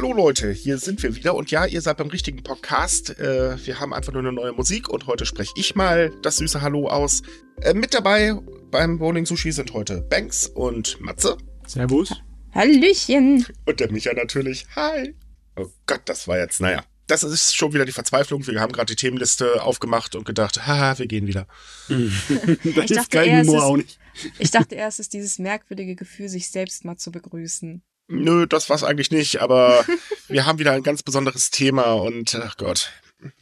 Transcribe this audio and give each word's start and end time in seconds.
Hallo 0.00 0.12
Leute, 0.12 0.52
hier 0.52 0.78
sind 0.78 1.02
wir 1.02 1.16
wieder 1.16 1.34
und 1.34 1.50
ja, 1.50 1.66
ihr 1.66 1.80
seid 1.80 1.96
beim 1.96 2.06
richtigen 2.06 2.44
Podcast. 2.44 3.18
Äh, 3.18 3.56
wir 3.66 3.80
haben 3.80 3.92
einfach 3.92 4.12
nur 4.12 4.22
eine 4.22 4.30
neue 4.30 4.52
Musik 4.52 4.88
und 4.88 5.08
heute 5.08 5.26
spreche 5.26 5.50
ich 5.56 5.74
mal 5.74 6.12
das 6.22 6.36
süße 6.36 6.60
Hallo 6.60 6.86
aus. 6.86 7.22
Äh, 7.62 7.74
mit 7.74 7.94
dabei 7.94 8.32
beim 8.70 9.00
Bowling 9.00 9.26
Sushi 9.26 9.50
sind 9.50 9.72
heute 9.74 10.02
Banks 10.02 10.46
und 10.46 11.00
Matze. 11.00 11.36
Servus. 11.66 12.14
Hallöchen. 12.54 13.44
Und 13.66 13.80
der 13.80 13.90
Micha 13.90 14.12
natürlich. 14.12 14.68
Hi. 14.76 15.16
Oh 15.56 15.66
Gott, 15.86 16.02
das 16.04 16.28
war 16.28 16.38
jetzt, 16.38 16.60
naja. 16.60 16.84
Das 17.08 17.24
ist 17.24 17.56
schon 17.56 17.72
wieder 17.72 17.84
die 17.84 17.90
Verzweiflung. 17.90 18.46
Wir 18.46 18.60
haben 18.60 18.70
gerade 18.70 18.94
die 18.94 18.96
Themenliste 18.96 19.64
aufgemacht 19.64 20.14
und 20.14 20.24
gedacht, 20.24 20.64
haha, 20.64 20.96
wir 21.00 21.08
gehen 21.08 21.26
wieder. 21.26 21.48
das 21.88 22.88
ist 22.92 23.10
kein 23.10 23.40
Humor 23.40 23.64
auch 23.64 23.76
nicht. 23.76 23.98
Ich 24.38 24.52
dachte 24.52 24.76
erst, 24.76 25.00
es 25.00 25.06
ist 25.06 25.14
dieses 25.14 25.40
merkwürdige 25.40 25.96
Gefühl, 25.96 26.28
sich 26.28 26.50
selbst 26.50 26.84
mal 26.84 26.96
zu 26.98 27.10
begrüßen. 27.10 27.82
Nö, 28.08 28.46
das 28.46 28.70
war's 28.70 28.84
eigentlich 28.84 29.10
nicht, 29.10 29.40
aber 29.40 29.84
wir 30.28 30.46
haben 30.46 30.58
wieder 30.58 30.72
ein 30.72 30.82
ganz 30.82 31.02
besonderes 31.02 31.50
Thema 31.50 31.92
und 31.92 32.34
ach 32.34 32.56
Gott, 32.56 32.90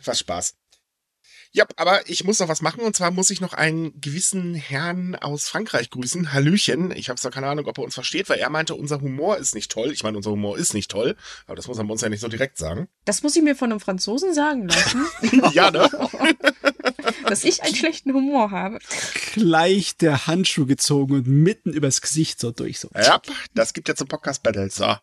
was 0.05 0.19
Spaß. 0.19 0.55
Ja, 1.56 1.65
aber 1.77 2.06
ich 2.06 2.23
muss 2.23 2.38
noch 2.38 2.48
was 2.48 2.60
machen 2.60 2.83
und 2.83 2.95
zwar 2.95 3.10
muss 3.10 3.30
ich 3.30 3.41
noch 3.41 3.55
einen 3.55 3.98
gewissen 3.98 4.55
Herrn 4.55 5.14
aus 5.14 5.48
Frankreich 5.48 5.88
grüßen. 5.88 6.34
Hallöchen. 6.34 6.91
Ich 6.91 7.09
habe 7.09 7.19
zwar 7.19 7.30
keine 7.30 7.47
Ahnung, 7.47 7.64
ob 7.64 7.78
er 7.78 7.84
uns 7.84 7.95
versteht, 7.95 8.28
weil 8.28 8.38
er 8.38 8.51
meinte, 8.51 8.74
unser 8.74 9.01
Humor 9.01 9.38
ist 9.38 9.55
nicht 9.55 9.73
toll. 9.73 9.91
Ich 9.91 10.02
meine, 10.02 10.19
unser 10.19 10.33
Humor 10.33 10.59
ist 10.59 10.74
nicht 10.74 10.91
toll, 10.91 11.16
aber 11.47 11.56
das 11.56 11.66
muss 11.66 11.78
er 11.78 11.88
uns 11.88 12.02
ja 12.02 12.11
nicht 12.11 12.20
so 12.20 12.28
direkt 12.28 12.59
sagen. 12.59 12.88
Das 13.06 13.23
muss 13.23 13.34
ich 13.37 13.42
mir 13.42 13.56
von 13.56 13.70
einem 13.70 13.80
Franzosen 13.80 14.34
sagen 14.34 14.69
lassen. 14.69 15.06
ja, 15.55 15.70
ne? 15.70 15.88
Dass 17.27 17.42
ich 17.42 17.62
einen 17.62 17.75
schlechten 17.75 18.12
Humor 18.12 18.50
habe. 18.50 18.78
Gleich 19.33 19.97
der 19.97 20.27
Handschuh 20.27 20.66
gezogen 20.66 21.14
und 21.14 21.27
mitten 21.27 21.73
übers 21.73 22.02
Gesicht 22.02 22.38
so 22.38 22.50
durch. 22.50 22.80
So. 22.80 22.91
Ja, 22.95 23.23
das 23.55 23.73
gibt 23.73 23.89
jetzt 23.89 24.02
ein 24.02 24.08
Podcast 24.08 24.42
Battle. 24.42 24.69
So. 24.69 24.84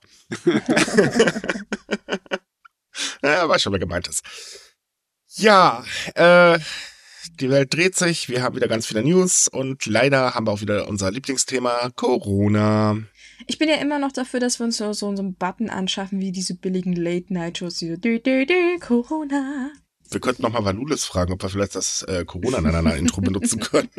ja, 3.24 3.50
weiß 3.50 3.64
schon, 3.64 3.74
wer 3.74 3.80
gemeint 3.80 4.08
ist. 4.08 4.24
Ja, 5.36 5.84
äh, 6.14 6.60
die 7.40 7.50
Welt 7.50 7.74
dreht 7.74 7.96
sich, 7.96 8.30
wir 8.30 8.44
haben 8.44 8.56
wieder 8.56 8.68
ganz 8.68 8.86
viele 8.86 9.04
News 9.04 9.48
und 9.48 9.86
leider 9.88 10.36
haben 10.36 10.46
wir 10.46 10.52
auch 10.52 10.62
wieder 10.62 10.88
unser 10.88 11.10
Lieblingsthema 11.10 11.90
Corona. 11.96 13.00
Ich 13.48 13.58
bin 13.58 13.68
ja 13.68 13.76
immer 13.76 13.98
noch 13.98 14.12
dafür, 14.12 14.40
dass 14.40 14.60
wir 14.60 14.66
uns 14.66 14.78
so, 14.78 14.94
so, 14.94 15.16
so 15.16 15.22
einen 15.22 15.36
Button 15.36 15.70
anschaffen, 15.70 16.20
wie 16.20 16.32
diese 16.32 16.56
billigen 16.56 16.94
Late-Night-Shows, 16.94 17.80
die 17.80 18.00
dü, 18.00 18.20
dü, 18.20 18.46
dü, 18.46 18.80
Corona. 18.80 19.72
Wir 20.10 20.20
könnten 20.20 20.44
nochmal 20.44 20.66
Valulis 20.66 21.04
fragen, 21.04 21.34
ob 21.34 21.42
wir 21.42 21.50
vielleicht 21.50 21.76
das 21.76 22.04
äh, 22.04 22.26
Corona-Intro 22.26 23.22
benutzen 23.22 23.60
können. 23.60 23.90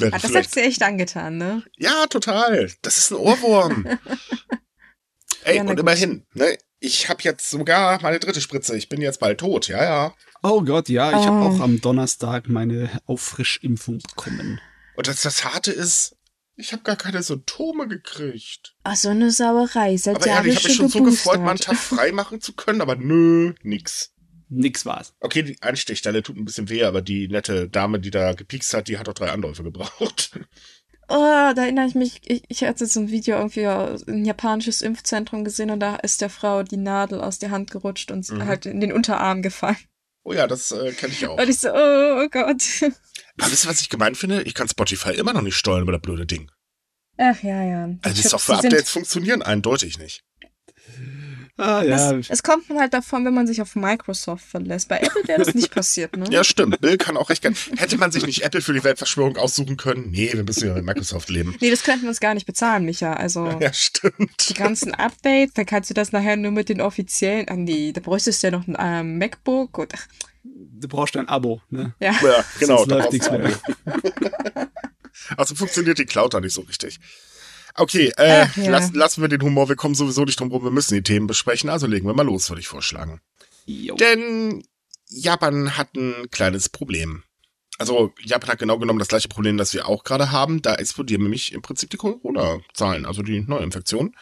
ah, 0.00 0.18
das 0.18 0.34
hat 0.34 0.50
sie 0.50 0.60
echt 0.60 0.82
angetan, 0.82 1.38
ne? 1.38 1.62
Ja, 1.78 2.06
total. 2.08 2.70
Das 2.82 2.98
ist 2.98 3.10
ein 3.10 3.16
Ohrwurm. 3.16 3.86
Ey, 5.48 5.56
ja, 5.56 5.62
und 5.62 5.68
gut. 5.68 5.80
immerhin, 5.80 6.26
ne? 6.34 6.58
Ich 6.80 7.08
habe 7.08 7.22
jetzt 7.22 7.50
sogar 7.50 8.00
meine 8.02 8.20
dritte 8.20 8.40
Spritze. 8.40 8.76
Ich 8.76 8.88
bin 8.88 9.00
jetzt 9.00 9.18
bald 9.18 9.40
tot, 9.40 9.68
ja, 9.68 9.82
ja. 9.82 10.14
Oh 10.42 10.62
Gott, 10.62 10.88
ja, 10.88 11.10
ich 11.10 11.16
oh. 11.16 11.26
habe 11.26 11.46
auch 11.46 11.60
am 11.60 11.80
Donnerstag 11.80 12.48
meine 12.48 12.90
Auffrischimpfung 13.06 13.98
bekommen. 13.98 14.60
Und 14.94 15.08
das, 15.08 15.22
das 15.22 15.44
Harte 15.44 15.72
ist, 15.72 16.16
ich 16.54 16.72
habe 16.72 16.82
gar 16.82 16.96
keine 16.96 17.22
Symptome 17.22 17.88
gekriegt. 17.88 18.74
Ach, 18.82 18.96
so 18.96 19.08
eine 19.08 19.30
Sauerei. 19.30 19.96
Seit 19.96 20.16
aber 20.16 20.26
ehrlich, 20.26 20.54
ich 20.54 20.58
habe 20.58 20.68
mich 20.68 20.76
schon 20.76 20.88
so 20.88 21.02
gefreut, 21.02 21.40
mal 21.40 21.50
einen 21.50 21.58
Tag 21.60 21.76
frei 21.76 22.12
machen 22.12 22.40
zu 22.40 22.52
können, 22.52 22.80
aber 22.80 22.96
nö, 22.96 23.54
nix. 23.62 24.12
Nix 24.50 24.86
war's. 24.86 25.14
Okay, 25.20 25.42
die 25.42 25.62
Anstechstelle 25.62 26.22
tut 26.22 26.36
ein 26.36 26.44
bisschen 26.44 26.68
weh, 26.68 26.84
aber 26.84 27.02
die 27.02 27.28
nette 27.28 27.68
Dame, 27.68 28.00
die 28.00 28.10
da 28.10 28.32
gepiekst 28.32 28.72
hat, 28.74 28.88
die 28.88 28.98
hat 28.98 29.06
doch 29.06 29.14
drei 29.14 29.30
Anläufe 29.30 29.62
gebraucht. 29.62 30.38
Oh, 31.10 31.52
da 31.54 31.62
erinnere 31.62 31.86
ich 31.86 31.94
mich, 31.94 32.20
ich, 32.24 32.42
ich 32.48 32.64
hatte 32.64 32.84
so 32.86 33.00
ein 33.00 33.10
Video 33.10 33.36
irgendwie 33.36 33.66
ein 33.66 34.24
japanisches 34.26 34.82
Impfzentrum 34.82 35.42
gesehen 35.42 35.70
und 35.70 35.80
da 35.80 35.96
ist 35.96 36.20
der 36.20 36.28
Frau 36.28 36.62
die 36.62 36.76
Nadel 36.76 37.20
aus 37.20 37.38
der 37.38 37.50
Hand 37.50 37.70
gerutscht 37.70 38.10
und 38.10 38.28
mhm. 38.30 38.44
halt 38.44 38.66
in 38.66 38.80
den 38.80 38.92
Unterarm 38.92 39.40
gefallen. 39.40 39.78
Oh 40.24 40.34
ja, 40.34 40.46
das 40.46 40.70
äh, 40.72 40.92
kenne 40.92 41.14
ich 41.14 41.26
auch. 41.26 41.38
Und 41.38 41.48
ich 41.48 41.60
so, 41.60 41.70
oh 41.70 42.28
Gott. 42.30 42.62
Aber 43.40 43.50
wisst 43.50 43.64
ihr, 43.64 43.70
was 43.70 43.80
ich 43.80 43.88
gemeint 43.88 44.18
finde? 44.18 44.42
Ich 44.42 44.52
kann 44.52 44.68
Spotify 44.68 45.12
immer 45.12 45.32
noch 45.32 45.40
nicht 45.40 45.56
steuern 45.56 45.82
über 45.82 45.92
das 45.92 46.02
blöde 46.02 46.26
Ding. 46.26 46.50
Ach 47.16 47.42
ja, 47.42 47.64
ja. 47.64 47.88
Also 48.02 48.22
die 48.22 48.28
Software-Updates 48.28 48.90
funktionieren 48.90 49.40
eindeutig 49.40 49.98
nicht. 49.98 50.22
Ah, 51.58 51.82
ja. 51.82 52.12
Es, 52.12 52.30
es 52.30 52.42
kommt 52.44 52.64
halt 52.70 52.94
davon, 52.94 53.24
wenn 53.24 53.34
man 53.34 53.48
sich 53.48 53.60
auf 53.60 53.74
Microsoft 53.74 54.44
verlässt. 54.44 54.88
Bei 54.88 54.98
Apple 54.98 55.22
wäre 55.26 55.44
das 55.44 55.54
nicht 55.54 55.72
passiert, 55.72 56.16
ne? 56.16 56.24
Ja, 56.30 56.44
stimmt. 56.44 56.80
Bill 56.80 56.96
kann 56.96 57.16
auch 57.16 57.30
recht 57.30 57.42
gern. 57.42 57.56
Hätte 57.76 57.98
man 57.98 58.12
sich 58.12 58.24
nicht 58.24 58.42
Apple 58.42 58.62
für 58.62 58.72
die 58.72 58.84
Weltverschwörung 58.84 59.36
aussuchen 59.36 59.76
können? 59.76 60.10
Nee, 60.12 60.30
wir 60.32 60.44
müssen 60.44 60.68
ja 60.68 60.74
mit 60.74 60.84
Microsoft 60.84 61.30
leben. 61.30 61.56
Nee, 61.60 61.70
das 61.70 61.82
könnten 61.82 62.02
wir 62.02 62.10
uns 62.10 62.20
gar 62.20 62.34
nicht 62.34 62.46
bezahlen, 62.46 62.84
Micha. 62.84 63.12
Also. 63.12 63.48
Ja, 63.60 63.72
stimmt. 63.72 64.50
Die 64.50 64.54
ganzen 64.54 64.94
Updates, 64.94 65.54
dann 65.54 65.66
kannst 65.66 65.90
du 65.90 65.94
das 65.94 66.12
nachher 66.12 66.36
nur 66.36 66.52
mit 66.52 66.68
den 66.68 66.80
offiziellen. 66.80 67.48
Ah, 67.48 67.56
nee, 67.56 67.90
da 67.92 68.00
bräuchtest 68.00 68.42
du 68.42 68.46
ja 68.46 68.50
noch 68.52 68.68
ein 68.68 68.76
ähm, 68.78 69.18
MacBook 69.18 69.78
oder. 69.78 69.98
Du 70.44 70.86
brauchst 70.86 71.16
ein 71.16 71.28
Abo, 71.28 71.60
ne? 71.70 71.94
Ja, 71.98 72.12
ja 72.22 72.44
genau. 72.60 72.78
Sonst 72.78 72.90
läuft 72.90 73.12
nichts 73.12 73.30
mehr. 73.30 73.50
also 75.36 75.56
funktioniert 75.56 75.98
die 75.98 76.04
Cloud 76.04 76.34
da 76.34 76.40
nicht 76.40 76.54
so 76.54 76.60
richtig. 76.60 77.00
Okay, 77.78 78.12
äh, 78.16 78.46
Ach, 78.46 78.56
ja. 78.56 78.70
lass, 78.70 78.92
lassen 78.92 79.22
wir 79.22 79.28
den 79.28 79.42
Humor, 79.42 79.68
wir 79.68 79.76
kommen 79.76 79.94
sowieso 79.94 80.24
nicht 80.24 80.40
drum 80.40 80.50
rum, 80.50 80.64
wir 80.64 80.70
müssen 80.70 80.94
die 80.94 81.02
Themen 81.02 81.26
besprechen, 81.26 81.70
also 81.70 81.86
legen 81.86 82.06
wir 82.06 82.14
mal 82.14 82.26
los, 82.26 82.50
würde 82.50 82.60
ich 82.60 82.68
vorschlagen. 82.68 83.20
Jo. 83.66 83.94
Denn 83.96 84.64
Japan 85.08 85.76
hat 85.76 85.94
ein 85.96 86.28
kleines 86.30 86.68
Problem. 86.68 87.22
Also 87.78 88.12
Japan 88.20 88.50
hat 88.50 88.58
genau 88.58 88.78
genommen 88.78 88.98
das 88.98 89.08
gleiche 89.08 89.28
Problem, 89.28 89.56
das 89.56 89.72
wir 89.72 89.86
auch 89.86 90.02
gerade 90.02 90.32
haben. 90.32 90.62
Da 90.62 90.74
explodieren 90.74 91.22
nämlich 91.22 91.52
im 91.52 91.62
Prinzip 91.62 91.90
die 91.90 91.96
Corona-Zahlen, 91.96 93.06
also 93.06 93.22
die 93.22 93.40
Neuinfektionen. 93.40 94.16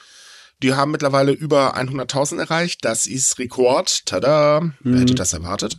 Die 0.62 0.75
haben 0.75 0.91
mittlerweile 0.91 1.33
über 1.33 1.77
100.000 1.77 2.39
erreicht. 2.39 2.84
Das 2.84 3.06
ist 3.06 3.39
Rekord. 3.39 4.06
Tada. 4.06 4.61
Mhm. 4.61 4.75
Wer 4.83 5.00
hätte 5.00 5.15
das 5.15 5.33
erwartet? 5.33 5.78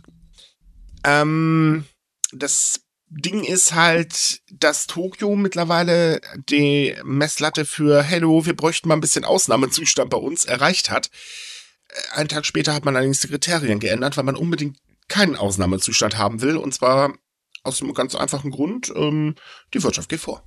Ähm, 1.04 1.84
das 2.32 2.80
Ding 3.10 3.42
ist 3.42 3.74
halt, 3.74 4.42
dass 4.50 4.86
Tokio 4.86 5.34
mittlerweile 5.34 6.20
die 6.48 6.94
Messlatte 7.04 7.64
für 7.64 8.02
Hello, 8.02 8.44
wir 8.44 8.54
bräuchten 8.54 8.88
mal 8.88 8.96
ein 8.96 9.00
bisschen 9.00 9.24
Ausnahmezustand 9.24 10.10
bei 10.10 10.18
uns 10.18 10.44
erreicht 10.44 10.90
hat. 10.90 11.10
Äh, 11.88 12.18
einen 12.18 12.28
Tag 12.28 12.44
später 12.44 12.74
hat 12.74 12.84
man 12.84 12.96
allerdings 12.96 13.20
die 13.20 13.28
Kriterien 13.28 13.80
geändert, 13.80 14.16
weil 14.16 14.24
man 14.24 14.36
unbedingt 14.36 14.78
keinen 15.08 15.36
Ausnahmezustand 15.36 16.18
haben 16.18 16.42
will. 16.42 16.56
Und 16.56 16.74
zwar 16.74 17.14
aus 17.62 17.80
einem 17.80 17.94
ganz 17.94 18.14
einfachen 18.14 18.50
Grund, 18.50 18.92
ähm, 18.94 19.34
die 19.72 19.82
Wirtschaft 19.82 20.10
geht 20.10 20.20
vor. 20.20 20.46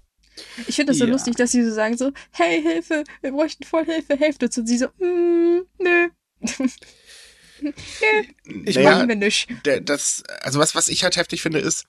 Ich 0.67 0.75
finde 0.75 0.91
das 0.91 0.99
so 0.99 1.05
ja. 1.05 1.11
lustig, 1.11 1.35
dass 1.35 1.51
sie 1.51 1.63
so 1.63 1.73
sagen 1.73 1.97
so, 1.97 2.11
hey, 2.31 2.61
Hilfe, 2.61 3.03
wir 3.21 3.31
bräuchten 3.31 3.63
voll 3.63 3.85
Hilfe, 3.85 4.17
helft 4.17 4.43
uns. 4.43 4.57
Und 4.57 4.67
sie 4.67 4.77
so, 4.77 4.87
mm, 4.99 5.61
nö. 5.79 6.09
ich 8.65 8.75
naja, 8.75 8.91
machen 8.91 9.09
wir 9.09 9.15
nicht. 9.15 9.49
Das, 9.83 10.23
also 10.41 10.59
was, 10.59 10.75
was 10.75 10.89
ich 10.89 11.03
halt 11.03 11.17
heftig 11.17 11.41
finde, 11.41 11.59
ist, 11.59 11.85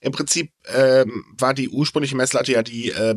im 0.00 0.12
Prinzip 0.12 0.52
ähm, 0.66 1.24
war 1.38 1.54
die 1.54 1.68
ursprüngliche 1.68 2.16
Messlatte 2.16 2.52
ja 2.52 2.62
die 2.62 2.90
äh, 2.90 3.16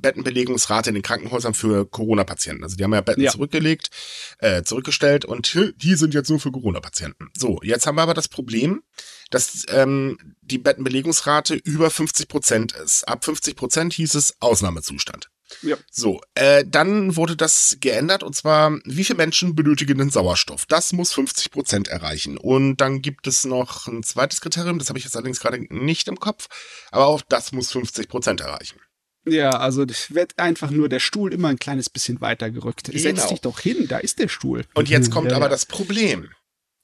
Bettenbelegungsrate 0.00 0.90
in 0.90 0.94
den 0.94 1.02
Krankenhäusern 1.02 1.54
für 1.54 1.88
Corona-Patienten. 1.88 2.64
Also 2.64 2.76
die 2.76 2.84
haben 2.84 2.94
ja 2.94 3.00
Betten 3.00 3.22
ja. 3.22 3.30
zurückgelegt, 3.30 3.90
äh, 4.38 4.62
zurückgestellt 4.62 5.24
und 5.24 5.54
die 5.54 5.94
sind 5.94 6.14
jetzt 6.14 6.30
nur 6.30 6.40
für 6.40 6.50
Corona-Patienten. 6.50 7.30
So, 7.36 7.60
jetzt 7.62 7.86
haben 7.86 7.96
wir 7.96 8.02
aber 8.02 8.14
das 8.14 8.28
Problem, 8.28 8.82
dass 9.30 9.64
ähm, 9.68 10.36
die 10.40 10.58
Bettenbelegungsrate 10.58 11.54
über 11.54 11.90
50 11.90 12.28
Prozent 12.28 12.72
ist. 12.72 13.06
Ab 13.06 13.24
50 13.24 13.56
Prozent 13.56 13.92
hieß 13.94 14.14
es 14.14 14.36
Ausnahmezustand. 14.40 15.30
Ja. 15.62 15.76
So, 15.90 16.20
äh, 16.34 16.64
dann 16.66 17.16
wurde 17.16 17.36
das 17.36 17.78
geändert 17.80 18.22
und 18.22 18.34
zwar, 18.34 18.78
wie 18.84 19.04
viele 19.04 19.16
Menschen 19.16 19.54
benötigen 19.54 19.98
den 19.98 20.10
Sauerstoff? 20.10 20.66
Das 20.66 20.92
muss 20.92 21.12
50 21.12 21.50
Prozent 21.50 21.88
erreichen. 21.88 22.36
Und 22.36 22.76
dann 22.76 23.02
gibt 23.02 23.26
es 23.26 23.44
noch 23.44 23.86
ein 23.86 24.02
zweites 24.02 24.40
Kriterium, 24.40 24.78
das 24.78 24.88
habe 24.88 24.98
ich 24.98 25.04
jetzt 25.04 25.16
allerdings 25.16 25.40
gerade 25.40 25.64
nicht 25.70 26.08
im 26.08 26.20
Kopf, 26.20 26.48
aber 26.90 27.06
auch 27.06 27.22
das 27.22 27.52
muss 27.52 27.72
50 27.72 28.08
Prozent 28.08 28.40
erreichen. 28.40 28.80
Ja, 29.26 29.50
also 29.50 29.84
wird 30.08 30.38
einfach 30.38 30.70
nur 30.70 30.88
der 30.88 31.00
Stuhl 31.00 31.32
immer 31.32 31.48
ein 31.48 31.58
kleines 31.58 31.90
bisschen 31.90 32.20
weiter 32.20 32.50
gerückt. 32.50 32.84
Genau. 32.84 32.98
Setz 32.98 33.28
dich 33.28 33.40
doch 33.40 33.60
hin, 33.60 33.86
da 33.88 33.98
ist 33.98 34.18
der 34.18 34.28
Stuhl. 34.28 34.64
Und 34.74 34.88
jetzt 34.88 35.10
kommt 35.10 35.30
ja, 35.30 35.36
aber 35.36 35.46
ja. 35.46 35.50
das 35.50 35.66
Problem. 35.66 36.30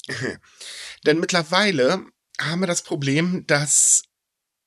Denn 1.07 1.21
mittlerweile 1.21 2.05
haben 2.41 2.61
wir 2.61 2.67
das 2.67 2.83
Problem, 2.83 3.47
dass 3.47 4.03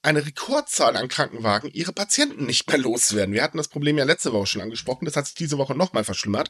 eine 0.04 0.26
Rekordzahl 0.26 0.96
an 0.96 1.08
Krankenwagen 1.08 1.70
ihre 1.72 1.92
Patienten 1.92 2.46
nicht 2.46 2.70
mehr 2.70 2.78
loswerden. 2.78 3.34
Wir 3.34 3.44
hatten 3.44 3.58
das 3.58 3.68
Problem 3.68 3.98
ja 3.98 4.06
letzte 4.06 4.32
Woche 4.32 4.46
schon 4.46 4.62
angesprochen, 4.62 5.06
das 5.06 5.16
hat 5.16 5.26
sich 5.26 5.36
diese 5.36 5.58
Woche 5.58 5.76
nochmal 5.76 6.04
verschlimmert. 6.04 6.50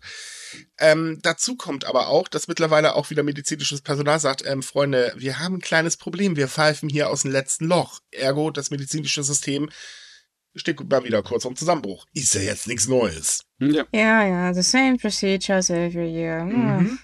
Ähm, 0.77 1.19
dazu 1.21 1.55
kommt 1.55 1.85
aber 1.85 2.07
auch, 2.07 2.27
dass 2.27 2.47
mittlerweile 2.47 2.95
auch 2.95 3.09
wieder 3.09 3.23
medizinisches 3.23 3.81
Personal 3.81 4.19
sagt, 4.19 4.45
ähm, 4.45 4.61
Freunde, 4.63 5.13
wir 5.17 5.39
haben 5.39 5.55
ein 5.55 5.61
kleines 5.61 5.97
Problem, 5.97 6.35
wir 6.35 6.47
pfeifen 6.47 6.89
hier 6.89 7.09
aus 7.09 7.23
dem 7.23 7.31
letzten 7.31 7.65
Loch. 7.65 7.99
Ergo, 8.11 8.51
das 8.51 8.69
medizinische 8.69 9.23
System 9.23 9.69
steht 10.55 10.79
mal 10.89 11.03
wieder 11.03 11.23
kurz 11.23 11.45
am 11.45 11.55
Zusammenbruch. 11.55 12.05
Ist 12.13 12.33
ja 12.35 12.41
jetzt 12.41 12.67
nichts 12.67 12.87
Neues. 12.87 13.43
Ja, 13.59 13.85
ja, 13.93 14.27
ja 14.27 14.53
the 14.53 14.61
same 14.61 14.97
procedures 14.97 15.69
every 15.69 16.09
year. 16.09 16.43
Mhm. 16.43 16.99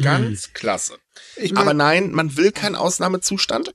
Ganz 0.00 0.52
klasse. 0.52 0.98
Ich 1.36 1.52
mein, 1.52 1.62
aber 1.62 1.74
nein, 1.74 2.12
man 2.12 2.36
will 2.36 2.52
keinen 2.52 2.76
Ausnahmezustand 2.76 3.72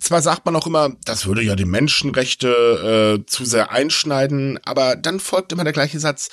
zwar 0.00 0.22
sagt 0.22 0.46
man 0.46 0.56
auch 0.56 0.66
immer, 0.66 0.96
das 1.04 1.26
würde 1.26 1.42
ja 1.42 1.56
die 1.56 1.64
Menschenrechte 1.64 3.18
äh, 3.20 3.26
zu 3.26 3.44
sehr 3.44 3.70
einschneiden, 3.70 4.58
aber 4.64 4.96
dann 4.96 5.20
folgt 5.20 5.52
immer 5.52 5.64
der 5.64 5.72
gleiche 5.72 6.00
Satz. 6.00 6.30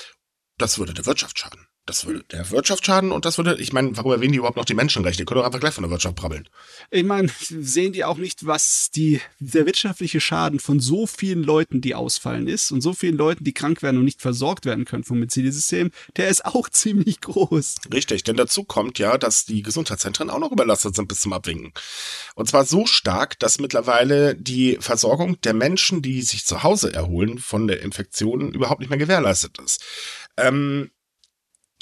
Das 0.58 0.80
würde 0.80 0.94
der 0.94 1.06
Wirtschaft 1.06 1.40
schaden. 1.40 1.65
Das 1.86 2.06
würde 2.06 2.24
der 2.32 2.50
Wirtschaft 2.50 2.84
schaden 2.84 3.12
und 3.12 3.26
das 3.26 3.38
würde, 3.38 3.58
ich 3.60 3.72
meine, 3.72 3.96
warum 3.96 4.12
erwähnen 4.12 4.32
die 4.32 4.40
überhaupt 4.40 4.58
noch 4.58 4.66
die 4.66 4.74
Menschenrechte? 4.74 5.22
Die 5.22 5.26
können 5.26 5.40
doch 5.40 5.46
einfach 5.46 5.60
gleich 5.60 5.76
von 5.76 5.84
der 5.84 5.92
Wirtschaft 5.92 6.16
brabbeln. 6.16 6.50
Ich 6.90 7.04
meine, 7.04 7.30
sehen 7.40 7.94
die 7.94 8.04
auch 8.04 8.18
nicht, 8.18 8.48
was 8.48 8.90
die, 8.90 9.22
der 9.40 9.68
wirtschaftliche 9.68 10.20
Schaden 10.20 10.60
von 10.60 10.80
so 10.80 11.06
vielen 11.06 11.44
Leuten, 11.44 11.82
die 11.82 11.94
ausfallen 11.94 12.48
ist 12.48 12.72
und 12.72 12.82
so 12.82 12.94
vielen 12.94 13.18
Leuten, 13.18 13.44
die 13.44 13.54
krank 13.54 13.84
werden 13.84 13.98
und 13.98 14.06
nicht 14.06 14.22
versorgt 14.22 14.66
werden 14.66 14.86
können 14.86 15.04
vom 15.04 15.20
Medizinsystem, 15.20 15.92
der 16.18 16.30
ist 16.30 16.46
auch 16.46 16.70
ziemlich 16.72 17.22
groß. 17.22 17.76
Richtig, 17.94 18.24
denn 18.24 18.36
dazu 18.36 18.64
kommt 18.64 18.98
ja, 18.98 19.20
dass 19.20 19.46
die 19.46 19.62
Gesundheitszentren 19.62 20.32
auch 20.32 20.40
noch 20.40 20.52
überlastet 20.52 20.96
sind 20.96 21.08
bis 21.08 21.22
zum 21.22 21.34
Abwinken. 21.34 21.72
Und 22.34 22.50
zwar 22.50 22.66
so 22.66 22.88
stark, 22.88 23.38
dass 23.38 23.60
mittlerweile 23.60 24.34
die 24.34 24.78
Versorgung 24.80 25.40
der 25.42 25.54
Menschen, 25.54 26.02
die 26.02 26.24
sich 26.24 26.46
zu 26.46 26.64
Hause 26.64 26.92
erholen 26.92 27.38
von 27.38 27.68
der 27.68 27.84
Infektion, 27.84 28.52
überhaupt 28.54 28.80
nicht 28.80 28.90
mehr 28.90 28.98
gewährleistet 28.98 29.60
ist. 29.60 29.84
Ähm, 30.38 30.90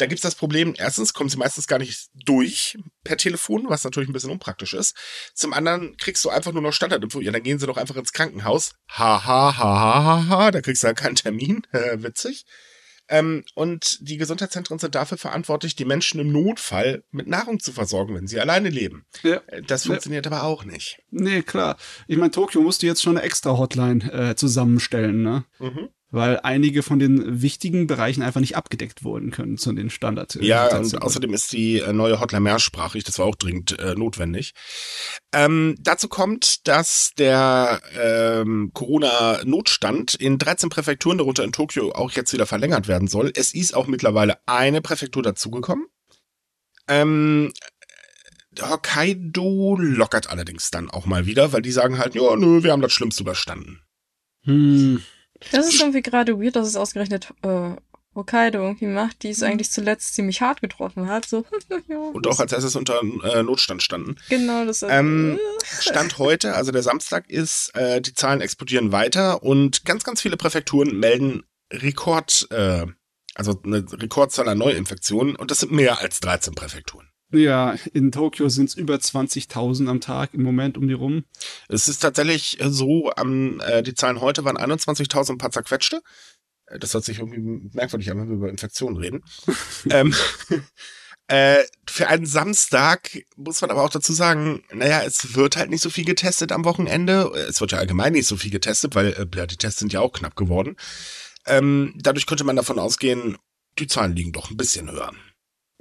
da 0.03 0.07
gibt's 0.07 0.21
das 0.21 0.35
Problem, 0.35 0.73
erstens 0.77 1.13
kommen 1.13 1.29
sie 1.29 1.37
meistens 1.37 1.65
gar 1.65 1.79
nicht 1.79 2.09
durch 2.13 2.77
per 3.05 3.15
Telefon, 3.15 3.69
was 3.69 3.85
natürlich 3.85 4.09
ein 4.09 4.13
bisschen 4.13 4.31
unpraktisch 4.31 4.73
ist. 4.73 4.97
Zum 5.33 5.53
anderen 5.53 5.95
kriegst 5.95 6.25
du 6.25 6.29
einfach 6.29 6.51
nur 6.51 6.61
noch 6.61 6.73
Standardinfo. 6.73 7.21
Ja, 7.21 7.31
dann 7.31 7.41
gehen 7.41 7.57
sie 7.57 7.67
doch 7.67 7.77
einfach 7.77 7.95
ins 7.95 8.11
Krankenhaus. 8.11 8.73
Ha, 8.89 9.25
ha, 9.25 9.57
ha, 9.57 9.57
ha, 9.57 10.03
ha, 10.03 10.27
ha. 10.27 10.51
Da 10.51 10.59
kriegst 10.59 10.83
du 10.83 10.87
ja 10.87 10.93
keinen 10.93 11.15
Termin. 11.15 11.61
Witzig. 11.71 12.45
Ähm, 13.07 13.45
und 13.55 13.97
die 14.01 14.17
Gesundheitszentren 14.17 14.77
sind 14.77 14.93
dafür 14.93 15.17
verantwortlich, 15.17 15.77
die 15.77 15.85
Menschen 15.85 16.19
im 16.19 16.33
Notfall 16.33 17.05
mit 17.11 17.27
Nahrung 17.27 17.61
zu 17.61 17.71
versorgen, 17.71 18.15
wenn 18.15 18.27
sie 18.27 18.41
alleine 18.41 18.69
leben. 18.69 19.05
Ja. 19.21 19.41
Äh, 19.47 19.61
das 19.61 19.85
funktioniert 19.85 20.25
ja. 20.25 20.33
aber 20.33 20.43
auch 20.43 20.65
nicht. 20.65 21.01
Nee, 21.11 21.43
klar. 21.43 21.77
Ich 22.07 22.17
meine, 22.17 22.31
Tokio 22.31 22.61
musste 22.61 22.87
jetzt 22.87 23.01
schon 23.01 23.15
eine 23.15 23.25
extra 23.25 23.57
Hotline 23.57 24.11
äh, 24.11 24.35
zusammenstellen, 24.35 25.21
ne? 25.21 25.45
Mhm 25.59 25.89
weil 26.13 26.39
einige 26.43 26.83
von 26.83 26.99
den 26.99 27.41
wichtigen 27.41 27.87
Bereichen 27.87 28.21
einfach 28.21 28.39
nicht 28.39 28.55
abgedeckt 28.55 29.03
wurden 29.03 29.31
können 29.31 29.57
zu 29.57 29.73
den 29.73 29.89
Standards. 29.89 30.37
Ja, 30.39 30.77
und 30.77 31.01
außerdem 31.01 31.33
ist 31.33 31.51
die 31.53 31.79
äh, 31.79 31.91
neue 31.91 32.19
Hotline 32.19 32.41
mehrsprachig, 32.41 33.03
das 33.03 33.17
war 33.17 33.25
auch 33.25 33.35
dringend 33.35 33.79
äh, 33.79 33.95
notwendig. 33.95 34.53
Ähm, 35.33 35.75
dazu 35.79 36.07
kommt, 36.07 36.67
dass 36.67 37.13
der 37.17 37.81
ähm, 37.99 38.69
Corona-Notstand 38.75 40.13
in 40.13 40.37
13 40.37 40.69
Präfekturen, 40.69 41.17
darunter 41.17 41.43
in 41.43 41.51
Tokio, 41.51 41.91
auch 41.93 42.11
jetzt 42.11 42.31
wieder 42.31 42.45
verlängert 42.45 42.87
werden 42.87 43.07
soll. 43.07 43.31
Es 43.35 43.55
ist 43.55 43.75
auch 43.75 43.87
mittlerweile 43.87 44.37
eine 44.45 44.81
Präfektur 44.81 45.23
dazugekommen. 45.23 45.87
Ähm, 46.87 47.51
Hokkaido 48.61 49.77
lockert 49.79 50.29
allerdings 50.29 50.69
dann 50.69 50.91
auch 50.91 51.07
mal 51.07 51.25
wieder, 51.25 51.53
weil 51.53 51.63
die 51.63 51.71
sagen 51.71 51.97
halt, 51.97 52.13
ja, 52.13 52.35
nö, 52.35 52.61
wir 52.61 52.71
haben 52.71 52.83
das 52.83 52.93
Schlimmste 52.93 53.23
überstanden. 53.23 53.81
Hm. 54.43 55.01
Das 55.51 55.67
ist 55.67 55.79
irgendwie 55.79 56.01
gerade 56.01 56.39
weird, 56.39 56.55
dass 56.55 56.67
es 56.67 56.75
ausgerechnet 56.75 57.33
äh, 57.41 57.71
Hokkaido 58.15 58.59
irgendwie 58.61 58.85
macht, 58.85 59.23
die 59.23 59.29
es 59.29 59.39
mhm. 59.39 59.47
eigentlich 59.47 59.71
zuletzt 59.71 60.15
ziemlich 60.15 60.41
hart 60.41 60.61
getroffen 60.61 61.07
hat. 61.07 61.25
So, 61.25 61.45
und 61.87 62.27
auch 62.27 62.39
als 62.39 62.51
erstes 62.51 62.75
unter 62.75 63.01
äh, 63.01 63.43
Notstand 63.43 63.81
standen. 63.81 64.17
Genau, 64.29 64.65
das 64.65 64.81
ist. 64.81 64.89
Ähm, 64.91 65.39
Stand 65.79 66.17
heute, 66.17 66.55
also 66.55 66.71
der 66.71 66.83
Samstag 66.83 67.29
ist, 67.29 67.75
äh, 67.75 68.01
die 68.01 68.13
Zahlen 68.13 68.41
explodieren 68.41 68.91
weiter 68.91 69.43
und 69.43 69.85
ganz, 69.85 70.03
ganz 70.03 70.21
viele 70.21 70.37
Präfekturen 70.37 70.97
melden 70.99 71.43
Rekord, 71.71 72.47
äh, 72.51 72.85
also 73.35 73.59
eine 73.63 73.83
Rekordzahl 73.91 74.47
an 74.47 74.59
Neuinfektionen 74.59 75.35
und 75.35 75.49
das 75.49 75.59
sind 75.59 75.71
mehr 75.71 75.99
als 75.99 76.19
13 76.19 76.53
Präfekturen. 76.53 77.09
Ja, 77.33 77.75
in 77.93 78.11
Tokio 78.11 78.47
sind 78.47 78.69
es 78.69 78.75
über 78.75 78.95
20.000 78.95 79.89
am 79.89 80.01
Tag 80.01 80.35
im 80.35 80.43
Moment 80.43 80.77
um 80.77 80.87
die 80.87 80.93
rum. 80.93 81.23
Es 81.67 81.87
ist 81.87 81.99
tatsächlich 81.99 82.59
so, 82.61 83.11
am, 83.15 83.59
äh, 83.61 83.81
die 83.81 83.95
Zahlen 83.95 84.21
heute 84.21 84.45
waren 84.45 84.55
21.000 84.55 85.31
ein 85.31 85.37
paar 85.39 85.51
zerquetschte. 85.51 86.03
Äh, 86.67 86.77
das 86.77 86.93
hört 86.93 87.05
sich 87.05 87.17
irgendwie 87.17 87.71
merkwürdig 87.73 88.11
an, 88.11 88.19
wenn 88.19 88.29
wir 88.29 88.35
über 88.35 88.49
Infektionen 88.49 88.97
reden. 88.97 89.23
ähm, 89.89 90.13
äh, 91.27 91.63
für 91.89 92.07
einen 92.07 92.27
Samstag 92.27 93.17
muss 93.35 93.61
man 93.61 93.71
aber 93.71 93.81
auch 93.81 93.89
dazu 93.89 94.13
sagen, 94.13 94.63
naja, 94.71 95.01
es 95.01 95.33
wird 95.33 95.57
halt 95.57 95.71
nicht 95.71 95.81
so 95.81 95.89
viel 95.89 96.05
getestet 96.05 96.51
am 96.51 96.65
Wochenende. 96.65 97.31
Es 97.49 97.59
wird 97.61 97.71
ja 97.71 97.79
allgemein 97.79 98.13
nicht 98.13 98.27
so 98.27 98.37
viel 98.37 98.51
getestet, 98.51 98.93
weil 98.93 99.07
äh, 99.13 99.25
ja, 99.35 99.47
die 99.47 99.57
Tests 99.57 99.79
sind 99.79 99.91
ja 99.91 100.01
auch 100.01 100.13
knapp 100.13 100.35
geworden. 100.35 100.75
Ähm, 101.47 101.95
dadurch 101.97 102.27
könnte 102.27 102.43
man 102.43 102.57
davon 102.57 102.77
ausgehen, 102.77 103.37
die 103.79 103.87
Zahlen 103.87 104.15
liegen 104.15 104.33
doch 104.33 104.51
ein 104.51 104.57
bisschen 104.57 104.91
höher. 104.91 105.11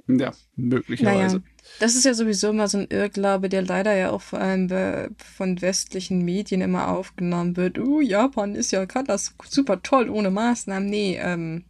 Ja, 0.07 0.33
möglicherweise. 0.55 1.37
Naja, 1.37 1.47
das 1.79 1.95
ist 1.95 2.03
ja 2.03 2.13
sowieso 2.13 2.49
immer 2.49 2.67
so 2.67 2.79
ein 2.79 2.87
Irrglaube, 2.89 3.47
der 3.47 3.61
leider 3.61 3.95
ja 3.95 4.11
auch 4.11 4.21
vor 4.21 4.39
allem 4.39 4.69
von 5.17 5.61
westlichen 5.61 6.25
Medien 6.25 6.61
immer 6.61 6.89
aufgenommen 6.89 7.55
wird. 7.55 7.79
Uh, 7.79 8.01
Japan 8.01 8.55
ist 8.55 8.71
ja, 8.71 8.85
kann 8.85 9.05
das 9.05 9.33
super 9.45 9.81
toll 9.81 10.09
ohne 10.09 10.29
Maßnahmen. 10.29 10.89
Nee, 10.89 11.19
ähm, 11.21 11.63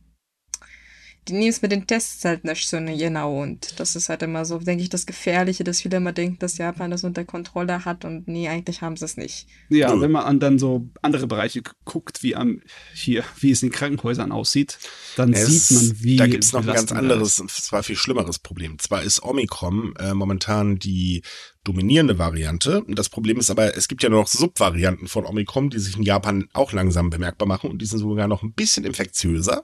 die 1.27 1.33
nehmen 1.33 1.49
es 1.49 1.61
mit 1.61 1.71
den 1.71 1.87
Tests 1.87 2.23
halt 2.25 2.43
nicht 2.43 2.67
so 2.67 2.77
genau. 2.77 3.41
Und 3.41 3.79
das 3.79 3.95
ist 3.95 4.09
halt 4.09 4.21
immer 4.23 4.45
so, 4.45 4.59
denke 4.59 4.83
ich, 4.83 4.89
das 4.89 5.05
Gefährliche, 5.05 5.63
dass 5.63 5.81
viele 5.81 5.97
immer 5.97 6.11
denken, 6.11 6.39
dass 6.39 6.57
Japan 6.57 6.91
das 6.91 7.03
unter 7.03 7.23
Kontrolle 7.25 7.85
hat 7.85 8.05
und 8.05 8.27
nee, 8.27 8.49
eigentlich 8.49 8.81
haben 8.81 8.97
sie 8.97 9.05
es 9.05 9.17
nicht. 9.17 9.47
Ja, 9.69 9.99
wenn 9.99 10.11
man 10.11 10.23
an 10.23 10.39
dann 10.39 10.59
so 10.59 10.89
andere 11.01 11.27
Bereiche 11.27 11.61
guckt, 11.85 12.23
wie 12.23 12.35
am 12.35 12.61
hier, 12.93 13.23
wie 13.39 13.51
es 13.51 13.63
in 13.63 13.71
Krankenhäusern 13.71 14.31
aussieht, 14.31 14.79
dann 15.15 15.33
es, 15.33 15.67
sieht 15.67 15.77
man, 15.77 16.03
wie. 16.03 16.15
Da 16.17 16.27
gibt 16.27 16.43
es 16.43 16.53
noch 16.53 16.61
ein 16.61 16.73
ganz 16.73 16.91
anderes, 16.91 17.35
zwar 17.47 17.83
viel 17.83 17.95
schlimmeres 17.95 18.39
Problem. 18.39 18.79
Zwar 18.79 19.03
ist 19.03 19.23
Omikron 19.23 19.95
äh, 19.97 20.13
momentan 20.13 20.77
die 20.77 21.21
dominierende 21.63 22.19
Variante. 22.19 22.83
Das 22.87 23.09
Problem 23.09 23.37
ist 23.37 23.49
aber, 23.49 23.77
es 23.77 23.87
gibt 23.87 24.03
ja 24.03 24.09
noch 24.09 24.27
Subvarianten 24.27 25.07
von 25.07 25.25
Omikron, 25.25 25.69
die 25.69 25.79
sich 25.79 25.95
in 25.95 26.03
Japan 26.03 26.49
auch 26.53 26.73
langsam 26.73 27.09
bemerkbar 27.09 27.47
machen 27.47 27.69
und 27.69 27.81
die 27.81 27.85
sind 27.85 27.99
sogar 27.99 28.27
noch 28.27 28.43
ein 28.43 28.53
bisschen 28.53 28.83
infektiöser. 28.83 29.63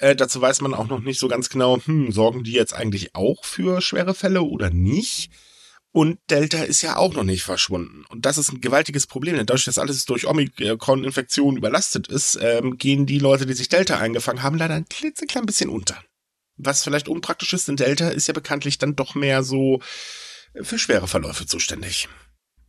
Äh, 0.00 0.16
dazu 0.16 0.40
weiß 0.40 0.62
man 0.62 0.74
auch 0.74 0.88
noch 0.88 1.00
nicht 1.00 1.20
so 1.20 1.28
ganz 1.28 1.50
genau, 1.50 1.78
hm, 1.84 2.10
sorgen 2.10 2.42
die 2.42 2.52
jetzt 2.52 2.74
eigentlich 2.74 3.14
auch 3.14 3.44
für 3.44 3.82
schwere 3.82 4.14
Fälle 4.14 4.42
oder 4.42 4.70
nicht? 4.70 5.30
Und 5.92 6.18
Delta 6.30 6.62
ist 6.62 6.82
ja 6.82 6.96
auch 6.96 7.14
noch 7.14 7.24
nicht 7.24 7.42
verschwunden. 7.42 8.04
Und 8.08 8.24
das 8.24 8.38
ist 8.38 8.50
ein 8.50 8.60
gewaltiges 8.60 9.06
Problem. 9.06 9.36
Denn 9.36 9.46
dadurch, 9.46 9.64
dass 9.64 9.78
alles 9.78 10.04
durch 10.06 10.26
Omikron-Infektionen 10.26 11.58
überlastet 11.58 12.08
ist, 12.08 12.38
ähm, 12.40 12.78
gehen 12.78 13.06
die 13.06 13.18
Leute, 13.18 13.44
die 13.44 13.54
sich 13.54 13.68
Delta 13.68 13.98
eingefangen 13.98 14.42
haben, 14.42 14.56
leider 14.56 14.74
ein 14.74 14.88
klitzeklein 14.88 15.46
bisschen 15.46 15.68
unter. 15.68 16.02
Was 16.56 16.84
vielleicht 16.84 17.08
unpraktisch 17.08 17.52
ist, 17.52 17.68
denn 17.68 17.76
Delta 17.76 18.08
ist 18.08 18.28
ja 18.28 18.34
bekanntlich 18.34 18.78
dann 18.78 18.96
doch 18.96 19.14
mehr 19.14 19.42
so 19.42 19.80
für 20.62 20.78
schwere 20.78 21.08
Verläufe 21.08 21.46
zuständig. 21.46 22.08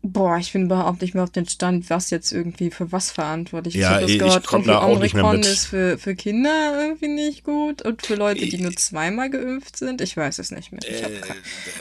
Boah, 0.03 0.37
ich 0.37 0.51
bin 0.51 0.63
überhaupt 0.63 1.01
nicht 1.01 1.13
mehr 1.13 1.23
auf 1.23 1.29
den 1.29 1.47
Stand, 1.47 1.91
was 1.91 2.09
jetzt 2.09 2.31
irgendwie 2.31 2.71
für 2.71 2.91
was 2.91 3.11
verantwortlich 3.11 3.75
ist. 3.75 3.81
Ja, 3.81 4.01
ich, 4.01 4.15
ich, 4.15 4.21
ich 4.21 4.43
komme 4.43 4.65
da 4.65 4.79
auch 4.79 4.99
nicht 4.99 5.13
mehr 5.13 5.31
mit. 5.31 5.45
ist 5.45 5.67
für, 5.67 5.99
für 5.99 6.15
Kinder 6.15 6.73
irgendwie 6.75 7.07
nicht 7.07 7.43
gut 7.43 7.83
und 7.83 8.03
für 8.03 8.15
Leute, 8.15 8.47
die 8.47 8.57
nur 8.57 8.75
zweimal 8.75 9.29
geimpft 9.29 9.77
sind. 9.77 10.01
Ich 10.01 10.17
weiß 10.17 10.39
es 10.39 10.49
nicht 10.49 10.71
mehr. 10.71 10.81
Ich, 10.83 11.03
äh, 11.03 11.21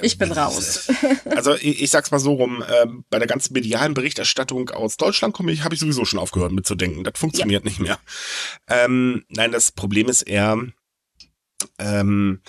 ich 0.02 0.18
bin 0.18 0.32
raus. 0.32 0.88
Also 1.24 1.54
ich, 1.54 1.82
ich 1.82 1.90
sag's 1.90 2.10
mal 2.10 2.18
so 2.18 2.34
rum, 2.34 2.62
äh, 2.62 2.86
bei 3.08 3.18
der 3.18 3.26
ganzen 3.26 3.52
medialen 3.54 3.94
Berichterstattung 3.94 4.70
aus 4.70 4.96
Deutschland 4.96 5.32
komme 5.32 5.52
ich, 5.52 5.64
habe 5.64 5.74
ich 5.74 5.80
sowieso 5.80 6.04
schon 6.04 6.18
aufgehört 6.18 6.52
mitzudenken. 6.52 7.04
Das 7.04 7.14
funktioniert 7.16 7.64
ja. 7.64 7.68
nicht 7.68 7.80
mehr. 7.80 7.98
Ähm, 8.68 9.24
nein, 9.28 9.52
das 9.52 9.72
Problem 9.72 10.08
ist 10.08 10.22
eher, 10.22 10.58
ähm, 11.78 12.40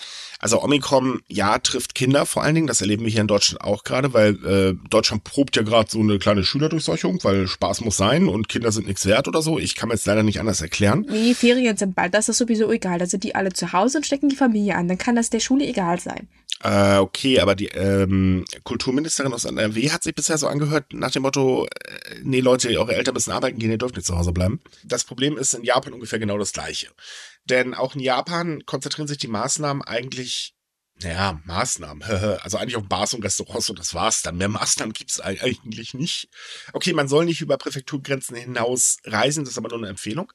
also 0.41 0.63
Omikron, 0.63 1.21
ja, 1.27 1.59
trifft 1.59 1.93
Kinder 1.93 2.25
vor 2.25 2.43
allen 2.43 2.55
Dingen. 2.55 2.67
Das 2.67 2.81
erleben 2.81 3.03
wir 3.03 3.11
hier 3.11 3.21
in 3.21 3.27
Deutschland 3.27 3.63
auch 3.63 3.83
gerade, 3.83 4.13
weil 4.13 4.43
äh, 4.43 4.73
Deutschland 4.89 5.23
probt 5.23 5.55
ja 5.55 5.61
gerade 5.61 5.89
so 5.89 5.99
eine 5.99 6.17
kleine 6.17 6.43
Schülerdurchseuchung, 6.43 7.23
weil 7.23 7.47
Spaß 7.47 7.81
muss 7.81 7.97
sein 7.97 8.27
und 8.27 8.49
Kinder 8.49 8.71
sind 8.71 8.87
nichts 8.87 9.05
wert 9.05 9.27
oder 9.27 9.43
so. 9.43 9.59
Ich 9.59 9.75
kann 9.75 9.89
mir 9.89 9.95
jetzt 9.95 10.07
leider 10.07 10.23
nicht 10.23 10.39
anders 10.39 10.61
erklären. 10.61 11.05
Nee, 11.07 11.35
Ferien 11.35 11.77
sind 11.77 11.93
bald. 11.93 12.15
Das 12.15 12.27
ist 12.27 12.39
sowieso 12.39 12.71
egal. 12.71 12.97
Da 12.97 13.05
sind 13.05 13.23
die 13.23 13.35
alle 13.35 13.53
zu 13.53 13.71
Hause 13.71 13.99
und 13.99 14.05
stecken 14.05 14.29
die 14.29 14.35
Familie 14.35 14.75
an. 14.75 14.87
Dann 14.87 14.97
kann 14.97 15.15
das 15.15 15.29
der 15.29 15.39
Schule 15.39 15.65
egal 15.65 15.99
sein. 15.99 16.27
Äh, 16.63 16.97
okay, 16.97 17.39
aber 17.39 17.55
die 17.55 17.67
ähm, 17.67 18.45
Kulturministerin 18.63 19.33
aus 19.33 19.45
NRW 19.45 19.89
hat 19.89 20.03
sich 20.03 20.13
bisher 20.13 20.37
so 20.37 20.47
angehört 20.47 20.93
nach 20.93 21.09
dem 21.09 21.23
Motto, 21.23 21.65
äh, 21.65 22.15
nee 22.23 22.39
Leute, 22.39 22.69
eure 22.77 22.95
Eltern 22.95 23.15
müssen 23.15 23.31
arbeiten 23.31 23.57
gehen, 23.57 23.71
ihr 23.71 23.79
dürft 23.79 23.95
nicht 23.95 24.05
zu 24.05 24.15
Hause 24.15 24.31
bleiben. 24.31 24.59
Das 24.83 25.03
Problem 25.03 25.37
ist 25.37 25.55
in 25.55 25.63
Japan 25.63 25.93
ungefähr 25.93 26.19
genau 26.19 26.37
das 26.37 26.53
gleiche. 26.53 26.87
Denn 27.45 27.73
auch 27.73 27.95
in 27.95 28.01
Japan 28.01 28.65
konzentrieren 28.65 29.07
sich 29.07 29.17
die 29.17 29.27
Maßnahmen 29.27 29.83
eigentlich, 29.83 30.53
naja, 31.01 31.41
Maßnahmen, 31.45 32.03
also 32.41 32.57
eigentlich 32.57 32.75
auf 32.75 32.87
Bars 32.87 33.13
und 33.13 33.23
Restaurants 33.23 33.69
und 33.69 33.79
das 33.79 33.93
war's 33.93 34.21
dann. 34.21 34.37
Mehr 34.37 34.49
Maßnahmen 34.49 34.93
gibt's 34.93 35.19
eigentlich 35.19 35.93
nicht. 35.93 36.29
Okay, 36.73 36.93
man 36.93 37.07
soll 37.07 37.25
nicht 37.25 37.41
über 37.41 37.57
Präfekturgrenzen 37.57 38.35
hinaus 38.35 38.97
reisen, 39.05 39.43
das 39.43 39.53
ist 39.53 39.57
aber 39.57 39.69
nur 39.69 39.79
eine 39.79 39.89
Empfehlung. 39.89 40.31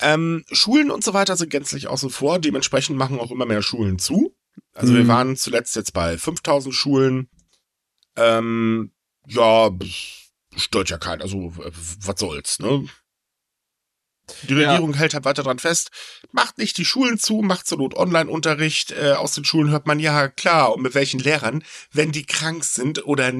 Ähm, 0.00 0.44
Schulen 0.50 0.90
und 0.90 1.04
so 1.04 1.14
weiter 1.14 1.36
sind 1.36 1.50
gänzlich 1.50 1.86
außen 1.86 2.10
vor, 2.10 2.38
dementsprechend 2.38 2.96
machen 2.96 3.20
auch 3.20 3.30
immer 3.30 3.46
mehr 3.46 3.62
Schulen 3.62 3.98
zu. 3.98 4.34
Also 4.72 4.92
mhm. 4.92 4.96
wir 4.96 5.08
waren 5.08 5.36
zuletzt 5.36 5.76
jetzt 5.76 5.92
bei 5.92 6.18
5000 6.18 6.74
Schulen. 6.74 7.28
Ähm, 8.16 8.92
ja, 9.26 9.70
stört 10.56 10.90
ja 10.90 10.98
keinen, 10.98 11.22
also 11.22 11.52
was 11.56 12.18
soll's, 12.18 12.58
ne? 12.58 12.86
Die 14.48 14.54
Regierung 14.54 14.92
ja. 14.92 14.98
hält 14.98 15.14
halt 15.14 15.24
weiter 15.24 15.42
dran 15.42 15.58
fest, 15.58 15.90
macht 16.32 16.58
nicht 16.58 16.78
die 16.78 16.84
Schulen 16.84 17.18
zu, 17.18 17.42
macht 17.42 17.66
zur 17.66 17.78
Not 17.78 17.94
Online-Unterricht. 17.94 18.92
Äh, 18.92 19.12
aus 19.12 19.34
den 19.34 19.44
Schulen 19.44 19.70
hört 19.70 19.86
man 19.86 20.00
ja 20.00 20.28
klar, 20.28 20.74
und 20.74 20.82
mit 20.82 20.94
welchen 20.94 21.20
Lehrern, 21.20 21.62
wenn 21.92 22.12
die 22.12 22.24
krank 22.24 22.64
sind 22.64 23.06
oder 23.06 23.32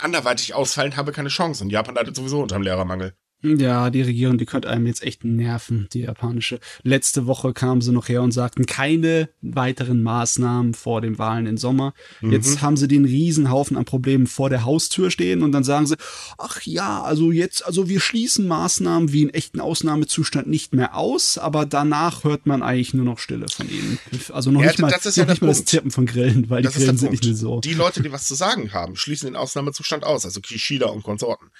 anderweitig 0.00 0.54
ausfallen, 0.54 0.96
habe 0.96 1.12
keine 1.12 1.28
Chance. 1.28 1.64
Und 1.64 1.70
Japan 1.70 1.94
leidet 1.94 2.16
sowieso 2.16 2.40
unter 2.40 2.56
dem 2.56 2.62
Lehrermangel. 2.62 3.14
Ja, 3.40 3.90
die 3.90 4.02
Regierung, 4.02 4.36
die 4.36 4.46
könnte 4.46 4.68
einem 4.68 4.86
jetzt 4.86 5.02
echt 5.02 5.24
nerven, 5.24 5.88
die 5.92 6.00
japanische. 6.00 6.58
Letzte 6.82 7.26
Woche 7.26 7.52
kamen 7.52 7.80
sie 7.80 7.92
noch 7.92 8.08
her 8.08 8.22
und 8.22 8.32
sagten, 8.32 8.66
keine 8.66 9.28
weiteren 9.42 10.02
Maßnahmen 10.02 10.74
vor 10.74 11.00
den 11.00 11.18
Wahlen 11.18 11.46
im 11.46 11.56
Sommer. 11.56 11.94
Mhm. 12.20 12.32
Jetzt 12.32 12.62
haben 12.62 12.76
sie 12.76 12.88
den 12.88 13.04
Riesenhaufen 13.04 13.76
an 13.76 13.84
Problemen 13.84 14.26
vor 14.26 14.50
der 14.50 14.64
Haustür 14.64 15.12
stehen 15.12 15.42
und 15.42 15.52
dann 15.52 15.62
sagen 15.62 15.86
sie, 15.86 15.96
ach 16.36 16.62
ja, 16.62 17.02
also 17.02 17.30
jetzt, 17.30 17.64
also 17.64 17.88
wir 17.88 18.00
schließen 18.00 18.48
Maßnahmen 18.48 19.12
wie 19.12 19.22
in 19.22 19.30
echten 19.30 19.60
Ausnahmezustand 19.60 20.48
nicht 20.48 20.74
mehr 20.74 20.96
aus, 20.96 21.38
aber 21.38 21.64
danach 21.64 22.24
hört 22.24 22.46
man 22.46 22.64
eigentlich 22.64 22.92
nur 22.92 23.04
noch 23.04 23.20
Stille 23.20 23.46
von 23.48 23.70
ihnen. 23.70 24.00
Also 24.32 24.50
noch 24.50 24.62
ja, 24.62 24.68
nicht 24.68 24.80
mal, 24.80 24.90
das, 24.90 25.14
ja 25.14 25.24
nicht 25.24 25.42
mal 25.42 25.48
das 25.48 25.64
Tippen 25.64 25.92
von 25.92 26.06
Grillen, 26.06 26.50
weil 26.50 26.62
das 26.62 26.72
die 26.72 26.80
Grillen 26.80 26.96
sind 26.96 27.12
nicht 27.12 27.24
mehr 27.24 27.36
so. 27.36 27.60
Die 27.60 27.74
Leute, 27.74 28.02
die 28.02 28.10
was 28.10 28.26
zu 28.26 28.34
sagen 28.34 28.72
haben, 28.72 28.96
schließen 28.96 29.26
den 29.26 29.36
Ausnahmezustand 29.36 30.02
aus, 30.02 30.24
also 30.24 30.40
Kishida 30.40 30.86
und 30.86 31.04
Konsorten. 31.04 31.50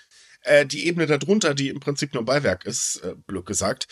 Äh, 0.42 0.66
die 0.66 0.86
Ebene 0.86 1.06
darunter, 1.06 1.54
die 1.54 1.68
im 1.68 1.80
Prinzip 1.80 2.14
nur 2.14 2.24
Beiwerk 2.24 2.64
ist, 2.64 2.96
äh, 3.02 3.14
blöd 3.26 3.46
gesagt, 3.46 3.88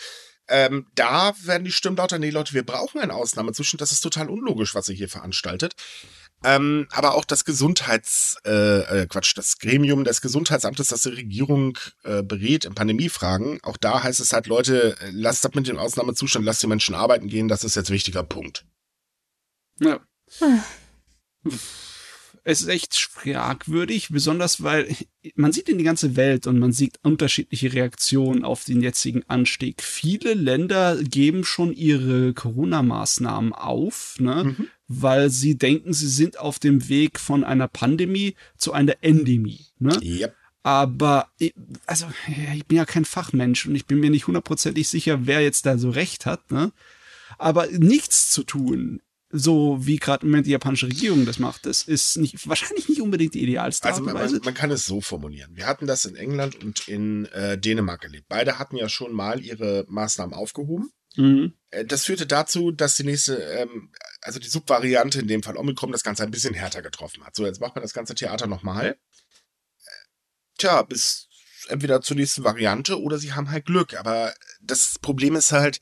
ähm, 0.49 0.87
da 0.95 1.33
werden 1.43 1.65
die 1.65 1.71
Stimmen 1.71 1.97
lauter, 1.97 2.19
nee 2.19 2.29
Leute, 2.29 2.53
wir 2.53 2.65
brauchen 2.65 3.01
eine 3.01 3.13
Ausnahmezustand, 3.13 3.81
das 3.81 3.91
ist 3.91 4.01
total 4.01 4.29
unlogisch, 4.29 4.75
was 4.75 4.87
ihr 4.87 4.95
hier 4.95 5.09
veranstaltet. 5.09 5.75
Ähm, 6.43 6.87
aber 6.91 7.15
auch 7.15 7.25
das 7.25 7.45
Gesundheits, 7.45 8.37
äh, 8.45 9.01
äh, 9.01 9.07
Quatsch, 9.07 9.35
das 9.35 9.57
Gremium 9.57 10.03
des 10.03 10.21
Gesundheitsamtes, 10.21 10.89
das 10.89 11.01
die 11.01 11.09
Regierung 11.09 11.77
äh, 12.03 12.21
berät 12.21 12.63
in 12.63 12.75
Pandemiefragen, 12.75 13.59
auch 13.63 13.75
da 13.75 14.03
heißt 14.03 14.19
es 14.19 14.33
halt, 14.33 14.47
Leute, 14.47 14.95
lasst 15.11 15.43
das 15.43 15.55
mit 15.55 15.67
dem 15.67 15.79
Ausnahmezustand, 15.79 16.45
lasst 16.45 16.61
die 16.61 16.67
Menschen 16.67 16.95
arbeiten 16.95 17.27
gehen, 17.27 17.47
das 17.47 17.63
ist 17.63 17.75
jetzt 17.75 17.89
wichtiger 17.89 18.23
Punkt. 18.23 18.65
Ja. 19.79 19.99
Hm 20.39 20.61
es 22.47 22.61
ist 22.61 22.69
echt 22.69 22.95
fragwürdig, 22.95 24.07
besonders 24.09 24.63
weil 24.63 24.87
man 25.35 25.51
sieht 25.51 25.67
in 25.67 25.77
die 25.77 25.83
ganze 25.83 26.15
Welt 26.15 26.47
und 26.47 26.59
man 26.59 26.71
sieht 26.71 26.97
unterschiedliche 27.03 27.73
Reaktionen 27.73 28.45
auf 28.45 28.63
den 28.63 28.81
jetzigen 28.81 29.23
Anstieg. 29.27 29.83
Viele 29.83 30.33
Länder 30.33 30.95
geben 31.03 31.43
schon 31.43 31.73
ihre 31.73 32.33
Corona-Maßnahmen 32.33 33.51
auf, 33.51 34.15
ne? 34.19 34.45
Mhm. 34.45 34.67
weil 34.87 35.29
sie 35.29 35.57
denken, 35.57 35.91
sie 35.91 36.07
sind 36.07 36.39
auf 36.39 36.57
dem 36.57 36.87
Weg 36.87 37.19
von 37.19 37.43
einer 37.43 37.67
Pandemie 37.67 38.35
zu 38.55 38.71
einer 38.71 38.95
Endemie. 39.01 39.65
Ne? 39.79 39.99
Yep. 40.01 40.33
Aber 40.63 41.29
also 41.85 42.05
ich 42.55 42.65
bin 42.65 42.77
ja 42.77 42.85
kein 42.85 43.03
Fachmensch 43.03 43.65
und 43.65 43.75
ich 43.75 43.87
bin 43.87 43.99
mir 43.99 44.09
nicht 44.09 44.27
hundertprozentig 44.27 44.87
sicher, 44.87 45.25
wer 45.27 45.41
jetzt 45.41 45.65
da 45.65 45.77
so 45.77 45.89
recht 45.89 46.25
hat. 46.25 46.49
Ne? 46.49 46.71
Aber 47.37 47.67
nichts 47.67 48.29
zu 48.29 48.43
tun 48.43 49.01
so 49.29 49.77
wie 49.85 49.97
gerade 49.97 50.25
im 50.25 50.31
Moment 50.31 50.47
die 50.47 50.51
japanische 50.51 50.87
Regierung 50.87 51.25
das 51.25 51.39
macht, 51.39 51.65
das 51.65 51.83
ist 51.83 52.17
nicht, 52.17 52.47
wahrscheinlich 52.47 52.87
nicht 52.87 53.01
unbedingt 53.01 53.33
die 53.33 53.43
idealste 53.43 53.87
also 53.87 54.01
man, 54.01 54.13
man, 54.15 54.53
kann 54.53 54.71
es 54.71 54.85
so 54.85 55.01
formulieren. 55.01 55.55
Wir 55.55 55.67
hatten 55.67 55.85
das 55.85 56.05
in 56.05 56.15
England 56.15 56.63
und 56.63 56.87
in 56.87 57.25
äh, 57.27 57.57
Dänemark 57.57 58.03
erlebt. 58.03 58.27
Beide 58.29 58.57
hatten 58.57 58.77
ja 58.77 58.87
schon 58.87 59.13
mal 59.13 59.41
ihre 59.41 59.85
Maßnahmen 59.89 60.33
aufgehoben. 60.33 60.91
Mhm. 61.17 61.53
Äh, 61.71 61.83
das 61.85 62.05
führte 62.05 62.25
dazu, 62.25 62.71
dass 62.71 62.95
die 62.95 63.03
nächste, 63.03 63.35
ähm, 63.35 63.91
also 64.21 64.39
die 64.39 64.47
Subvariante, 64.47 65.19
in 65.19 65.27
dem 65.27 65.43
Fall 65.43 65.57
Omikron, 65.57 65.91
das 65.91 66.03
Ganze 66.03 66.23
ein 66.23 66.31
bisschen 66.31 66.53
härter 66.53 66.81
getroffen 66.81 67.25
hat. 67.25 67.35
So, 67.35 67.45
jetzt 67.45 67.59
macht 67.59 67.75
man 67.75 67.81
das 67.81 67.93
ganze 67.93 68.15
Theater 68.15 68.47
nochmal. 68.47 68.91
Äh, 68.91 68.95
tja, 70.57 70.83
bis 70.83 71.27
entweder 71.67 72.01
zur 72.01 72.15
nächsten 72.15 72.45
Variante 72.45 73.01
oder 73.01 73.17
sie 73.17 73.33
haben 73.33 73.51
halt 73.51 73.65
Glück. 73.65 73.95
Aber 73.95 74.33
das 74.61 74.99
Problem 74.99 75.35
ist 75.35 75.51
halt, 75.51 75.81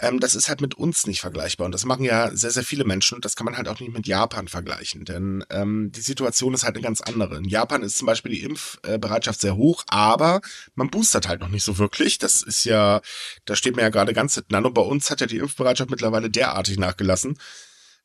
ähm, 0.00 0.18
das 0.18 0.34
ist 0.34 0.48
halt 0.48 0.60
mit 0.60 0.74
uns 0.74 1.06
nicht 1.06 1.20
vergleichbar. 1.20 1.66
Und 1.66 1.72
das 1.72 1.84
machen 1.84 2.04
ja 2.04 2.34
sehr, 2.34 2.50
sehr 2.50 2.64
viele 2.64 2.84
Menschen 2.84 3.14
und 3.14 3.24
das 3.24 3.36
kann 3.36 3.44
man 3.44 3.56
halt 3.56 3.68
auch 3.68 3.78
nicht 3.78 3.92
mit 3.92 4.06
Japan 4.06 4.48
vergleichen. 4.48 5.04
Denn 5.04 5.44
ähm, 5.50 5.92
die 5.92 6.00
Situation 6.00 6.52
ist 6.52 6.64
halt 6.64 6.74
eine 6.74 6.82
ganz 6.82 7.00
andere. 7.00 7.36
In 7.36 7.44
Japan 7.44 7.82
ist 7.82 7.98
zum 7.98 8.06
Beispiel 8.06 8.32
die 8.32 8.42
Impfbereitschaft 8.42 9.40
sehr 9.40 9.56
hoch, 9.56 9.84
aber 9.86 10.40
man 10.74 10.90
boostert 10.90 11.28
halt 11.28 11.40
noch 11.40 11.48
nicht 11.48 11.64
so 11.64 11.78
wirklich. 11.78 12.18
Das 12.18 12.42
ist 12.42 12.64
ja, 12.64 13.00
da 13.44 13.54
steht 13.54 13.76
man 13.76 13.84
ja 13.84 13.90
gerade 13.90 14.14
ganz 14.14 14.34
hinten 14.34 14.54
an. 14.56 14.66
Und 14.66 14.74
bei 14.74 14.82
uns 14.82 15.10
hat 15.10 15.20
ja 15.20 15.26
die 15.26 15.38
Impfbereitschaft 15.38 15.90
mittlerweile 15.90 16.28
derartig 16.28 16.78
nachgelassen, 16.78 17.38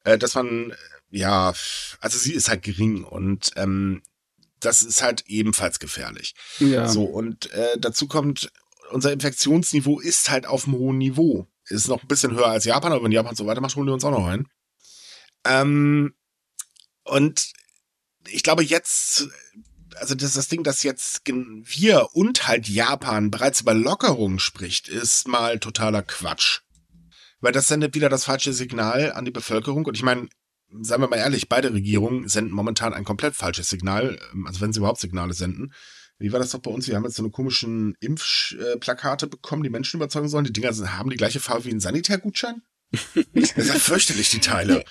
äh, 0.04 0.18
dass 0.18 0.36
man, 0.36 0.74
ja, 1.10 1.54
also 2.02 2.18
sie 2.20 2.34
ist 2.34 2.50
halt 2.50 2.62
gering 2.62 3.04
und 3.04 3.52
ähm, 3.56 4.04
das 4.60 4.84
ist 4.84 5.02
halt 5.02 5.24
ebenfalls 5.28 5.80
gefährlich. 5.80 6.36
Ja. 6.60 6.88
So, 6.88 7.06
und 7.06 7.52
äh, 7.52 7.80
dazu 7.80 8.08
kommt, 8.08 8.52
unser 8.92 9.14
Infektionsniveau 9.14 10.00
ist 10.00 10.30
halt 10.30 10.46
auf 10.46 10.66
einem 10.66 10.78
hohen 10.78 10.98
Niveau 10.98 11.48
ist 11.70 11.88
noch 11.88 12.02
ein 12.02 12.08
bisschen 12.08 12.34
höher 12.34 12.48
als 12.48 12.66
Japan, 12.66 12.92
aber 12.92 13.04
wenn 13.04 13.12
Japan 13.12 13.36
so 13.36 13.46
weitermacht, 13.46 13.76
holen 13.76 13.88
wir 13.88 13.94
uns 13.94 14.04
auch 14.04 14.12
noch 14.12 14.28
ein. 14.28 14.48
Ähm, 15.46 16.14
und 17.04 17.54
ich 18.28 18.44
glaube 18.44 18.64
jetzt, 18.64 19.28
also 19.96 20.16
das, 20.16 20.34
das 20.34 20.48
Ding, 20.48 20.64
dass 20.64 20.84
jetzt 20.84 21.22
wir 21.26 22.10
und 22.14 22.48
halt 22.48 22.68
Japan 22.68 23.32
bereits 23.32 23.62
über 23.62 23.74
Lockerungen 23.74 24.40
spricht, 24.40 24.88
ist 24.88 25.28
mal 25.28 25.60
totaler 25.60 26.04
Quatsch. 26.04 26.62
Weil 27.42 27.54
das 27.54 27.68
sendet 27.68 27.96
wieder 27.96 28.10
das 28.10 28.26
falsche 28.26 28.54
Signal 28.54 29.14
an 29.14 29.26
die 29.26 29.32
Bevölkerung. 29.32 29.86
Und 29.86 29.96
ich 29.96 30.04
meine, 30.04 30.28
seien 30.82 31.02
wir 31.02 31.08
mal 31.08 31.18
ehrlich, 31.18 31.50
beide 31.50 31.74
Regierungen 31.74 32.28
senden 32.28 32.54
momentan 32.54 32.94
ein 32.94 33.06
komplett 33.06 33.36
falsches 33.36 33.70
Signal, 33.70 34.20
also 34.46 34.62
wenn 34.62 34.74
sie 34.74 34.80
überhaupt 34.80 35.00
Signale 35.00 35.34
senden. 35.34 35.74
Wie 36.20 36.34
war 36.34 36.40
das 36.40 36.52
doch 36.52 36.60
bei 36.60 36.70
uns? 36.70 36.88
Wir 36.88 36.96
haben 36.96 37.06
jetzt 37.06 37.16
so 37.16 37.24
eine 37.24 37.32
komischen 37.32 37.96
Impfplakate 38.02 39.28
bekommen, 39.28 39.64
die 39.64 39.70
Menschen 39.70 39.98
überzeugen 39.98 40.28
sollen. 40.28 40.44
Die 40.44 40.54
Dinger 40.54 40.72
haben 40.98 41.10
die 41.10 41.18
gleiche 41.18 41.40
Farbe 41.40 41.66
wie 41.66 41.72
ein 41.72 41.80
Sanitärgutschein. 41.80 42.62
das 43.34 43.52
ist 43.54 43.56
ja 43.56 43.76
fürchterlich, 43.76 44.30
die 44.30 44.40
Teile. 44.40 44.84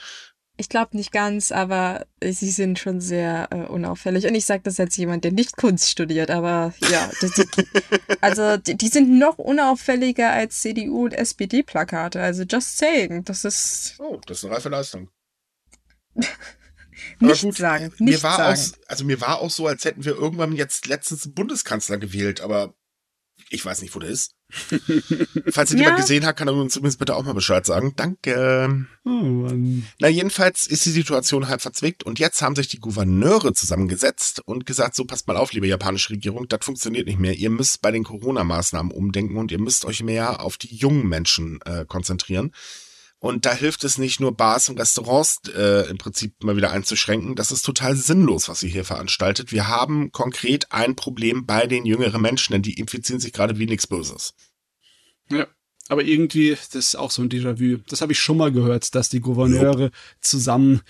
Ich 0.57 0.69
glaube 0.69 0.97
nicht 0.97 1.13
ganz, 1.13 1.53
aber 1.53 2.07
sie 2.21 2.51
sind 2.51 2.81
schon 2.81 3.01
sehr 3.01 3.47
äh, 3.51 3.67
unauffällig. 3.67 4.27
Und 4.27 4.35
ich 4.35 4.45
sage 4.45 4.63
das 4.65 4.81
als 4.81 4.97
jemand, 4.97 5.23
der 5.23 5.31
nicht 5.31 5.57
Kunst 5.57 5.89
studiert, 5.89 6.31
aber 6.31 6.75
ja, 6.91 7.09
das, 7.21 7.47
also 8.21 8.57
die, 8.57 8.77
die, 8.77 8.89
sind 8.89 9.19
noch 9.19 9.39
unauffälliger 9.39 10.33
als 10.33 10.61
CDU 10.63 11.05
und 11.05 11.13
SPD-Plakate. 11.13 12.21
Also 12.21 12.43
just 12.43 12.79
saying, 12.79 13.25
das 13.25 13.45
ist. 13.45 13.97
Oh, 14.01 14.19
das 14.27 14.39
ist 14.39 14.45
eine 14.47 14.55
reife 14.55 14.69
Leistung. 14.69 15.11
nicht 17.21 17.43
gut, 17.43 17.57
sagen. 17.57 17.93
Nicht 17.99 18.01
mir 18.01 18.23
war 18.23 18.37
sagen. 18.37 18.61
Auch, 18.61 18.89
also 18.91 19.05
mir 19.05 19.21
war 19.21 19.41
auch 19.41 19.51
so, 19.51 19.67
als 19.67 19.85
hätten 19.85 20.05
wir 20.05 20.15
irgendwann 20.15 20.53
jetzt 20.53 20.87
letztens 20.87 21.25
einen 21.25 21.35
Bundeskanzler 21.35 21.99
gewählt, 21.99 22.41
aber 22.41 22.75
ich 23.51 23.65
weiß 23.65 23.83
nicht, 23.83 23.95
wo 23.95 23.99
der 23.99 24.11
ist. 24.11 24.35
Falls 25.51 25.71
ihn 25.71 25.79
ja. 25.79 25.85
jemand 25.85 26.01
gesehen 26.01 26.25
hat, 26.25 26.37
kann 26.37 26.49
er 26.49 26.55
uns 26.55 26.73
zumindest 26.73 26.99
bitte 26.99 27.15
auch 27.15 27.23
mal 27.23 27.35
Bescheid 27.35 27.65
sagen. 27.67 27.93
Danke. 27.97 28.87
Oh 29.05 29.11
Mann. 29.11 29.87
Na, 29.99 30.09
jedenfalls 30.09 30.67
ist 30.67 30.87
die 30.87 30.91
Situation 30.91 31.49
halt 31.49 31.61
verzwickt 31.61 32.03
und 32.03 32.19
jetzt 32.19 32.41
haben 32.41 32.57
sich 32.57 32.69
die 32.69 32.81
Gouverneure 32.81 33.53
zusammengesetzt 33.53 34.41
und 34.45 34.67
gesagt, 34.67 34.95
so 34.95 35.05
passt 35.05 35.27
mal 35.27 35.37
auf, 35.37 35.53
liebe 35.53 35.67
japanische 35.67 36.11
Regierung, 36.11 36.49
das 36.49 36.65
funktioniert 36.65 37.07
nicht 37.07 37.19
mehr. 37.19 37.35
Ihr 37.35 37.51
müsst 37.51 37.83
bei 37.83 37.91
den 37.91 38.05
Corona-Maßnahmen 38.05 38.93
umdenken 38.93 39.37
und 39.37 39.53
ihr 39.53 39.61
müsst 39.61 39.85
euch 39.85 40.03
mehr 40.03 40.41
auf 40.41 40.57
die 40.57 40.75
jungen 40.75 41.09
Menschen 41.09 41.61
äh, 41.65 41.85
konzentrieren. 41.87 42.53
Und 43.21 43.47
da 43.47 43.53
hilft 43.53 43.83
es 43.83 43.99
nicht 43.99 44.21
nur 44.21 44.37
Bars 44.37 44.69
und 44.69 44.79
Restaurants 44.79 45.41
äh, 45.49 45.91
im 45.91 45.99
Prinzip 45.99 46.45
mal 46.45 46.57
wieder 46.57 46.71
einzuschränken. 46.71 47.35
Das 47.35 47.51
ist 47.51 47.63
total 47.63 47.97
sinnlos, 47.97 48.49
was 48.49 48.61
sie 48.61 48.69
hier 48.69 48.85
veranstaltet. 48.85 49.51
Wir 49.51 49.67
haben 49.67 50.13
konkret 50.13 50.71
ein 50.71 50.95
Problem 50.95 51.45
bei 51.45 51.67
den 51.67 51.85
jüngeren 51.85 52.23
Menschen, 52.23 52.53
denn 52.53 52.63
die 52.63 52.79
infizieren 52.79 53.21
sich 53.21 53.33
gerade 53.33 53.59
wie 53.59 53.67
nichts 53.67 53.89
Böses. 53.89 54.35
Ja. 55.31 55.49
Aber 55.89 56.05
irgendwie, 56.05 56.51
das 56.51 56.75
ist 56.75 56.97
auch 56.97 57.11
so 57.11 57.23
ein 57.23 57.31
Déjà-vu. 57.31 57.79
Das 57.89 58.03
habe 58.03 58.13
ich 58.13 58.19
schon 58.19 58.37
mal 58.37 58.53
gehört, 58.53 58.95
dass 58.95 59.09
die 59.09 59.21
Gouverneure 59.21 59.91
zusammen 60.21 60.83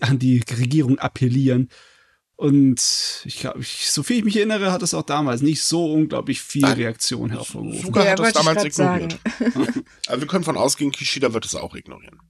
an 0.00 0.18
die 0.18 0.42
Regierung 0.48 0.98
appellieren 0.98 1.68
und 2.36 3.22
ich 3.24 3.40
glaube, 3.40 3.60
so 3.62 4.02
viel 4.02 4.18
ich 4.18 4.24
mich 4.24 4.36
erinnere, 4.36 4.70
hat 4.70 4.82
es 4.82 4.92
auch 4.92 5.02
damals 5.02 5.40
nicht 5.40 5.62
so 5.62 5.90
unglaublich 5.92 6.42
viel 6.42 6.66
Reaktion 6.66 7.30
hervorgerufen. 7.30 7.82
Suga 7.82 8.04
ja, 8.04 8.10
hat 8.10 8.20
es 8.20 8.32
damals 8.34 8.64
ignoriert. 8.64 9.18
also 10.06 10.20
wir 10.20 10.28
können 10.28 10.44
von 10.44 10.58
ausgehen, 10.58 10.92
Kishida 10.92 11.32
wird 11.32 11.46
es 11.46 11.54
auch 11.54 11.74
ignorieren. 11.74 12.20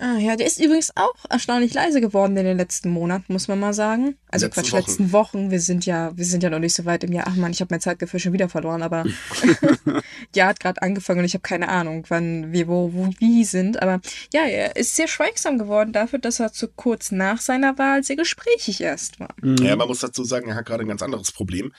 Ah, 0.00 0.16
ja, 0.16 0.34
der 0.34 0.46
ist 0.46 0.58
übrigens 0.58 0.96
auch 0.96 1.14
erstaunlich 1.28 1.74
leise 1.74 2.00
geworden 2.00 2.34
in 2.38 2.46
den 2.46 2.56
letzten 2.56 2.88
Monaten, 2.88 3.34
muss 3.34 3.48
man 3.48 3.60
mal 3.60 3.74
sagen. 3.74 4.16
Also 4.30 4.46
letzten 4.46 4.62
Quatsch, 4.62 4.72
Wochen. 4.72 4.80
letzten 4.80 5.12
Wochen. 5.12 5.50
Wir 5.50 5.60
sind 5.60 5.84
ja, 5.84 6.16
wir 6.16 6.24
sind 6.24 6.42
ja 6.42 6.48
noch 6.48 6.58
nicht 6.58 6.74
so 6.74 6.86
weit 6.86 7.04
im 7.04 7.12
Jahr. 7.12 7.26
Ach 7.28 7.36
man, 7.36 7.52
ich 7.52 7.60
habe 7.60 7.74
mein 7.74 7.82
Zeitgefühl 7.82 8.18
schon 8.18 8.32
wieder 8.32 8.48
verloren, 8.48 8.82
aber 8.82 9.04
ja, 10.34 10.46
hat 10.46 10.58
gerade 10.58 10.80
angefangen 10.80 11.20
und 11.20 11.26
ich 11.26 11.34
habe 11.34 11.42
keine 11.42 11.68
Ahnung, 11.68 12.06
wann 12.08 12.50
wir 12.50 12.66
wo, 12.66 12.94
wo, 12.94 13.10
wie 13.18 13.44
sind. 13.44 13.82
Aber 13.82 14.00
ja, 14.32 14.44
er 14.44 14.76
ist 14.76 14.96
sehr 14.96 15.06
schweigsam 15.06 15.58
geworden 15.58 15.92
dafür, 15.92 16.18
dass 16.18 16.40
er 16.40 16.50
zu 16.50 16.68
kurz 16.68 17.12
nach 17.12 17.42
seiner 17.42 17.76
Wahl 17.76 18.02
sehr 18.02 18.16
gesprächig 18.16 18.80
erst 18.80 19.20
war. 19.20 19.34
Mhm. 19.42 19.58
Ja, 19.58 19.76
man 19.76 19.86
muss 19.86 20.00
dazu 20.00 20.24
sagen, 20.24 20.48
er 20.48 20.54
hat 20.54 20.64
gerade 20.64 20.82
ein 20.82 20.88
ganz 20.88 21.02
anderes 21.02 21.30
Problem. 21.30 21.74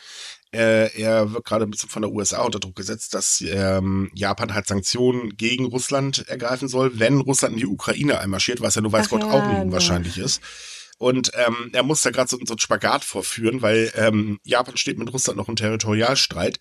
Äh, 0.54 1.02
er 1.02 1.32
wird 1.32 1.46
gerade 1.46 1.66
ein 1.66 1.72
bisschen 1.72 1.90
von 1.90 2.02
der 2.02 2.12
USA 2.12 2.42
unter 2.42 2.60
Druck 2.60 2.76
gesetzt, 2.76 3.14
dass 3.14 3.42
ähm, 3.42 4.12
Japan 4.14 4.54
halt 4.54 4.68
Sanktionen 4.68 5.38
gegen 5.38 5.66
Russland 5.66 6.28
ergreifen 6.28 6.68
soll, 6.68 7.00
wenn 7.00 7.22
Russland 7.22 7.54
in 7.54 7.60
die 7.60 7.68
Ukraine 7.68 8.20
einmarschiert, 8.20 8.60
was 8.60 8.76
ja 8.76 8.82
nur 8.82 8.92
weiß 8.92 9.06
Ach 9.08 9.12
Gott 9.12 9.22
ja, 9.22 9.32
auch 9.32 9.48
nicht 9.48 9.62
unwahrscheinlich 9.62 10.18
ja. 10.18 10.26
ist. 10.26 10.42
Und 10.98 11.32
ähm, 11.34 11.72
er 11.74 11.84
muss 11.84 12.02
da 12.02 12.12
gerade 12.12 12.30
so, 12.30 12.38
so 12.46 12.54
einen 12.54 12.60
Spagat 12.60 13.04
vorführen, 13.04 13.62
weil 13.62 13.92
ähm, 13.96 14.40
Japan 14.44 14.78
steht 14.78 15.00
mit 15.00 15.12
Russland 15.12 15.38
noch 15.38 15.50
im 15.50 15.56
Territorialstreit, 15.56 16.60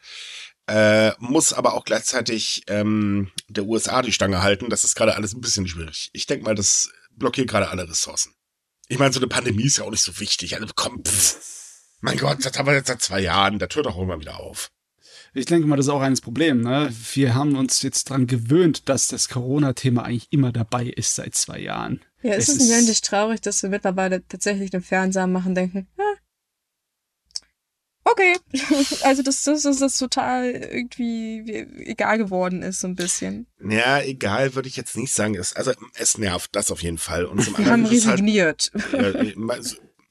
äh, 0.67 1.13
muss 1.19 1.53
aber 1.53 1.75
auch 1.75 1.85
gleichzeitig 1.85 2.63
ähm, 2.69 3.31
der 3.49 3.65
USA 3.65 4.03
die 4.03 4.13
Stange 4.13 4.41
halten. 4.43 4.71
Das 4.71 4.85
ist 4.85 4.95
gerade 4.95 5.17
alles 5.17 5.35
ein 5.35 5.41
bisschen 5.41 5.67
schwierig. 5.67 6.11
Ich 6.13 6.27
denke 6.27 6.45
mal, 6.45 6.55
das 6.55 6.91
blockiert 7.11 7.49
gerade 7.49 7.69
alle 7.69 7.89
Ressourcen. 7.89 8.35
Ich 8.89 8.99
meine, 8.99 9.13
so 9.13 9.21
eine 9.21 9.27
Pandemie 9.27 9.65
ist 9.65 9.79
ja 9.79 9.85
auch 9.85 9.91
nicht 9.91 10.03
so 10.03 10.19
wichtig. 10.21 10.55
Also 10.55 10.73
komm, 10.75 11.05
pff. 11.05 11.60
Mein 12.01 12.17
Gott, 12.17 12.45
das 12.45 12.59
haben 12.59 12.67
wir 12.67 12.75
jetzt 12.75 12.89
seit 12.89 13.03
zwei 13.03 13.21
Jahren. 13.21 13.59
Das 13.59 13.75
hört 13.75 13.87
doch 13.87 13.99
immer 13.99 14.21
wieder 14.21 14.41
auf. 14.41 14.71
Ich 15.33 15.47
denke 15.47 15.67
mal, 15.67 15.77
das 15.77 15.87
ist 15.87 15.91
auch 15.91 16.01
eines 16.01 16.21
Problem. 16.21 16.63
Ne? 16.63 16.93
Wir 17.13 17.35
haben 17.35 17.57
uns 17.57 17.83
jetzt 17.83 18.11
dran 18.11 18.27
gewöhnt, 18.27 18.89
dass 18.89 19.09
das 19.09 19.29
Corona-Thema 19.29 20.03
eigentlich 20.05 20.33
immer 20.33 20.51
dabei 20.51 20.87
ist 20.87 21.15
seit 21.15 21.35
zwei 21.35 21.61
Jahren. 21.61 22.01
Ja, 22.23 22.35
es, 22.35 22.49
es 22.49 22.57
ist 22.57 22.63
nicht 22.63 22.73
eigentlich 22.73 23.01
traurig, 23.01 23.41
dass 23.41 23.63
wir 23.63 23.71
mittlerweile 23.71 24.27
tatsächlich 24.27 24.71
den 24.71 24.83
Fernseher 24.83 25.27
machen, 25.27 25.55
denken, 25.55 25.87
ah, 25.99 26.17
okay. 28.05 28.37
also, 29.05 29.23
dass 29.23 29.45
das, 29.45 29.63
das, 29.63 29.79
das 29.79 29.99
total 29.99 30.51
irgendwie 30.51 31.49
egal 31.85 32.19
geworden 32.19 32.63
ist, 32.63 32.81
so 32.81 32.89
ein 32.89 32.97
bisschen. 32.97 33.47
Ja, 33.63 34.01
egal 34.01 34.55
würde 34.55 34.69
ich 34.69 34.77
jetzt 34.77 34.97
nicht 34.97 35.13
sagen. 35.13 35.37
Es, 35.37 35.55
also, 35.55 35.73
es 35.95 36.19
nervt, 36.19 36.57
das 36.57 36.73
auf 36.73 36.83
jeden 36.83 36.99
Fall. 36.99 37.25
Und 37.25 37.43
zum 37.45 37.57
wir 37.57 37.67
haben 37.67 37.85
halt 37.85 37.93
resigniert. 37.93 38.73
Halt, 38.93 39.15
äh, 39.15 39.35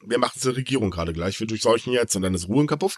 wir 0.05 0.17
machen 0.17 0.39
zur 0.39 0.55
Regierung 0.55 0.91
gerade 0.91 1.13
gleich. 1.13 1.39
Wir 1.39 1.47
durchseuchen 1.47 1.93
jetzt 1.93 2.15
und 2.15 2.21
dann 2.21 2.33
ist 2.33 2.47
Ruhe 2.47 2.61
im 2.61 2.67
Kapuff. 2.67 2.97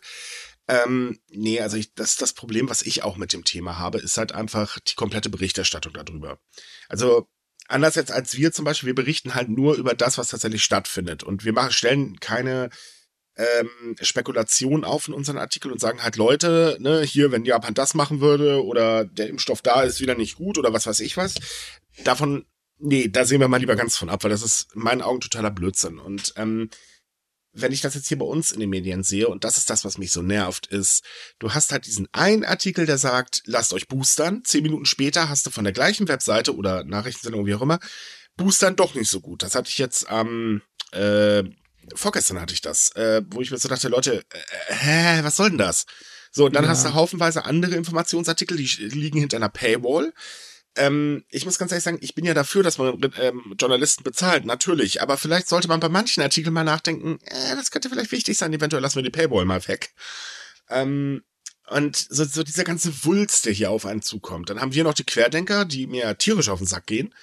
Ähm, 0.68 1.20
nee, 1.30 1.60
also 1.60 1.78
ich, 1.78 1.94
das 1.94 2.16
das 2.18 2.34
Problem, 2.34 2.70
was 2.70 2.82
ich 2.82 3.04
auch 3.04 3.18
mit 3.18 3.34
dem 3.34 3.44
Thema 3.44 3.78
habe, 3.78 3.98
ist 3.98 4.18
halt 4.18 4.32
einfach 4.32 4.80
die 4.80 4.96
komplette 4.96 5.30
Berichterstattung 5.30 5.94
darüber. 5.94 6.40
Also 6.88 7.28
anders 7.68 7.96
jetzt 7.96 8.12
als 8.12 8.38
wir 8.38 8.52
zum 8.52 8.66
Beispiel, 8.66 8.88
wir 8.88 8.96
berichten 8.96 9.34
halt 9.34 9.50
nur 9.50 9.76
über 9.76 9.96
das, 9.96 10.18
was 10.18 10.30
tatsächlich 10.30 10.64
stattfindet. 10.64 11.24
Und 11.24 11.46
wir 11.46 11.54
machen, 11.54 11.72
stellen 11.72 12.20
keine 12.20 12.70
ähm, 13.36 13.96
Spekulation 14.02 14.84
auf 14.84 15.08
in 15.08 15.14
unseren 15.14 15.38
Artikel 15.38 15.72
und 15.72 15.80
sagen 15.80 16.04
halt, 16.04 16.16
Leute, 16.18 16.78
ne, 16.80 17.02
hier, 17.02 17.32
wenn 17.32 17.46
Japan 17.46 17.74
das 17.74 17.94
machen 17.94 18.22
würde 18.22 18.64
oder 18.64 19.06
der 19.06 19.30
Impfstoff 19.30 19.62
da 19.62 19.84
ist 19.84 20.02
wieder 20.02 20.16
nicht 20.16 20.36
gut 20.36 20.58
oder 20.58 20.74
was 20.74 20.86
weiß 20.86 21.00
ich 21.00 21.18
was. 21.18 21.36
Davon, 22.04 22.46
nee, 22.78 23.08
da 23.08 23.26
sehen 23.26 23.40
wir 23.40 23.48
mal 23.48 23.58
lieber 23.58 23.76
ganz 23.76 23.98
von 23.98 24.10
ab, 24.10 24.24
weil 24.24 24.32
das 24.32 24.44
ist 24.44 24.74
in 24.76 24.82
meinen 24.82 25.02
Augen 25.02 25.22
totaler 25.22 25.52
Blödsinn. 25.52 26.00
Und 26.00 26.34
ähm, 26.36 26.70
wenn 27.54 27.72
ich 27.72 27.82
das 27.82 27.96
jetzt 27.96 28.08
hier 28.08 28.18
bei 28.18 28.26
uns 28.26 28.52
in 28.52 28.60
den 28.60 28.70
Medien 28.70 29.04
sehe, 29.04 29.28
und 29.28 29.44
das 29.44 29.58
ist 29.58 29.70
das, 29.70 29.84
was 29.84 29.98
mich 29.98 30.12
so 30.12 30.22
nervt, 30.22 30.68
ist, 30.68 31.04
du 31.40 31.54
hast 31.54 31.72
halt 31.72 31.86
diesen 31.86 32.08
einen 32.14 32.46
Artikel, 32.46 32.86
der 32.86 32.98
sagt, 32.98 33.44
lasst 33.46 33.74
euch 33.74 33.88
boostern. 33.88 34.44
Zehn 34.46 34.64
Minuten 34.64 34.86
später 34.86 35.30
hast 35.30 35.46
du 35.46 35.50
von 35.50 35.64
der 35.64 35.74
gleichen 35.74 36.08
Webseite 36.08 36.56
oder 36.56 36.84
Nachrichtensendung, 36.84 37.46
wie 37.46 37.56
auch 37.56 37.62
immer, 37.62 37.80
boostern 38.38 38.76
doch 38.76 38.96
nicht 38.96 39.10
so 39.10 39.20
gut. 39.20 39.44
Das 39.44 39.56
hatte 39.56 39.70
ich 39.70 39.78
jetzt 39.78 40.10
am, 40.10 40.62
äh, 40.92 41.44
vorgestern 41.94 42.40
hatte 42.40 42.54
ich 42.54 42.62
das, 42.62 42.96
äh, 42.96 43.22
wo 43.30 43.42
ich 43.42 43.52
mir 43.52 43.58
so 43.58 43.68
dachte, 43.68 43.90
Leute, 43.90 44.24
äh, 44.30 44.74
hä, 44.74 45.24
was 45.24 45.36
soll 45.36 45.50
denn 45.50 45.58
das? 45.58 45.86
So, 46.32 46.46
und 46.46 46.56
dann 46.56 46.64
ja. 46.64 46.70
hast 46.70 46.86
du 46.86 46.94
haufenweise 46.94 47.44
andere 47.44 47.76
Informationsartikel, 47.76 48.56
die 48.56 48.66
liegen 48.66 49.20
hinter 49.20 49.38
einer 49.38 49.50
Paywall. 49.50 50.14
Ähm, 50.76 51.26
ich 51.30 51.46
muss 51.46 51.58
ganz 51.58 51.72
ehrlich 51.72 51.84
sagen, 51.84 52.00
ich 52.02 52.16
bin 52.16 52.26
ja 52.26 52.34
dafür, 52.34 52.64
dass 52.64 52.78
man 52.78 52.98
ähm, 53.20 53.56
Journalisten 53.60 54.04
bezahlt, 54.04 54.46
natürlich. 54.46 55.02
Aber 55.02 55.18
vielleicht 55.18 55.50
sollte 55.50 55.68
man 55.68 55.80
bei 55.80 55.90
manchen 55.90 56.24
Artikeln 56.24 56.54
mal 56.54 56.64
nachdenken, 56.64 57.20
äh, 57.26 57.56
das 57.56 57.72
könnte 57.72 57.90
vielleicht 57.90 58.12
wichtig 58.12 58.38
sein, 58.38 58.54
eventuell 58.54 58.82
lassen 58.82 58.96
wir 58.96 59.04
die 59.04 59.10
Paywall 59.10 59.46
mal 59.46 59.68
weg. 59.68 59.94
Ähm, 60.70 61.24
und 61.68 61.96
so, 61.96 62.26
so 62.26 62.44
dieser 62.44 62.64
ganze 62.64 63.06
Wulst, 63.06 63.46
der 63.46 63.54
hier 63.54 63.72
auf 63.72 63.86
einen 63.86 64.02
zukommt. 64.02 64.50
Dann 64.50 64.62
haben 64.62 64.74
wir 64.74 64.84
noch 64.84 64.94
die 64.94 65.06
Querdenker, 65.06 65.66
die 65.66 65.88
mir 65.88 66.18
tierisch 66.18 66.50
auf 66.50 66.60
den 66.60 66.68
Sack 66.68 66.86
gehen. 66.86 67.14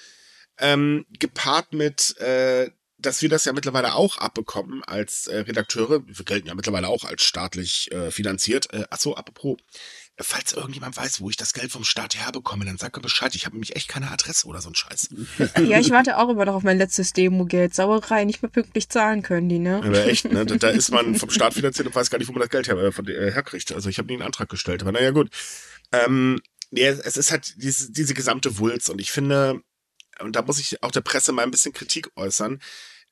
Ähm, 0.57 1.05
gepaart 1.19 1.73
mit, 1.73 2.17
äh, 2.17 2.71
dass 2.97 3.21
wir 3.21 3.29
das 3.29 3.45
ja 3.45 3.53
mittlerweile 3.53 3.93
auch 3.93 4.17
abbekommen 4.17 4.83
als 4.83 5.27
äh, 5.27 5.39
Redakteure. 5.39 6.01
Wir 6.05 6.25
gelten 6.25 6.47
ja 6.47 6.55
mittlerweile 6.55 6.87
auch 6.87 7.05
als 7.05 7.23
staatlich 7.23 7.91
äh, 7.91 8.11
finanziert. 8.11 8.73
Äh, 8.73 8.85
achso, 8.89 9.15
apropos, 9.15 9.57
falls 10.21 10.53
irgendjemand 10.53 10.97
weiß, 10.97 11.21
wo 11.21 11.29
ich 11.29 11.37
das 11.37 11.53
Geld 11.53 11.71
vom 11.71 11.83
Staat 11.83 12.15
herbekomme, 12.15 12.65
dann 12.65 12.77
sag 12.77 12.95
mir 12.95 13.01
Bescheid. 13.01 13.33
Ich 13.35 13.45
habe 13.45 13.55
nämlich 13.55 13.75
echt 13.75 13.87
keine 13.87 14.11
Adresse 14.11 14.47
oder 14.47 14.61
so 14.61 14.69
ein 14.69 14.75
Scheiß. 14.75 15.09
Ja, 15.69 15.79
ich 15.79 15.91
warte 15.91 16.17
auch 16.17 16.29
immer 16.29 16.45
noch 16.45 16.55
auf 16.55 16.63
mein 16.63 16.77
letztes 16.77 17.13
Demo-Geld. 17.13 17.73
Sauerei, 17.73 18.25
nicht 18.25 18.41
mehr 18.41 18.49
pünktlich 18.49 18.89
zahlen 18.89 19.21
können 19.21 19.49
die, 19.49 19.59
ne? 19.59 19.81
Aber 19.83 20.05
echt, 20.05 20.25
ne? 20.25 20.45
Da 20.59 20.69
ist 20.69 20.91
man 20.91 21.15
vom 21.15 21.29
Staat 21.29 21.53
finanziert 21.53 21.87
und 21.87 21.95
weiß 21.95 22.09
gar 22.09 22.17
nicht, 22.17 22.27
wo 22.27 22.33
man 22.33 22.41
das 22.41 22.49
Geld 22.49 22.67
her, 22.67 22.77
äh, 22.77 23.11
äh, 23.11 23.31
herkriegt. 23.31 23.71
Also 23.71 23.89
ich 23.89 23.97
habe 23.97 24.07
nie 24.07 24.15
einen 24.15 24.23
Antrag 24.23 24.49
gestellt, 24.49 24.81
aber 24.81 24.91
naja, 24.91 25.11
gut. 25.11 25.29
Ähm, 25.91 26.41
nee, 26.71 26.85
es 26.85 27.17
ist 27.17 27.31
halt 27.31 27.55
diese, 27.57 27.91
diese 27.91 28.13
gesamte 28.13 28.57
Wulz 28.57 28.89
und 28.89 28.99
ich 28.99 29.11
finde, 29.11 29.61
und 30.19 30.35
da 30.35 30.41
muss 30.41 30.59
ich 30.59 30.81
auch 30.83 30.91
der 30.91 31.01
Presse 31.01 31.31
mal 31.31 31.43
ein 31.43 31.51
bisschen 31.51 31.73
Kritik 31.73 32.09
äußern, 32.15 32.59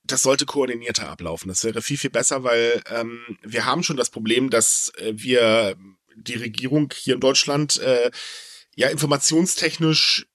das 0.04 0.24
sollte 0.24 0.46
koordinierter 0.46 1.10
ablaufen. 1.10 1.50
Das 1.50 1.64
wäre 1.64 1.82
viel, 1.82 1.98
viel 1.98 2.10
besser, 2.10 2.44
weil 2.44 2.82
ähm, 2.90 3.38
wir 3.44 3.66
haben 3.66 3.84
schon 3.84 3.98
das 3.98 4.10
Problem, 4.10 4.50
dass 4.50 4.92
äh, 4.98 5.14
wir 5.16 5.76
die 6.18 6.36
Regierung 6.36 6.92
hier 6.96 7.16
in 7.16 7.20
Deutschland 7.20 7.78
äh, 7.80 8.12
ja 8.76 8.90
informationstechnisch 8.90 10.28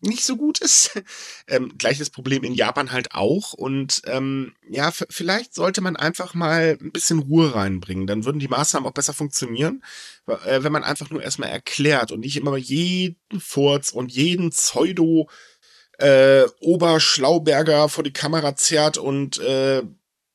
nicht 0.00 0.24
so 0.24 0.36
gut 0.36 0.60
ist. 0.60 1.00
ähm, 1.48 1.76
gleiches 1.76 2.10
Problem 2.10 2.44
in 2.44 2.54
Japan 2.54 2.92
halt 2.92 3.12
auch. 3.12 3.52
Und 3.52 4.02
ähm, 4.06 4.54
ja, 4.68 4.92
vielleicht 4.92 5.54
sollte 5.54 5.80
man 5.80 5.96
einfach 5.96 6.34
mal 6.34 6.78
ein 6.80 6.92
bisschen 6.92 7.18
Ruhe 7.18 7.54
reinbringen. 7.54 8.06
Dann 8.06 8.24
würden 8.24 8.38
die 8.38 8.48
Maßnahmen 8.48 8.88
auch 8.88 8.94
besser 8.94 9.14
funktionieren, 9.14 9.82
äh, 10.26 10.62
wenn 10.62 10.72
man 10.72 10.84
einfach 10.84 11.10
nur 11.10 11.22
erstmal 11.22 11.50
erklärt 11.50 12.12
und 12.12 12.20
nicht 12.20 12.36
immer 12.36 12.56
jeden 12.56 13.16
Furz 13.40 13.90
und 13.90 14.12
jeden 14.12 14.50
Pseudo 14.50 15.28
äh, 15.98 16.44
Oberschlauberger 16.60 17.88
vor 17.88 18.04
die 18.04 18.12
Kamera 18.12 18.54
zerrt 18.54 18.98
und 18.98 19.38
äh, 19.38 19.82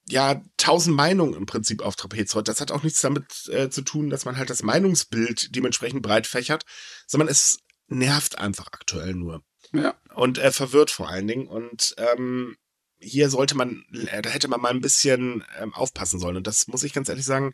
ja, 0.09 0.41
tausend 0.57 0.95
Meinungen 0.95 1.33
im 1.33 1.45
Prinzip 1.45 1.81
auf 1.81 1.95
Trapez 1.95 2.35
heute. 2.35 2.51
Das 2.51 2.61
hat 2.61 2.71
auch 2.71 2.83
nichts 2.83 3.01
damit 3.01 3.47
äh, 3.49 3.69
zu 3.69 3.81
tun, 3.81 4.09
dass 4.09 4.25
man 4.25 4.37
halt 4.37 4.49
das 4.49 4.63
Meinungsbild 4.63 5.55
dementsprechend 5.55 6.01
breit 6.01 6.27
fächert, 6.27 6.63
sondern 7.07 7.29
es 7.29 7.59
nervt 7.87 8.37
einfach 8.37 8.67
aktuell 8.71 9.13
nur. 9.13 9.43
Ja. 9.71 9.95
Und 10.15 10.37
äh, 10.37 10.51
verwirrt 10.51 10.91
vor 10.91 11.09
allen 11.09 11.27
Dingen. 11.27 11.47
Und 11.47 11.95
ähm, 11.97 12.57
hier 12.97 13.29
sollte 13.29 13.55
man, 13.55 13.85
äh, 14.11 14.21
da 14.21 14.29
hätte 14.29 14.47
man 14.47 14.61
mal 14.61 14.69
ein 14.69 14.81
bisschen 14.81 15.43
ähm, 15.59 15.73
aufpassen 15.73 16.19
sollen. 16.19 16.37
Und 16.37 16.47
das 16.47 16.67
muss 16.67 16.83
ich 16.83 16.93
ganz 16.93 17.09
ehrlich 17.09 17.25
sagen, 17.25 17.53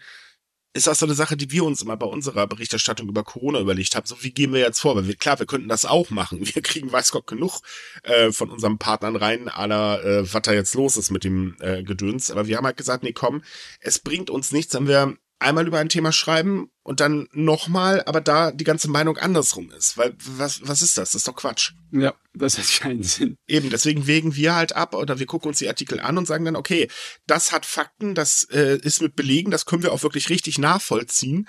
ist 0.74 0.88
auch 0.88 0.96
so 0.96 1.06
eine 1.06 1.16
Sache, 1.16 1.36
die 1.36 1.52
wir 1.52 1.64
uns 1.64 1.82
immer 1.82 1.98
bei 1.98 2.06
unserer 2.06 2.46
Berichterstattung 2.46 3.10
über 3.10 3.24
Corona 3.24 3.60
überlegt 3.60 3.96
haben. 3.96 4.06
So, 4.06 4.22
wie 4.22 4.32
gehen 4.32 4.54
wir 4.54 4.60
jetzt 4.60 4.80
vor? 4.80 4.96
Weil 4.96 5.08
wir, 5.08 5.16
klar, 5.16 5.40
wir 5.40 5.48
könnten 5.48 5.68
das 5.68 5.86
auch 5.86 6.10
machen. 6.10 6.40
Wir 6.42 6.62
kriegen 6.62 6.92
weiß 6.92 7.12
Gott 7.12 7.28
genug 7.28 7.62
äh, 8.04 8.32
von 8.32 8.50
unseren 8.50 8.78
Partnern 8.78 9.16
rein, 9.16 9.50
aller, 9.50 10.04
äh, 10.04 10.34
was 10.34 10.42
da 10.44 10.54
jetzt 10.54 10.76
los 10.76 10.98
ist 10.98 11.12
mit 11.12 11.24
dem 11.24 11.56
äh, 11.60 11.84
Gedöns. 11.84 12.30
Aber 12.32 12.48
wir 12.48 12.58
haben 12.58 12.66
halt 12.66 12.78
gesagt, 12.78 13.04
nee, 13.04 13.14
komm, 13.14 13.44
es 13.80 14.00
bringt 14.00 14.30
uns 14.30 14.52
nichts, 14.52 14.74
wenn 14.74 14.88
wir 14.88 15.18
einmal 15.40 15.68
über 15.68 15.80
ein 15.80 15.90
Thema 15.90 16.12
schreiben 16.12 16.70
und 16.84 17.00
dann 17.00 17.28
nochmal, 17.32 18.04
aber 18.06 18.22
da 18.22 18.52
die 18.52 18.66
ganze 18.66 18.90
Meinung 18.90 19.18
andersrum 19.18 19.72
ist. 19.72 19.98
Weil 19.98 20.16
was, 20.18 20.68
was 20.68 20.82
ist 20.82 20.98
das? 20.98 21.12
Das 21.12 21.22
ist 21.22 21.28
doch 21.28 21.36
Quatsch. 21.36 21.72
Ja, 21.92 22.14
das 22.34 22.58
hat 22.58 22.66
keinen 22.82 23.04
Sinn. 23.04 23.38
Eben, 23.48 23.70
deswegen 23.70 24.06
wägen 24.06 24.36
wir 24.36 24.56
halt 24.56 24.76
ab 24.76 24.94
oder 24.94 25.20
wir 25.20 25.26
gucken 25.26 25.50
uns 25.50 25.60
die 25.60 25.68
Artikel 25.68 26.00
an 26.00 26.18
und 26.18 26.26
sagen 26.26 26.46
dann, 26.46 26.56
okay, 26.56 26.90
das 27.26 27.52
hat 27.52 27.66
Fakten, 27.66 28.16
das 28.16 28.44
äh, 28.46 28.78
ist 28.82 29.02
mit 29.02 29.16
Belegen, 29.16 29.50
das 29.50 29.66
können 29.66 29.84
wir 29.84 29.94
auch 29.94 30.04
wirklich 30.04 30.30
richtig 30.30 30.58
nachvollziehen. 30.58 31.48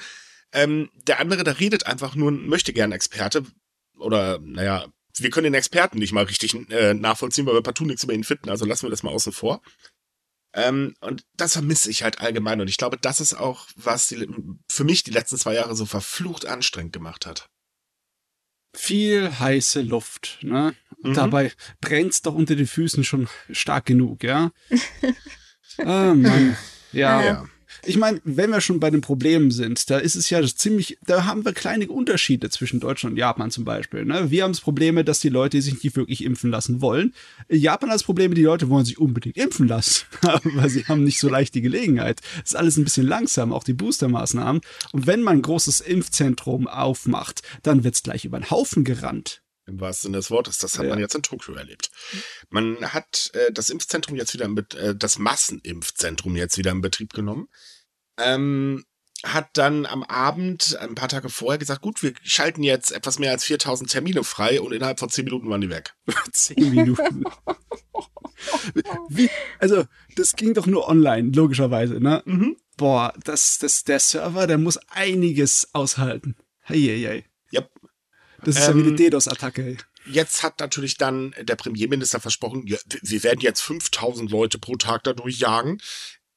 Ähm, 0.53 0.91
der 1.07 1.21
andere, 1.21 1.45
der 1.45 1.61
redet 1.61 1.87
einfach 1.87 2.15
nur, 2.15 2.31
möchte 2.31 2.73
gern 2.73 2.93
Experte 2.93 3.45
oder, 3.99 4.39
naja, 4.43 4.87
wir 5.19 5.31
können 5.31 5.45
den 5.45 5.55
Experten 5.55 5.99
nicht 5.99 6.13
mal 6.13 6.25
richtig 6.25 6.55
äh, 6.71 6.95
nachvollziehen, 6.95 7.47
weil 7.47 7.55
wir 7.55 7.63
partout 7.63 7.85
nichts 7.85 8.05
über 8.05 8.15
ihn 8.15 8.25
finden, 8.25 8.49
also 8.49 8.65
lassen 8.65 8.85
wir 8.87 8.91
das 8.91 9.03
mal 9.03 9.13
außen 9.13 9.33
vor. 9.33 9.61
Ähm, 10.53 10.95
und 11.01 11.25
das 11.37 11.53
vermisse 11.53 11.91
ich 11.91 12.03
halt 12.03 12.21
allgemein. 12.21 12.61
Und 12.61 12.69
ich 12.69 12.77
glaube, 12.77 12.99
das 13.01 13.21
ist 13.21 13.35
auch, 13.35 13.67
was 13.77 14.09
die, 14.09 14.29
für 14.71 14.85
mich 14.85 15.05
die 15.05 15.13
letzten 15.13 15.39
zwei 15.39 15.55
Jahre 15.55 15.77
so 15.77 15.87
verflucht 15.87 16.47
anstrengend 16.47 16.93
gemacht 16.93 17.27
hat. 17.27 17.49
Viel 18.77 19.39
heiße 19.39 19.83
Luft, 19.83 20.39
ne? 20.43 20.75
Und 21.03 21.11
mhm. 21.11 21.15
dabei 21.15 21.53
brennt's 21.81 22.23
doch 22.23 22.35
unter 22.35 22.55
den 22.55 22.67
Füßen 22.67 23.03
schon 23.05 23.29
stark 23.51 23.87
genug, 23.87 24.23
ja? 24.23 24.53
ah, 25.79 26.15
Mann. 26.15 26.57
Ja. 26.93 27.23
ja. 27.23 27.49
Ich 27.85 27.97
meine, 27.97 28.21
wenn 28.25 28.51
wir 28.51 28.61
schon 28.61 28.81
bei 28.81 28.91
den 28.91 29.01
Problemen 29.01 29.51
sind, 29.51 29.91
da 29.91 29.99
ist 29.99 30.15
es 30.15 30.31
ja 30.31 30.43
ziemlich, 30.43 30.99
da 31.07 31.25
haben 31.25 31.45
wir 31.45 31.53
kleine 31.53 31.89
Unterschiede 31.89 32.51
zwischen 32.51 32.81
Deutschland 32.81 33.15
und 33.15 33.19
Japan 33.19 33.51
zum 33.51 33.65
Beispiel. 33.65 34.05
Ne? 34.05 34.31
Wir 34.31 34.45
haben 34.45 34.53
das 34.53 34.61
Probleme, 34.61 35.05
dass 35.05 35.21
die 35.21 35.29
Leute 35.29 35.61
sich 35.63 35.83
nicht 35.83 35.97
wirklich 35.97 36.25
impfen 36.25 36.51
lassen 36.51 36.81
wollen. 36.81 37.15
Japan 37.49 37.91
hat 37.91 37.97
das 37.97 38.05
Problem, 38.05 38.35
die 38.35 38.43
Leute 38.43 38.69
wollen 38.69 38.85
sich 38.85 38.99
unbedingt 38.99 39.37
impfen 39.37 39.69
lassen, 39.69 40.07
weil 40.43 40.69
sie 40.69 40.85
haben 40.87 41.05
nicht 41.05 41.21
so 41.21 41.29
leicht 41.29 41.55
die 41.55 41.63
Gelegenheit. 41.63 42.21
Das 42.41 42.53
ist 42.53 42.57
alles 42.57 42.77
ein 42.77 42.85
bisschen 42.85 43.07
langsam, 43.07 43.53
auch 43.53 43.65
die 43.65 43.73
Boostermaßnahmen. 43.73 44.61
Und 44.93 45.07
wenn 45.07 45.23
man 45.23 45.39
ein 45.39 45.43
großes 45.43 45.81
Impfzentrum 45.81 46.69
aufmacht, 46.69 47.43
dann 47.63 47.85
wird's 47.85 48.03
gleich 48.03 48.25
über 48.25 48.39
den 48.39 48.51
Haufen 48.51 48.85
gerannt. 48.85 49.43
Im 49.71 49.81
wahrsten 49.81 50.09
Sinne 50.09 50.19
des 50.19 50.31
Wortes. 50.31 50.59
Das 50.59 50.79
hat 50.79 50.85
ja. 50.85 50.91
man 50.91 50.99
jetzt 50.99 51.15
in 51.15 51.23
Tokio 51.23 51.55
erlebt. 51.55 51.91
Man 52.49 52.93
hat 52.93 53.31
äh, 53.35 53.53
das 53.53 53.71
Impfzentrum 53.71 54.17
jetzt 54.17 54.35
wieder, 54.35 54.49
mit, 54.49 54.75
äh, 54.75 54.95
das 54.95 55.19
Massenimpfzentrum 55.19 56.37
jetzt 56.37 56.59
wieder 56.59 56.73
in 56.73 56.81
Betrieb 56.81 57.13
genommen. 57.13 57.49
Ähm, 58.19 58.85
hat 59.25 59.51
dann 59.55 59.87
am 59.87 60.03
Abend, 60.03 60.77
ein 60.81 60.95
paar 60.95 61.09
Tage 61.09 61.29
vorher, 61.29 61.59
gesagt, 61.59 61.83
gut, 61.83 62.03
wir 62.03 62.15
schalten 62.23 62.63
jetzt 62.63 62.91
etwas 62.91 63.19
mehr 63.19 63.33
als 63.33 63.45
4000 63.45 63.91
Termine 63.91 64.25
frei 64.25 64.61
und 64.61 64.73
innerhalb 64.73 64.99
von 64.99 65.11
10 65.11 65.25
Minuten 65.25 65.51
waren 65.51 65.61
die 65.61 65.71
weg. 65.71 65.95
10 66.33 66.71
Minuten. 66.71 67.25
Wie, 69.11 69.29
also, 69.59 69.85
das 70.17 70.35
ging 70.37 70.55
doch 70.55 70.67
nur 70.67 70.89
online, 70.89 71.31
logischerweise, 71.33 72.01
ne? 72.01 72.23
Mhm. 72.25 72.57
Boah, 72.77 73.13
das, 73.25 73.59
das, 73.59 73.85
der 73.85 74.01
Server, 74.01 74.47
der 74.47 74.57
muss 74.57 74.79
einiges 74.89 75.69
aushalten. 75.75 76.35
Heieiei. 76.67 77.27
Yep. 77.53 77.71
Das 78.45 78.57
ist 78.57 78.69
ähm, 78.69 78.69
ja 78.69 78.77
wie 78.77 78.81
eine 78.81 78.91
ähm, 78.91 78.97
DDoS-Attacke. 78.97 79.77
Jetzt 80.07 80.43
hat 80.43 80.61
natürlich 80.61 80.97
dann 80.97 81.35
der 81.41 81.57
Premierminister 81.57 82.21
versprochen, 82.21 82.67
ja, 82.67 82.79
wir 83.03 83.23
werden 83.23 83.41
jetzt 83.41 83.61
5000 83.61 84.31
Leute 84.31 84.59
pro 84.59 84.77
Tag 84.77 85.05
dadurch 85.05 85.39
jagen. 85.39 85.79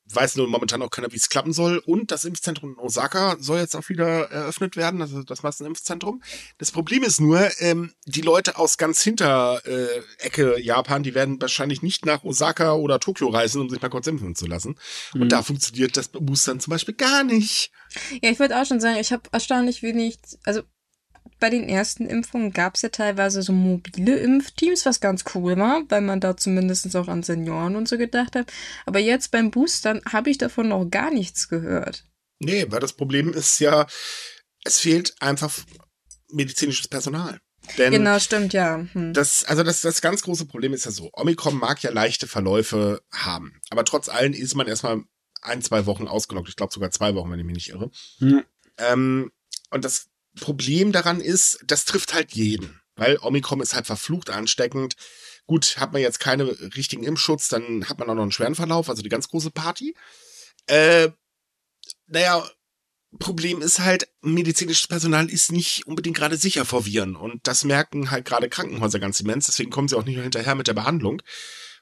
weiß 0.06 0.36
nur 0.36 0.48
momentan 0.48 0.82
auch 0.82 0.90
keiner, 0.90 1.12
wie 1.12 1.16
es 1.18 1.30
klappen 1.30 1.54
soll. 1.54 1.78
Und 1.78 2.12
das 2.12 2.26
Impfzentrum 2.26 2.74
in 2.74 2.78
Osaka 2.78 3.38
soll 3.40 3.60
jetzt 3.60 3.76
auch 3.76 3.88
wieder 3.88 4.30
eröffnet 4.30 4.76
werden, 4.76 5.02
also 5.02 5.24
das 5.24 5.44
Massenimpfzentrum. 5.44 6.22
Das 6.58 6.72
Problem 6.72 7.04
ist 7.04 7.22
nur, 7.22 7.50
ähm, 7.60 7.94
die 8.06 8.22
Leute 8.22 8.58
aus 8.58 8.78
ganz 8.78 9.02
hinter 9.02 9.62
äh, 9.66 10.02
Ecke 10.20 10.60
Japan, 10.60 11.04
die 11.04 11.16
werden 11.16 11.42
wahrscheinlich 11.42 11.82
nicht 11.82 12.06
nach 12.06 12.24
Osaka 12.24 12.74
oder 12.74 13.00
Tokio 13.00 13.30
reisen, 13.30 13.62
um 13.62 13.70
sich 13.70 13.82
mal 13.82 13.90
kurz 13.90 14.08
impfen 14.08 14.36
zu 14.36 14.46
lassen. 14.46 14.78
Mhm. 15.14 15.22
Und 15.22 15.32
da 15.32 15.42
funktioniert 15.42 15.96
das 15.96 16.10
Boostern 16.10 16.60
zum 16.60 16.72
Beispiel 16.72 16.96
gar 16.96 17.24
nicht. 17.24 17.72
Ja, 18.22 18.30
ich 18.30 18.40
würde 18.40 18.60
auch 18.60 18.66
schon 18.66 18.82
sagen, 18.82 19.00
ich 19.00 19.14
habe 19.14 19.24
erstaunlich 19.32 19.82
wenig, 19.84 20.20
also 20.44 20.64
bei 21.44 21.50
den 21.50 21.68
ersten 21.68 22.06
Impfungen 22.06 22.54
gab 22.54 22.76
es 22.76 22.84
ja 22.84 22.88
teilweise 22.88 23.42
so 23.42 23.52
mobile 23.52 24.16
Impfteams, 24.16 24.86
was 24.86 25.02
ganz 25.02 25.26
cool 25.36 25.58
war, 25.58 25.84
weil 25.90 26.00
man 26.00 26.22
da 26.22 26.38
zumindest 26.38 26.96
auch 26.96 27.10
an 27.10 27.22
Senioren 27.22 27.76
und 27.76 27.90
so 27.90 27.98
gedacht 27.98 28.38
hat. 28.38 28.50
Aber 28.86 29.00
jetzt 29.00 29.30
beim 29.30 29.52
Boostern 29.52 30.00
habe 30.10 30.30
ich 30.30 30.38
davon 30.38 30.70
noch 30.70 30.86
gar 30.86 31.12
nichts 31.12 31.50
gehört. 31.50 32.06
Nee, 32.40 32.68
weil 32.70 32.80
das 32.80 32.94
Problem 32.94 33.34
ist 33.34 33.60
ja, 33.60 33.88
es 34.64 34.80
fehlt 34.80 35.16
einfach 35.20 35.54
medizinisches 36.32 36.88
Personal. 36.88 37.42
Denn 37.78 37.92
genau, 37.92 38.20
stimmt, 38.20 38.54
ja. 38.54 38.86
Hm. 38.94 39.12
Das, 39.12 39.44
also 39.44 39.64
das, 39.64 39.82
das 39.82 40.00
ganz 40.00 40.22
große 40.22 40.46
Problem 40.46 40.72
ist 40.72 40.86
ja 40.86 40.92
so, 40.92 41.10
Omikron 41.12 41.58
mag 41.58 41.84
ja 41.84 41.92
leichte 41.92 42.26
Verläufe 42.26 43.02
haben, 43.12 43.60
aber 43.70 43.84
trotz 43.84 44.08
allem 44.08 44.32
ist 44.32 44.56
man 44.56 44.68
erstmal 44.68 45.04
ein, 45.42 45.62
zwei 45.62 45.86
Wochen 45.88 46.08
ausgelockt. 46.08 46.48
Ich 46.48 46.56
glaube 46.56 46.74
sogar 46.74 46.92
zwei 46.92 47.16
Wochen, 47.16 47.30
wenn 47.30 47.40
ich 47.40 47.46
mich 47.46 47.56
nicht 47.56 47.70
irre. 47.72 47.92
Hm. 48.20 48.46
Ähm, 48.78 49.32
und 49.72 49.84
das 49.84 50.08
Problem 50.40 50.92
daran 50.92 51.22
ist, 51.22 51.60
das 51.66 51.86
trifft 51.86 52.14
halt 52.14 52.34
jeden, 52.34 52.82
weil 52.96 53.18
Omikron 53.22 53.62
ist 53.62 53.76
halt 53.76 53.86
verflucht 53.86 54.30
ansteckend. 54.30 54.96
Gut, 55.46 55.78
hat 55.78 55.94
man 55.94 56.02
jetzt 56.02 56.20
keine 56.20 56.46
richtigen 56.76 57.04
Impfschutz, 57.04 57.50
dann 57.50 57.88
hat 57.90 58.00
man 58.00 58.10
auch 58.10 58.16
noch 58.16 58.24
einen 58.24 58.32
schweren 58.32 58.56
Verlauf, 58.56 58.90
also 58.90 59.02
die 59.02 59.10
ganz 59.10 59.28
große 59.28 59.52
Party. 59.52 59.96
Äh, 60.68 61.10
naja, 62.08 62.48
Problem 63.20 63.62
ist 63.62 63.80
halt, 63.80 64.08
medizinisches 64.22 64.88
Personal 64.88 65.30
ist 65.30 65.52
nicht 65.52 65.86
unbedingt 65.86 66.18
gerade 66.18 66.38
sicher 66.38 66.66
vor 66.66 66.86
Viren. 66.86 67.16
Und 67.16 67.46
das 67.48 67.64
merken 67.64 68.12
halt 68.12 68.26
gerade 68.26 68.50
Krankenhäuser 68.50 69.00
ganz 69.00 69.20
immens. 69.20 69.46
Deswegen 69.46 69.70
kommen 69.70 69.88
sie 69.88 69.98
auch 69.98 70.06
nicht 70.06 70.16
mehr 70.16 70.24
hinterher 70.24 70.56
mit 70.56 70.68
der 70.68 70.74
Behandlung. 70.74 71.22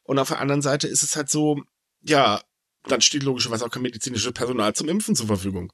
Und 0.04 0.20
auf 0.20 0.30
der 0.30 0.40
anderen 0.40 0.62
Seite 0.62 0.88
ist 0.88 1.04
es 1.04 1.16
halt 1.16 1.30
so, 1.30 1.62
ja, 2.02 2.42
dann 2.86 3.02
steht 3.02 3.24
logischerweise 3.24 3.66
auch 3.66 3.70
kein 3.70 3.84
medizinisches 3.84 4.34
Personal 4.34 4.74
zum 4.74 4.90
Impfen 4.90 5.16
zur 5.16 5.28
Verfügung. 5.28 5.72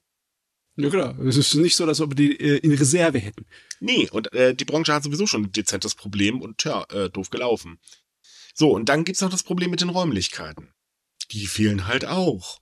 Ja, 0.77 0.89
klar. 0.89 1.17
Es 1.19 1.37
ist 1.37 1.55
nicht 1.55 1.75
so, 1.75 1.85
dass 1.85 1.99
wir 1.99 2.07
die 2.07 2.39
äh, 2.39 2.57
in 2.57 2.71
Reserve 2.73 3.17
hätten. 3.17 3.45
Nee, 3.79 4.09
und 4.11 4.31
äh, 4.33 4.53
die 4.53 4.65
Branche 4.65 4.93
hat 4.93 5.03
sowieso 5.03 5.25
schon 5.25 5.45
ein 5.45 5.51
dezentes 5.51 5.95
Problem 5.95 6.41
und 6.41 6.59
tja, 6.59 6.85
äh, 6.91 7.09
doof 7.09 7.31
gelaufen. 7.31 7.79
So, 8.53 8.71
und 8.71 8.87
dann 8.87 9.03
gibt's 9.03 9.21
noch 9.21 9.31
das 9.31 9.43
Problem 9.43 9.71
mit 9.71 9.81
den 9.81 9.89
Räumlichkeiten. 9.89 10.73
Die 11.31 11.47
fehlen 11.47 11.87
halt 11.87 12.05
auch. 12.05 12.59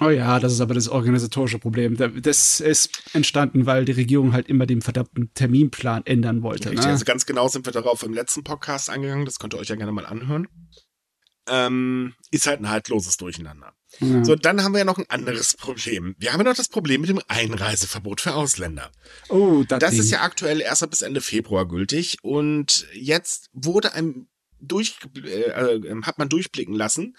Oh 0.00 0.10
ja, 0.10 0.38
das 0.38 0.52
ist 0.52 0.60
aber 0.60 0.74
das 0.74 0.88
organisatorische 0.88 1.58
Problem. 1.58 1.96
Das 1.96 2.60
ist 2.60 3.02
entstanden, 3.14 3.66
weil 3.66 3.84
die 3.84 3.92
Regierung 3.92 4.32
halt 4.32 4.48
immer 4.48 4.64
den 4.64 4.80
verdammten 4.80 5.32
Terminplan 5.34 6.06
ändern 6.06 6.42
wollte. 6.42 6.70
Richtig, 6.70 6.86
ne? 6.86 6.92
also 6.92 7.04
ganz 7.04 7.26
genau 7.26 7.48
sind 7.48 7.66
wir 7.66 7.72
darauf 7.72 8.04
im 8.04 8.14
letzten 8.14 8.44
Podcast 8.44 8.90
eingegangen. 8.90 9.24
Das 9.24 9.38
könnt 9.38 9.54
ihr 9.54 9.58
euch 9.58 9.68
ja 9.68 9.74
gerne 9.74 9.90
mal 9.90 10.06
anhören. 10.06 10.46
Ähm, 11.48 12.14
ist 12.30 12.46
halt 12.46 12.60
ein 12.60 12.68
haltloses 12.68 13.16
Durcheinander. 13.16 13.72
Ja. 14.00 14.24
So, 14.24 14.34
dann 14.36 14.62
haben 14.62 14.72
wir 14.72 14.80
ja 14.80 14.84
noch 14.84 14.98
ein 14.98 15.08
anderes 15.08 15.54
Problem. 15.54 16.14
Wir 16.18 16.32
haben 16.32 16.40
ja 16.40 16.50
noch 16.50 16.56
das 16.56 16.68
Problem 16.68 17.00
mit 17.00 17.10
dem 17.10 17.20
Einreiseverbot 17.28 18.20
für 18.20 18.34
Ausländer. 18.34 18.90
Oh, 19.28 19.64
das, 19.66 19.80
das 19.80 19.94
ist 19.94 20.10
ja 20.10 20.22
aktuell 20.22 20.60
erst 20.60 20.88
bis 20.90 21.02
Ende 21.02 21.20
Februar 21.20 21.66
gültig 21.66 22.18
und 22.22 22.86
jetzt 22.92 23.50
wurde 23.52 23.94
ein 23.94 24.28
durch, 24.60 24.96
äh, 25.16 25.50
äh, 25.50 26.02
hat 26.02 26.18
man 26.18 26.28
durchblicken 26.28 26.74
lassen, 26.74 27.16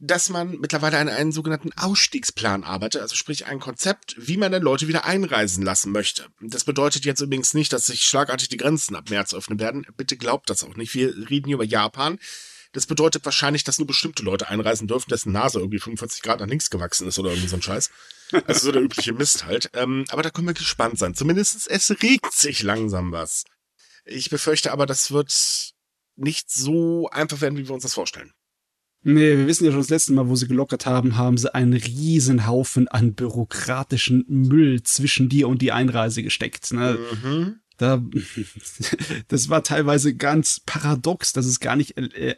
dass 0.00 0.30
man 0.30 0.58
mittlerweile 0.58 0.98
an 0.98 1.08
einen 1.08 1.30
sogenannten 1.30 1.72
Ausstiegsplan 1.76 2.64
arbeitet, 2.64 3.02
also 3.02 3.14
sprich 3.14 3.46
ein 3.46 3.60
Konzept, 3.60 4.16
wie 4.18 4.38
man 4.38 4.50
dann 4.50 4.62
Leute 4.62 4.88
wieder 4.88 5.04
einreisen 5.04 5.62
lassen 5.62 5.92
möchte. 5.92 6.26
Das 6.40 6.64
bedeutet 6.64 7.04
jetzt 7.04 7.20
übrigens 7.20 7.52
nicht, 7.52 7.72
dass 7.72 7.86
sich 7.86 8.04
schlagartig 8.04 8.48
die 8.48 8.56
Grenzen 8.56 8.96
ab 8.96 9.10
März 9.10 9.34
öffnen 9.34 9.60
werden. 9.60 9.86
Bitte 9.98 10.16
glaubt 10.16 10.48
das 10.48 10.64
auch 10.64 10.74
nicht. 10.76 10.94
Wir 10.94 11.14
reden 11.28 11.48
hier 11.48 11.56
über 11.56 11.64
Japan. 11.64 12.18
Das 12.72 12.86
bedeutet 12.86 13.24
wahrscheinlich, 13.24 13.64
dass 13.64 13.78
nur 13.78 13.86
bestimmte 13.86 14.22
Leute 14.22 14.48
einreisen 14.48 14.86
dürfen, 14.86 15.10
dessen 15.10 15.32
Nase 15.32 15.58
irgendwie 15.58 15.80
45 15.80 16.22
Grad 16.22 16.40
nach 16.40 16.46
links 16.46 16.70
gewachsen 16.70 17.08
ist 17.08 17.18
oder 17.18 17.30
irgendwie 17.30 17.48
so 17.48 17.56
ein 17.56 17.62
Scheiß. 17.62 17.90
Also 18.46 18.66
so 18.66 18.72
der 18.72 18.82
übliche 18.82 19.12
Mist 19.12 19.44
halt. 19.44 19.70
Ähm, 19.74 20.04
aber 20.10 20.22
da 20.22 20.30
können 20.30 20.46
wir 20.46 20.54
gespannt 20.54 20.98
sein. 20.98 21.14
Zumindest 21.14 21.68
es 21.68 21.90
regt 22.02 22.32
sich 22.32 22.62
langsam 22.62 23.10
was. 23.10 23.44
Ich 24.04 24.30
befürchte 24.30 24.72
aber, 24.72 24.86
das 24.86 25.10
wird 25.10 25.72
nicht 26.16 26.50
so 26.50 27.08
einfach 27.10 27.40
werden, 27.40 27.58
wie 27.58 27.66
wir 27.66 27.74
uns 27.74 27.82
das 27.82 27.94
vorstellen. 27.94 28.32
Nee, 29.02 29.38
wir 29.38 29.46
wissen 29.46 29.64
ja 29.64 29.70
schon 29.70 29.80
das 29.80 29.88
letzte 29.88 30.12
Mal, 30.12 30.28
wo 30.28 30.36
sie 30.36 30.46
gelockert 30.46 30.84
haben, 30.84 31.16
haben 31.16 31.38
sie 31.38 31.54
einen 31.54 31.72
riesen 31.72 32.46
Haufen 32.46 32.86
an 32.86 33.14
bürokratischen 33.14 34.26
Müll 34.28 34.82
zwischen 34.82 35.30
dir 35.30 35.48
und 35.48 35.62
die 35.62 35.72
Einreise 35.72 36.22
gesteckt. 36.22 36.72
Ne? 36.72 36.98
Mhm. 37.22 37.60
Da, 37.78 38.02
das 39.28 39.48
war 39.48 39.62
teilweise 39.64 40.14
ganz 40.14 40.60
paradox, 40.60 41.32
dass 41.32 41.46
es 41.46 41.60
gar 41.60 41.76
nicht 41.76 41.96
äh, 41.96 42.36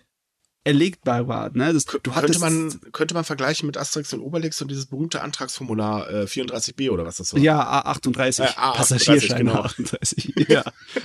erlegbar 0.64 1.28
war. 1.28 1.50
Ne? 1.50 1.72
Das, 1.72 1.84
du 1.84 1.98
könnte, 1.98 2.38
man, 2.38 2.80
könnte 2.92 3.14
man 3.14 3.24
vergleichen 3.24 3.66
mit 3.66 3.76
Asterix 3.76 4.12
und 4.12 4.20
Obelix 4.20 4.60
und 4.62 4.70
dieses 4.70 4.86
berühmte 4.86 5.20
Antragsformular 5.20 6.10
äh, 6.10 6.24
34b 6.24 6.90
oder 6.90 7.04
was 7.04 7.16
das 7.16 7.32
war? 7.32 7.40
Ja, 7.40 7.84
A38. 7.84 8.42
Äh, 8.42 8.46
A38 8.46 8.74
Passagierschein 8.76 9.38
genau. 9.46 9.62
A38. 9.62 10.48
ja, 10.52 10.64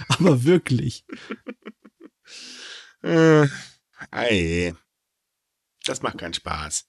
aber 0.09 0.43
wirklich. 0.43 1.05
äh, 3.01 3.47
ei. 4.11 4.73
Das 5.85 6.01
macht 6.01 6.17
keinen 6.17 6.33
Spaß. 6.33 6.85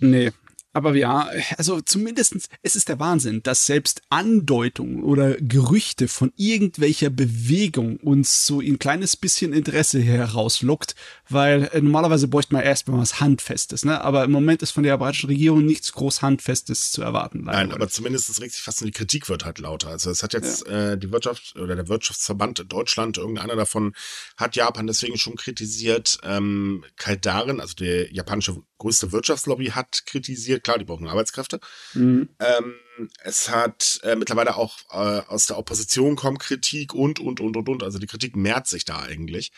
Nee, 0.00 0.32
aber 0.72 0.94
ja, 0.94 1.28
also 1.56 1.80
zumindestens, 1.80 2.48
es 2.62 2.76
ist 2.76 2.88
der 2.88 3.00
Wahnsinn, 3.00 3.42
dass 3.42 3.66
selbst 3.66 4.02
Andeutungen 4.08 5.02
oder 5.02 5.34
Gerüchte 5.34 6.06
von 6.06 6.32
irgendwelcher 6.36 7.10
Bewegung 7.10 7.96
uns 7.96 8.46
so 8.46 8.60
ein 8.60 8.78
kleines 8.78 9.16
bisschen 9.16 9.52
Interesse 9.52 10.00
herauslockt, 10.00 10.94
weil 11.28 11.70
äh, 11.72 11.80
normalerweise 11.80 12.28
bräuchte 12.28 12.54
man 12.54 12.62
erstmal 12.62 13.00
was 13.00 13.20
Handfestes, 13.20 13.84
ne? 13.84 14.00
Aber 14.00 14.24
im 14.24 14.30
Moment 14.30 14.62
ist 14.62 14.70
von 14.70 14.84
der 14.84 14.92
japanischen 14.92 15.26
Regierung 15.26 15.64
nichts 15.64 15.92
groß 15.92 16.22
Handfestes 16.22 16.92
zu 16.92 17.02
erwarten. 17.02 17.44
Leider. 17.44 17.58
Nein, 17.58 17.72
aber 17.72 17.88
zumindest 17.88 18.40
regt 18.40 18.52
sich 18.52 18.62
fast 18.62 18.80
die 18.80 18.90
Kritik 18.92 19.28
wird 19.28 19.44
halt 19.44 19.58
lauter. 19.58 19.88
Also 19.88 20.10
es 20.10 20.22
hat 20.22 20.32
jetzt 20.32 20.66
ja. 20.66 20.92
äh, 20.92 20.98
die 20.98 21.10
Wirtschaft 21.12 21.56
oder 21.56 21.76
der 21.76 21.88
Wirtschaftsverband 21.88 22.60
in 22.60 22.68
Deutschland, 22.68 23.18
irgendeiner 23.18 23.56
davon, 23.56 23.94
hat 24.36 24.56
Japan 24.56 24.86
deswegen 24.86 25.18
schon 25.18 25.36
kritisiert. 25.36 26.18
Ähm, 26.22 26.84
Kaldarin, 26.96 27.60
also 27.60 27.74
der 27.74 28.12
japanische 28.12 28.62
größte 28.78 29.12
Wirtschaftslobby, 29.12 29.66
hat 29.66 30.06
kritisiert, 30.06 30.59
klar, 30.60 30.78
die 30.78 30.84
brauchen 30.84 31.08
Arbeitskräfte. 31.08 31.60
Mhm. 31.94 32.28
Ähm, 32.38 32.74
es 33.22 33.48
hat 33.48 34.00
äh, 34.02 34.16
mittlerweile 34.16 34.56
auch 34.56 34.78
äh, 34.90 35.22
aus 35.26 35.46
der 35.46 35.58
Opposition 35.58 36.16
kommt 36.16 36.40
Kritik 36.40 36.94
und, 36.94 37.20
und, 37.20 37.40
und, 37.40 37.56
und, 37.56 37.68
und. 37.68 37.82
Also 37.82 37.98
die 37.98 38.06
Kritik 38.06 38.36
mehrt 38.36 38.66
sich 38.66 38.84
da 38.84 39.00
eigentlich. 39.00 39.52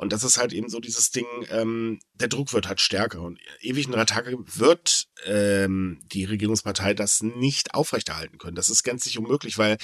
Und 0.00 0.14
das 0.14 0.24
ist 0.24 0.38
halt 0.38 0.54
eben 0.54 0.70
so 0.70 0.80
dieses 0.80 1.10
Ding, 1.10 1.26
ähm, 1.50 2.00
der 2.14 2.28
Druck 2.28 2.54
wird 2.54 2.66
halt 2.66 2.80
stärker. 2.80 3.20
Und 3.20 3.38
ewig 3.60 3.84
in 3.84 3.92
drei 3.92 4.06
Tage 4.06 4.38
wird 4.46 5.08
ähm, 5.26 6.00
die 6.10 6.24
Regierungspartei 6.24 6.94
das 6.94 7.22
nicht 7.22 7.74
aufrechterhalten 7.74 8.38
können. 8.38 8.56
Das 8.56 8.70
ist 8.70 8.82
gänzlich 8.82 9.18
unmöglich, 9.18 9.58
weil 9.58 9.76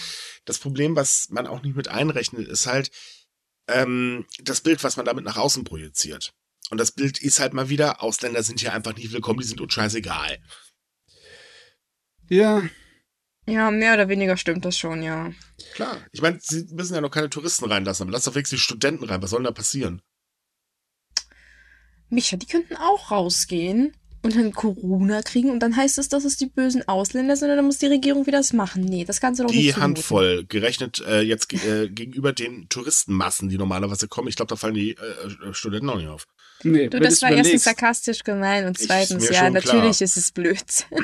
das 0.46 0.58
Problem, 0.58 0.96
was 0.96 1.28
man 1.28 1.46
auch 1.46 1.62
nicht 1.62 1.76
mit 1.76 1.88
einrechnet, 1.88 2.48
ist 2.48 2.66
halt 2.66 2.90
ähm, 3.68 4.24
das 4.40 4.62
Bild, 4.62 4.82
was 4.84 4.96
man 4.96 5.04
damit 5.04 5.24
nach 5.24 5.36
außen 5.36 5.64
projiziert. 5.64 6.32
Und 6.70 6.78
das 6.78 6.92
Bild 6.92 7.22
ist 7.22 7.40
halt 7.40 7.54
mal 7.54 7.68
wieder, 7.68 8.02
Ausländer 8.02 8.42
sind 8.42 8.60
hier 8.60 8.72
einfach 8.72 8.96
nicht 8.96 9.12
willkommen, 9.12 9.40
die 9.40 9.46
sind 9.46 9.60
uns 9.60 9.72
scheißegal. 9.72 10.38
Ja. 12.28 12.62
Ja, 13.48 13.70
mehr 13.70 13.94
oder 13.94 14.08
weniger 14.08 14.36
stimmt 14.36 14.64
das 14.64 14.76
schon, 14.76 15.02
ja. 15.02 15.32
Klar. 15.74 16.04
Ich 16.10 16.20
meine, 16.20 16.38
sie 16.42 16.66
müssen 16.72 16.94
ja 16.94 17.00
noch 17.00 17.12
keine 17.12 17.30
Touristen 17.30 17.66
reinlassen, 17.66 18.02
aber 18.04 18.12
lass 18.12 18.24
doch 18.24 18.34
wenigstens 18.34 18.58
die 18.58 18.64
Studenten 18.64 19.04
rein. 19.04 19.22
Was 19.22 19.30
soll 19.30 19.38
denn 19.38 19.44
da 19.44 19.52
passieren? 19.52 20.02
Micha, 22.08 22.36
die 22.36 22.46
könnten 22.46 22.76
auch 22.76 23.12
rausgehen 23.12 23.92
und 24.22 24.34
dann 24.34 24.52
Corona 24.52 25.22
kriegen 25.22 25.50
und 25.50 25.60
dann 25.60 25.76
heißt 25.76 25.98
es, 25.98 26.08
dass 26.08 26.24
es 26.24 26.36
die 26.36 26.46
bösen 26.46 26.86
Ausländer 26.88 27.36
sind 27.36 27.50
und 27.50 27.56
dann 27.56 27.64
muss 27.64 27.78
die 27.78 27.86
Regierung 27.86 28.26
wieder 28.26 28.38
das 28.38 28.52
machen. 28.52 28.84
Nee, 28.84 29.04
das 29.04 29.20
kannst 29.20 29.38
du 29.38 29.44
doch 29.44 29.50
die 29.50 29.58
nicht 29.58 29.76
Die 29.76 29.80
Handvoll, 29.80 30.44
gerechnet 30.44 31.00
äh, 31.06 31.20
jetzt 31.20 31.52
äh, 31.52 31.88
gegenüber 31.88 32.32
den 32.32 32.68
Touristenmassen, 32.68 33.48
die 33.48 33.58
normalerweise 33.58 34.08
kommen. 34.08 34.26
Ich 34.28 34.36
glaube, 34.36 34.48
da 34.48 34.56
fallen 34.56 34.74
die 34.74 34.96
äh, 34.96 35.52
Studenten 35.52 35.88
auch 35.88 35.96
nicht 35.96 36.08
auf. 36.08 36.26
Nee, 36.62 36.88
du, 36.88 37.00
das 37.00 37.22
war 37.22 37.30
erstens 37.30 37.64
sarkastisch 37.64 38.24
gemein 38.24 38.66
und 38.66 38.78
zweitens, 38.78 39.28
ja, 39.28 39.50
natürlich 39.50 40.00
ist 40.00 40.16
es 40.16 40.32
blöd. 40.32 40.86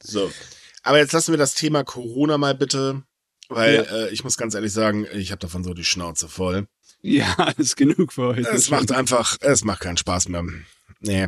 So. 0.00 0.30
Aber 0.84 0.98
jetzt 0.98 1.12
lassen 1.12 1.32
wir 1.32 1.38
das 1.38 1.54
Thema 1.54 1.82
Corona 1.82 2.38
mal 2.38 2.54
bitte, 2.54 3.02
weil 3.48 3.74
ja. 3.74 3.82
äh, 3.82 4.10
ich 4.10 4.22
muss 4.22 4.36
ganz 4.36 4.54
ehrlich 4.54 4.72
sagen, 4.72 5.06
ich 5.12 5.32
habe 5.32 5.40
davon 5.40 5.64
so 5.64 5.74
die 5.74 5.84
Schnauze 5.84 6.28
voll. 6.28 6.68
Ja, 7.02 7.52
ist 7.56 7.76
genug 7.76 8.12
für 8.12 8.28
heute. 8.28 8.48
Es 8.48 8.70
macht 8.70 8.92
einfach, 8.92 9.36
es 9.40 9.64
macht 9.64 9.80
keinen 9.80 9.96
Spaß 9.96 10.28
mehr. 10.28 10.44
Nee. 11.00 11.26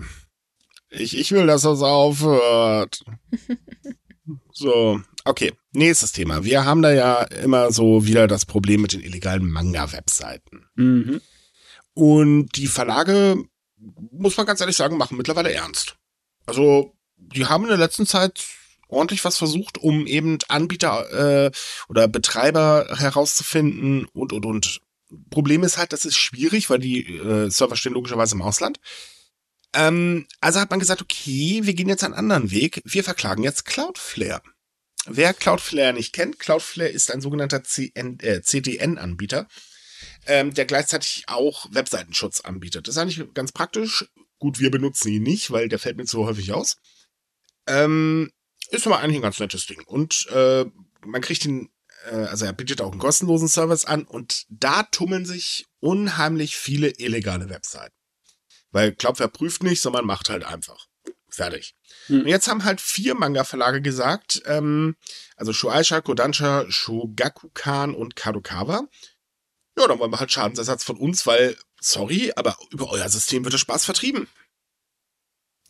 Ich, 0.90 1.16
ich 1.18 1.33
will, 1.33 1.46
dass 1.46 1.62
das 1.62 1.83
aufhört. 1.83 3.05
so, 4.53 5.01
okay. 5.25 5.53
Nächstes 5.73 6.12
Thema. 6.12 6.44
Wir 6.44 6.64
haben 6.64 6.83
da 6.83 6.92
ja 6.92 7.23
immer 7.23 7.70
so 7.70 8.07
wieder 8.07 8.27
das 8.27 8.44
Problem 8.44 8.83
mit 8.83 8.92
den 8.92 9.01
illegalen 9.01 9.49
Manga-Webseiten. 9.49 10.66
Mhm. 10.75 11.20
Und 12.01 12.57
die 12.57 12.67
Verlage, 12.67 13.45
muss 13.77 14.35
man 14.39 14.47
ganz 14.47 14.59
ehrlich 14.63 14.79
sagen, 14.79 14.97
machen 14.97 15.19
mittlerweile 15.19 15.53
ernst. 15.53 15.97
Also 16.47 16.95
die 17.19 17.45
haben 17.45 17.65
in 17.65 17.69
der 17.69 17.77
letzten 17.77 18.07
Zeit 18.07 18.43
ordentlich 18.89 19.23
was 19.23 19.37
versucht, 19.37 19.77
um 19.77 20.07
eben 20.07 20.39
Anbieter 20.49 21.45
äh, 21.45 21.51
oder 21.91 22.09
Betreiber 22.09 22.87
herauszufinden 22.97 24.07
und 24.15 24.33
und 24.33 24.47
und. 24.47 24.81
Problem 25.29 25.63
ist 25.63 25.77
halt, 25.77 25.93
das 25.93 26.07
ist 26.07 26.17
schwierig, 26.17 26.71
weil 26.71 26.79
die 26.79 27.05
äh, 27.19 27.51
Server 27.51 27.77
stehen 27.77 27.93
logischerweise 27.93 28.35
im 28.35 28.41
Ausland. 28.41 28.81
Ähm, 29.75 30.27
also 30.41 30.59
hat 30.59 30.71
man 30.71 30.81
gesagt, 30.81 31.03
okay, 31.03 31.61
wir 31.65 31.75
gehen 31.75 31.91
jetzt 31.91 32.03
einen 32.03 32.15
anderen 32.15 32.51
Weg. 32.51 32.81
Wir 32.87 33.05
verklagen 33.05 33.43
jetzt 33.43 33.67
Cloudflare. 33.67 34.41
Wer 35.05 35.35
Cloudflare 35.35 35.93
nicht 35.93 36.15
kennt, 36.15 36.39
Cloudflare 36.39 36.89
ist 36.89 37.11
ein 37.11 37.21
sogenannter 37.21 37.61
äh, 37.75 38.41
CDN-Anbieter, 38.41 39.49
ähm, 40.27 40.55
der 40.55 40.65
gleichzeitig 40.65 41.25
auch 41.27 41.67
Webseitenschutz 41.73 42.41
anbietet. 42.41 42.89
Das 42.89 42.97
ist 42.97 42.99
eigentlich 42.99 43.35
ganz 43.35 43.53
praktisch. 43.53 44.11
Gut, 44.39 44.59
wir 44.59 44.71
benutzen 44.71 45.09
ihn 45.09 45.23
nicht, 45.23 45.51
weil 45.51 45.69
der 45.69 45.79
fällt 45.79 45.97
mir 45.97 46.07
zu 46.07 46.25
häufig 46.25 46.53
aus. 46.53 46.79
Ähm, 47.67 48.31
ist 48.71 48.87
aber 48.87 49.01
eigentlich 49.01 49.17
ein 49.17 49.23
ganz 49.23 49.39
nettes 49.39 49.67
Ding. 49.67 49.83
Und 49.87 50.27
äh, 50.29 50.65
man 51.05 51.21
kriegt 51.21 51.45
ihn, 51.45 51.71
äh, 52.11 52.17
also 52.17 52.45
er 52.45 52.53
bietet 52.53 52.81
auch 52.81 52.91
einen 52.91 53.01
kostenlosen 53.01 53.49
Service 53.49 53.85
an 53.85 54.05
und 54.05 54.47
da 54.49 54.85
tummeln 54.85 55.27
sich 55.27 55.67
unheimlich 55.81 56.57
viele 56.57 56.91
illegale 56.99 57.49
Webseiten. 57.49 57.95
Weil 58.71 58.93
Cloudflare 58.93 59.31
prüft 59.31 59.63
nicht, 59.63 59.81
sondern 59.81 60.07
macht 60.07 60.31
halt 60.31 60.45
einfach. 60.45 60.87
Fertig. 61.29 61.75
Hm. 62.07 62.23
Und 62.23 62.27
jetzt 62.27 62.49
haben 62.49 62.65
halt 62.65 62.81
vier 62.81 63.15
Manga-Verlage 63.15 63.83
gesagt, 63.83 64.43
ähm, 64.47 64.97
also 65.37 65.53
Shueisha, 65.53 66.01
Kodansha, 66.01 66.67
Shogakukan 66.69 67.95
und 67.95 68.17
Kadokawa. 68.17 68.89
Ja, 69.81 69.88
dann 69.88 69.99
wollen 69.99 70.12
wir 70.12 70.21
halt 70.21 70.31
Schadensersatz 70.31 70.85
von 70.85 70.99
uns, 70.99 71.27
weil, 71.27 71.57
sorry, 71.81 72.33
aber 72.37 72.55
über 72.71 72.90
euer 72.90 73.09
System 73.09 73.45
wird 73.45 73.55
der 73.55 73.59
Spaß 73.59 73.87
vertrieben. 73.87 74.29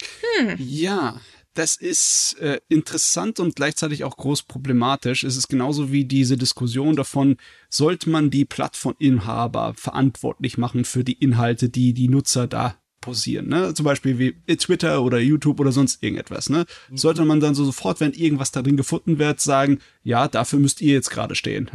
Hm. 0.02 0.56
Ja, 0.58 1.20
das 1.54 1.76
ist 1.76 2.36
äh, 2.40 2.60
interessant 2.68 3.38
und 3.38 3.54
gleichzeitig 3.54 4.02
auch 4.02 4.16
groß 4.16 4.42
problematisch. 4.44 5.22
Es 5.22 5.36
ist 5.36 5.46
genauso 5.46 5.92
wie 5.92 6.04
diese 6.04 6.36
Diskussion 6.36 6.96
davon, 6.96 7.36
sollte 7.68 8.10
man 8.10 8.30
die 8.30 8.44
Plattforminhaber 8.44 9.74
verantwortlich 9.76 10.58
machen 10.58 10.84
für 10.84 11.04
die 11.04 11.12
Inhalte, 11.12 11.68
die 11.68 11.94
die 11.94 12.08
Nutzer 12.08 12.48
da 12.48 12.79
posieren, 13.00 13.48
ne? 13.48 13.74
Zum 13.74 13.84
Beispiel 13.84 14.18
wie 14.18 14.56
Twitter 14.56 15.02
oder 15.02 15.18
YouTube 15.18 15.60
oder 15.60 15.72
sonst 15.72 16.02
irgendetwas, 16.02 16.50
ne? 16.50 16.66
Mhm. 16.88 16.96
Sollte 16.96 17.24
man 17.24 17.40
dann 17.40 17.54
so 17.54 17.64
sofort, 17.64 18.00
wenn 18.00 18.12
irgendwas 18.12 18.52
darin 18.52 18.76
gefunden 18.76 19.18
wird, 19.18 19.40
sagen, 19.40 19.80
ja, 20.02 20.28
dafür 20.28 20.58
müsst 20.58 20.80
ihr 20.80 20.94
jetzt 20.94 21.10
gerade 21.10 21.34
stehen. 21.34 21.70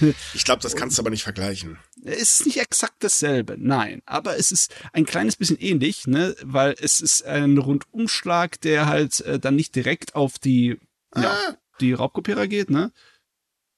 ich 0.34 0.44
glaube, 0.44 0.62
das 0.62 0.76
kannst 0.76 0.98
du 0.98 1.02
aber 1.02 1.10
nicht 1.10 1.22
vergleichen. 1.22 1.78
Es 2.04 2.40
ist 2.40 2.46
nicht 2.46 2.58
exakt 2.58 2.96
dasselbe, 3.00 3.56
nein. 3.58 4.02
Aber 4.06 4.36
es 4.36 4.52
ist 4.52 4.74
ein 4.92 5.04
kleines 5.04 5.36
bisschen 5.36 5.58
ähnlich, 5.58 6.06
ne? 6.06 6.34
Weil 6.42 6.74
es 6.80 7.00
ist 7.00 7.24
ein 7.24 7.58
Rundumschlag, 7.58 8.60
der 8.60 8.86
halt 8.86 9.20
äh, 9.20 9.38
dann 9.38 9.56
nicht 9.56 9.74
direkt 9.74 10.14
auf 10.14 10.38
die, 10.38 10.78
ah. 11.12 11.22
ja, 11.22 11.56
die 11.80 11.92
Raubkopierer 11.92 12.46
geht, 12.46 12.70
ne? 12.70 12.92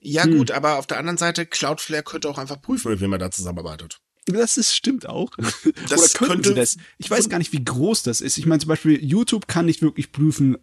Ja, 0.05 0.25
hm. 0.25 0.37
gut, 0.37 0.51
aber 0.51 0.79
auf 0.79 0.87
der 0.87 0.99
anderen 0.99 1.17
Seite, 1.17 1.47
Cloudflare 1.47 2.03
könnte 2.03 2.29
auch 2.29 2.39
einfach 2.39 2.61
prüfen, 2.61 2.91
mit 2.91 3.01
wem 3.01 3.13
er 3.13 3.19
da 3.19 3.31
zusammenarbeitet. 3.31 4.02
Das 4.27 4.57
ist, 4.57 4.75
stimmt 4.75 5.07
auch. 5.07 5.31
Das 5.89 6.15
Oder 6.15 6.27
könnte 6.27 6.55
das? 6.55 6.77
Ich 6.99 7.11
weiß 7.11 7.29
gar 7.29 7.39
nicht, 7.39 7.53
wie 7.53 7.65
groß 7.65 8.03
das 8.03 8.21
ist. 8.21 8.39
Ich 8.39 8.47
meine, 8.47 8.61
zum 8.61 8.69
Beispiel 8.69 9.03
YouTube 9.05 9.49
kann 9.49 9.67
nicht 9.67 9.83
wirklich 9.83 10.13
prüfen, 10.13 10.57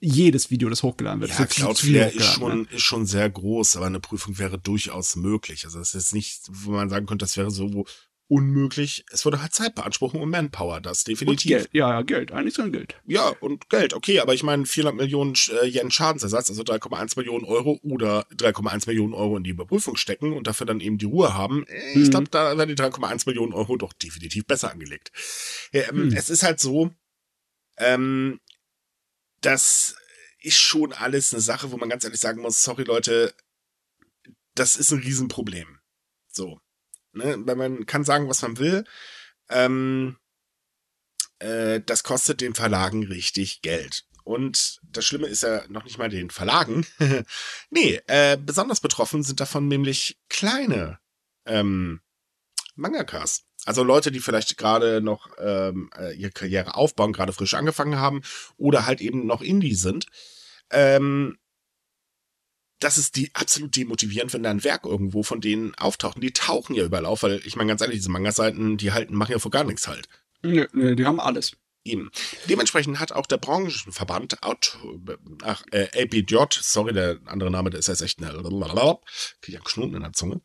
jedes 0.00 0.50
Video, 0.50 0.70
das 0.70 0.82
hochgeladen 0.82 1.20
wird. 1.20 1.38
Ja, 1.38 1.44
Cloudflare 1.44 2.10
ist 2.10 2.24
schon, 2.24 2.66
ist 2.66 2.82
schon 2.82 3.06
sehr 3.06 3.28
groß, 3.28 3.76
aber 3.76 3.86
eine 3.86 4.00
Prüfung 4.00 4.38
wäre 4.38 4.58
durchaus 4.58 5.16
möglich. 5.16 5.64
Also 5.64 5.78
das 5.78 5.94
ist 5.94 6.14
nicht, 6.14 6.42
wo 6.48 6.70
man 6.70 6.88
sagen 6.88 7.06
könnte, 7.06 7.24
das 7.24 7.36
wäre 7.36 7.50
so 7.50 7.84
unmöglich. 8.30 9.04
Es 9.10 9.24
würde 9.24 9.42
halt 9.42 9.52
Zeit 9.52 9.74
beanspruchen 9.74 10.20
und 10.20 10.30
Manpower, 10.30 10.80
das 10.80 11.02
definitiv. 11.02 11.50
Und 11.50 11.58
Geld, 11.58 11.70
ja, 11.72 11.90
ja, 11.90 12.02
Geld, 12.02 12.30
eigentlich 12.30 12.54
so 12.54 12.62
ein 12.62 12.70
Geld. 12.70 12.94
Ja, 13.04 13.28
und 13.40 13.68
Geld, 13.68 13.92
okay, 13.92 14.20
aber 14.20 14.34
ich 14.34 14.44
meine 14.44 14.66
400 14.66 14.94
Millionen 14.94 15.34
äh, 15.62 15.66
Yen 15.66 15.90
Schadensersatz, 15.90 16.48
also 16.48 16.62
3,1 16.62 17.18
Millionen 17.18 17.44
Euro 17.44 17.80
oder 17.82 18.26
3,1 18.36 18.86
Millionen 18.86 19.14
Euro 19.14 19.36
in 19.36 19.42
die 19.42 19.50
Überprüfung 19.50 19.96
stecken 19.96 20.32
und 20.32 20.46
dafür 20.46 20.64
dann 20.64 20.78
eben 20.78 20.96
die 20.96 21.06
Ruhe 21.06 21.34
haben. 21.34 21.66
Äh, 21.66 21.90
ich 21.90 22.06
mhm. 22.06 22.10
glaube, 22.10 22.28
da 22.30 22.56
werden 22.56 22.68
die 22.68 22.80
3,1 22.80 23.26
Millionen 23.26 23.52
Euro 23.52 23.76
doch 23.76 23.92
definitiv 23.92 24.46
besser 24.46 24.70
angelegt. 24.70 25.10
Ja, 25.72 25.88
ähm, 25.88 26.06
mhm. 26.06 26.12
Es 26.16 26.30
ist 26.30 26.44
halt 26.44 26.60
so, 26.60 26.92
ähm, 27.78 28.38
das 29.40 29.96
ist 30.40 30.58
schon 30.58 30.92
alles 30.92 31.34
eine 31.34 31.40
Sache, 31.40 31.72
wo 31.72 31.76
man 31.78 31.88
ganz 31.88 32.04
ehrlich 32.04 32.20
sagen 32.20 32.40
muss, 32.40 32.62
sorry 32.62 32.84
Leute, 32.84 33.34
das 34.54 34.76
ist 34.76 34.92
ein 34.92 35.00
Riesenproblem. 35.00 35.80
So. 36.28 36.60
Ne? 37.12 37.36
Weil 37.46 37.56
man 37.56 37.86
kann 37.86 38.04
sagen, 38.04 38.28
was 38.28 38.42
man 38.42 38.58
will. 38.58 38.84
Ähm, 39.48 40.16
äh, 41.40 41.80
das 41.84 42.04
kostet 42.04 42.40
den 42.40 42.54
Verlagen 42.54 43.04
richtig 43.04 43.62
Geld. 43.62 44.04
Und 44.24 44.80
das 44.82 45.04
Schlimme 45.04 45.26
ist 45.26 45.42
ja 45.42 45.62
noch 45.68 45.84
nicht 45.84 45.98
mal 45.98 46.08
den 46.08 46.30
Verlagen. 46.30 46.86
nee, 47.70 48.00
äh, 48.06 48.36
besonders 48.36 48.80
betroffen 48.80 49.22
sind 49.22 49.40
davon 49.40 49.66
nämlich 49.66 50.18
kleine 50.28 51.00
ähm, 51.46 52.00
Mangakas. 52.76 53.42
Also 53.66 53.82
Leute, 53.82 54.12
die 54.12 54.20
vielleicht 54.20 54.56
gerade 54.56 55.00
noch 55.00 55.28
ähm, 55.38 55.90
äh, 55.98 56.14
ihre 56.14 56.30
Karriere 56.30 56.74
aufbauen, 56.76 57.12
gerade 57.12 57.32
frisch 57.32 57.54
angefangen 57.54 57.98
haben 57.98 58.22
oder 58.56 58.86
halt 58.86 59.00
eben 59.00 59.26
noch 59.26 59.42
Indie 59.42 59.74
sind. 59.74 60.06
Ähm, 60.70 61.36
das 62.80 62.98
ist 62.98 63.16
die 63.16 63.30
absolut 63.34 63.76
demotivierend, 63.76 64.32
wenn 64.32 64.42
da 64.42 64.50
ein 64.50 64.64
Werk 64.64 64.84
irgendwo 64.84 65.22
von 65.22 65.40
denen 65.40 65.74
auftaucht. 65.76 66.16
Und 66.16 66.22
die 66.22 66.32
tauchen 66.32 66.74
ja 66.74 66.84
überall 66.84 67.06
auf, 67.06 67.22
weil 67.22 67.40
ich 67.44 67.54
meine 67.56 67.68
ganz 67.68 67.82
ehrlich, 67.82 67.98
diese 67.98 68.10
Manga-Seiten, 68.10 68.78
die 68.78 68.92
halten, 68.92 69.14
machen 69.14 69.32
ja 69.32 69.38
vor 69.38 69.50
gar 69.50 69.64
nichts 69.64 69.86
halt. 69.86 70.08
Nö, 70.42 70.66
nö, 70.72 70.96
die 70.96 71.04
haben 71.04 71.20
alles. 71.20 71.52
Eben. 71.84 72.10
Dementsprechend 72.48 72.98
hat 72.98 73.12
auch 73.12 73.26
der 73.26 73.38
Branchenverband 73.38 74.42
Out, 74.42 74.78
ach, 75.42 75.62
äh, 75.70 75.88
APJ, 76.02 76.36
sorry, 76.60 76.92
der 76.92 77.18
andere 77.24 77.50
Name, 77.50 77.70
der 77.70 77.80
ist 77.80 77.88
jetzt 77.88 78.02
echt 78.02 78.22
eine, 78.22 78.32
krieg 78.32 79.48
ich 79.48 79.54
einen 79.54 79.64
Knoten 79.64 79.94
in 79.94 80.02
der 80.02 80.12
Zunge, 80.12 80.42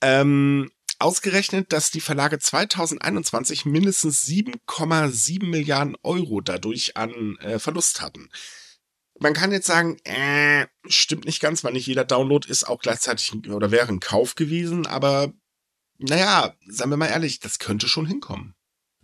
ähm, 0.00 0.70
ausgerechnet, 0.98 1.72
dass 1.72 1.90
die 1.90 2.00
Verlage 2.00 2.38
2021 2.38 3.66
mindestens 3.66 4.24
7,7 4.26 5.44
Milliarden 5.44 5.96
Euro 6.02 6.40
dadurch 6.40 6.96
an 6.96 7.36
äh, 7.40 7.58
Verlust 7.58 8.00
hatten 8.00 8.30
man 9.20 9.34
kann 9.34 9.52
jetzt 9.52 9.66
sagen, 9.66 9.96
äh, 10.04 10.66
stimmt 10.86 11.24
nicht 11.24 11.40
ganz, 11.40 11.64
weil 11.64 11.72
nicht 11.72 11.86
jeder 11.86 12.04
Download 12.04 12.48
ist 12.48 12.64
auch 12.64 12.80
gleichzeitig 12.80 13.32
oder 13.48 13.70
wäre 13.70 13.88
ein 13.88 14.00
Kauf 14.00 14.34
gewesen, 14.34 14.86
aber 14.86 15.32
naja, 15.98 16.54
sagen 16.68 16.90
wir 16.90 16.96
mal 16.96 17.06
ehrlich, 17.06 17.40
das 17.40 17.58
könnte 17.58 17.88
schon 17.88 18.06
hinkommen. 18.06 18.54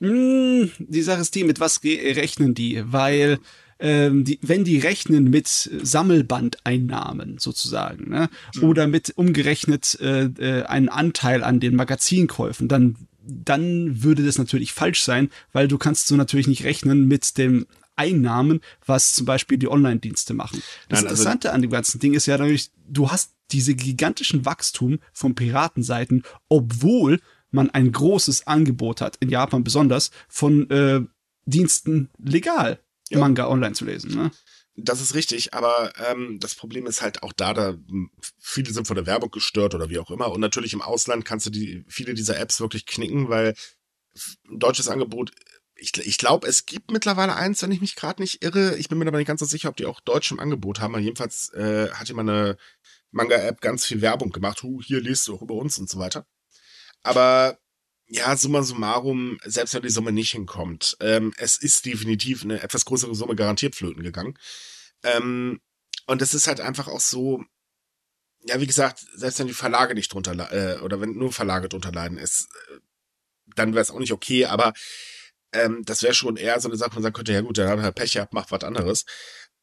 Hm, 0.00 0.70
die 0.78 1.02
Sache 1.02 1.20
ist 1.20 1.34
die, 1.34 1.44
mit 1.44 1.60
was 1.60 1.82
rechnen 1.84 2.54
die? 2.54 2.82
Weil 2.86 3.38
ähm, 3.78 4.24
die, 4.24 4.38
wenn 4.42 4.64
die 4.64 4.78
rechnen 4.78 5.30
mit 5.30 5.48
Sammelbandeinnahmen 5.48 7.38
sozusagen, 7.38 8.10
ne? 8.10 8.28
Mhm. 8.56 8.64
oder 8.64 8.86
mit 8.86 9.12
umgerechnet 9.16 9.98
äh, 10.00 10.24
äh, 10.24 10.64
einen 10.64 10.88
Anteil 10.88 11.42
an 11.42 11.60
den 11.60 11.76
Magazinkäufen, 11.76 12.68
dann 12.68 12.96
dann 13.22 14.02
würde 14.02 14.24
das 14.24 14.38
natürlich 14.38 14.72
falsch 14.72 15.02
sein, 15.02 15.30
weil 15.52 15.68
du 15.68 15.78
kannst 15.78 16.08
so 16.08 16.16
natürlich 16.16 16.48
nicht 16.48 16.64
rechnen 16.64 17.06
mit 17.06 17.38
dem 17.38 17.66
Einnahmen, 18.00 18.60
was 18.86 19.14
zum 19.14 19.26
Beispiel 19.26 19.58
die 19.58 19.68
Online-Dienste 19.68 20.32
machen. 20.32 20.62
Das 20.88 21.02
Nein, 21.02 21.10
also 21.10 21.22
Interessante 21.22 21.52
an 21.52 21.60
dem 21.60 21.70
ganzen 21.70 22.00
Ding 22.00 22.14
ist 22.14 22.26
ja 22.26 22.38
natürlich, 22.38 22.70
du 22.88 23.10
hast 23.10 23.32
diese 23.52 23.74
gigantischen 23.74 24.46
Wachstum 24.46 25.00
von 25.12 25.34
Piratenseiten, 25.34 26.22
obwohl 26.48 27.20
man 27.50 27.68
ein 27.70 27.92
großes 27.92 28.46
Angebot 28.46 29.00
hat, 29.00 29.16
in 29.16 29.28
Japan 29.28 29.64
besonders, 29.64 30.10
von 30.28 30.70
äh, 30.70 31.00
Diensten 31.44 32.08
legal 32.18 32.80
ja. 33.10 33.18
Manga 33.18 33.48
online 33.48 33.74
zu 33.74 33.84
lesen. 33.84 34.14
Ne? 34.14 34.30
Das 34.76 35.00
ist 35.00 35.14
richtig, 35.14 35.52
aber 35.52 35.92
ähm, 36.10 36.38
das 36.40 36.54
Problem 36.54 36.86
ist 36.86 37.02
halt 37.02 37.22
auch 37.22 37.32
da, 37.32 37.52
da 37.52 37.76
viele 38.38 38.72
sind 38.72 38.86
von 38.86 38.96
der 38.96 39.06
Werbung 39.06 39.30
gestört 39.30 39.74
oder 39.74 39.90
wie 39.90 39.98
auch 39.98 40.10
immer. 40.10 40.30
Und 40.30 40.40
natürlich 40.40 40.72
im 40.72 40.80
Ausland 40.80 41.24
kannst 41.24 41.46
du 41.46 41.50
die 41.50 41.84
viele 41.88 42.14
dieser 42.14 42.38
Apps 42.38 42.60
wirklich 42.60 42.86
knicken, 42.86 43.28
weil 43.28 43.54
ein 44.48 44.58
deutsches 44.58 44.88
Angebot 44.88 45.32
ich, 45.80 45.96
ich 45.96 46.18
glaube, 46.18 46.46
es 46.46 46.66
gibt 46.66 46.90
mittlerweile 46.90 47.34
eins, 47.34 47.62
wenn 47.62 47.72
ich 47.72 47.80
mich 47.80 47.96
gerade 47.96 48.20
nicht 48.20 48.42
irre. 48.44 48.76
Ich 48.76 48.88
bin 48.88 48.98
mir 48.98 49.06
aber 49.06 49.18
nicht 49.18 49.26
ganz 49.26 49.40
so 49.40 49.46
sicher, 49.46 49.70
ob 49.70 49.76
die 49.76 49.86
auch 49.86 50.00
Deutsch 50.00 50.30
im 50.30 50.38
Angebot 50.38 50.80
haben. 50.80 50.94
Aber 50.94 51.02
jedenfalls 51.02 51.52
äh, 51.54 51.90
hat 51.90 52.08
jemand 52.08 52.28
eine 52.28 52.56
Manga-App 53.10 53.60
ganz 53.60 53.86
viel 53.86 54.02
Werbung 54.02 54.30
gemacht. 54.30 54.62
Huh, 54.62 54.80
hier 54.82 55.00
liest 55.00 55.26
du 55.26 55.34
auch 55.34 55.42
über 55.42 55.54
uns 55.54 55.78
und 55.78 55.88
so 55.88 55.98
weiter. 55.98 56.26
Aber 57.02 57.58
ja, 58.06 58.36
summa 58.36 58.62
summarum, 58.62 59.38
selbst 59.44 59.72
wenn 59.74 59.82
die 59.82 59.88
Summe 59.88 60.12
nicht 60.12 60.32
hinkommt, 60.32 60.96
ähm, 61.00 61.32
es 61.36 61.56
ist 61.56 61.86
definitiv 61.86 62.42
eine 62.42 62.60
etwas 62.60 62.84
größere 62.84 63.14
Summe 63.14 63.36
garantiert 63.36 63.74
flöten 63.74 64.02
gegangen. 64.02 64.36
Ähm, 65.02 65.60
und 66.06 66.20
es 66.20 66.34
ist 66.34 66.46
halt 66.46 66.60
einfach 66.60 66.88
auch 66.88 67.00
so, 67.00 67.42
ja, 68.44 68.60
wie 68.60 68.66
gesagt, 68.66 69.06
selbst 69.14 69.38
wenn 69.38 69.46
die 69.46 69.54
Verlage 69.54 69.94
nicht 69.94 70.12
drunter, 70.12 70.52
äh, 70.52 70.80
oder 70.80 71.00
wenn 71.00 71.12
nur 71.12 71.32
Verlage 71.32 71.68
drunter 71.68 71.92
leiden, 71.92 72.18
ist, 72.18 72.48
äh, 72.70 72.80
dann 73.54 73.74
wäre 73.74 73.82
es 73.82 73.90
auch 73.90 73.98
nicht 73.98 74.12
okay, 74.12 74.44
aber 74.44 74.72
ähm, 75.52 75.82
das 75.84 76.02
wäre 76.02 76.14
schon 76.14 76.36
eher 76.36 76.60
so 76.60 76.68
eine 76.68 76.76
Sache, 76.76 76.94
man 76.94 77.02
sagen 77.02 77.14
könnte, 77.14 77.32
ja 77.32 77.40
gut, 77.40 77.58
dann 77.58 77.68
hat 77.68 77.78
er 77.78 77.92
Pech 77.92 78.14
gehabt, 78.14 78.34
macht 78.34 78.50
was 78.50 78.64
anderes. 78.64 79.04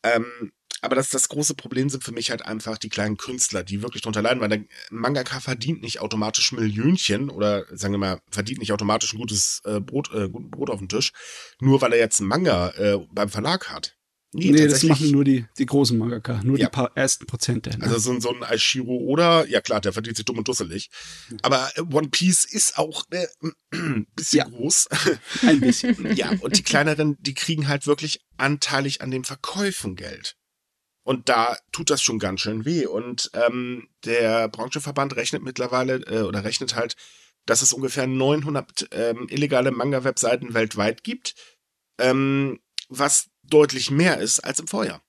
Ähm, 0.04 0.52
aber 0.82 0.96
das, 0.96 1.10
das 1.10 1.30
große 1.30 1.56
Problem 1.56 1.90
sind 1.90 2.04
für 2.04 2.12
mich 2.12 2.30
halt 2.30 2.46
einfach 2.46 2.78
die 2.78 2.90
kleinen 2.90 3.18
Künstler, 3.18 3.64
die 3.64 3.82
wirklich 3.82 4.04
drunter 4.04 4.22
leiden, 4.22 4.42
weil 4.42 4.50
der 4.50 4.64
Mangaka 4.92 5.40
verdient 5.40 5.82
nicht 5.82 6.02
automatisch 6.02 6.52
Millionchen 6.52 7.30
oder 7.30 7.66
sagen 7.76 7.94
wir 7.94 7.98
mal, 7.98 8.22
verdient 8.30 8.60
nicht 8.60 8.72
automatisch 8.72 9.14
ein 9.14 9.20
gutes 9.20 9.62
äh, 9.66 9.80
Brot, 9.80 10.14
äh, 10.14 10.28
Brot 10.28 10.70
auf 10.70 10.80
dem 10.80 10.88
Tisch, 10.88 11.14
nur 11.60 11.82
weil 11.82 11.94
er 11.94 12.00
jetzt 12.00 12.20
einen 12.20 12.30
Manga 12.30 12.70
äh, 12.78 13.00
beim 13.12 13.30
Verlag 13.30 13.70
hat. 13.70 13.97
Nee, 14.38 14.52
nee 14.52 14.68
das 14.68 14.84
machen 14.84 15.10
nur 15.10 15.24
die, 15.24 15.46
die 15.58 15.66
großen 15.66 15.98
Mangaka, 15.98 16.42
nur 16.44 16.60
ja. 16.60 16.68
die 16.68 16.72
paar 16.72 16.92
ersten 16.96 17.26
Prozente. 17.26 17.72
Ne? 17.72 17.84
Also 17.84 17.98
so, 17.98 18.20
so 18.20 18.34
ein 18.34 18.44
Aishiro 18.44 18.96
oder, 18.96 19.48
ja 19.48 19.62
klar, 19.62 19.82
der 19.82 19.94
verdient 19.94 20.16
sich 20.16 20.26
dumm 20.26 20.38
und 20.38 20.48
dusselig. 20.48 20.92
Aber 21.42 21.72
äh, 21.76 21.82
One 21.82 22.10
Piece 22.10 22.46
ist 22.46 22.78
auch 22.78 23.06
äh, 23.10 23.26
ein 23.72 24.06
bisschen 24.16 24.38
ja. 24.38 24.46
groß. 24.46 24.90
Ein 25.42 25.60
bisschen. 25.60 26.16
ja, 26.16 26.32
und 26.42 26.58
die 26.58 26.64
kleineren, 26.64 27.18
die 27.20 27.34
kriegen 27.34 27.68
halt 27.68 27.88
wirklich 27.88 28.22
anteilig 28.38 29.02
an 29.02 29.10
den 29.10 29.24
Verkäufen 29.24 29.96
Geld. 29.96 30.36
Und 31.04 31.30
da 31.30 31.58
tut 31.72 31.90
das 31.90 32.04
schon 32.04 32.20
ganz 32.20 32.42
schön 32.42 32.66
weh. 32.66 32.86
Und 32.86 33.32
ähm, 33.34 33.88
der 34.06 34.50
Branchenverband 34.50 35.16
rechnet 35.16 35.42
mittlerweile 35.42 35.96
äh, 36.06 36.22
oder 36.22 36.44
rechnet 36.44 36.76
halt, 36.76 36.96
dass 37.46 37.62
es 37.62 37.74
ungefähr 37.74 38.06
900 38.06 38.90
ähm, 38.92 39.28
illegale 39.30 39.72
Manga-Webseiten 39.72 40.54
weltweit 40.54 41.04
gibt. 41.04 41.34
Ähm, 41.98 42.60
was 42.90 43.30
deutlich 43.50 43.92
mehr 43.92 44.18
ist 44.20 44.40
als 44.40 44.60
im 44.60 44.68
Vorjahr. 44.68 45.02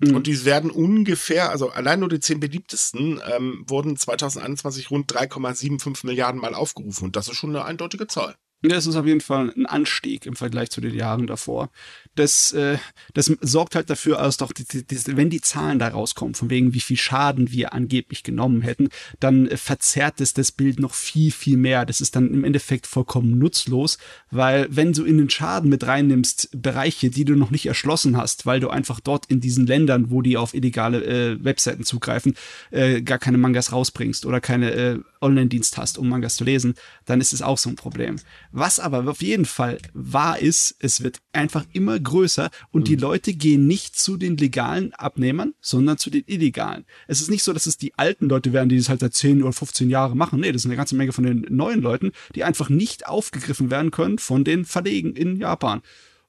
Mhm. 0.00 0.16
Und 0.16 0.26
die 0.26 0.44
werden 0.44 0.70
ungefähr, 0.70 1.50
also 1.50 1.70
allein 1.70 2.00
nur 2.00 2.08
die 2.08 2.20
zehn 2.20 2.40
beliebtesten, 2.40 3.20
ähm, 3.30 3.64
wurden 3.66 3.96
2021 3.96 4.90
rund 4.90 5.12
3,75 5.12 6.06
Milliarden 6.06 6.40
Mal 6.40 6.54
aufgerufen. 6.54 7.04
Und 7.04 7.16
das 7.16 7.28
ist 7.28 7.36
schon 7.36 7.50
eine 7.50 7.64
eindeutige 7.64 8.06
Zahl. 8.06 8.36
Das 8.62 8.86
ist 8.86 8.96
auf 8.96 9.06
jeden 9.06 9.22
Fall 9.22 9.52
ein 9.56 9.64
Anstieg 9.64 10.26
im 10.26 10.36
Vergleich 10.36 10.70
zu 10.70 10.80
den 10.82 10.94
Jahren 10.94 11.26
davor 11.26 11.70
das, 12.16 12.52
äh, 12.52 12.78
das 13.14 13.32
sorgt 13.40 13.74
halt 13.74 13.88
dafür, 13.88 14.20
als 14.20 14.36
doch, 14.36 14.52
die, 14.52 14.64
die, 14.64 15.16
wenn 15.16 15.30
die 15.30 15.40
Zahlen 15.40 15.78
da 15.78 15.88
rauskommen, 15.88 16.34
von 16.34 16.50
wegen 16.50 16.74
wie 16.74 16.80
viel 16.80 16.96
Schaden 16.96 17.50
wir 17.52 17.72
angeblich 17.72 18.22
genommen 18.22 18.62
hätten, 18.62 18.88
dann 19.20 19.46
äh, 19.46 19.56
verzerrt 19.56 20.20
es 20.20 20.34
das 20.34 20.52
Bild 20.52 20.80
noch 20.80 20.94
viel, 20.94 21.30
viel 21.30 21.56
mehr. 21.56 21.86
Das 21.86 22.00
ist 22.00 22.16
dann 22.16 22.32
im 22.34 22.44
Endeffekt 22.44 22.86
vollkommen 22.86 23.38
nutzlos, 23.38 23.98
weil 24.30 24.66
wenn 24.70 24.92
du 24.92 25.04
in 25.04 25.18
den 25.18 25.30
Schaden 25.30 25.70
mit 25.70 25.86
reinnimmst, 25.86 26.50
Bereiche, 26.52 27.10
die 27.10 27.24
du 27.24 27.36
noch 27.36 27.50
nicht 27.50 27.66
erschlossen 27.66 28.16
hast, 28.16 28.44
weil 28.44 28.60
du 28.60 28.68
einfach 28.68 29.00
dort 29.00 29.26
in 29.26 29.40
diesen 29.40 29.66
Ländern, 29.66 30.10
wo 30.10 30.20
die 30.20 30.36
auf 30.36 30.52
illegale 30.52 31.04
äh, 31.04 31.44
Webseiten 31.44 31.84
zugreifen, 31.84 32.34
äh, 32.70 33.02
gar 33.02 33.18
keine 33.18 33.38
Mangas 33.38 33.72
rausbringst 33.72 34.26
oder 34.26 34.40
keine 34.40 34.72
äh, 34.72 34.98
Online-Dienst 35.20 35.76
hast, 35.76 35.98
um 35.98 36.08
Mangas 36.08 36.36
zu 36.36 36.44
lesen, 36.44 36.74
dann 37.04 37.20
ist 37.20 37.32
es 37.32 37.42
auch 37.42 37.58
so 37.58 37.70
ein 37.70 37.76
Problem. 37.76 38.16
Was 38.52 38.80
aber 38.80 39.08
auf 39.08 39.22
jeden 39.22 39.44
Fall 39.44 39.78
wahr 39.92 40.38
ist, 40.38 40.74
es 40.80 41.02
wird 41.02 41.20
einfach 41.32 41.64
immer 41.72 41.99
größer 42.00 42.50
und 42.70 42.82
mhm. 42.82 42.84
die 42.84 42.96
Leute 42.96 43.34
gehen 43.34 43.66
nicht 43.66 43.98
zu 43.98 44.16
den 44.16 44.36
legalen 44.36 44.92
Abnehmern, 44.94 45.54
sondern 45.60 45.98
zu 45.98 46.10
den 46.10 46.24
illegalen. 46.26 46.84
Es 47.06 47.20
ist 47.20 47.30
nicht 47.30 47.42
so, 47.42 47.52
dass 47.52 47.66
es 47.66 47.76
die 47.76 47.94
alten 47.96 48.28
Leute 48.28 48.52
wären, 48.52 48.68
die 48.68 48.76
das 48.76 48.88
halt 48.88 49.00
seit 49.00 49.14
10 49.14 49.42
oder 49.42 49.52
15 49.52 49.90
Jahren 49.90 50.18
machen. 50.18 50.40
Nee, 50.40 50.52
das 50.52 50.62
ist 50.62 50.66
eine 50.66 50.76
ganze 50.76 50.96
Menge 50.96 51.12
von 51.12 51.24
den 51.24 51.46
neuen 51.48 51.80
Leuten, 51.80 52.12
die 52.34 52.44
einfach 52.44 52.68
nicht 52.68 53.06
aufgegriffen 53.06 53.70
werden 53.70 53.90
können 53.90 54.18
von 54.18 54.44
den 54.44 54.64
Verlegen 54.64 55.14
in 55.14 55.36
Japan. 55.36 55.82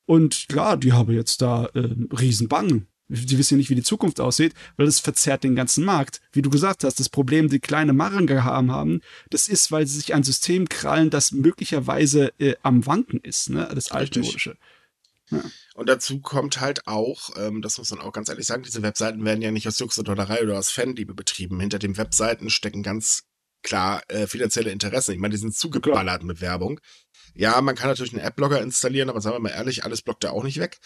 Und 0.06 0.48
klar, 0.50 0.78
die 0.78 0.94
haben 0.94 1.14
jetzt 1.14 1.42
da 1.42 1.66
äh, 1.74 1.90
Riesenbangen. 2.12 2.88
Die 3.14 3.38
wissen 3.38 3.56
ja 3.56 3.58
nicht, 3.58 3.70
wie 3.70 3.76
die 3.76 3.84
Zukunft 3.84 4.22
aussieht, 4.22 4.54
weil 4.78 4.86
das 4.86 5.02
verzerrt 5.02 5.44
den 5.44 5.56
ganzen 5.56 5.84
Markt. 5.84 6.22
Wie 6.32 6.42
du 6.42 6.50
gesagt 6.50 6.86
hast, 6.86 7.00
das 7.00 7.10
Problem, 7.10 7.50
die 7.50 7.60
kleine 7.60 7.92
Manga 7.92 8.44
haben, 8.46 8.72
haben, 8.72 9.02
das 9.30 9.50
ist, 9.50 9.70
weil 9.72 9.86
sie 9.86 9.98
sich 9.98 10.14
ein 10.14 10.24
System 10.24 10.70
krallen, 10.70 11.10
das 11.10 11.34
möglicherweise 11.34 12.32
äh, 12.40 12.56
am 12.64 12.86
Wanken 12.86 13.20
ist, 13.20 13.50
ne? 13.50 13.70
Das 13.74 13.92
altmodische. 13.92 14.56
Ja. 15.30 15.44
Und 15.82 15.90
dazu 15.90 16.22
kommt 16.22 16.62
halt 16.62 16.86
auch, 16.86 17.32
ähm, 17.38 17.64
das 17.64 17.80
muss 17.80 17.90
man 17.90 18.02
auch 18.02 18.14
ganz 18.14 18.30
ehrlich 18.30 18.46
sagen, 18.46 18.62
diese 18.62 18.84
Webseiten 18.84 19.26
werden 19.26 19.42
ja 19.42 19.50
nicht 19.50 19.68
aus 19.68 19.80
Jux 19.80 19.98
und 19.98 20.08
Dollerei 20.08 20.44
oder 20.44 20.60
aus 20.60 20.70
Fanliebe 20.70 21.16
betrieben. 21.16 21.60
Hinter 21.60 21.80
den 21.80 21.98
Webseiten 21.98 22.52
stecken 22.52 22.84
ganz 22.84 23.24
klar 23.64 24.04
äh, 24.08 24.28
finanzielle 24.28 24.70
Interessen. 24.70 25.14
Ich 25.14 25.18
meine, 25.18 25.32
die 25.32 25.40
sind 25.40 25.56
zugeballert 25.56 26.22
mit 26.22 26.40
Werbung. 26.40 26.80
Ja, 27.34 27.60
man 27.62 27.74
kann 27.74 27.90
natürlich 27.90 28.14
einen 28.14 28.22
App-Blogger 28.22 28.62
installieren, 28.62 29.10
aber 29.10 29.22
sagen 29.22 29.38
wir 29.38 29.40
mal 29.40 29.50
ehrlich, 29.50 29.84
alles 29.84 30.04
blockt 30.04 30.24
er 30.24 30.34
auch 30.34 30.44
nicht 30.44 30.60
weg. 30.60 30.78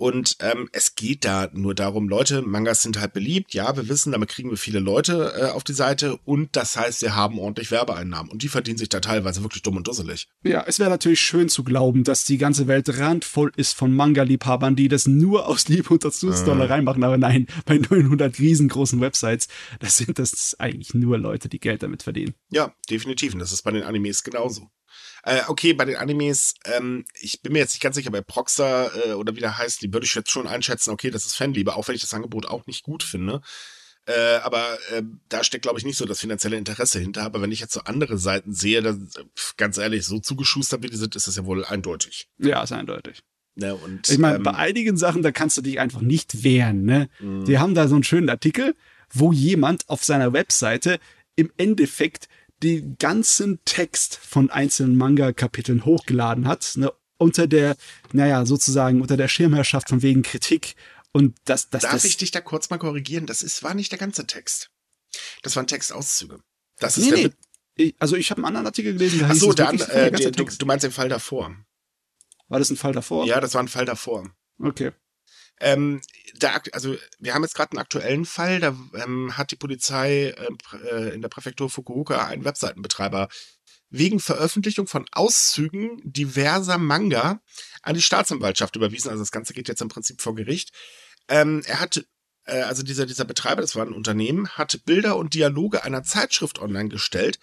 Und 0.00 0.38
ähm, 0.40 0.70
es 0.72 0.94
geht 0.94 1.26
da 1.26 1.50
nur 1.52 1.74
darum, 1.74 2.08
Leute, 2.08 2.40
Mangas 2.40 2.80
sind 2.80 2.98
halt 2.98 3.12
beliebt, 3.12 3.52
ja, 3.52 3.76
wir 3.76 3.86
wissen, 3.90 4.12
damit 4.12 4.30
kriegen 4.30 4.48
wir 4.48 4.56
viele 4.56 4.78
Leute 4.78 5.34
äh, 5.38 5.44
auf 5.50 5.62
die 5.62 5.74
Seite 5.74 6.16
und 6.24 6.56
das 6.56 6.74
heißt, 6.74 7.02
wir 7.02 7.14
haben 7.14 7.38
ordentlich 7.38 7.70
Werbeeinnahmen 7.70 8.32
und 8.32 8.42
die 8.42 8.48
verdienen 8.48 8.78
sich 8.78 8.88
da 8.88 9.00
teilweise 9.00 9.42
wirklich 9.42 9.60
dumm 9.62 9.76
und 9.76 9.86
dusselig. 9.86 10.28
Ja, 10.42 10.64
es 10.66 10.78
wäre 10.78 10.88
natürlich 10.88 11.20
schön 11.20 11.50
zu 11.50 11.64
glauben, 11.64 12.02
dass 12.02 12.24
die 12.24 12.38
ganze 12.38 12.66
Welt 12.66 12.98
randvoll 12.98 13.52
ist 13.56 13.74
von 13.74 13.94
Manga-Liebhabern, 13.94 14.74
die 14.74 14.88
das 14.88 15.06
nur 15.06 15.46
aus 15.46 15.68
Liebe 15.68 15.90
und 15.90 16.00
Zusatzdollerei 16.00 16.78
äh. 16.78 16.82
machen, 16.82 17.04
aber 17.04 17.18
nein, 17.18 17.46
bei 17.66 17.76
900 17.76 18.38
riesengroßen 18.38 19.02
Websites, 19.02 19.48
das 19.80 19.98
sind 19.98 20.18
das 20.18 20.58
eigentlich 20.58 20.94
nur 20.94 21.18
Leute, 21.18 21.50
die 21.50 21.60
Geld 21.60 21.82
damit 21.82 22.04
verdienen. 22.04 22.32
Ja, 22.48 22.74
definitiv 22.88 23.34
und 23.34 23.40
das 23.40 23.52
ist 23.52 23.64
bei 23.64 23.70
den 23.70 23.82
Animes 23.82 24.24
genauso. 24.24 24.70
Äh, 25.22 25.42
okay, 25.48 25.72
bei 25.72 25.84
den 25.84 25.96
Animes, 25.96 26.54
ähm, 26.64 27.04
ich 27.20 27.42
bin 27.42 27.52
mir 27.52 27.60
jetzt 27.60 27.74
nicht 27.74 27.82
ganz 27.82 27.96
sicher, 27.96 28.10
bei 28.10 28.20
Proxer 28.20 28.90
äh, 29.06 29.12
oder 29.12 29.34
wie 29.36 29.40
der 29.40 29.58
heißt, 29.58 29.82
die 29.82 29.92
würde 29.92 30.06
ich 30.06 30.14
jetzt 30.14 30.30
schon 30.30 30.46
einschätzen, 30.46 30.90
okay, 30.90 31.10
das 31.10 31.26
ist 31.26 31.36
Fanliebe, 31.36 31.76
auch 31.76 31.88
wenn 31.88 31.94
ich 31.94 32.00
das 32.00 32.14
Angebot 32.14 32.46
auch 32.46 32.66
nicht 32.66 32.82
gut 32.82 33.02
finde. 33.02 33.40
Äh, 34.06 34.36
aber 34.42 34.78
äh, 34.92 35.02
da 35.28 35.44
steckt, 35.44 35.62
glaube 35.62 35.78
ich, 35.78 35.84
nicht 35.84 35.98
so 35.98 36.06
das 36.06 36.20
finanzielle 36.20 36.56
Interesse 36.56 36.98
hinter. 36.98 37.22
Aber 37.22 37.42
wenn 37.42 37.52
ich 37.52 37.60
jetzt 37.60 37.74
so 37.74 37.80
andere 37.80 38.18
Seiten 38.18 38.52
sehe, 38.52 38.82
dann, 38.82 39.08
ganz 39.56 39.78
ehrlich, 39.78 40.04
so 40.04 40.18
zugeschustert 40.18 40.82
wie 40.82 40.88
die 40.88 40.96
sind, 40.96 41.14
ist 41.16 41.26
das 41.26 41.36
ja 41.36 41.44
wohl 41.44 41.64
eindeutig. 41.64 42.28
Ja, 42.38 42.62
ist 42.62 42.72
eindeutig. 42.72 43.22
Ja, 43.56 43.74
und, 43.74 44.08
ich 44.08 44.18
meine, 44.18 44.36
ähm, 44.36 44.42
bei 44.42 44.54
einigen 44.54 44.96
Sachen, 44.96 45.22
da 45.22 45.32
kannst 45.32 45.56
du 45.58 45.62
dich 45.62 45.78
einfach 45.80 46.00
nicht 46.00 46.42
wehren. 46.44 46.84
Ne? 46.84 47.08
Mhm. 47.20 47.44
Die 47.44 47.58
haben 47.58 47.74
da 47.74 47.88
so 47.88 47.94
einen 47.94 48.04
schönen 48.04 48.30
Artikel, 48.30 48.74
wo 49.12 49.32
jemand 49.32 49.88
auf 49.88 50.02
seiner 50.04 50.32
Webseite 50.32 50.98
im 51.36 51.52
Endeffekt 51.56 52.28
den 52.62 52.96
ganzen 52.98 53.58
Text 53.64 54.16
von 54.16 54.50
einzelnen 54.50 54.96
Manga-Kapiteln 54.96 55.84
hochgeladen 55.84 56.46
hat, 56.46 56.72
ne, 56.76 56.92
unter 57.18 57.46
der, 57.46 57.76
naja, 58.12 58.46
sozusagen 58.46 59.00
unter 59.00 59.16
der 59.16 59.28
Schirmherrschaft 59.28 59.88
von 59.88 60.02
wegen 60.02 60.22
Kritik. 60.22 60.74
Und 61.12 61.36
das, 61.44 61.68
das, 61.70 61.82
Darf 61.82 61.92
das, 61.92 62.04
ich 62.04 62.16
dich 62.16 62.30
da 62.30 62.40
kurz 62.40 62.70
mal 62.70 62.78
korrigieren? 62.78 63.26
Das 63.26 63.42
ist, 63.42 63.62
war 63.62 63.74
nicht 63.74 63.92
der 63.92 63.98
ganze 63.98 64.26
Text. 64.26 64.70
Das 65.42 65.56
waren 65.56 65.66
Textauszüge. 65.66 66.40
Das 66.78 66.96
ist 66.96 67.10
nee, 67.10 67.22
der 67.22 67.32
nee. 67.78 67.94
also 67.98 68.16
ich 68.16 68.30
habe 68.30 68.38
einen 68.38 68.46
anderen 68.46 68.66
Artikel 68.66 68.92
gelesen. 68.92 69.24
Ach 69.24 69.34
so, 69.34 69.52
der, 69.52 69.70
äh, 69.72 70.10
der, 70.10 70.30
du, 70.30 70.44
du 70.44 70.66
meinst 70.66 70.84
den 70.84 70.92
Fall 70.92 71.08
davor. 71.08 71.54
War 72.48 72.58
das 72.58 72.70
ein 72.70 72.76
Fall 72.76 72.92
davor? 72.92 73.26
Ja, 73.26 73.40
das 73.40 73.54
war 73.54 73.62
ein 73.62 73.68
Fall 73.68 73.84
davor. 73.84 74.30
Okay. 74.58 74.92
Ähm, 75.60 76.00
da, 76.38 76.60
also 76.72 76.96
wir 77.18 77.34
haben 77.34 77.42
jetzt 77.42 77.54
gerade 77.54 77.72
einen 77.72 77.80
aktuellen 77.80 78.24
Fall, 78.24 78.60
da 78.60 78.76
ähm, 78.94 79.36
hat 79.36 79.50
die 79.50 79.56
Polizei 79.56 80.34
äh, 80.82 81.14
in 81.14 81.22
der 81.22 81.28
Präfektur 81.28 81.68
Fukuoka 81.68 82.26
einen 82.26 82.44
Webseitenbetreiber 82.44 83.28
wegen 83.90 84.20
Veröffentlichung 84.20 84.86
von 84.86 85.06
Auszügen 85.12 86.00
diverser 86.04 86.78
Manga 86.78 87.42
an 87.82 87.94
die 87.94 88.02
Staatsanwaltschaft 88.02 88.76
überwiesen. 88.76 89.10
Also 89.10 89.22
das 89.22 89.32
Ganze 89.32 89.52
geht 89.52 89.68
jetzt 89.68 89.82
im 89.82 89.88
Prinzip 89.88 90.22
vor 90.22 90.34
Gericht. 90.34 90.72
Ähm, 91.28 91.62
er 91.66 91.80
hat, 91.80 92.04
äh, 92.44 92.62
also 92.62 92.82
dieser, 92.82 93.04
dieser 93.06 93.24
Betreiber, 93.24 93.60
das 93.60 93.76
war 93.76 93.84
ein 93.84 93.92
Unternehmen, 93.92 94.48
hat 94.50 94.84
Bilder 94.86 95.16
und 95.16 95.34
Dialoge 95.34 95.84
einer 95.84 96.04
Zeitschrift 96.04 96.60
online 96.60 96.88
gestellt. 96.88 97.38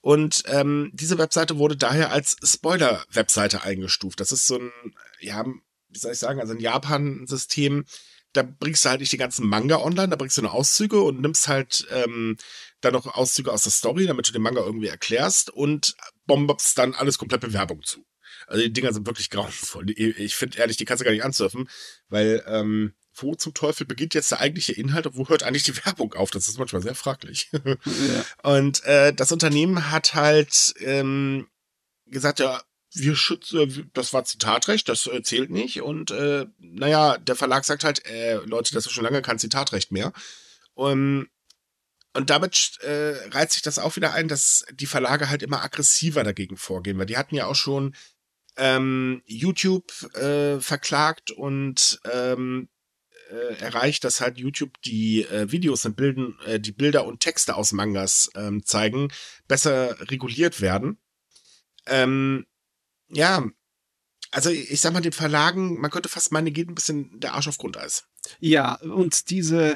Und 0.00 0.44
ähm, 0.46 0.90
diese 0.94 1.18
Webseite 1.18 1.58
wurde 1.58 1.76
daher 1.76 2.10
als 2.10 2.36
Spoiler-Webseite 2.42 3.62
eingestuft. 3.62 4.20
Das 4.20 4.32
ist 4.32 4.46
so 4.46 4.58
ein, 4.58 4.72
ja, 5.20 5.44
wie 5.90 5.98
soll 5.98 6.12
ich 6.12 6.18
sagen, 6.18 6.40
also 6.40 6.54
in 6.54 6.66
ein 6.66 7.26
System, 7.26 7.84
da 8.32 8.42
bringst 8.42 8.84
du 8.84 8.90
halt 8.90 9.00
nicht 9.00 9.12
die 9.12 9.16
ganzen 9.16 9.46
Manga 9.46 9.78
online, 9.78 10.08
da 10.08 10.16
bringst 10.16 10.36
du 10.36 10.42
nur 10.42 10.52
Auszüge 10.52 11.00
und 11.00 11.20
nimmst 11.20 11.48
halt 11.48 11.86
ähm, 11.90 12.36
dann 12.80 12.92
noch 12.92 13.06
Auszüge 13.06 13.52
aus 13.52 13.64
der 13.64 13.72
Story, 13.72 14.06
damit 14.06 14.28
du 14.28 14.32
den 14.32 14.42
Manga 14.42 14.60
irgendwie 14.60 14.86
erklärst 14.86 15.50
und 15.50 15.96
bombst 16.26 16.78
dann 16.78 16.94
alles 16.94 17.18
komplett 17.18 17.40
Bewerbung 17.40 17.82
zu. 17.82 18.04
Also 18.46 18.62
die 18.62 18.72
Dinger 18.72 18.92
sind 18.92 19.06
wirklich 19.06 19.30
grauenvoll. 19.30 19.90
Ich 19.90 20.34
finde 20.34 20.58
ehrlich, 20.58 20.76
die 20.76 20.84
kannst 20.84 21.00
du 21.00 21.04
gar 21.04 21.12
nicht 21.12 21.24
ansurfen, 21.24 21.68
weil 22.08 22.42
ähm, 22.46 22.94
wo 23.14 23.34
zum 23.34 23.54
Teufel 23.54 23.86
beginnt 23.86 24.14
jetzt 24.14 24.30
der 24.30 24.40
eigentliche 24.40 24.72
Inhalt 24.72 25.06
und 25.06 25.16
wo 25.16 25.28
hört 25.28 25.42
eigentlich 25.42 25.64
die 25.64 25.76
Werbung 25.84 26.14
auf? 26.14 26.30
Das 26.30 26.48
ist 26.48 26.58
manchmal 26.58 26.82
sehr 26.82 26.94
fraglich. 26.94 27.50
Ja. 27.52 28.24
Und 28.42 28.84
äh, 28.84 29.12
das 29.12 29.32
Unternehmen 29.32 29.90
hat 29.90 30.14
halt 30.14 30.74
ähm, 30.80 31.48
gesagt, 32.06 32.40
ja, 32.40 32.62
wir 32.92 33.16
schützen, 33.16 33.60
äh, 33.60 33.84
das 33.92 34.12
war 34.12 34.24
Zitatrecht, 34.24 34.88
das 34.88 35.06
äh, 35.06 35.22
zählt 35.22 35.50
nicht. 35.50 35.82
Und 35.82 36.10
äh, 36.10 36.46
naja, 36.58 37.18
der 37.18 37.36
Verlag 37.36 37.64
sagt 37.64 37.84
halt, 37.84 38.04
äh, 38.06 38.36
Leute, 38.36 38.74
das 38.74 38.86
ist 38.86 38.92
schon 38.92 39.04
lange 39.04 39.22
kein 39.22 39.38
Zitatrecht 39.38 39.92
mehr. 39.92 40.12
Um, 40.74 41.28
und 42.12 42.30
damit 42.30 42.78
äh, 42.80 43.14
reizt 43.30 43.52
sich 43.52 43.62
das 43.62 43.78
auch 43.78 43.96
wieder 43.96 44.14
ein, 44.14 44.28
dass 44.28 44.64
die 44.72 44.86
Verlage 44.86 45.28
halt 45.28 45.42
immer 45.42 45.62
aggressiver 45.62 46.24
dagegen 46.24 46.56
vorgehen, 46.56 46.98
weil 46.98 47.06
die 47.06 47.16
hatten 47.16 47.36
ja 47.36 47.46
auch 47.46 47.54
schon 47.54 47.94
ähm, 48.56 49.22
YouTube 49.26 49.92
äh, 50.14 50.58
verklagt 50.60 51.30
und 51.30 52.00
ähm, 52.10 52.68
äh, 53.30 53.60
erreicht, 53.60 54.02
dass 54.02 54.20
halt 54.20 54.38
YouTube 54.38 54.80
die 54.82 55.22
äh, 55.22 55.52
Videos 55.52 55.84
und 55.84 55.96
Bilden, 55.96 56.36
äh, 56.46 56.58
die 56.58 56.72
Bilder 56.72 57.04
und 57.04 57.20
Texte 57.20 57.54
aus 57.54 57.70
Mangas 57.70 58.30
ähm, 58.34 58.64
zeigen, 58.64 59.12
besser 59.46 59.96
reguliert 60.10 60.60
werden. 60.60 60.98
Ähm, 61.86 62.46
ja, 63.10 63.44
also 64.30 64.50
ich 64.50 64.80
sag 64.80 64.92
mal, 64.92 65.00
den 65.00 65.12
Verlagen, 65.12 65.80
man 65.80 65.90
könnte 65.90 66.08
fast 66.08 66.32
meinen, 66.32 66.52
geht 66.52 66.68
ein 66.68 66.74
bisschen 66.74 67.18
der 67.20 67.34
Arsch 67.34 67.48
auf 67.48 67.58
Grundeis. 67.58 68.04
Ja, 68.38 68.74
und 68.76 69.30
diese 69.30 69.74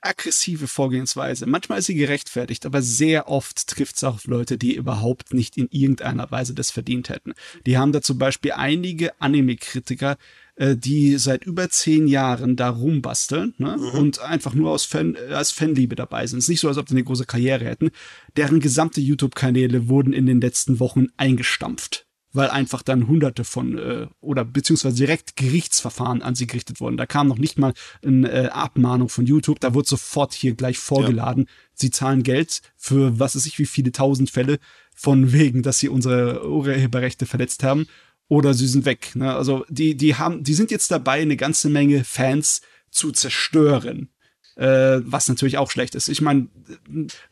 aggressive 0.00 0.66
Vorgehensweise, 0.66 1.46
manchmal 1.46 1.78
ist 1.78 1.86
sie 1.86 1.94
gerechtfertigt, 1.94 2.66
aber 2.66 2.82
sehr 2.82 3.28
oft 3.28 3.68
trifft 3.68 3.96
es 3.96 4.04
auf 4.04 4.26
Leute, 4.26 4.58
die 4.58 4.74
überhaupt 4.74 5.32
nicht 5.32 5.56
in 5.56 5.68
irgendeiner 5.70 6.30
Weise 6.30 6.54
das 6.54 6.72
verdient 6.72 7.08
hätten. 7.08 7.34
Die 7.66 7.78
haben 7.78 7.92
da 7.92 8.02
zum 8.02 8.18
Beispiel 8.18 8.52
einige 8.52 9.20
Anime-Kritiker 9.20 10.16
äh, 10.56 10.76
die 10.76 11.16
seit 11.16 11.44
über 11.44 11.70
zehn 11.70 12.06
Jahren 12.06 12.56
da 12.56 12.68
rumbasteln 12.68 13.54
ne? 13.56 13.76
Mhm. 13.78 13.98
und 13.98 14.20
einfach 14.20 14.54
nur 14.54 14.70
aus 14.70 14.84
Fan, 14.84 15.16
als 15.30 15.50
Fanliebe 15.50 15.96
dabei 15.96 16.26
sind. 16.26 16.38
Es 16.38 16.44
ist 16.44 16.50
nicht 16.50 16.60
so, 16.60 16.68
als 16.68 16.76
ob 16.76 16.86
die 16.86 16.92
eine 16.92 17.04
große 17.04 17.24
Karriere 17.24 17.64
hätten. 17.64 17.90
Deren 18.36 18.60
gesamte 18.60 19.00
YouTube-Kanäle 19.00 19.88
wurden 19.88 20.12
in 20.12 20.26
den 20.26 20.40
letzten 20.40 20.78
Wochen 20.78 21.06
eingestampft 21.16 22.06
weil 22.32 22.50
einfach 22.50 22.82
dann 22.82 23.06
hunderte 23.06 23.44
von 23.44 23.78
äh, 23.78 24.06
oder 24.20 24.44
beziehungsweise 24.44 24.96
direkt 24.96 25.36
Gerichtsverfahren 25.36 26.22
an 26.22 26.34
sie 26.34 26.46
gerichtet 26.46 26.80
wurden. 26.80 26.96
Da 26.96 27.06
kam 27.06 27.28
noch 27.28 27.38
nicht 27.38 27.58
mal 27.58 27.74
eine 28.04 28.30
äh, 28.30 28.48
Abmahnung 28.48 29.08
von 29.08 29.26
YouTube, 29.26 29.60
da 29.60 29.74
wurde 29.74 29.88
sofort 29.88 30.32
hier 30.32 30.54
gleich 30.54 30.78
vorgeladen. 30.78 31.44
Ja. 31.44 31.52
Sie 31.74 31.90
zahlen 31.90 32.22
Geld 32.22 32.62
für 32.76 33.18
was 33.18 33.36
weiß 33.36 33.46
ich 33.46 33.58
wie 33.58 33.66
viele 33.66 33.92
tausend 33.92 34.30
Fälle 34.30 34.58
von 34.94 35.32
wegen, 35.32 35.62
dass 35.62 35.78
sie 35.78 35.88
unsere 35.88 36.48
Urheberrechte 36.48 37.26
verletzt 37.26 37.62
haben 37.62 37.86
oder 38.28 38.54
sie 38.54 38.68
sind 38.68 38.84
weg. 38.84 39.14
Ne? 39.14 39.34
Also 39.34 39.64
die 39.68 39.96
die 39.96 40.14
haben 40.14 40.42
die 40.44 40.54
sind 40.54 40.70
jetzt 40.70 40.90
dabei 40.90 41.20
eine 41.20 41.36
ganze 41.36 41.68
Menge 41.68 42.04
Fans 42.04 42.62
zu 42.90 43.10
zerstören 43.10 44.11
äh, 44.56 45.00
was 45.04 45.28
natürlich 45.28 45.58
auch 45.58 45.70
schlecht 45.70 45.94
ist. 45.94 46.08
Ich 46.08 46.20
meine, 46.20 46.48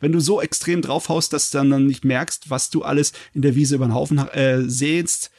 wenn 0.01 0.13
du 0.13 0.21
so 0.21 0.41
extrem 0.41 0.83
draufhaust, 0.83 1.33
dass 1.33 1.51
du 1.51 1.59
dann 1.59 1.87
nicht 1.87 2.05
merkst, 2.05 2.51
was 2.51 2.71
du 2.71 2.83
alles 2.83 3.13
in 3.35 3.43
der 3.43 3.55
Wiese 3.55 3.77
über 3.77 3.87
den 3.87 3.95
Haufen 3.95 4.19
äh, 4.19 4.63
sähst, 4.69 5.31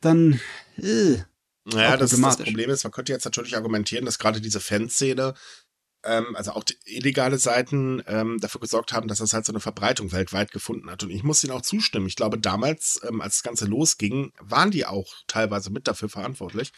dann 0.00 0.40
äh, 0.76 1.18
naja, 1.64 1.96
das, 1.96 2.10
das 2.10 2.36
Problem 2.38 2.70
ist, 2.70 2.84
man 2.84 2.92
könnte 2.92 3.12
jetzt 3.12 3.24
natürlich 3.24 3.56
argumentieren, 3.56 4.06
dass 4.06 4.18
gerade 4.18 4.40
diese 4.40 4.60
Fanszene 4.60 5.34
ähm, 6.04 6.36
also 6.36 6.52
auch 6.52 6.64
illegale 6.84 7.38
Seiten 7.38 8.02
ähm, 8.06 8.38
dafür 8.40 8.60
gesorgt 8.60 8.92
haben, 8.92 9.08
dass 9.08 9.18
das 9.18 9.32
halt 9.32 9.44
so 9.44 9.52
eine 9.52 9.60
Verbreitung 9.60 10.12
weltweit 10.12 10.52
gefunden 10.52 10.90
hat. 10.90 11.02
Und 11.02 11.10
ich 11.10 11.22
muss 11.22 11.42
ihnen 11.42 11.52
auch 11.52 11.62
zustimmen. 11.62 12.06
Ich 12.06 12.16
glaube, 12.16 12.38
damals, 12.38 13.00
ähm, 13.08 13.20
als 13.20 13.36
das 13.36 13.42
Ganze 13.42 13.66
losging, 13.66 14.32
waren 14.38 14.70
die 14.70 14.86
auch 14.86 15.12
teilweise 15.26 15.70
mit 15.70 15.88
dafür 15.88 16.08
verantwortlich. 16.08 16.72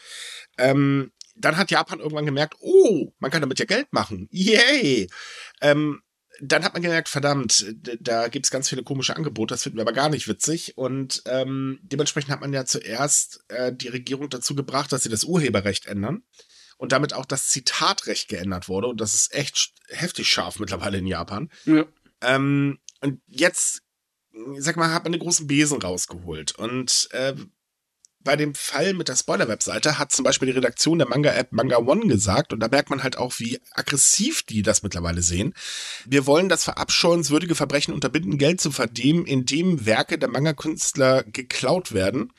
Ähm, 0.59 1.13
dann 1.37 1.57
hat 1.57 1.71
Japan 1.71 2.01
irgendwann 2.01 2.27
gemerkt, 2.27 2.57
oh, 2.61 3.13
man 3.19 3.31
kann 3.31 3.41
damit 3.41 3.59
ja 3.59 3.65
Geld 3.65 3.93
machen. 3.93 4.29
Yay! 4.31 5.09
Ähm, 5.61 6.03
dann 6.43 6.65
hat 6.65 6.73
man 6.73 6.83
gemerkt, 6.83 7.09
verdammt, 7.09 7.67
da 8.01 8.29
gibt's 8.29 8.51
ganz 8.51 8.69
viele 8.69 8.83
komische 8.83 9.15
Angebote, 9.15 9.53
das 9.53 9.63
finden 9.63 9.79
wir 9.79 9.83
aber 9.83 9.93
gar 9.93 10.09
nicht 10.09 10.27
witzig. 10.27 10.77
Und 10.79 11.23
ähm, 11.27 11.79
dementsprechend 11.83 12.31
hat 12.31 12.41
man 12.41 12.53
ja 12.53 12.65
zuerst 12.65 13.45
äh, 13.49 13.73
die 13.75 13.89
Regierung 13.89 14.31
dazu 14.31 14.55
gebracht, 14.55 14.91
dass 14.93 15.03
sie 15.03 15.11
das 15.11 15.25
Urheberrecht 15.25 15.87
ändern 15.87 16.23
und 16.79 16.93
damit 16.93 17.13
auch 17.13 17.27
das 17.27 17.49
Zitatrecht 17.49 18.29
geändert 18.29 18.69
wurde. 18.69 18.89
Und 18.89 19.01
das 19.01 19.15
ist 19.15 19.35
echt 19.35 19.73
heftig 19.89 20.29
scharf 20.29 20.59
mittlerweile 20.59 20.99
in 20.99 21.07
Japan. 21.07 21.51
Ja. 21.67 21.85
Ähm, 22.23 22.79
und 23.03 23.21
jetzt, 23.27 23.83
sag 24.57 24.77
mal, 24.77 24.95
hat 24.95 25.05
man 25.05 25.13
einen 25.13 25.23
großen 25.23 25.47
Besen 25.47 25.81
rausgeholt. 25.81 26.57
Und 26.57 27.09
äh, 27.13 27.35
bei 28.23 28.37
dem 28.37 28.55
Fall 28.55 28.95
mit 28.95 29.09
der 29.09 29.17
Spoiler-Webseite 29.17 29.99
hat 29.99 30.13
zum 30.13 30.25
Beispiel 30.25 30.47
die 30.47 30.55
Redaktion 30.55 30.99
der 30.99 31.09
Manga-App 31.09 31.53
Manga 31.53 31.79
One 31.79 32.07
gesagt, 32.07 32.53
und 32.53 32.61
da 32.61 32.69
merkt 32.69 32.91
man 32.91 33.03
halt 33.03 33.17
auch, 33.17 33.35
wie 33.39 33.61
aggressiv 33.73 34.43
die 34.43 34.63
das 34.63 34.83
mittlerweile 34.83 35.23
sehen. 35.23 35.55
Wir 36.07 36.27
wollen 36.27 36.49
das 36.49 36.65
verabscheuenswürdige 36.65 37.55
Verbrechen 37.55 37.95
unterbinden, 37.95 38.39
Geld 38.39 38.61
zu 38.61 38.71
verdienen, 38.71 39.25
indem 39.25 39.87
Werke 39.87 40.19
der 40.19 40.29
Manga-Künstler 40.29 41.25
geklaut 41.25 41.93
werden. 41.93 42.33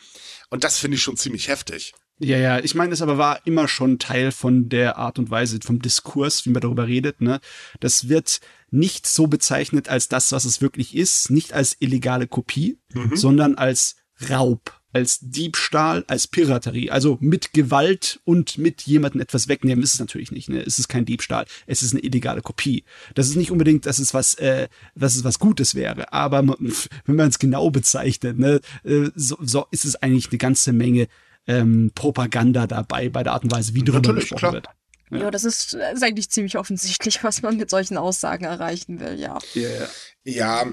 Und 0.50 0.64
das 0.64 0.78
finde 0.78 0.98
ich 0.98 1.04
schon 1.04 1.18
ziemlich 1.18 1.48
heftig. 1.48 1.94
Ja, 2.20 2.38
ja, 2.38 2.60
ich 2.60 2.76
meine, 2.76 2.94
es 2.94 3.02
aber 3.02 3.18
war 3.18 3.48
immer 3.48 3.68
schon 3.68 3.98
Teil 3.98 4.32
von 4.32 4.70
der 4.70 4.98
Art 4.98 5.18
und 5.18 5.32
Weise, 5.32 5.60
vom 5.64 5.80
Diskurs, 5.80 6.46
wie 6.46 6.52
man 6.52 6.62
darüber 6.62 6.86
redet, 6.86 7.20
ne? 7.20 7.40
Das 7.80 8.10
wird 8.10 8.42
nicht 8.70 9.08
so 9.08 9.26
bezeichnet 9.26 9.90
als 9.90 10.08
das, 10.08 10.32
was 10.32 10.46
es 10.46 10.62
wirklich 10.62 10.96
ist, 10.96 11.32
nicht 11.32 11.54
als 11.54 11.76
illegale 11.80 12.28
Kopie, 12.28 12.78
mhm. 12.94 13.16
sondern 13.16 13.56
als 13.56 13.96
Raub 14.30 14.81
als 14.94 15.20
Diebstahl, 15.22 16.04
als 16.08 16.28
Piraterie. 16.28 16.92
Also 16.92 17.18
mit 17.22 17.54
Gewalt 17.54 18.20
und 18.26 18.58
mit 18.58 18.82
jemandem 18.84 19.22
etwas 19.22 19.48
wegnehmen 19.48 19.84
ist 19.84 19.94
es 19.94 20.00
natürlich 20.00 20.32
nicht. 20.32 20.50
Ne? 20.50 20.62
Es 20.62 20.80
ist 20.80 20.88
kein 20.88 21.06
Diebstahl. 21.06 21.46
Es 21.68 21.82
ist 21.82 21.94
eine 21.94 22.02
illegale 22.04 22.42
Kopie. 22.42 22.84
Das 23.16 23.28
ist 23.28 23.36
nicht 23.36 23.52
unbedingt, 23.52 23.86
dass 23.86 24.00
es 24.00 24.14
was, 24.14 24.36
äh, 24.36 24.68
dass 24.96 25.16
es 25.16 25.24
was 25.24 25.39
Gutes 25.39 25.76
wäre. 25.76 26.12
Aber 26.14 26.46
wenn 26.48 27.16
man 27.16 27.30
es 27.30 27.39
genau 27.39 27.70
bezeichnet, 27.70 28.38
ne, 28.39 28.60
äh, 28.84 29.10
so, 29.16 29.38
so 29.42 29.66
ist 29.72 29.86
es 29.86 29.96
eigentlich 29.96 30.30
eine 30.30 30.38
ganze 30.38 30.74
Menge 30.74 31.08
ähm, 31.48 31.92
Propaganda 31.96 32.68
dabei 32.68 33.10
bei 33.10 33.24
der 33.24 33.34
Art 33.34 33.44
und 33.44 33.52
Weise, 33.52 33.74
wie 33.74 33.84
darüber 33.84 34.00
natürlich, 34.00 34.30
gesprochen 34.30 34.39
klar. 34.39 34.54
wird. 34.54 34.68
Ja. 35.12 35.18
ja, 35.18 35.32
das 35.32 35.44
ist, 35.44 35.74
ist 35.74 36.04
eigentlich 36.04 36.30
ziemlich 36.30 36.58
offensichtlich, 36.58 37.24
was 37.24 37.42
man 37.42 37.58
mit 37.58 37.70
solchen 37.70 37.98
Aussagen 37.98 38.46
erreichen 38.46 39.00
will, 39.00 39.20
ja. 39.20 39.39
Yeah. 39.56 39.89
Ja, 40.24 40.72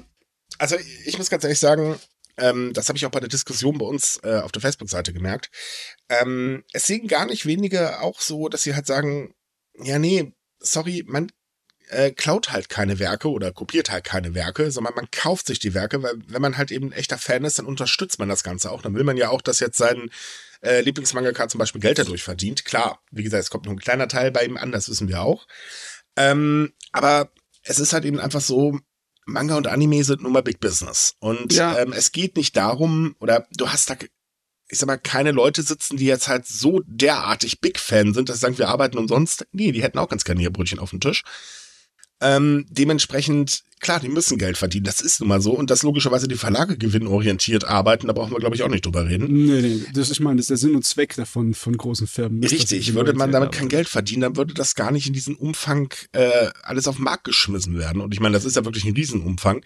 also 0.58 0.76
ich 1.04 1.18
muss 1.18 1.30
ganz 1.30 1.44
ehrlich 1.44 1.58
sagen, 1.58 1.96
ähm, 2.38 2.72
das 2.72 2.88
habe 2.88 2.96
ich 2.96 3.06
auch 3.06 3.10
bei 3.10 3.20
der 3.20 3.28
Diskussion 3.28 3.78
bei 3.78 3.86
uns 3.86 4.20
äh, 4.22 4.40
auf 4.40 4.52
der 4.52 4.62
Facebook-Seite 4.62 5.12
gemerkt. 5.12 5.50
Ähm, 6.08 6.64
es 6.72 6.86
sehen 6.86 7.08
gar 7.08 7.26
nicht 7.26 7.46
wenige 7.46 8.00
auch 8.00 8.20
so, 8.20 8.48
dass 8.48 8.62
sie 8.62 8.74
halt 8.74 8.86
sagen, 8.86 9.34
ja, 9.82 9.98
nee, 9.98 10.32
sorry, 10.58 11.04
man 11.06 11.30
äh, 11.88 12.10
klaut 12.10 12.50
halt 12.52 12.68
keine 12.68 12.98
Werke 12.98 13.30
oder 13.30 13.52
kopiert 13.52 13.90
halt 13.90 14.04
keine 14.04 14.34
Werke, 14.34 14.70
sondern 14.70 14.94
man 14.94 15.10
kauft 15.10 15.46
sich 15.46 15.58
die 15.58 15.74
Werke, 15.74 16.02
weil 16.02 16.14
wenn 16.26 16.42
man 16.42 16.56
halt 16.56 16.70
eben 16.70 16.88
ein 16.88 16.92
echter 16.92 17.18
Fan 17.18 17.44
ist, 17.44 17.58
dann 17.58 17.66
unterstützt 17.66 18.18
man 18.18 18.28
das 18.28 18.42
Ganze 18.42 18.70
auch. 18.70 18.82
Dann 18.82 18.94
will 18.94 19.04
man 19.04 19.16
ja 19.16 19.30
auch, 19.30 19.42
dass 19.42 19.60
jetzt 19.60 19.78
sein 19.78 20.10
äh, 20.62 20.80
Lieblingsmangaka 20.80 21.48
zum 21.48 21.58
Beispiel 21.58 21.80
Geld 21.80 21.98
dadurch 21.98 22.22
verdient. 22.22 22.64
Klar, 22.64 23.02
wie 23.10 23.22
gesagt, 23.22 23.44
es 23.44 23.50
kommt 23.50 23.64
nur 23.64 23.74
ein 23.74 23.80
kleiner 23.80 24.08
Teil 24.08 24.30
bei 24.30 24.44
ihm 24.44 24.56
an, 24.56 24.72
das 24.72 24.88
wissen 24.88 25.08
wir 25.08 25.22
auch. 25.22 25.46
Ähm, 26.16 26.72
aber 26.92 27.30
es 27.62 27.78
ist 27.78 27.92
halt 27.92 28.04
eben 28.04 28.20
einfach 28.20 28.40
so, 28.40 28.78
Manga 29.28 29.56
und 29.56 29.66
Anime 29.66 30.02
sind 30.04 30.22
nun 30.22 30.32
mal 30.32 30.42
Big 30.42 30.58
Business. 30.58 31.14
Und 31.20 31.52
ja. 31.52 31.78
ähm, 31.78 31.92
es 31.92 32.12
geht 32.12 32.36
nicht 32.36 32.56
darum, 32.56 33.14
oder 33.20 33.46
du 33.56 33.68
hast 33.68 33.90
da, 33.90 33.96
ich 34.68 34.78
sag 34.78 34.86
mal, 34.86 34.96
keine 34.96 35.32
Leute 35.32 35.62
sitzen, 35.62 35.98
die 35.98 36.06
jetzt 36.06 36.28
halt 36.28 36.46
so 36.46 36.80
derartig 36.86 37.60
Big 37.60 37.78
Fan 37.78 38.14
sind, 38.14 38.28
dass 38.28 38.36
sie 38.36 38.40
sagen, 38.40 38.58
wir 38.58 38.68
arbeiten 38.68 38.96
umsonst. 38.98 39.46
Nee, 39.52 39.72
die 39.72 39.82
hätten 39.82 39.98
auch 39.98 40.08
ganz 40.08 40.24
gerne 40.24 40.42
ihr 40.42 40.50
Brötchen 40.50 40.78
auf 40.78 40.90
dem 40.90 41.00
Tisch. 41.00 41.24
Ähm, 42.20 42.66
dementsprechend, 42.68 43.62
klar, 43.80 44.00
die 44.00 44.08
müssen 44.08 44.38
Geld 44.38 44.58
verdienen, 44.58 44.84
das 44.84 45.00
ist 45.00 45.20
nun 45.20 45.28
mal 45.28 45.40
so. 45.40 45.52
Und 45.52 45.70
dass 45.70 45.82
logischerweise 45.82 46.26
die 46.26 46.34
Verlage 46.34 46.76
gewinnorientiert 46.76 47.64
arbeiten, 47.64 48.08
da 48.08 48.12
brauchen 48.12 48.32
wir, 48.32 48.40
glaube 48.40 48.56
ich, 48.56 48.62
auch 48.62 48.68
nicht 48.68 48.84
drüber 48.84 49.06
reden. 49.06 49.26
Nee, 49.46 49.60
nee, 49.60 49.80
das, 49.94 50.10
ich 50.10 50.20
meine, 50.20 50.36
das 50.36 50.44
ist 50.44 50.50
der 50.50 50.56
Sinn 50.56 50.74
und 50.74 50.84
Zweck 50.84 51.14
davon, 51.14 51.54
von 51.54 51.76
großen 51.76 52.06
Firmen. 52.06 52.42
Richtig, 52.42 52.94
würde 52.94 53.12
man 53.12 53.30
damit 53.30 53.52
kein 53.52 53.68
Geld 53.68 53.88
verdienen, 53.88 54.22
dann 54.22 54.36
würde 54.36 54.54
das 54.54 54.74
gar 54.74 54.90
nicht 54.90 55.06
in 55.06 55.12
diesem 55.12 55.36
Umfang 55.36 55.92
äh, 56.12 56.48
alles 56.62 56.88
auf 56.88 56.96
den 56.96 57.04
Markt 57.04 57.24
geschmissen 57.24 57.78
werden. 57.78 58.00
Und 58.00 58.12
ich 58.14 58.20
meine, 58.20 58.34
das 58.34 58.44
ist 58.44 58.56
ja 58.56 58.64
wirklich 58.64 58.84
ein 58.84 58.94
Riesenumfang. 58.94 59.62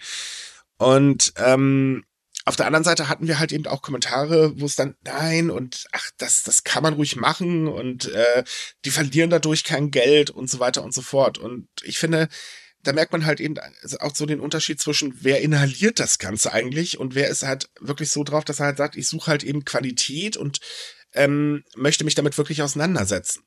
Und 0.77 1.33
ähm, 1.37 2.03
auf 2.45 2.55
der 2.55 2.65
anderen 2.65 2.83
Seite 2.83 3.07
hatten 3.07 3.27
wir 3.27 3.39
halt 3.39 3.51
eben 3.51 3.67
auch 3.67 3.81
Kommentare, 3.81 4.59
wo 4.59 4.65
es 4.65 4.75
dann, 4.75 4.95
nein, 5.03 5.49
und 5.49 5.85
ach, 5.91 6.11
das, 6.17 6.43
das 6.43 6.63
kann 6.63 6.83
man 6.83 6.93
ruhig 6.93 7.15
machen 7.15 7.67
und 7.67 8.11
äh, 8.11 8.43
die 8.83 8.91
verlieren 8.91 9.29
dadurch 9.29 9.63
kein 9.63 9.91
Geld 9.91 10.29
und 10.29 10.49
so 10.49 10.59
weiter 10.59 10.83
und 10.83 10.93
so 10.93 11.01
fort. 11.01 11.37
Und 11.37 11.69
ich 11.83 11.99
finde, 11.99 12.27
da 12.81 12.91
merkt 12.91 13.13
man 13.13 13.25
halt 13.25 13.39
eben 13.39 13.55
auch 13.99 14.15
so 14.15 14.25
den 14.25 14.41
Unterschied 14.41 14.79
zwischen, 14.81 15.13
wer 15.21 15.41
inhaliert 15.41 15.99
das 15.99 16.19
Ganze 16.19 16.51
eigentlich 16.51 16.97
und 16.97 17.15
wer 17.15 17.29
ist 17.29 17.43
halt 17.43 17.69
wirklich 17.79 18.11
so 18.11 18.25
drauf, 18.25 18.43
dass 18.43 18.59
er 18.59 18.67
halt 18.67 18.77
sagt, 18.77 18.97
ich 18.97 19.07
suche 19.07 19.31
halt 19.31 19.43
eben 19.43 19.63
Qualität 19.63 20.35
und 20.35 20.59
ähm, 21.13 21.63
möchte 21.75 22.03
mich 22.03 22.15
damit 22.15 22.37
wirklich 22.37 22.61
auseinandersetzen. 22.61 23.43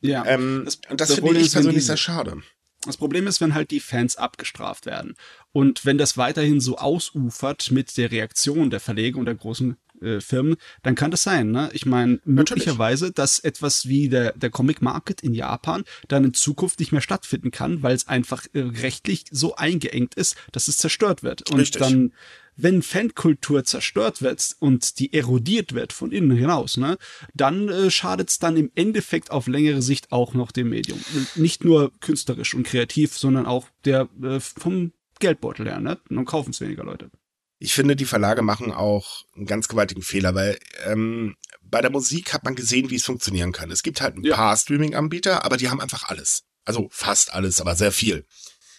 Ja. 0.00 0.24
Ähm, 0.24 0.62
das, 0.64 0.78
und 0.88 1.00
das, 1.00 1.08
das 1.08 1.18
finde 1.18 1.40
ich 1.40 1.52
persönlich 1.52 1.86
sehr 1.86 1.96
schade. 1.96 2.42
Das 2.84 2.96
Problem 2.96 3.26
ist, 3.26 3.40
wenn 3.40 3.54
halt 3.54 3.70
die 3.70 3.80
Fans 3.80 4.16
abgestraft 4.16 4.86
werden. 4.86 5.16
Und 5.56 5.86
wenn 5.86 5.96
das 5.96 6.18
weiterhin 6.18 6.60
so 6.60 6.76
ausufert 6.76 7.70
mit 7.70 7.96
der 7.96 8.10
Reaktion 8.10 8.68
der 8.68 8.78
Verleger 8.78 9.18
und 9.18 9.24
der 9.24 9.36
großen 9.36 9.78
äh, 10.02 10.20
Firmen, 10.20 10.56
dann 10.82 10.94
kann 10.94 11.10
das 11.10 11.22
sein. 11.22 11.50
Ne? 11.50 11.70
Ich 11.72 11.86
meine, 11.86 12.20
möglicherweise, 12.26 13.10
dass 13.10 13.38
etwas 13.38 13.88
wie 13.88 14.10
der, 14.10 14.34
der 14.34 14.50
Comic 14.50 14.82
Market 14.82 15.22
in 15.22 15.32
Japan 15.32 15.84
dann 16.08 16.24
in 16.24 16.34
Zukunft 16.34 16.78
nicht 16.78 16.92
mehr 16.92 17.00
stattfinden 17.00 17.52
kann, 17.52 17.82
weil 17.82 17.96
es 17.96 18.06
einfach 18.06 18.44
äh, 18.52 18.60
rechtlich 18.60 19.24
so 19.30 19.56
eingeengt 19.56 20.14
ist, 20.14 20.36
dass 20.52 20.68
es 20.68 20.76
zerstört 20.76 21.22
wird. 21.22 21.50
Und 21.50 21.60
Richtig. 21.60 21.80
dann 21.80 22.12
wenn 22.58 22.82
Fankultur 22.82 23.64
zerstört 23.64 24.20
wird 24.20 24.56
und 24.60 24.98
die 24.98 25.14
erodiert 25.14 25.72
wird 25.72 25.94
von 25.94 26.12
innen 26.12 26.36
hinaus, 26.36 26.76
ne, 26.76 26.98
dann 27.32 27.70
äh, 27.70 27.90
schadet 27.90 28.28
es 28.28 28.38
dann 28.38 28.58
im 28.58 28.70
Endeffekt 28.74 29.30
auf 29.30 29.46
längere 29.46 29.80
Sicht 29.80 30.12
auch 30.12 30.34
noch 30.34 30.52
dem 30.52 30.68
Medium. 30.68 31.00
Nicht 31.34 31.64
nur 31.64 31.92
künstlerisch 32.00 32.54
und 32.54 32.64
kreativ, 32.64 33.16
sondern 33.16 33.46
auch 33.46 33.68
der 33.86 34.08
äh, 34.22 34.40
vom 34.40 34.92
Geldbeutel 35.20 35.66
her, 35.66 35.80
ne? 35.80 35.98
Dann 36.08 36.24
kaufen 36.24 36.50
es 36.50 36.60
weniger 36.60 36.84
Leute. 36.84 37.10
Ich 37.58 37.72
finde, 37.72 37.96
die 37.96 38.04
Verlage 38.04 38.42
machen 38.42 38.70
auch 38.70 39.24
einen 39.34 39.46
ganz 39.46 39.68
gewaltigen 39.68 40.02
Fehler, 40.02 40.34
weil 40.34 40.58
ähm, 40.84 41.36
bei 41.62 41.80
der 41.80 41.90
Musik 41.90 42.34
hat 42.34 42.44
man 42.44 42.54
gesehen, 42.54 42.90
wie 42.90 42.96
es 42.96 43.04
funktionieren 43.04 43.52
kann. 43.52 43.70
Es 43.70 43.82
gibt 43.82 44.00
halt 44.00 44.16
ein 44.16 44.24
ja. 44.24 44.36
paar 44.36 44.56
Streaming-Anbieter, 44.56 45.44
aber 45.44 45.56
die 45.56 45.70
haben 45.70 45.80
einfach 45.80 46.04
alles. 46.08 46.44
Also 46.64 46.88
fast 46.90 47.32
alles, 47.32 47.60
aber 47.60 47.74
sehr 47.74 47.92
viel. 47.92 48.26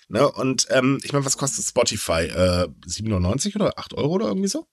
Ne? 0.09 0.29
Und 0.29 0.67
ähm, 0.69 0.99
ich 1.03 1.11
meine, 1.11 1.25
was 1.25 1.37
kostet 1.37 1.65
Spotify? 1.65 2.27
Äh, 2.27 2.67
97 2.85 3.55
oder 3.55 3.77
8 3.77 3.95
Euro 3.95 4.13
oder 4.13 4.27
irgendwie 4.27 4.47
so? 4.47 4.67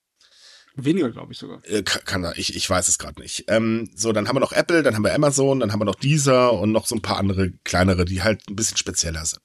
Weniger, 0.77 1.11
glaube 1.11 1.33
ich 1.33 1.39
sogar. 1.39 1.65
Äh, 1.65 1.83
kann, 1.83 2.05
kann 2.05 2.35
ich, 2.37 2.55
ich 2.57 2.69
weiß 2.69 2.89
es 2.89 2.99
gerade 2.99 3.21
nicht. 3.21 3.45
Ähm, 3.49 3.91
so, 3.95 4.13
dann 4.13 4.29
haben 4.29 4.37
wir 4.37 4.41
noch 4.41 4.53
Apple, 4.53 4.83
dann 4.83 4.95
haben 4.95 5.05
wir 5.05 5.15
Amazon, 5.15 5.61
dann 5.61 5.73
haben 5.73 5.81
wir 5.81 5.85
noch 5.85 5.95
Deezer 5.95 6.53
und 6.53 6.73
noch 6.73 6.87
so 6.87 6.97
ein 6.97 7.03
paar 7.03 7.19
andere 7.19 7.53
kleinere, 7.65 8.05
die 8.05 8.23
halt 8.23 8.43
ein 8.49 8.57
bisschen 8.57 8.77
spezieller 8.77 9.25
sind. 9.25 9.43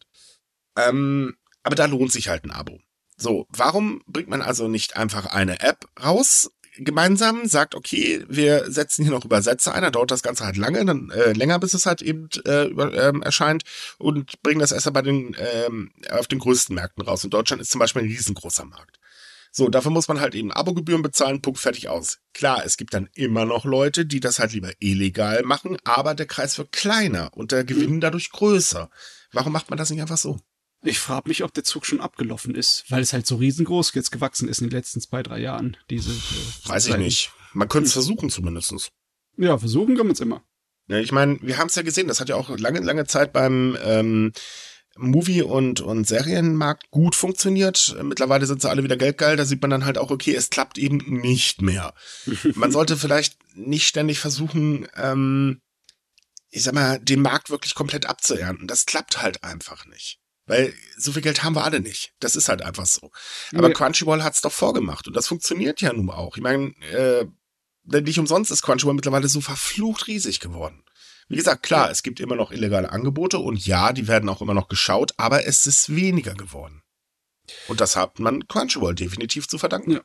Ähm, 0.76 1.36
aber 1.70 1.76
da 1.76 1.86
lohnt 1.86 2.12
sich 2.12 2.30
halt 2.30 2.46
ein 2.46 2.52
Abo. 2.52 2.80
So, 3.16 3.46
warum 3.50 4.02
bringt 4.08 4.28
man 4.28 4.42
also 4.42 4.68
nicht 4.68 4.98
einfach 4.98 5.28
eine 5.28 5.60
App 5.60 5.86
raus, 6.04 6.50
gemeinsam 6.78 7.46
sagt, 7.46 7.76
okay, 7.76 8.26
wir 8.28 8.72
setzen 8.72 9.04
hier 9.04 9.12
noch 9.12 9.24
Übersetzer 9.24 9.76
ein, 9.76 9.84
dann 9.84 9.92
dauert 9.92 10.10
das 10.10 10.24
Ganze 10.24 10.46
halt 10.46 10.58
lange, 10.58 10.84
dann 10.84 11.12
äh, 11.12 11.34
länger, 11.34 11.60
bis 11.60 11.76
es 11.76 11.86
halt 11.86 12.02
eben 12.02 12.28
äh, 12.46 12.66
über, 12.66 12.92
ähm, 12.92 13.22
erscheint 13.22 13.66
und 14.00 14.42
bringen 14.42 14.62
das 14.62 14.72
erst 14.72 14.92
bei 14.92 15.04
den 15.04 15.38
ähm, 15.38 15.92
auf 16.10 16.26
den 16.26 16.40
größten 16.40 16.74
Märkten 16.74 17.04
raus. 17.04 17.24
Und 17.24 17.36
Deutschland 17.36 17.62
ist 17.62 17.70
zum 17.70 17.78
Beispiel 17.78 18.02
ein 18.02 18.08
riesengroßer 18.08 18.66
Markt. 18.66 18.98
So, 19.52 19.70
dafür 19.70 19.92
muss 19.92 20.08
man 20.08 20.20
halt 20.20 20.34
eben 20.34 20.52
Abogebühren 20.52 21.04
bezahlen, 21.04 21.44
Punkt, 21.44 21.60
fertig 21.60 21.88
aus. 21.88 22.18
Klar, 22.34 22.64
es 22.66 22.78
gibt 22.78 22.96
dann 22.96 23.10
immer 23.14 23.46
noch 23.46 23.64
Leute, 23.64 24.08
die 24.08 24.22
das 24.22 24.40
halt 24.40 24.54
lieber 24.54 24.72
illegal 24.80 25.44
machen, 25.44 25.78
aber 25.84 26.16
der 26.16 26.26
Kreis 26.26 26.58
wird 26.58 26.72
kleiner 26.72 27.30
und 27.36 27.52
der 27.52 27.64
Gewinn 27.64 28.02
dadurch 28.02 28.32
größer. 28.32 28.90
Warum 29.32 29.54
macht 29.54 29.70
man 29.70 29.78
das 29.78 29.92
nicht 29.92 30.02
einfach 30.02 30.18
so? 30.18 30.40
Ich 30.82 31.00
frage 31.00 31.28
mich, 31.28 31.44
ob 31.44 31.54
der 31.54 31.64
Zug 31.64 31.86
schon 31.86 32.00
abgelaufen 32.00 32.56
ist, 32.56 32.86
weil 32.90 33.02
es 33.02 33.12
halt 33.12 33.28
so 33.28 33.36
riesengroß 33.36 33.94
jetzt 33.96 34.12
gewachsen 34.12 34.48
ist 34.48 34.62
in 34.62 34.70
den 34.70 34.78
letzten 34.78 35.02
zwei, 35.02 35.24
drei 35.24 35.40
Jahren. 35.40 35.76
Diese, 35.90 36.12
äh, 36.12 36.70
Weiß 36.70 36.88
ich 36.88 36.98
nicht. 36.98 37.32
Man 37.54 37.68
könnte 37.68 37.88
es 37.88 37.94
versuchen 37.94 38.30
zumindestens. 38.30 38.90
Ja, 39.38 39.58
versuchen 39.58 39.98
kann 39.98 40.08
man 40.08 40.14
es 40.14 40.20
immer. 40.22 40.44
Ja, 40.88 40.98
ich 40.98 41.12
meine, 41.12 41.38
wir 41.42 41.58
haben 41.58 41.68
es 41.68 41.76
ja 41.76 41.82
gesehen, 41.82 42.08
das 42.08 42.20
hat 42.20 42.30
ja 42.30 42.36
auch 42.36 42.50
lange, 42.58 42.80
lange 42.80 43.06
Zeit 43.06 43.34
beim 43.34 43.78
ähm, 43.84 44.32
Movie- 44.98 45.44
und, 45.44 45.82
und 45.82 46.08
Serienmarkt 46.08 46.92
gut 46.92 47.16
funktioniert. 47.16 47.96
Mittlerweile 48.02 48.46
sind 48.46 48.62
sie 48.62 48.70
alle 48.70 48.84
wieder 48.84 48.98
geldgeil. 48.98 49.38
Da 49.38 49.46
sieht 49.46 49.62
man 49.62 49.72
dann 49.72 49.86
halt 49.86 49.98
auch, 49.98 50.12
okay, 50.12 50.34
es 50.34 50.50
klappt 50.50 50.78
eben 50.78 50.98
nicht 51.22 51.62
mehr. 51.62 51.94
man 52.56 52.72
sollte 52.72 52.98
vielleicht 52.98 53.38
nicht 53.56 53.88
ständig 53.88 54.20
versuchen, 54.20 54.88
ähm, 54.96 55.62
ich 56.52 56.64
sag 56.64 56.74
mal, 56.74 57.00
den 57.00 57.22
Markt 57.22 57.50
wirklich 57.50 57.76
komplett 57.76 58.08
abzuernten. 58.08 58.68
Das 58.68 58.86
klappt 58.86 59.22
halt 59.22 59.44
einfach 59.44 59.86
nicht. 59.86 60.20
Weil 60.50 60.74
so 60.98 61.12
viel 61.12 61.22
Geld 61.22 61.44
haben 61.44 61.56
wir 61.56 61.64
alle 61.64 61.80
nicht. 61.80 62.14
Das 62.20 62.36
ist 62.36 62.50
halt 62.50 62.64
einfach 62.64 62.88
so. 62.88 63.12
Aber 63.54 63.68
ja. 63.68 63.74
Crunchyroll 63.74 64.24
hat's 64.24 64.42
doch 64.42 64.52
vorgemacht 64.52 65.08
und 65.08 65.16
das 65.16 65.28
funktioniert 65.28 65.80
ja 65.80 65.94
nun 65.94 66.10
auch. 66.10 66.38
Ich 66.38 66.42
meine, 66.42 66.74
äh, 66.92 67.28
nicht 67.84 68.18
umsonst 68.18 68.50
ist 68.50 68.64
Crunchyroll 68.64 68.96
mittlerweile 68.96 69.28
so 69.28 69.42
verflucht 69.42 70.08
riesig 70.08 70.40
geworden. 70.40 70.84
Wie 71.28 71.36
gesagt, 71.36 71.62
klar, 71.62 71.92
es 71.92 72.02
gibt 72.02 72.20
immer 72.20 72.36
noch 72.36 72.52
illegale 72.52 72.92
Angebote 72.92 73.38
und 73.38 73.64
ja, 73.64 73.94
die 73.94 74.08
werden 74.08 74.28
auch 74.28 74.42
immer 74.42 74.56
noch 74.56 74.70
geschaut, 74.70 75.14
aber 75.18 75.46
es 75.46 75.68
ist 75.68 75.96
weniger 75.96 76.34
geworden. 76.34 76.82
Und 77.68 77.80
das 77.80 77.96
hat 77.96 78.18
man 78.18 78.48
Crunchyroll 78.48 78.96
definitiv 78.96 79.48
zu 79.48 79.60
verdanken. 79.60 79.92
Ja. 79.92 80.02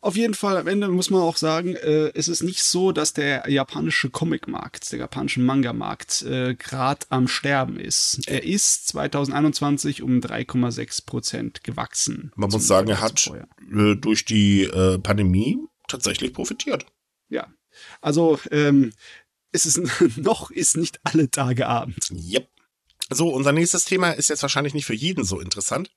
Auf 0.00 0.16
jeden 0.16 0.34
Fall, 0.34 0.56
am 0.56 0.68
Ende 0.68 0.88
muss 0.88 1.10
man 1.10 1.22
auch 1.22 1.36
sagen, 1.36 1.74
äh, 1.74 2.12
es 2.14 2.28
ist 2.28 2.42
nicht 2.42 2.62
so, 2.62 2.92
dass 2.92 3.14
der 3.14 3.50
japanische 3.50 4.10
Comic-Markt, 4.10 4.92
der 4.92 5.00
japanische 5.00 5.40
Manga-Markt 5.40 6.22
äh, 6.22 6.54
gerade 6.54 7.04
am 7.08 7.26
Sterben 7.26 7.80
ist. 7.80 8.28
Er 8.28 8.44
ist 8.44 8.86
2021 8.88 10.02
um 10.02 10.20
3,6 10.20 11.04
Prozent 11.04 11.64
gewachsen. 11.64 12.30
Man 12.36 12.50
muss 12.50 12.68
sagen, 12.68 12.88
er 12.88 13.00
hat 13.00 13.28
äh, 13.72 13.96
durch 13.96 14.24
die 14.24 14.62
äh, 14.62 14.98
Pandemie 15.00 15.58
tatsächlich 15.88 16.32
profitiert. 16.32 16.86
Ja, 17.28 17.48
also 18.00 18.38
ähm, 18.52 18.92
es 19.50 19.66
ist 19.66 19.80
noch 20.16 20.52
ist 20.52 20.76
nicht 20.76 21.00
alle 21.02 21.28
Tage 21.28 21.66
Abend. 21.66 22.10
Yep. 22.12 22.48
So, 23.10 23.30
unser 23.30 23.52
nächstes 23.52 23.84
Thema 23.84 24.10
ist 24.10 24.28
jetzt 24.28 24.42
wahrscheinlich 24.42 24.74
nicht 24.74 24.86
für 24.86 24.94
jeden 24.94 25.24
so 25.24 25.40
interessant. 25.40 25.90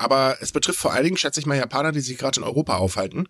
Aber 0.00 0.38
es 0.40 0.50
betrifft 0.50 0.80
vor 0.80 0.94
allen 0.94 1.04
Dingen, 1.04 1.18
schätze 1.18 1.40
ich 1.40 1.46
mal, 1.46 1.58
Japaner, 1.58 1.92
die 1.92 2.00
sich 2.00 2.16
gerade 2.16 2.40
in 2.40 2.46
Europa 2.46 2.78
aufhalten. 2.78 3.28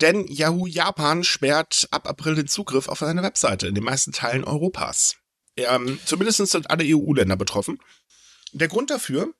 Denn 0.00 0.28
Yahoo 0.28 0.68
Japan 0.68 1.24
sperrt 1.24 1.88
ab 1.90 2.06
April 2.06 2.36
den 2.36 2.46
Zugriff 2.46 2.88
auf 2.88 3.00
seine 3.00 3.24
Webseite 3.24 3.66
in 3.66 3.74
den 3.74 3.82
meisten 3.82 4.12
Teilen 4.12 4.44
Europas. 4.44 5.16
Ähm, 5.56 5.98
zumindest 6.04 6.38
sind 6.46 6.70
alle 6.70 6.84
EU-Länder 6.86 7.34
betroffen. 7.34 7.80
Der 8.52 8.68
Grund 8.68 8.90
dafür 8.90 9.34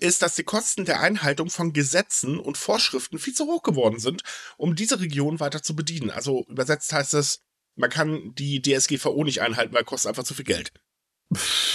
ist, 0.00 0.20
dass 0.20 0.34
die 0.34 0.42
Kosten 0.42 0.84
der 0.84 0.98
Einhaltung 0.98 1.48
von 1.48 1.72
Gesetzen 1.72 2.40
und 2.40 2.58
Vorschriften 2.58 3.20
viel 3.20 3.34
zu 3.34 3.46
hoch 3.46 3.62
geworden 3.62 4.00
sind, 4.00 4.24
um 4.56 4.74
diese 4.74 4.98
Region 4.98 5.38
weiter 5.38 5.62
zu 5.62 5.76
bedienen. 5.76 6.10
Also 6.10 6.44
übersetzt 6.48 6.92
heißt 6.92 7.14
es, 7.14 7.44
man 7.76 7.88
kann 7.88 8.34
die 8.34 8.60
DSGVO 8.60 9.22
nicht 9.22 9.42
einhalten, 9.42 9.74
weil 9.74 9.84
kostet 9.84 10.08
einfach 10.08 10.24
zu 10.24 10.34
viel 10.34 10.44
Geld. 10.44 10.72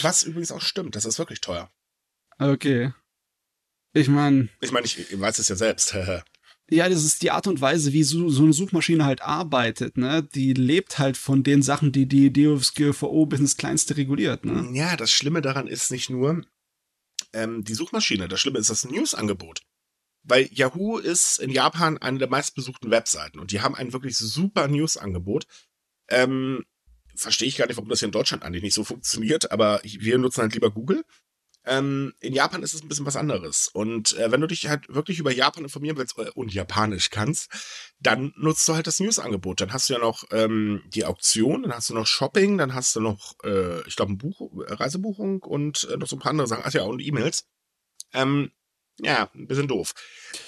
Was 0.02 0.24
übrigens 0.24 0.52
auch 0.52 0.62
stimmt, 0.62 0.98
das 0.98 1.06
ist 1.06 1.20
wirklich 1.20 1.40
teuer. 1.40 1.72
Okay. 2.38 2.92
Ich 3.94 4.08
meine. 4.08 4.50
Ich 4.62 4.72
meine, 4.72 4.86
ich 4.86 5.20
weiß 5.20 5.40
es 5.40 5.50
ja 5.50 5.56
selbst. 5.56 5.96
ja, 6.70 6.90
das 6.90 7.04
ist 7.04 7.22
die 7.22 7.32
Art 7.32 7.48
und 7.48 7.62
Weise, 7.62 7.94
wie 7.94 8.04
so, 8.04 8.30
so 8.30 8.44
eine 8.44 8.54
Suchmaschine 8.54 9.06
halt 9.06 9.22
arbeitet, 9.22 9.98
ne? 9.98 10.28
Die 10.34 10.54
lebt 10.54 11.00
halt 11.00 11.18
von 11.18 11.44
den 11.44 11.62
Sachen, 11.62 11.92
die 11.92 12.08
die 12.08 12.32
DSGVO 12.32 13.26
bis 13.26 13.40
ins 13.40 13.58
Kleinste 13.58 13.98
reguliert, 13.98 14.46
ne? 14.46 14.70
Ja, 14.74 14.98
das 14.98 15.12
Schlimme 15.12 15.42
daran 15.42 15.68
ist 15.68 15.92
nicht 15.92 16.10
nur 16.10 16.44
ähm, 17.34 17.64
die 17.64 17.74
Suchmaschine, 17.74 18.28
das 18.28 18.40
Schlimme 18.40 18.60
ist 18.60 18.70
das 18.70 18.86
News-Angebot. 18.86 19.62
Weil 20.26 20.48
Yahoo 20.52 20.98
ist 21.00 21.40
in 21.40 21.50
Japan 21.50 21.98
eine 21.98 22.18
der 22.18 22.30
meistbesuchten 22.30 22.90
Webseiten 22.92 23.40
und 23.40 23.52
die 23.52 23.62
haben 23.62 23.76
ein 23.76 23.92
wirklich 23.92 24.18
super 24.18 24.68
News-Angebot. 24.68 25.46
Ähm, 26.10 26.64
verstehe 27.16 27.48
ich 27.48 27.58
gar 27.58 27.68
nicht, 27.68 27.76
warum 27.76 27.90
das 27.90 28.00
hier 28.00 28.08
in 28.08 28.14
Deutschland 28.14 28.44
eigentlich 28.44 28.64
nicht 28.64 28.74
so 28.74 28.84
funktioniert, 28.84 29.52
aber 29.52 29.82
wir 29.84 30.18
nutzen 30.18 30.42
halt 30.42 30.54
lieber 30.54 30.72
Google. 30.72 31.04
Ähm, 31.66 32.14
in 32.20 32.34
Japan 32.34 32.62
ist 32.64 32.74
es 32.74 32.82
ein 32.82 32.90
bisschen 32.90 33.06
was 33.06 33.16
anderes. 33.16 33.70
Und 33.70 34.18
äh, 34.18 34.32
wenn 34.32 34.42
du 34.42 34.48
dich 34.48 34.68
halt 34.68 34.94
wirklich 34.94 35.20
über 35.20 35.32
Japan 35.32 35.64
informieren 35.64 35.98
willst 35.98 36.18
äh, 36.18 36.30
und 36.36 36.54
Japanisch 36.54 37.10
kannst, 37.10 37.50
dann 38.00 38.34
nutzt 38.36 38.68
du 38.68 38.76
halt 38.76 38.88
das 38.88 39.00
News-Angebot. 39.00 39.62
Dann 39.62 39.72
hast 39.72 39.90
du 39.90 39.94
ja 39.94 40.00
noch 40.00 40.26
ähm, 40.32 40.84
die 40.88 41.06
Auktion, 41.06 41.64
dann 41.64 41.74
hast 41.74 41.90
du 41.90 41.94
noch 41.94 42.08
Shopping, 42.08 42.58
dann 42.58 42.74
hast 42.74 42.96
du 42.96 43.00
noch, 43.00 43.36
äh, 43.44 43.88
ich 43.88 43.96
glaube, 43.96 44.16
Buch 44.16 44.52
Reisebuchung 44.54 45.42
und 45.42 45.88
äh, 45.92 45.98
noch 45.98 46.08
so 46.08 46.18
ein 46.18 46.20
paar 46.20 46.32
andere 46.32 46.48
Sachen. 46.48 46.64
Ach 46.66 46.74
ja, 46.74 46.84
und 46.84 47.00
E-Mails. 47.00 47.46
Ähm, 48.14 48.52
ja, 49.00 49.30
ein 49.34 49.48
bisschen 49.48 49.68
doof. 49.68 49.94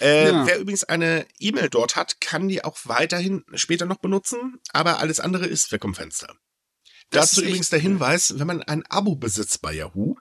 Äh, 0.02 0.30
ja. 0.32 0.46
Wer 0.46 0.60
übrigens 0.60 0.84
eine 0.84 1.26
E-Mail 1.40 1.70
dort 1.70 1.96
hat, 1.96 2.22
kann 2.22 2.48
die 2.48 2.64
auch 2.64 2.78
weiterhin 2.84 3.44
später 3.54 3.86
noch 3.86 3.98
benutzen, 3.98 4.60
aber 4.72 5.00
alles 5.00 5.20
andere 5.20 5.48
ist 5.48 5.72
weg 5.72 5.82
vom 5.82 5.96
Fenster. 5.96 6.36
Das 7.10 7.32
Dazu 7.32 7.42
übrigens 7.42 7.70
der 7.70 7.80
Hinweis, 7.80 8.38
wenn 8.38 8.48
man 8.48 8.64
ein 8.64 8.84
Abo 8.88 9.16
besitzt 9.16 9.62
bei 9.62 9.74
Yahoo, 9.74 10.16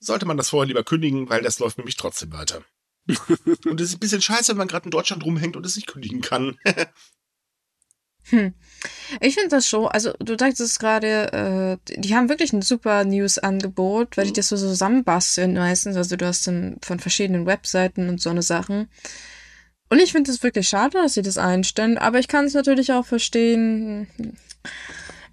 sollte 0.00 0.26
man 0.26 0.36
das 0.36 0.48
vorher 0.48 0.66
lieber 0.66 0.82
kündigen, 0.82 1.28
weil 1.28 1.42
das 1.42 1.58
läuft 1.58 1.78
nämlich 1.78 1.96
trotzdem 1.96 2.32
weiter. 2.32 2.62
und 3.66 3.80
es 3.80 3.90
ist 3.90 3.96
ein 3.96 4.00
bisschen 4.00 4.22
scheiße, 4.22 4.52
wenn 4.52 4.58
man 4.58 4.68
gerade 4.68 4.86
in 4.86 4.90
Deutschland 4.90 5.24
rumhängt 5.24 5.56
und 5.56 5.64
es 5.64 5.76
nicht 5.76 5.86
kündigen 5.86 6.20
kann. 6.20 6.56
hm. 8.24 8.54
Ich 9.20 9.34
finde 9.34 9.50
das 9.50 9.68
schon, 9.68 9.86
also 9.88 10.12
du 10.18 10.36
sagtest 10.38 10.78
gerade, 10.80 11.78
äh, 11.86 11.96
die 11.96 12.14
haben 12.14 12.28
wirklich 12.28 12.52
ein 12.52 12.62
super 12.62 13.04
News-Angebot, 13.04 14.16
weil 14.16 14.24
mhm. 14.24 14.28
die 14.28 14.34
das 14.34 14.48
so 14.48 14.56
zusammenbasteln 14.56 15.54
meistens. 15.54 15.96
Also 15.96 16.16
du 16.16 16.26
hast 16.26 16.46
dann 16.46 16.78
von 16.82 16.98
verschiedenen 16.98 17.46
Webseiten 17.46 18.08
und 18.08 18.20
so 18.20 18.30
eine 18.30 18.42
Sachen. 18.42 18.88
Und 19.88 19.98
ich 19.98 20.12
finde 20.12 20.30
es 20.30 20.42
wirklich 20.42 20.68
schade, 20.68 20.98
dass 20.98 21.14
sie 21.14 21.22
das 21.22 21.36
einstellen, 21.36 21.98
aber 21.98 22.20
ich 22.20 22.28
kann 22.28 22.44
es 22.44 22.54
natürlich 22.54 22.92
auch 22.92 23.04
verstehen. 23.04 24.06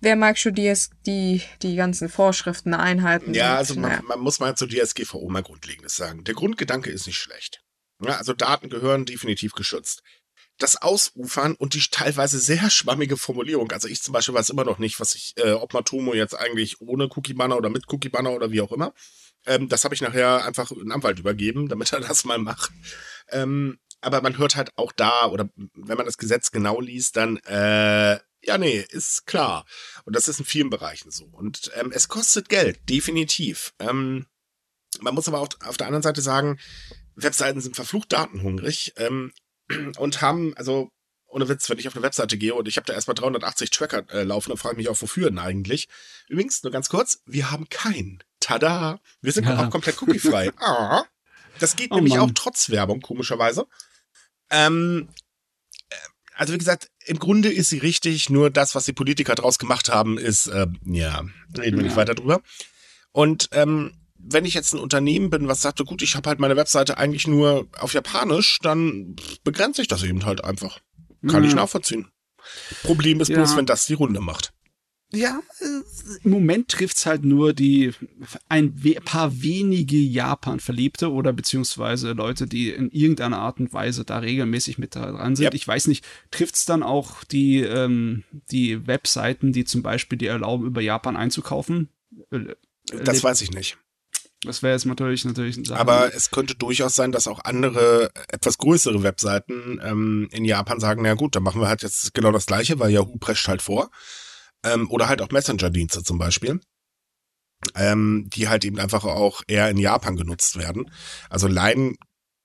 Wer 0.02 0.16
mag 0.16 0.38
schon 0.38 0.54
die, 0.54 0.74
die, 1.06 1.41
die 1.62 1.76
ganzen 1.76 2.10
Vorschriften 2.10 2.74
einhalten? 2.74 3.34
Ja, 3.34 3.56
also 3.56 3.76
man, 3.76 3.91
naja. 3.91 4.02
man 4.08 4.20
muss 4.20 4.39
mal 4.39 4.56
zu 4.56 4.68
DSGVO 4.68 5.28
mal 5.30 5.43
Grundlegendes 5.43 5.95
sagen. 5.95 6.24
Der 6.24 6.36
Grundgedanke 6.36 6.89
ist 6.89 7.08
nicht 7.08 7.18
schlecht. 7.18 7.64
Ja, 8.04 8.18
also 8.18 8.34
Daten 8.34 8.70
gehören 8.70 9.06
definitiv 9.06 9.54
geschützt. 9.54 10.04
Das 10.60 10.82
Ausufern 10.82 11.56
und 11.56 11.74
die 11.74 11.82
teilweise 11.91 12.39
sehr 12.39 12.70
schwammige 12.70 13.18
Formulierung, 13.18 13.72
also 13.72 13.88
ich 13.88 14.02
zum 14.02 14.14
Beispiel 14.14 14.36
weiß 14.36 14.50
immer 14.50 14.66
noch 14.66 14.80
nicht, 14.80 15.00
was 15.00 15.16
ich, 15.16 15.34
äh, 15.38 15.52
ob 15.52 15.74
Matomo 15.74 16.14
jetzt 16.14 16.36
eigentlich 16.36 16.82
ohne 16.82 17.06
Cookie-Banner 17.06 17.58
oder 17.58 17.70
mit 17.70 17.91
Cookie-Banner 17.91 18.32
oder 18.32 18.52
wie 18.52 18.62
auch 18.62 18.72
immer. 18.72 18.93
Ähm, 19.45 19.70
das 19.70 19.84
habe 19.84 19.95
ich 19.95 20.02
nachher 20.02 20.45
einfach 20.45 20.72
einen 20.72 20.91
Anwalt 20.91 21.20
übergeben, 21.20 21.68
damit 21.70 21.93
er 21.93 22.02
das 22.02 22.26
mal 22.26 22.38
macht. 22.38 22.72
Ähm, 23.30 23.80
aber 24.02 24.22
man 24.22 24.38
hört 24.38 24.56
halt 24.56 24.78
auch 24.78 24.91
da, 24.91 25.28
oder 25.28 25.50
wenn 25.56 25.98
man 25.98 26.06
das 26.06 26.18
Gesetz 26.18 26.52
genau 26.52 26.80
liest, 26.80 27.18
dann, 27.18 27.38
äh, 27.38 28.20
ja, 28.48 28.58
nee, 28.58 28.86
ist 28.89 29.28
klar. 29.28 29.66
Und 30.06 30.16
das 30.16 30.28
ist 30.28 30.39
in 30.39 30.45
vielen 30.45 30.70
Bereichen 30.70 31.12
so. 31.12 31.26
Und 31.26 31.70
ähm, 31.76 31.91
es 31.93 32.08
kostet 32.08 32.48
Geld, 32.48 32.80
definitiv. 32.89 33.74
Ähm, 33.80 34.26
man 35.02 35.14
muss 35.14 35.28
aber 35.28 35.41
auch 35.41 35.50
auf 35.66 35.78
der 35.78 35.88
anderen 35.88 36.02
Seite 36.02 36.22
sagen, 36.22 36.58
Webseiten 37.16 37.60
sind 37.60 37.76
verflucht 37.76 38.14
datenhungrig 38.14 38.93
ähm, 38.98 39.34
und 39.98 40.22
haben, 40.22 40.56
also 40.56 40.89
ohne 41.28 41.50
Witz, 41.50 41.70
wenn 41.70 41.78
ich 41.78 41.89
auf 41.89 41.95
eine 41.95 42.04
Webseite 42.04 42.38
gehe 42.38 42.56
und 42.56 42.70
ich 42.70 42.78
habe 42.78 42.86
da 42.86 42.93
erstmal 42.93 43.16
380 43.16 43.70
Tracker 43.70 44.10
äh, 44.14 44.24
laufen, 44.24 44.50
dann 44.50 44.58
frage 44.58 44.76
ich 44.76 44.78
mich 44.78 44.89
auch, 44.89 45.02
wofür 45.02 45.30
denn 45.30 45.39
eigentlich? 45.39 45.89
Übrigens, 46.30 46.64
nur 46.64 46.72
ganz 46.72 46.88
kurz, 46.88 47.22
wir 47.26 47.52
haben 47.52 47.68
keinen. 47.70 48.24
Tada! 48.39 49.02
Wir 49.22 49.34
sind 49.34 49.45
ja. 49.45 49.62
auch 49.62 49.70
komplett 49.70 50.02
cookiefrei. 50.02 50.54
ah, 50.58 51.04
das 51.60 51.76
geht 51.76 51.91
oh, 51.91 51.95
nämlich 51.95 52.14
Mann. 52.14 52.22
auch 52.22 52.32
trotz 52.34 52.70
Werbung, 52.70 53.02
komischerweise. 53.02 53.68
Ähm, 54.50 55.10
also 56.34 56.54
wie 56.54 56.58
gesagt, 56.58 56.89
im 57.08 57.20
Grunde 57.20 57.51
ist 57.51 57.70
sie 57.70 57.80
richtig, 57.80 58.30
nur 58.30 58.49
das, 58.49 58.76
was 58.76 58.86
die 58.86 58.93
Politiker 58.93 59.36
draus 59.36 59.60
gemacht 59.60 59.89
haben, 59.89 60.18
ist, 60.18 60.47
äh, 60.47 60.68
ja, 60.86 61.24
reden 61.58 61.78
wir 61.78 61.84
ja. 61.84 61.84
nicht 61.84 61.95
weiter 61.95 62.16
drüber. 62.16 62.41
Und 63.12 63.49
ähm, 63.53 63.93
wenn 64.18 64.45
ich 64.45 64.53
jetzt 64.53 64.74
ein 64.74 64.80
Unternehmen 64.80 65.30
bin, 65.30 65.47
was 65.47 65.62
sagte, 65.62 65.86
gut, 65.86 66.01
ich 66.01 66.16
habe 66.16 66.30
halt 66.30 66.39
meine 66.39 66.55
Webseite 66.55 66.97
eigentlich 66.97 67.28
nur 67.28 67.68
auf 67.80 67.93
Japanisch, 67.93 68.60
dann 68.62 69.16
begrenze 69.43 69.82
ich 69.82 69.88
das 69.88 70.03
eben 70.03 70.26
halt 70.26 70.43
einfach. 70.43 70.80
Kann 71.28 71.43
ja. 71.43 71.49
ich 71.49 71.55
nachvollziehen. 71.55 72.08
Problem 72.84 73.20
ist 73.20 73.30
ja. 73.30 73.38
bloß, 73.38 73.55
wenn 73.58 73.66
das 73.66 73.86
die 73.86 73.93
Runde 73.93 74.20
macht. 74.20 74.53
Ja, 75.14 75.41
äh, 75.62 76.18
im 76.24 76.32
Moment 76.32 76.68
trifft's 76.68 77.05
halt 77.05 77.24
nur 77.24 77.53
die 77.53 77.93
ein 78.49 78.76
paar 79.05 79.41
wenige 79.41 79.95
Japan-Verliebte 79.95 81.12
oder 81.12 81.32
beziehungsweise 81.32 82.12
Leute, 82.12 82.45
die 82.45 82.72
in 82.72 82.91
irgendeiner 82.91 83.39
Art 83.39 83.60
und 83.62 83.72
Weise 83.72 84.03
da 84.03 84.18
regelmäßig 84.18 84.78
mit 84.78 84.95
dran 84.95 85.38
sind. 85.38 85.45
Yep. 85.45 85.53
Ich 85.53 85.68
weiß 85.68 85.88
nicht, 85.88 86.05
trifft's 86.30 86.66
dann 86.66 86.84
auch 86.84 87.24
die 87.24 87.62
ähm, 87.62 88.26
die 88.51 88.86
Webseiten, 88.86 89.53
die 89.53 89.64
zum 89.64 89.82
Beispiel 89.82 90.18
die 90.18 90.28
erlauben, 90.28 90.66
über 90.66 90.82
Japan 90.82 91.16
einzukaufen? 91.16 91.89
Äh, 92.32 92.55
das 93.03 93.24
weiß 93.24 93.41
ich 93.41 93.51
nicht. 93.51 93.78
Das 94.43 94.62
wäre 94.62 94.74
jetzt 94.74 94.86
natürlich 94.86 95.26
natürlich 95.26 95.58
ein 95.58 95.66
Sache. 95.66 95.80
Aber 95.80 96.14
es 96.14 96.32
könnte 96.32 96.55
durchaus 96.55 96.95
sein, 96.95 97.12
dass 97.12 97.28
auch 97.28 97.39
andere, 97.43 98.12
etwas 98.28 98.58
größere 98.58 99.01
Webseiten 99.03 99.80
ähm, 99.84 100.28
in 100.32 100.45
Japan 100.45 100.80
sagen, 100.80 101.01
na 101.01 101.16
gut, 101.16 101.36
dann 101.36 101.43
machen 101.43 101.60
wir 101.62 101.68
halt 101.68 101.82
jetzt 101.82 102.14
genau 102.14 102.32
das 102.32 102.45
Gleiche, 102.45 102.78
weil 102.80 102.91
Yahoo 102.91 103.18
prescht 103.18 103.47
halt 103.47 103.62
vor. 103.62 103.89
Ähm, 104.74 104.89
oder 104.89 105.09
halt 105.09 105.22
auch 105.22 105.32
Messenger-Dienste 105.32 106.03
zum 106.03 106.18
Beispiel. 106.18 106.59
Ähm, 107.76 108.30
die 108.34 108.49
halt 108.49 108.65
eben 108.65 108.80
einfach 108.80 109.03
auch 109.03 109.41
eher 109.47 109.70
in 109.70 109.78
Japan 109.78 110.15
genutzt 110.15 110.57
werden. 110.57 110.91
Also 111.30 111.47
Line 111.47 111.95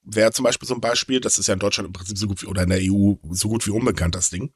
wäre 0.02 0.32
zum 0.32 0.44
Beispiel 0.44 0.66
so 0.66 0.74
ein 0.74 0.80
Beispiel, 0.80 1.20
das 1.20 1.38
ist 1.38 1.48
ja 1.48 1.54
in 1.54 1.60
Deutschland 1.60 1.86
im 1.86 1.92
Prinzip 1.92 2.16
so 2.16 2.26
gut 2.26 2.42
wie, 2.42 2.46
oder 2.46 2.62
in 2.62 2.70
der 2.70 2.80
EU 2.80 3.14
so 3.30 3.48
gut 3.48 3.66
wie 3.66 3.72
unbekannt, 3.72 4.14
das 4.14 4.30
Ding. 4.30 4.52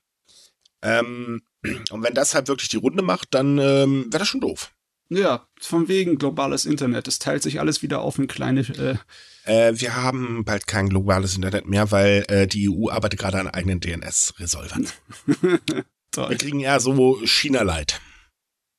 Ähm, 0.83 1.43
und 1.91 2.03
wenn 2.03 2.15
das 2.15 2.35
halt 2.35 2.49
wirklich 2.49 2.69
die 2.69 2.79
Runde 2.79 3.03
macht, 3.03 3.35
dann 3.35 3.59
ähm, 3.59 4.07
wäre 4.07 4.21
das 4.21 4.29
schon 4.29 4.41
doof. 4.41 4.73
Ja, 5.09 5.47
von 5.61 5.89
wegen 5.89 6.19
globales 6.19 6.67
Internet. 6.67 7.07
Es 7.07 7.19
teilt 7.19 7.43
sich 7.43 7.61
alles 7.61 7.83
wieder 7.83 8.01
auf 8.01 8.19
in 8.19 8.27
kleine. 8.27 8.61
Äh 8.63 8.97
äh, 9.45 9.79
wir 9.81 9.95
haben 9.95 10.45
bald 10.45 10.67
kein 10.67 10.89
globales 10.89 11.37
Internet 11.37 11.67
mehr, 11.67 11.93
weil 11.93 12.25
äh, 12.29 12.47
die 12.49 12.69
EU 12.69 12.91
arbeitet 12.91 13.21
gerade 13.21 13.39
an 13.39 13.47
eigenen 13.47 13.81
DNS-Resolvern. 13.81 14.89
wir 16.15 16.37
kriegen 16.37 16.61
eher 16.61 16.81
so 16.81 17.21
China-Light. 17.25 18.01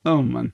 Oh 0.04 0.22
Mann. 0.22 0.54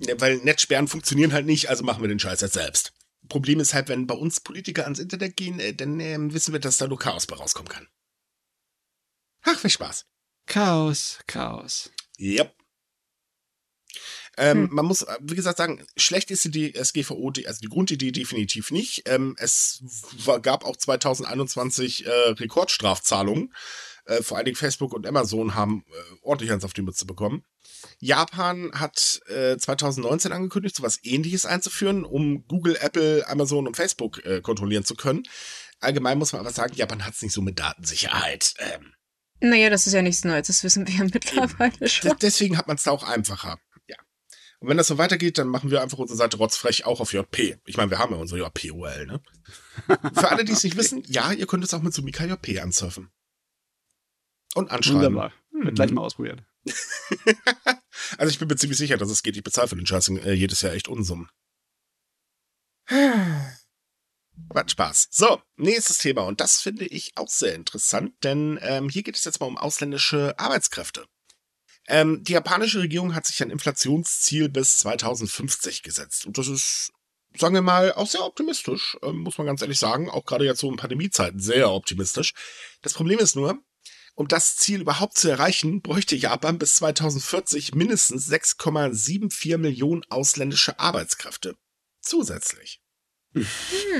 Ja, 0.00 0.20
weil 0.20 0.38
Netzsperren 0.38 0.88
funktionieren 0.88 1.32
halt 1.32 1.46
nicht, 1.46 1.70
also 1.70 1.84
machen 1.84 2.02
wir 2.02 2.08
den 2.08 2.18
Scheiß 2.18 2.40
jetzt 2.40 2.54
selbst. 2.54 2.92
Problem 3.28 3.60
ist 3.60 3.74
halt, 3.74 3.88
wenn 3.88 4.06
bei 4.06 4.14
uns 4.14 4.40
Politiker 4.40 4.84
ans 4.84 4.98
Internet 4.98 5.36
gehen, 5.36 5.60
äh, 5.60 5.74
dann 5.74 6.00
äh, 6.00 6.16
wissen 6.32 6.52
wir, 6.52 6.60
dass 6.60 6.78
da 6.78 6.86
nur 6.86 6.98
Chaos 6.98 7.26
bei 7.26 7.36
rauskommen 7.36 7.68
kann. 7.68 7.88
Ach, 9.42 9.58
viel 9.58 9.70
Spaß. 9.70 10.06
Chaos, 10.46 11.20
Chaos. 11.26 11.90
Yep. 12.18 12.54
Ähm, 14.36 14.68
hm. 14.68 14.74
Man 14.74 14.86
muss, 14.86 15.02
äh, 15.02 15.16
wie 15.20 15.36
gesagt, 15.36 15.58
sagen, 15.58 15.86
schlecht 15.96 16.30
ist 16.30 16.52
die 16.54 16.72
SGVO, 16.72 17.32
also 17.46 17.60
die 17.60 17.68
Grundidee 17.68 18.10
definitiv 18.10 18.70
nicht. 18.70 19.08
Ähm, 19.08 19.36
es 19.38 19.82
war, 20.24 20.40
gab 20.40 20.64
auch 20.64 20.76
2021 20.76 22.06
äh, 22.06 22.10
Rekordstrafzahlungen. 22.10 23.54
Äh, 24.06 24.22
vor 24.22 24.36
allen 24.36 24.44
Dingen 24.44 24.56
Facebook 24.56 24.92
und 24.92 25.06
Amazon 25.06 25.54
haben 25.54 25.84
äh, 25.88 26.16
ordentlich 26.22 26.52
eins 26.52 26.64
auf 26.64 26.72
die 26.72 26.82
Mütze 26.82 27.06
bekommen. 27.06 27.44
Japan 28.00 28.70
hat 28.74 29.20
äh, 29.26 29.56
2019 29.56 30.32
angekündigt, 30.32 30.76
so 30.76 30.82
was 30.82 31.02
ähnliches 31.04 31.46
einzuführen, 31.46 32.04
um 32.04 32.46
Google, 32.46 32.76
Apple, 32.80 33.26
Amazon 33.28 33.66
und 33.66 33.76
Facebook 33.76 34.24
äh, 34.24 34.40
kontrollieren 34.40 34.84
zu 34.84 34.94
können. 34.94 35.22
Allgemein 35.80 36.18
muss 36.18 36.32
man 36.32 36.40
aber 36.40 36.52
sagen, 36.52 36.74
Japan 36.74 37.04
hat 37.04 37.14
es 37.14 37.22
nicht 37.22 37.32
so 37.32 37.42
mit 37.42 37.58
Datensicherheit. 37.58 38.54
Ähm, 38.58 38.92
naja, 39.40 39.70
das 39.70 39.86
ist 39.86 39.92
ja 39.92 40.02
nichts 40.02 40.24
Neues, 40.24 40.46
das 40.46 40.64
wissen 40.64 40.86
wir 40.86 40.94
ja 40.94 41.04
mittlerweile 41.04 41.88
schon. 41.88 42.16
Deswegen 42.20 42.56
hat 42.56 42.66
man 42.66 42.76
es 42.76 42.84
da 42.84 42.90
auch 42.90 43.02
einfacher. 43.02 43.58
Und 44.64 44.70
wenn 44.70 44.78
das 44.78 44.86
so 44.86 44.96
weitergeht, 44.96 45.36
dann 45.36 45.48
machen 45.48 45.70
wir 45.70 45.82
einfach 45.82 45.98
unsere 45.98 46.16
Seite 46.16 46.38
rotzfrech 46.38 46.86
auch 46.86 47.00
auf 47.00 47.12
JP. 47.12 47.58
Ich 47.66 47.76
meine, 47.76 47.90
wir 47.90 47.98
haben 47.98 48.14
ja 48.14 48.18
unsere 48.18 48.40
JP-URL, 48.40 49.04
ne? 49.04 49.20
Für 50.14 50.30
alle, 50.30 50.44
die 50.44 50.52
es 50.52 50.64
nicht 50.64 50.78
wissen, 50.78 51.02
ja, 51.06 51.32
ihr 51.32 51.46
könnt 51.46 51.64
es 51.64 51.74
auch 51.74 51.82
mit 51.82 51.92
Sumika 51.92 52.24
JP 52.24 52.60
ansurfen. 52.60 53.10
Und 54.54 54.70
anschreiben. 54.70 55.02
Wunderbar. 55.02 55.32
Hm. 55.50 55.64
Wird 55.64 55.74
gleich 55.76 55.90
mal 55.90 56.02
ausprobieren. 56.02 56.46
also 58.18 58.30
ich 58.30 58.38
bin 58.38 58.48
mir 58.48 58.56
ziemlich 58.56 58.78
sicher, 58.78 58.96
dass 58.96 59.10
es 59.10 59.22
geht. 59.22 59.36
Ich 59.36 59.42
bezahle 59.42 59.68
für 59.68 59.76
den 59.76 59.86
Scheiß 59.86 60.08
äh, 60.08 60.32
jedes 60.32 60.62
Jahr 60.62 60.72
echt 60.72 60.88
Unsummen. 60.88 61.28
Was 64.48 64.70
Spaß. 64.70 65.08
So, 65.10 65.40
nächstes 65.56 65.98
Thema. 65.98 66.22
Und 66.22 66.40
das 66.40 66.60
finde 66.60 66.86
ich 66.86 67.12
auch 67.16 67.28
sehr 67.28 67.54
interessant, 67.54 68.12
denn 68.22 68.58
ähm, 68.62 68.88
hier 68.88 69.02
geht 69.02 69.16
es 69.16 69.24
jetzt 69.24 69.40
mal 69.40 69.46
um 69.46 69.56
ausländische 69.56 70.38
Arbeitskräfte. 70.38 71.06
Ähm, 71.86 72.22
die 72.24 72.32
japanische 72.32 72.80
Regierung 72.80 73.14
hat 73.14 73.26
sich 73.26 73.42
ein 73.42 73.50
Inflationsziel 73.50 74.48
bis 74.48 74.78
2050 74.78 75.82
gesetzt. 75.82 76.26
Und 76.26 76.38
das 76.38 76.48
ist, 76.48 76.92
sagen 77.36 77.54
wir 77.54 77.62
mal, 77.62 77.92
auch 77.92 78.08
sehr 78.08 78.24
optimistisch, 78.24 78.96
ähm, 79.02 79.18
muss 79.18 79.38
man 79.38 79.46
ganz 79.46 79.62
ehrlich 79.62 79.78
sagen. 79.78 80.10
Auch 80.10 80.24
gerade 80.24 80.44
jetzt 80.44 80.60
so 80.60 80.70
in 80.70 80.76
Pandemiezeiten 80.76 81.40
sehr 81.40 81.70
optimistisch. 81.70 82.32
Das 82.82 82.94
Problem 82.94 83.18
ist 83.18 83.36
nur, 83.36 83.62
um 84.14 84.28
das 84.28 84.56
Ziel 84.56 84.80
überhaupt 84.80 85.18
zu 85.18 85.28
erreichen, 85.28 85.82
bräuchte 85.82 86.16
Japan 86.16 86.58
bis 86.58 86.76
2040 86.76 87.74
mindestens 87.74 88.30
6,74 88.30 89.58
Millionen 89.58 90.04
ausländische 90.08 90.78
Arbeitskräfte. 90.78 91.56
Zusätzlich. 92.00 92.80
Hm. 93.32 93.46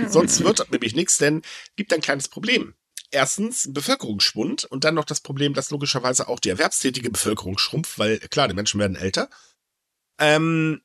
Sonst 0.08 0.44
wird 0.44 0.70
nämlich 0.70 0.94
nichts, 0.94 1.18
denn 1.18 1.42
gibt 1.76 1.92
ein 1.92 2.00
kleines 2.00 2.28
Problem 2.28 2.74
erstens 3.14 3.72
Bevölkerungsschwund 3.72 4.64
und 4.64 4.84
dann 4.84 4.94
noch 4.94 5.04
das 5.04 5.20
Problem, 5.20 5.54
dass 5.54 5.70
logischerweise 5.70 6.28
auch 6.28 6.40
die 6.40 6.50
erwerbstätige 6.50 7.10
Bevölkerung 7.10 7.56
schrumpft, 7.56 7.98
weil 7.98 8.18
klar, 8.18 8.48
die 8.48 8.54
Menschen 8.54 8.80
werden 8.80 8.96
älter. 8.96 9.30
Ähm, 10.18 10.82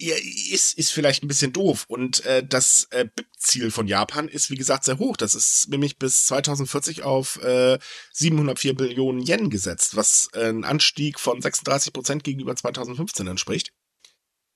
ja, 0.00 0.16
ist, 0.16 0.78
ist 0.78 0.92
vielleicht 0.92 1.22
ein 1.22 1.28
bisschen 1.28 1.52
doof. 1.52 1.84
Und 1.88 2.24
äh, 2.24 2.44
das 2.44 2.88
äh, 2.90 3.04
BIP-Ziel 3.04 3.70
von 3.70 3.86
Japan 3.86 4.28
ist, 4.28 4.50
wie 4.50 4.56
gesagt, 4.56 4.84
sehr 4.84 4.98
hoch. 4.98 5.16
Das 5.16 5.34
ist 5.34 5.68
nämlich 5.68 5.98
bis 5.98 6.26
2040 6.26 7.02
auf 7.02 7.42
äh, 7.42 7.78
704 8.12 8.74
Billionen 8.74 9.26
Yen 9.26 9.50
gesetzt, 9.50 9.96
was 9.96 10.30
äh, 10.32 10.48
ein 10.48 10.64
Anstieg 10.64 11.20
von 11.20 11.42
36 11.42 11.92
Prozent 11.92 12.24
gegenüber 12.24 12.56
2015 12.56 13.26
entspricht. 13.26 13.72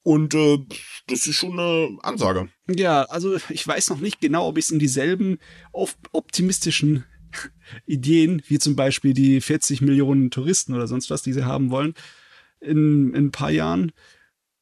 Und 0.02 0.34
äh, 0.34 0.58
das 1.08 1.26
ist 1.26 1.36
schon 1.36 1.58
eine 1.58 1.98
Ansage. 2.02 2.48
Ja, 2.68 3.04
also 3.04 3.36
ich 3.50 3.66
weiß 3.66 3.90
noch 3.90 4.00
nicht 4.00 4.20
genau, 4.20 4.48
ob 4.48 4.56
ich 4.56 4.66
es 4.66 4.70
in 4.70 4.78
dieselben 4.78 5.38
optimistischen 5.72 7.04
Ideen, 7.86 8.42
wie 8.46 8.58
zum 8.58 8.76
Beispiel 8.76 9.12
die 9.12 9.42
40 9.42 9.82
Millionen 9.82 10.30
Touristen 10.30 10.74
oder 10.74 10.86
sonst 10.86 11.10
was, 11.10 11.22
die 11.22 11.34
sie 11.34 11.44
haben 11.44 11.70
wollen, 11.70 11.94
in, 12.60 13.12
in 13.14 13.26
ein 13.26 13.30
paar 13.30 13.50
Jahren, 13.50 13.92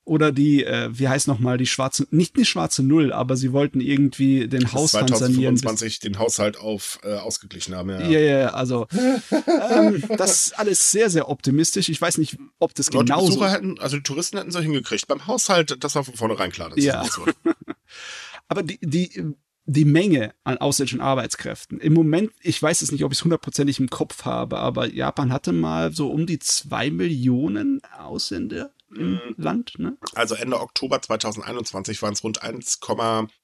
oder 0.05 0.33
die, 0.33 0.65
äh, 0.65 0.89
wie 0.93 1.09
heißt 1.09 1.29
nochmal, 1.29 1.59
die 1.59 1.67
schwarze, 1.67 2.07
nicht 2.11 2.37
die 2.37 2.45
schwarze 2.45 2.83
Null, 2.83 3.13
aber 3.13 3.37
sie 3.37 3.53
wollten 3.53 3.81
irgendwie 3.81 4.49
den 4.49 4.63
bis 4.63 4.73
Haushalt 4.73 5.09
2025 5.09 6.01
sanieren. 6.01 6.13
den 6.15 6.19
Haushalt 6.19 6.57
auf 6.57 6.99
äh, 7.05 7.15
ausgeglichen 7.15 7.77
haben, 7.77 7.91
ja. 7.91 8.01
Ja, 8.09 8.19
ja, 8.19 8.49
also 8.49 8.89
ähm, 9.31 10.03
das 10.17 10.47
ist 10.47 10.59
alles 10.59 10.91
sehr, 10.91 11.09
sehr 11.09 11.29
optimistisch. 11.29 11.89
Ich 11.89 12.01
weiß 12.01 12.19
nicht, 12.19 12.37
ob 12.59 12.75
das 12.75 12.91
genau 12.91 13.25
Besucher 13.25 13.51
hätten, 13.51 13.79
also 13.79 13.97
die 13.97 14.03
Touristen 14.03 14.39
hätten 14.39 14.51
es 14.51 14.59
hingekriegt. 14.59 15.07
Beim 15.07 15.27
Haushalt, 15.27 15.77
das 15.83 15.95
war 15.95 16.03
von 16.03 16.15
vornherein 16.15 16.51
klar. 16.51 16.71
Dass 16.71 16.83
ja. 16.83 17.03
Das 17.03 17.21
aber 18.49 18.65
die, 18.65 18.79
die, 18.83 19.35
die 19.67 19.85
Menge 19.85 20.35
an 20.43 20.59
ausländischen 20.59 21.01
Arbeitskräften. 21.01 21.79
Im 21.79 21.93
Moment, 21.93 22.33
ich 22.41 22.61
weiß 22.61 22.83
es 22.83 22.91
nicht, 22.91 23.05
ob 23.05 23.13
ich 23.13 23.19
es 23.19 23.25
hundertprozentig 23.25 23.79
im 23.79 23.89
Kopf 23.89 24.25
habe, 24.25 24.59
aber 24.59 24.87
Japan 24.87 25.33
hatte 25.33 25.53
mal 25.53 25.93
so 25.93 26.11
um 26.11 26.27
die 26.27 26.41
zwei 26.41 26.91
Millionen 26.91 27.81
Ausländer 27.97 28.73
im 28.97 29.13
mhm. 29.13 29.21
Land. 29.37 29.79
Ne? 29.79 29.97
Also 30.15 30.35
Ende 30.35 30.61
Oktober 30.61 31.01
2021 31.01 32.01
waren 32.03 32.13
es 32.13 32.25
rund 32.25 32.43
1, 32.43 32.81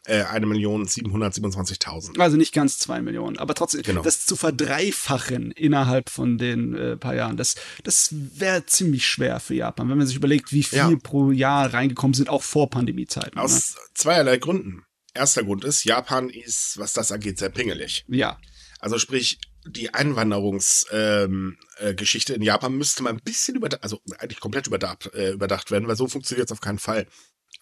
äh, 0.06 0.22
1 0.22 0.46
Million 0.46 0.86
727.000. 0.86 2.18
Also 2.18 2.36
nicht 2.36 2.52
ganz 2.52 2.78
zwei 2.78 3.00
Millionen, 3.00 3.38
aber 3.38 3.54
trotzdem, 3.54 3.82
genau. 3.82 4.02
das 4.02 4.26
zu 4.26 4.36
verdreifachen 4.36 5.50
innerhalb 5.52 6.10
von 6.10 6.38
den 6.38 6.74
äh, 6.74 6.96
paar 6.96 7.14
Jahren, 7.14 7.36
das, 7.36 7.56
das 7.84 8.10
wäre 8.12 8.66
ziemlich 8.66 9.06
schwer 9.06 9.40
für 9.40 9.54
Japan, 9.54 9.88
wenn 9.88 9.98
man 9.98 10.06
sich 10.06 10.16
überlegt, 10.16 10.52
wie 10.52 10.62
viel 10.62 10.78
ja. 10.78 10.90
pro 11.02 11.30
Jahr 11.30 11.72
reingekommen 11.72 12.14
sind, 12.14 12.28
auch 12.28 12.42
vor 12.42 12.70
Pandemiezeiten. 12.70 13.38
Aus 13.38 13.74
ne? 13.74 13.80
zweierlei 13.94 14.38
Gründen. 14.38 14.84
Erster 15.14 15.42
Grund 15.42 15.64
ist, 15.64 15.84
Japan 15.84 16.28
ist, 16.28 16.78
was 16.78 16.92
das 16.92 17.10
angeht, 17.10 17.38
sehr 17.38 17.48
pingelig. 17.48 18.04
Ja. 18.08 18.38
Also 18.78 18.98
sprich, 18.98 19.38
die 19.68 19.94
Einwanderungsgeschichte 19.94 22.32
ähm, 22.32 22.36
äh, 22.36 22.36
in 22.36 22.42
Japan 22.42 22.76
müsste 22.76 23.02
mal 23.02 23.10
ein 23.10 23.20
bisschen 23.20 23.56
überdacht, 23.56 23.82
also 23.82 24.00
eigentlich 24.18 24.40
komplett 24.40 24.66
überdacht, 24.66 25.12
äh, 25.14 25.32
überdacht 25.32 25.70
werden, 25.70 25.88
weil 25.88 25.96
so 25.96 26.08
funktioniert 26.08 26.48
es 26.48 26.52
auf 26.52 26.60
keinen 26.60 26.78
Fall. 26.78 27.06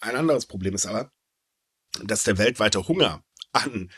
Ein 0.01 0.17
anderes 0.17 0.47
Problem 0.47 0.75
ist 0.75 0.87
aber, 0.87 1.13
dass 2.03 2.25
der 2.25 2.39
weltweite 2.39 2.89
Hunger 2.89 3.23
an 3.53 3.91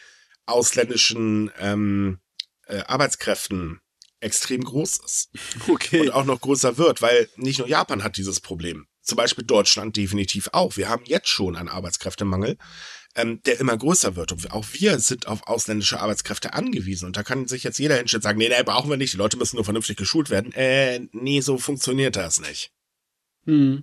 ausländischen 0.46 1.50
ähm, 1.58 2.20
äh, 2.66 2.80
Arbeitskräften 2.80 3.80
extrem 4.20 4.64
groß 4.64 4.98
ist. 5.04 5.30
Okay. 5.68 6.00
Und 6.00 6.10
auch 6.10 6.24
noch 6.24 6.40
größer 6.40 6.78
wird, 6.78 7.02
weil 7.02 7.28
nicht 7.36 7.58
nur 7.58 7.68
Japan 7.68 8.02
hat 8.02 8.16
dieses 8.16 8.40
Problem. 8.40 8.86
Zum 9.02 9.16
Beispiel 9.16 9.44
Deutschland 9.44 9.96
definitiv 9.96 10.48
auch. 10.52 10.76
Wir 10.76 10.88
haben 10.88 11.04
jetzt 11.06 11.28
schon 11.28 11.56
einen 11.56 11.68
Arbeitskräftemangel 11.68 12.58
ähm, 13.18 13.42
der 13.42 13.58
immer 13.58 13.76
größer 13.76 14.14
wird. 14.14 14.30
Und 14.32 14.52
auch 14.52 14.64
wir 14.72 14.98
sind 15.00 15.26
auf 15.26 15.46
ausländische 15.48 16.00
Arbeitskräfte 16.00 16.54
angewiesen. 16.54 17.06
Und 17.06 17.16
da 17.16 17.24
kann 17.24 17.48
sich 17.48 17.64
jetzt 17.64 17.78
jeder 17.78 17.96
hinstellen 17.96 18.20
und 18.20 18.22
sagen, 18.22 18.38
nee, 18.38 18.48
nee, 18.48 18.62
brauchen 18.62 18.88
wir 18.88 18.96
nicht. 18.96 19.12
Die 19.12 19.18
Leute 19.18 19.36
müssen 19.36 19.56
nur 19.56 19.64
vernünftig 19.64 19.96
geschult 19.96 20.30
werden. 20.30 20.52
Äh, 20.52 21.00
nee, 21.12 21.40
so 21.40 21.58
funktioniert 21.58 22.14
das 22.14 22.40
nicht. 22.40 22.72
Hm. 23.44 23.82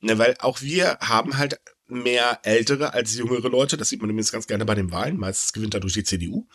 Ne, 0.00 0.18
weil 0.18 0.36
auch 0.40 0.60
wir 0.60 0.98
haben 1.00 1.38
halt 1.38 1.58
mehr 1.86 2.40
ältere 2.42 2.92
als 2.92 3.14
jüngere 3.14 3.48
Leute. 3.48 3.78
Das 3.78 3.88
sieht 3.88 4.02
man 4.02 4.10
übrigens 4.10 4.32
ganz 4.32 4.46
gerne 4.46 4.66
bei 4.66 4.74
den 4.74 4.92
Wahlen. 4.92 5.16
Meistens 5.16 5.54
gewinnt 5.54 5.72
dadurch 5.72 5.94
die 5.94 6.04
CDU. 6.04 6.46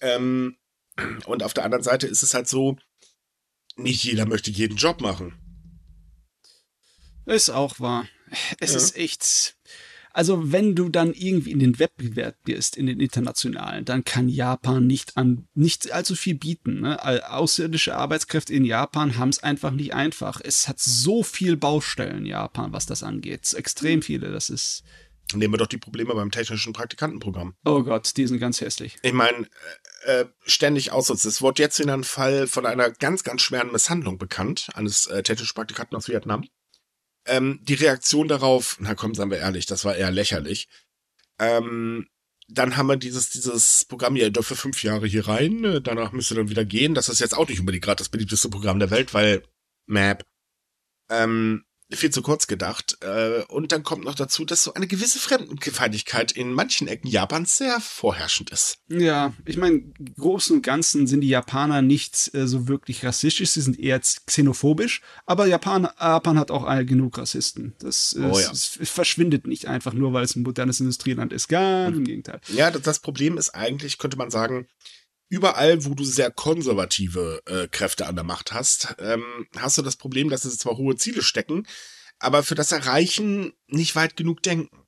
Ähm, 0.00 0.56
und 1.26 1.42
auf 1.42 1.52
der 1.52 1.64
anderen 1.64 1.84
Seite 1.84 2.06
ist 2.06 2.22
es 2.22 2.32
halt 2.32 2.48
so, 2.48 2.76
nicht 3.76 4.02
jeder 4.02 4.24
möchte 4.24 4.50
jeden 4.50 4.76
Job 4.76 5.02
machen. 5.02 5.34
Ist 7.26 7.50
auch 7.50 7.80
wahr. 7.80 8.08
Es 8.60 8.72
ja. 8.72 8.78
ist 8.78 8.96
echt. 8.96 9.56
Also 10.14 10.52
wenn 10.52 10.74
du 10.74 10.88
dann 10.88 11.12
irgendwie 11.12 11.50
in 11.50 11.58
den 11.58 11.78
Wettbewerb 11.78 12.36
bist, 12.44 12.76
in 12.76 12.86
den 12.86 13.00
internationalen, 13.00 13.84
dann 13.84 14.04
kann 14.04 14.28
Japan 14.28 14.86
nicht 14.86 15.16
an 15.16 15.48
nicht 15.54 15.92
allzu 15.92 16.14
viel 16.14 16.36
bieten. 16.36 16.80
Ne? 16.80 17.30
Außerirdische 17.30 17.96
Arbeitskräfte 17.96 18.54
in 18.54 18.64
Japan 18.64 19.18
haben 19.18 19.28
es 19.28 19.42
einfach 19.42 19.72
nicht 19.72 19.92
einfach. 19.92 20.40
Es 20.42 20.68
hat 20.68 20.78
so 20.78 21.22
viel 21.24 21.56
Baustellen 21.56 22.26
Japan, 22.26 22.72
was 22.72 22.86
das 22.86 23.02
angeht. 23.02 23.52
Extrem 23.54 24.02
viele. 24.02 24.30
Das 24.30 24.50
ist 24.50 24.84
Nehmen 25.32 25.54
wir 25.54 25.58
doch 25.58 25.66
die 25.66 25.78
Probleme 25.78 26.14
beim 26.14 26.30
technischen 26.30 26.72
Praktikantenprogramm. 26.72 27.54
Oh 27.64 27.82
Gott, 27.82 28.16
die 28.16 28.26
sind 28.26 28.38
ganz 28.38 28.60
hässlich. 28.60 28.98
Ich 29.02 29.12
meine, 29.12 29.48
äh, 30.04 30.20
äh, 30.20 30.26
ständig 30.44 30.92
ausnutzen. 30.92 31.28
Es 31.28 31.40
wurde 31.40 31.62
jetzt 31.62 31.80
in 31.80 31.88
einem 31.88 32.04
Fall 32.04 32.46
von 32.46 32.66
einer 32.66 32.90
ganz, 32.90 33.24
ganz 33.24 33.42
schweren 33.42 33.72
Misshandlung 33.72 34.18
bekannt, 34.18 34.68
eines 34.74 35.06
äh, 35.06 35.22
technischen 35.22 35.54
Praktikanten 35.54 35.96
aus 35.96 36.08
Vietnam. 36.08 36.44
Ähm, 37.26 37.60
die 37.62 37.74
Reaktion 37.74 38.28
darauf, 38.28 38.76
na 38.80 38.94
komm, 38.94 39.14
sagen 39.14 39.30
wir 39.30 39.38
ehrlich, 39.38 39.66
das 39.66 39.84
war 39.84 39.96
eher 39.96 40.10
lächerlich. 40.10 40.68
Ähm, 41.38 42.06
dann 42.48 42.76
haben 42.76 42.88
wir 42.88 42.96
dieses, 42.96 43.30
dieses 43.30 43.86
Programm, 43.86 44.16
ihr 44.16 44.30
dürft 44.30 44.48
für 44.48 44.56
fünf 44.56 44.82
Jahre 44.82 45.06
hier 45.06 45.26
rein, 45.26 45.64
äh, 45.64 45.80
danach 45.80 46.12
müsst 46.12 46.30
ihr 46.30 46.36
dann 46.36 46.50
wieder 46.50 46.64
gehen. 46.64 46.94
Das 46.94 47.08
ist 47.08 47.20
jetzt 47.20 47.36
auch 47.36 47.48
nicht 47.48 47.60
unbedingt 47.60 47.84
gerade 47.84 47.98
das 47.98 48.10
beliebteste 48.10 48.50
Programm 48.50 48.78
der 48.78 48.90
Welt, 48.90 49.14
weil 49.14 49.42
Map. 49.86 50.24
Ähm, 51.10 51.63
viel 51.90 52.10
zu 52.10 52.22
kurz 52.22 52.46
gedacht. 52.46 52.98
Äh, 53.00 53.42
und 53.48 53.72
dann 53.72 53.82
kommt 53.82 54.04
noch 54.04 54.14
dazu, 54.14 54.44
dass 54.44 54.62
so 54.62 54.74
eine 54.74 54.86
gewisse 54.86 55.18
Fremdenfeindlichkeit 55.18 56.32
in 56.32 56.52
manchen 56.52 56.88
Ecken 56.88 57.08
Japans 57.08 57.58
sehr 57.58 57.80
vorherrschend 57.80 58.50
ist. 58.50 58.78
Ja, 58.88 59.34
ich 59.44 59.56
meine, 59.56 59.82
großen 60.18 60.56
und 60.56 60.62
ganzen 60.62 61.06
sind 61.06 61.20
die 61.20 61.28
Japaner 61.28 61.82
nicht 61.82 62.34
äh, 62.34 62.46
so 62.46 62.68
wirklich 62.68 63.04
rassistisch, 63.04 63.50
sie 63.50 63.60
sind 63.60 63.78
eher 63.78 64.00
xenophobisch, 64.00 65.02
aber 65.26 65.46
Japan, 65.46 65.88
Japan 65.98 66.38
hat 66.38 66.50
auch 66.50 66.64
genug 66.84 67.18
Rassisten. 67.18 67.74
Das, 67.78 68.16
oh, 68.18 68.20
ja. 68.20 68.50
es, 68.50 68.76
es, 68.80 68.90
verschwindet 68.90 69.46
nicht 69.46 69.66
einfach 69.66 69.92
nur, 69.92 70.12
weil 70.12 70.24
es 70.24 70.34
ein 70.36 70.42
modernes 70.42 70.80
Industrieland 70.80 71.32
ist. 71.32 71.48
Ganz 71.48 71.96
im 71.96 72.04
Gegenteil. 72.04 72.40
Ja, 72.48 72.70
das, 72.70 72.82
das 72.82 73.00
Problem 73.00 73.38
ist 73.38 73.50
eigentlich, 73.50 73.98
könnte 73.98 74.16
man 74.16 74.30
sagen, 74.30 74.66
überall, 75.28 75.84
wo 75.84 75.94
du 75.94 76.04
sehr 76.04 76.30
konservative 76.30 77.42
äh, 77.46 77.68
Kräfte 77.68 78.06
an 78.06 78.14
der 78.14 78.24
Macht 78.24 78.52
hast, 78.52 78.96
ähm, 78.98 79.46
hast 79.56 79.78
du 79.78 79.82
das 79.82 79.96
Problem, 79.96 80.28
dass 80.28 80.42
sie 80.42 80.56
zwar 80.56 80.76
hohe 80.76 80.96
Ziele 80.96 81.22
stecken, 81.22 81.66
aber 82.18 82.42
für 82.42 82.54
das 82.54 82.72
Erreichen 82.72 83.52
nicht 83.66 83.96
weit 83.96 84.16
genug 84.16 84.42
denken. 84.42 84.84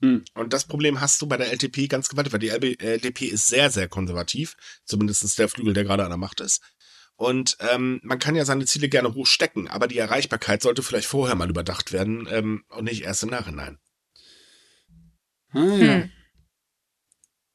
Hm. 0.00 0.24
Und 0.34 0.52
das 0.52 0.66
Problem 0.66 1.00
hast 1.00 1.20
du 1.22 1.26
bei 1.26 1.36
der 1.36 1.50
LTP 1.50 1.88
ganz 1.88 2.08
gewaltig, 2.08 2.32
weil 2.32 2.40
die 2.40 2.78
LTP 2.78 3.22
ist 3.22 3.48
sehr, 3.48 3.70
sehr 3.70 3.88
konservativ, 3.88 4.56
zumindest 4.84 5.38
der 5.38 5.48
Flügel, 5.48 5.74
der 5.74 5.84
gerade 5.84 6.04
an 6.04 6.10
der 6.10 6.18
Macht 6.18 6.40
ist. 6.40 6.62
Und 7.16 7.56
ähm, 7.72 8.00
man 8.04 8.20
kann 8.20 8.36
ja 8.36 8.44
seine 8.44 8.64
Ziele 8.64 8.88
gerne 8.88 9.12
hoch 9.14 9.26
stecken, 9.26 9.66
aber 9.66 9.88
die 9.88 9.98
Erreichbarkeit 9.98 10.62
sollte 10.62 10.84
vielleicht 10.84 11.08
vorher 11.08 11.34
mal 11.34 11.50
überdacht 11.50 11.92
werden 11.92 12.28
ähm, 12.30 12.64
und 12.68 12.84
nicht 12.84 13.02
erst 13.02 13.24
im 13.24 13.30
Nachhinein. 13.30 13.78
Hm. 15.50 15.80
hm. 15.80 16.10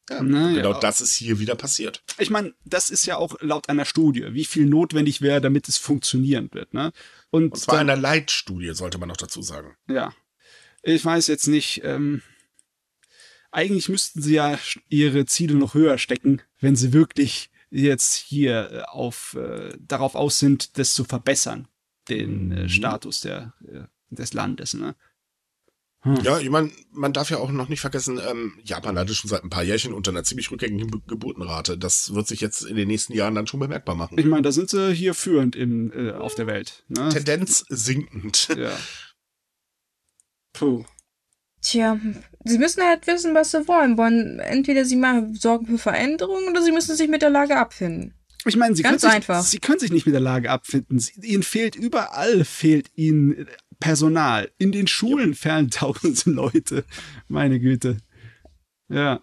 Ja, 0.10 0.22
naja. 0.22 0.56
Genau 0.56 0.80
das 0.80 1.01
ist 1.01 1.16
hier 1.16 1.39
wieder 1.39 1.56
passiert. 1.56 2.04
Ich 2.18 2.30
meine, 2.30 2.54
das 2.66 2.89
ist 2.89 3.06
ja 3.06 3.18
auch 3.18 3.39
laut 3.39 3.70
einer 3.70 3.86
Studie, 3.86 4.34
wie 4.34 4.45
viel 4.45 4.66
notwendig 4.66 5.22
wäre, 5.22 5.39
damit 5.39 5.70
es 5.70 5.78
funktionieren 5.78 6.49
wird. 6.51 6.74
Ne? 6.74 6.91
Und, 7.30 7.54
Und 7.54 7.58
zwar 7.58 7.78
dann, 7.78 7.89
einer 7.89 8.01
Leitstudie, 8.01 8.74
sollte 8.74 8.97
man 8.97 9.08
noch 9.10 9.18
dazu 9.18 9.41
sagen. 9.41 9.76
Ja. 9.88 10.14
Ich 10.82 11.06
weiß 11.06 11.28
jetzt 11.28 11.47
nicht, 11.47 11.82
ähm, 11.86 12.22
eigentlich 13.51 13.88
müssten 13.88 14.22
sie 14.22 14.34
ja 14.34 14.60
ihre 14.89 15.26
Ziele 15.26 15.56
noch 15.56 15.74
höher 15.74 15.97
stecken, 15.97 16.41
wenn 16.60 16.76
sie 16.76 16.91
wirklich 16.91 17.49
jetzt 17.70 18.16
hier 18.16 18.72
äh, 18.72 18.82
auf, 18.84 19.36
äh, 19.39 19.74
darauf 19.80 20.16
aus 20.16 20.39
sind, 20.39 20.78
das 20.78 20.93
zu 20.93 21.06
verbessern, 21.06 21.68
den 22.10 22.51
äh, 22.51 22.64
mhm. 22.64 22.70
Status 22.70 23.22
der, 23.22 23.54
äh, 23.66 23.84
des 24.10 24.34
Landes. 24.34 24.74
Ne? 24.74 24.95
Hm. 26.04 26.18
Ja, 26.22 26.38
ich 26.38 26.49
meine, 26.49 26.70
man 26.91 27.14
darf 27.14 27.30
ja 27.30 27.38
auch 27.38 27.49
noch 27.49 27.70
nicht 27.70 27.80
vergessen, 27.80 28.20
ähm, 28.30 28.54
Japan 28.64 28.99
hatte 28.99 29.14
schon 29.14 29.30
seit 29.30 29.43
ein 29.43 29.49
paar 29.49 29.64
Jährchen 29.64 29.93
unter 29.93 30.12
einer 30.12 30.24
ziemlich 30.24 30.51
rückgängigen 30.51 30.91
Be 30.91 30.99
Geburtenrate. 31.08 31.78
Das 31.78 32.14
wird 32.14 32.28
sich 32.28 32.41
jetzt 32.41 32.64
in 32.64 32.76
den 32.76 32.89
nächsten 32.89 33.14
Jahren 33.14 33.36
dann 33.36 33.47
schon 33.47 33.62
bemerkbar 33.62 33.95
machen. 33.95 34.18
Ich 34.18 34.26
meine, 34.26 34.41
da 34.41 34.51
sind 34.51 34.70
sie 34.70 34.93
hier 34.93 35.14
führend 35.14 35.56
im, 35.56 35.93
äh, 35.93 36.12
auf 36.12 36.36
der 36.36 36.45
Welt. 36.47 36.84
Ne? 36.89 37.10
Tendenz 37.10 37.66
sinkend. 37.70 38.49
Ja. 38.64 38.78
Puh. 40.54 40.86
Tja, 41.62 41.99
sie 42.45 42.58
müssen 42.60 42.84
halt 42.84 43.08
wissen, 43.08 43.34
was 43.34 43.51
sie 43.51 43.68
wollen. 43.68 43.97
wollen 43.97 44.39
entweder 44.39 44.86
sie 44.86 44.95
machen 44.95 45.34
sorgen 45.34 45.66
für 45.66 45.78
Veränderungen 45.80 46.49
oder 46.49 46.62
sie 46.62 46.72
müssen 46.72 46.95
sich 46.95 47.10
mit 47.10 47.24
der 47.24 47.32
Lage 47.32 47.58
abfinden. 47.58 48.14
Ich 48.45 48.58
meine, 48.58 48.76
sie, 48.76 48.84
Ganz 48.84 49.01
können 49.01 49.14
einfach. 49.14 49.41
Sich, 49.41 49.51
sie 49.51 49.60
können 49.60 49.80
sich 49.80 49.91
nicht 49.91 50.06
mit 50.06 50.14
der 50.14 50.22
Lage 50.22 50.51
abfinden. 50.51 50.99
Sie, 50.99 51.14
ihnen 51.22 51.43
fehlt 51.43 51.76
überall, 51.76 52.43
fehlt 52.43 52.91
ihnen 52.95 53.47
Personal. 53.84 54.49
In 54.59 54.71
den 54.71 54.88
Schulen 54.88 55.31
ja. 55.31 55.36
fehlen 55.36 55.69
tausende 55.69 56.31
Leute. 56.31 56.86
Meine 57.27 57.59
Güte. 57.59 57.97
Ja. 58.88 59.19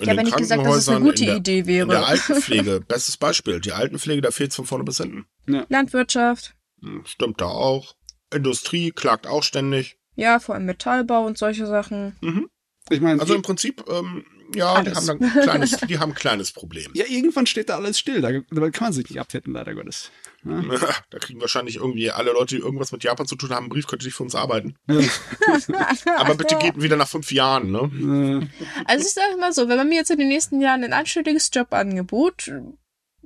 Ich 0.00 0.08
habe 0.08 0.24
nicht 0.24 0.38
gesagt, 0.38 0.64
dass 0.64 0.76
es 0.76 0.88
eine 0.88 1.00
gute 1.00 1.26
der, 1.26 1.36
Idee 1.36 1.66
wäre. 1.66 1.82
In 1.82 1.90
der 1.90 2.06
Altenpflege, 2.06 2.80
bestes 2.88 3.18
Beispiel. 3.18 3.60
Die 3.60 3.72
Altenpflege, 3.72 4.22
da 4.22 4.30
fehlt 4.30 4.50
es 4.50 4.56
von 4.56 4.64
vorne 4.64 4.84
bis 4.84 4.96
hinten. 4.96 5.26
Ja. 5.46 5.66
Landwirtschaft. 5.68 6.54
Hm, 6.80 7.02
stimmt 7.04 7.42
da 7.42 7.46
auch. 7.46 7.94
Industrie 8.32 8.90
klagt 8.90 9.26
auch 9.26 9.42
ständig. 9.42 9.98
Ja, 10.14 10.38
vor 10.38 10.54
allem 10.54 10.64
Metallbau 10.64 11.26
und 11.26 11.36
solche 11.36 11.66
Sachen. 11.66 12.16
Mhm. 12.22 12.48
Ich 12.88 13.02
meine, 13.02 13.20
also 13.20 13.34
im 13.34 13.42
Prinzip, 13.42 13.84
ähm, 13.90 14.24
ja, 14.54 14.82
die 14.82 14.92
haben, 14.92 15.08
ein 15.10 15.42
kleines, 15.42 15.70
die 15.88 15.98
haben 15.98 16.12
ein 16.12 16.14
kleines 16.14 16.52
Problem. 16.52 16.90
Ja, 16.94 17.04
irgendwann 17.06 17.46
steht 17.46 17.68
da 17.68 17.76
alles 17.76 17.98
still. 17.98 18.20
Da, 18.20 18.30
da 18.32 18.70
kann 18.70 18.86
man 18.86 18.92
sich 18.92 19.08
nicht 19.08 19.20
abfetten, 19.20 19.52
leider 19.52 19.74
Gottes. 19.74 20.10
Ja. 20.44 20.62
Da 21.10 21.18
kriegen 21.18 21.40
wahrscheinlich 21.40 21.76
irgendwie 21.76 22.10
alle 22.10 22.32
Leute, 22.32 22.56
die 22.56 22.62
irgendwas 22.62 22.90
mit 22.90 23.04
Japan 23.04 23.26
zu 23.26 23.36
tun 23.36 23.50
haben, 23.50 23.64
einen 23.64 23.68
Brief, 23.68 23.86
könnte 23.86 24.08
ich 24.08 24.14
für 24.14 24.22
uns 24.22 24.34
arbeiten. 24.34 24.76
Aber 24.86 26.34
bitte 26.34 26.56
geht 26.56 26.80
wieder 26.80 26.96
nach 26.96 27.08
fünf 27.08 27.30
Jahren, 27.32 27.70
ne? 27.70 28.48
Also 28.86 29.06
ich 29.06 29.12
sage 29.12 29.36
mal 29.38 29.52
so, 29.52 29.68
wenn 29.68 29.76
man 29.76 29.88
mir 29.88 29.96
jetzt 29.96 30.10
in 30.10 30.18
den 30.18 30.28
nächsten 30.28 30.60
Jahren 30.60 30.84
ein 30.84 30.92
anständiges 30.92 31.50
Jobangebot 31.52 32.50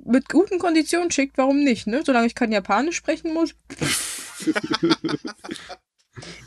mit 0.03 0.29
guten 0.29 0.59
Konditionen 0.59 1.11
schickt, 1.11 1.37
warum 1.37 1.63
nicht, 1.63 1.87
ne? 1.87 2.03
Solange 2.05 2.27
ich 2.27 2.35
kein 2.35 2.51
Japanisch 2.51 2.97
sprechen 2.97 3.33
muss. 3.33 3.55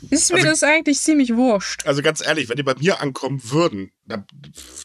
Ist 0.09 0.31
mir 0.31 0.37
also, 0.37 0.49
das 0.49 0.63
eigentlich 0.63 0.99
ziemlich 0.99 1.35
wurscht. 1.35 1.85
Also 1.85 2.01
ganz 2.01 2.25
ehrlich, 2.25 2.49
wenn 2.49 2.57
die 2.57 2.63
bei 2.63 2.75
mir 2.75 3.01
ankommen 3.01 3.41
würden, 3.43 3.91
da, 4.05 4.25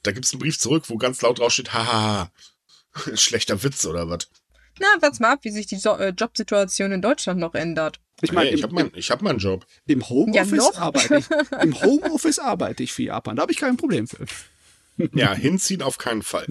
da 0.03 0.13
gibt 0.13 0.25
es 0.25 0.33
einen 0.33 0.41
Brief 0.41 0.59
zurück, 0.59 0.85
wo 0.89 0.97
ganz 0.97 1.23
laut 1.23 1.39
drauf 1.39 1.53
steht, 1.53 1.73
hahaha, 1.73 2.31
schlechter 3.15 3.63
Witz 3.63 3.85
oder 3.87 4.09
was. 4.09 4.29
Na, 4.79 4.87
warte 5.01 5.23
mal 5.23 5.33
ab, 5.33 5.41
wie 5.43 5.51
sich 5.51 5.67
die 5.67 5.77
so 5.77 5.97
äh, 5.97 6.11
Jobsituation 6.11 6.93
in 6.93 7.03
Deutschland 7.03 7.41
noch 7.41 7.55
ändert. 7.55 7.99
Ich 8.21 8.33
meine, 8.33 8.49
hey, 8.49 8.57
ich 8.57 8.63
habe 8.63 8.75
mein, 8.75 8.91
hab 8.91 9.23
meinen 9.23 9.39
Job. 9.39 9.67
Im 9.87 10.09
Homeoffice 10.09 10.71
ja, 10.75 10.81
arbeite 10.81 11.17
ich. 11.17 11.27
Im 11.63 11.81
Homeoffice 11.83 12.39
arbeite 12.39 12.83
ich 12.83 12.93
für 12.93 13.05
Japan. 13.05 13.37
Da 13.37 13.43
habe 13.43 13.53
ich 13.53 13.59
kein 13.59 13.77
Problem 13.77 14.07
für. 14.07 14.25
Ja, 15.15 15.35
hinziehen 15.35 15.83
auf 15.83 15.99
keinen 15.99 16.23
Fall. 16.23 16.47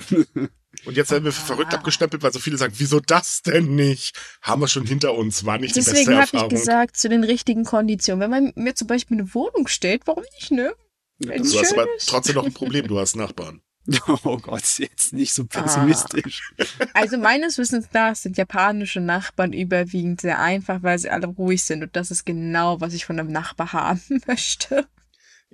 Und 0.86 0.98
jetzt 0.98 1.12
werden 1.12 1.24
wir 1.24 1.32
für 1.32 1.46
verrückt 1.46 1.74
abgestempelt, 1.74 2.22
weil 2.22 2.34
so 2.34 2.40
viele 2.40 2.58
sagen, 2.58 2.74
wieso 2.78 3.00
das 3.00 3.42
denn 3.42 3.76
nicht? 3.76 4.16
Haben 4.42 4.62
wir 4.62 4.68
schon 4.68 4.86
hinter 4.86 5.16
uns, 5.16 5.46
war 5.46 5.58
nicht 5.58 5.76
Deswegen 5.76 5.96
die 5.96 6.00
beste 6.00 6.12
Erfahrung. 6.12 6.50
Deswegen 6.50 6.72
habe 6.72 6.84
ich 6.84 6.88
gesagt, 6.90 6.98
zu 6.98 7.10
den 7.10 7.24
richtigen 7.24 7.64
Konditionen. 7.64 8.22
Wenn 8.22 8.30
man 8.30 8.54
mir 8.56 8.76
zum 8.76 8.88
Beispiel 8.88 9.20
eine 9.20 9.34
Wohnung 9.34 9.68
stellt, 9.68 10.06
warum 10.06 10.24
nicht, 10.40 10.52
ne? 10.52 10.74
Ja, 11.20 11.38
du 11.38 11.60
hast 11.60 11.74
aber 11.74 11.88
trotzdem 12.06 12.36
noch 12.36 12.46
ein 12.46 12.54
Problem, 12.54 12.88
du 12.88 13.00
hast 13.00 13.16
Nachbarn. 13.16 13.62
Oh 14.24 14.38
Gott, 14.38 14.80
jetzt 14.80 15.14
nicht 15.14 15.34
so 15.34 15.46
pessimistisch. 15.46 16.54
Ah. 16.58 16.64
Also 16.94 17.18
meines 17.18 17.58
Wissens 17.58 17.88
nach 17.94 18.16
sind 18.16 18.38
japanische 18.38 19.00
Nachbarn 19.00 19.54
überwiegend 19.54 20.22
sehr 20.22 20.40
einfach, 20.40 20.82
weil 20.82 20.98
sie 20.98 21.10
alle 21.10 21.28
ruhig 21.28 21.64
sind. 21.64 21.84
Und 21.84 21.96
das 21.96 22.10
ist 22.10 22.26
genau, 22.26 22.82
was 22.82 22.94
ich 22.94 23.06
von 23.06 23.20
einem 23.20 23.32
Nachbar 23.32 23.74
haben 23.74 24.02
möchte. 24.28 24.88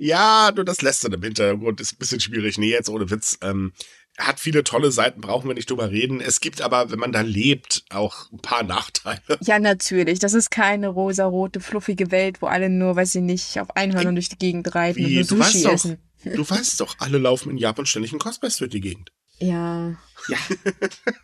Ja, 0.01 0.51
nur 0.55 0.65
das 0.65 0.81
Lästern 0.81 1.13
im 1.13 1.21
Hintergrund 1.21 1.79
ist 1.79 1.93
ein 1.93 1.97
bisschen 1.99 2.19
schwierig. 2.19 2.57
Nee, 2.57 2.71
jetzt 2.71 2.89
ohne 2.89 3.11
Witz. 3.11 3.37
Ähm, 3.43 3.71
hat 4.17 4.39
viele 4.39 4.63
tolle 4.63 4.91
Seiten, 4.91 5.21
brauchen 5.21 5.47
wir 5.47 5.53
nicht 5.53 5.69
drüber 5.69 5.91
reden. 5.91 6.21
Es 6.21 6.39
gibt 6.39 6.61
aber, 6.61 6.89
wenn 6.89 6.97
man 6.97 7.11
da 7.11 7.21
lebt, 7.21 7.85
auch 7.91 8.31
ein 8.31 8.39
paar 8.39 8.63
Nachteile. 8.63 9.21
Ja, 9.41 9.59
natürlich. 9.59 10.17
Das 10.17 10.33
ist 10.33 10.49
keine 10.49 10.87
rosa-rote, 10.87 11.59
fluffige 11.59 12.09
Welt, 12.09 12.41
wo 12.41 12.47
alle 12.47 12.69
nur, 12.69 12.95
weiß 12.95 13.13
ich 13.13 13.21
nicht, 13.21 13.59
auf 13.59 13.75
Einhörnern 13.75 14.15
durch 14.15 14.29
die 14.29 14.39
Gegend 14.39 14.73
reiten 14.73 15.05
Wie? 15.05 15.19
und 15.19 15.31
nur 15.31 15.43
Sushi 15.43 15.61
du 15.61 15.69
essen. 15.69 15.97
Doch, 16.25 16.33
du 16.33 16.49
weißt 16.49 16.79
doch, 16.79 16.95
alle 16.97 17.19
laufen 17.19 17.51
in 17.51 17.57
Japan 17.57 17.85
ständig 17.85 18.11
in 18.11 18.17
Cosplays 18.17 18.57
durch 18.57 18.71
die 18.71 18.81
Gegend. 18.81 19.11
Ja. 19.41 19.95
Ja. 20.27 20.37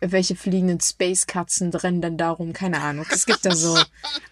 Welche 0.00 0.34
fliegenden 0.34 0.80
Space-Katzen 0.80 1.72
rennen 1.72 2.02
dann 2.02 2.18
darum? 2.18 2.52
Keine 2.52 2.80
Ahnung. 2.80 3.06
Es 3.10 3.26
gibt 3.26 3.46
da 3.46 3.54
so. 3.54 3.78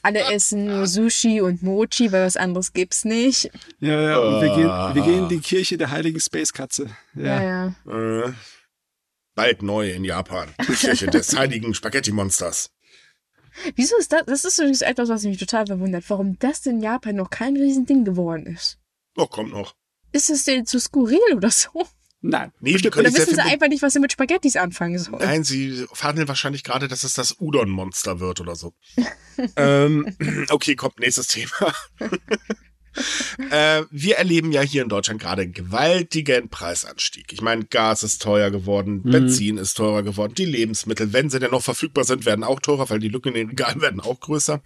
Alle 0.03 0.33
essen 0.33 0.67
nur 0.67 0.89
Sushi 0.89 1.41
und 1.41 1.63
Mochi, 1.63 2.11
weil 2.11 2.27
was 2.27 2.37
anderes 2.37 2.73
gibt's 2.73 3.05
nicht. 3.05 3.51
Ja, 3.79 4.01
ja, 4.01 4.19
und 4.19 4.43
wir 4.43 4.55
gehen, 4.55 4.95
wir 4.95 5.03
gehen 5.03 5.23
in 5.25 5.29
die 5.29 5.39
Kirche 5.39 5.79
der 5.79 5.93
heiligen 5.93 6.19
Space-Katze. 6.19 6.91
Ja, 7.15 7.43
ja. 7.43 7.75
ja. 7.87 8.27
Äh, 8.27 8.33
bald 9.37 9.63
neu 9.63 9.93
in 9.93 10.05
Japan. 10.05 10.49
Die 10.69 10.73
Kirche 10.75 11.07
des 11.07 11.37
heiligen 11.37 11.73
Spaghetti-Monsters. 11.73 12.71
Wieso 13.77 13.97
ist 13.99 14.13
das? 14.13 14.27
Das 14.27 14.45
ist 14.45 14.59
übrigens 14.59 14.83
etwas, 14.83 15.09
was 15.09 15.23
mich 15.23 15.39
total 15.39 15.67
verwundert, 15.67 16.05
warum 16.09 16.39
das 16.41 16.67
in 16.67 16.83
Japan 16.83 17.15
noch 17.15 17.31
kein 17.31 17.57
Riesending 17.57 18.05
geworden 18.05 18.47
ist. 18.47 18.79
Oh, 19.17 19.27
kommt 19.27 19.53
noch. 19.53 19.77
Ist 20.11 20.29
es 20.29 20.45
denn 20.45 20.67
zu 20.67 20.81
skurril 20.81 21.35
oder 21.35 21.51
so? 21.51 21.87
Nein. 22.29 22.53
Nee, 22.61 22.75
die 22.77 22.89
Oder 22.89 23.05
wissen 23.05 23.35
sie 23.35 23.41
einfach 23.41 23.69
nicht, 23.69 23.83
was 23.83 23.93
sie 23.93 24.01
mit 24.01 24.13
Spaghettis 24.13 24.57
anfangen 24.57 24.99
sollen? 24.99 25.19
Nein, 25.21 25.45
sie 25.45 25.87
verhandeln 25.93 26.29
wahrscheinlich 26.29 26.65
gerade, 26.65 26.89
dass 26.89 27.05
es 27.05 27.15
das 27.15 27.37
Udon-Monster 27.41 28.21
wird 28.21 28.41
oder 28.41 28.57
so. 28.57 28.75
ähm, 29.57 30.17
okay, 30.51 30.75
kommt 30.75 30.99
nächstes 30.99 31.29
Thema. 31.29 31.73
äh, 33.51 33.83
wir 33.91 34.17
erleben 34.17 34.51
ja 34.51 34.63
hier 34.63 34.83
in 34.83 34.89
Deutschland 34.89 35.21
gerade 35.21 35.43
einen 35.43 35.53
gewaltigen 35.53 36.49
Preisanstieg. 36.49 37.33
Ich 37.33 37.43
meine, 37.43 37.65
Gas 37.65 38.03
ist 38.03 38.23
teuer 38.23 38.51
geworden, 38.51 39.03
mhm. 39.05 39.11
Benzin 39.11 39.59
ist 39.59 39.75
teurer 39.75 40.03
geworden, 40.03 40.35
die 40.35 40.47
Lebensmittel, 40.47 41.13
wenn 41.13 41.31
sie 41.31 41.39
denn 41.39 41.53
noch 41.53 41.63
verfügbar 41.63 42.05
sind, 42.05 42.27
werden 42.27 42.45
auch 42.45 42.61
teurer, 42.61 42.91
weil 42.91 42.99
die 42.99 43.09
Lücken 43.09 43.29
in 43.29 43.35
den 43.35 43.49
Regalen 43.51 43.81
werden 43.81 44.01
auch 44.01 44.19
größer. 44.19 44.63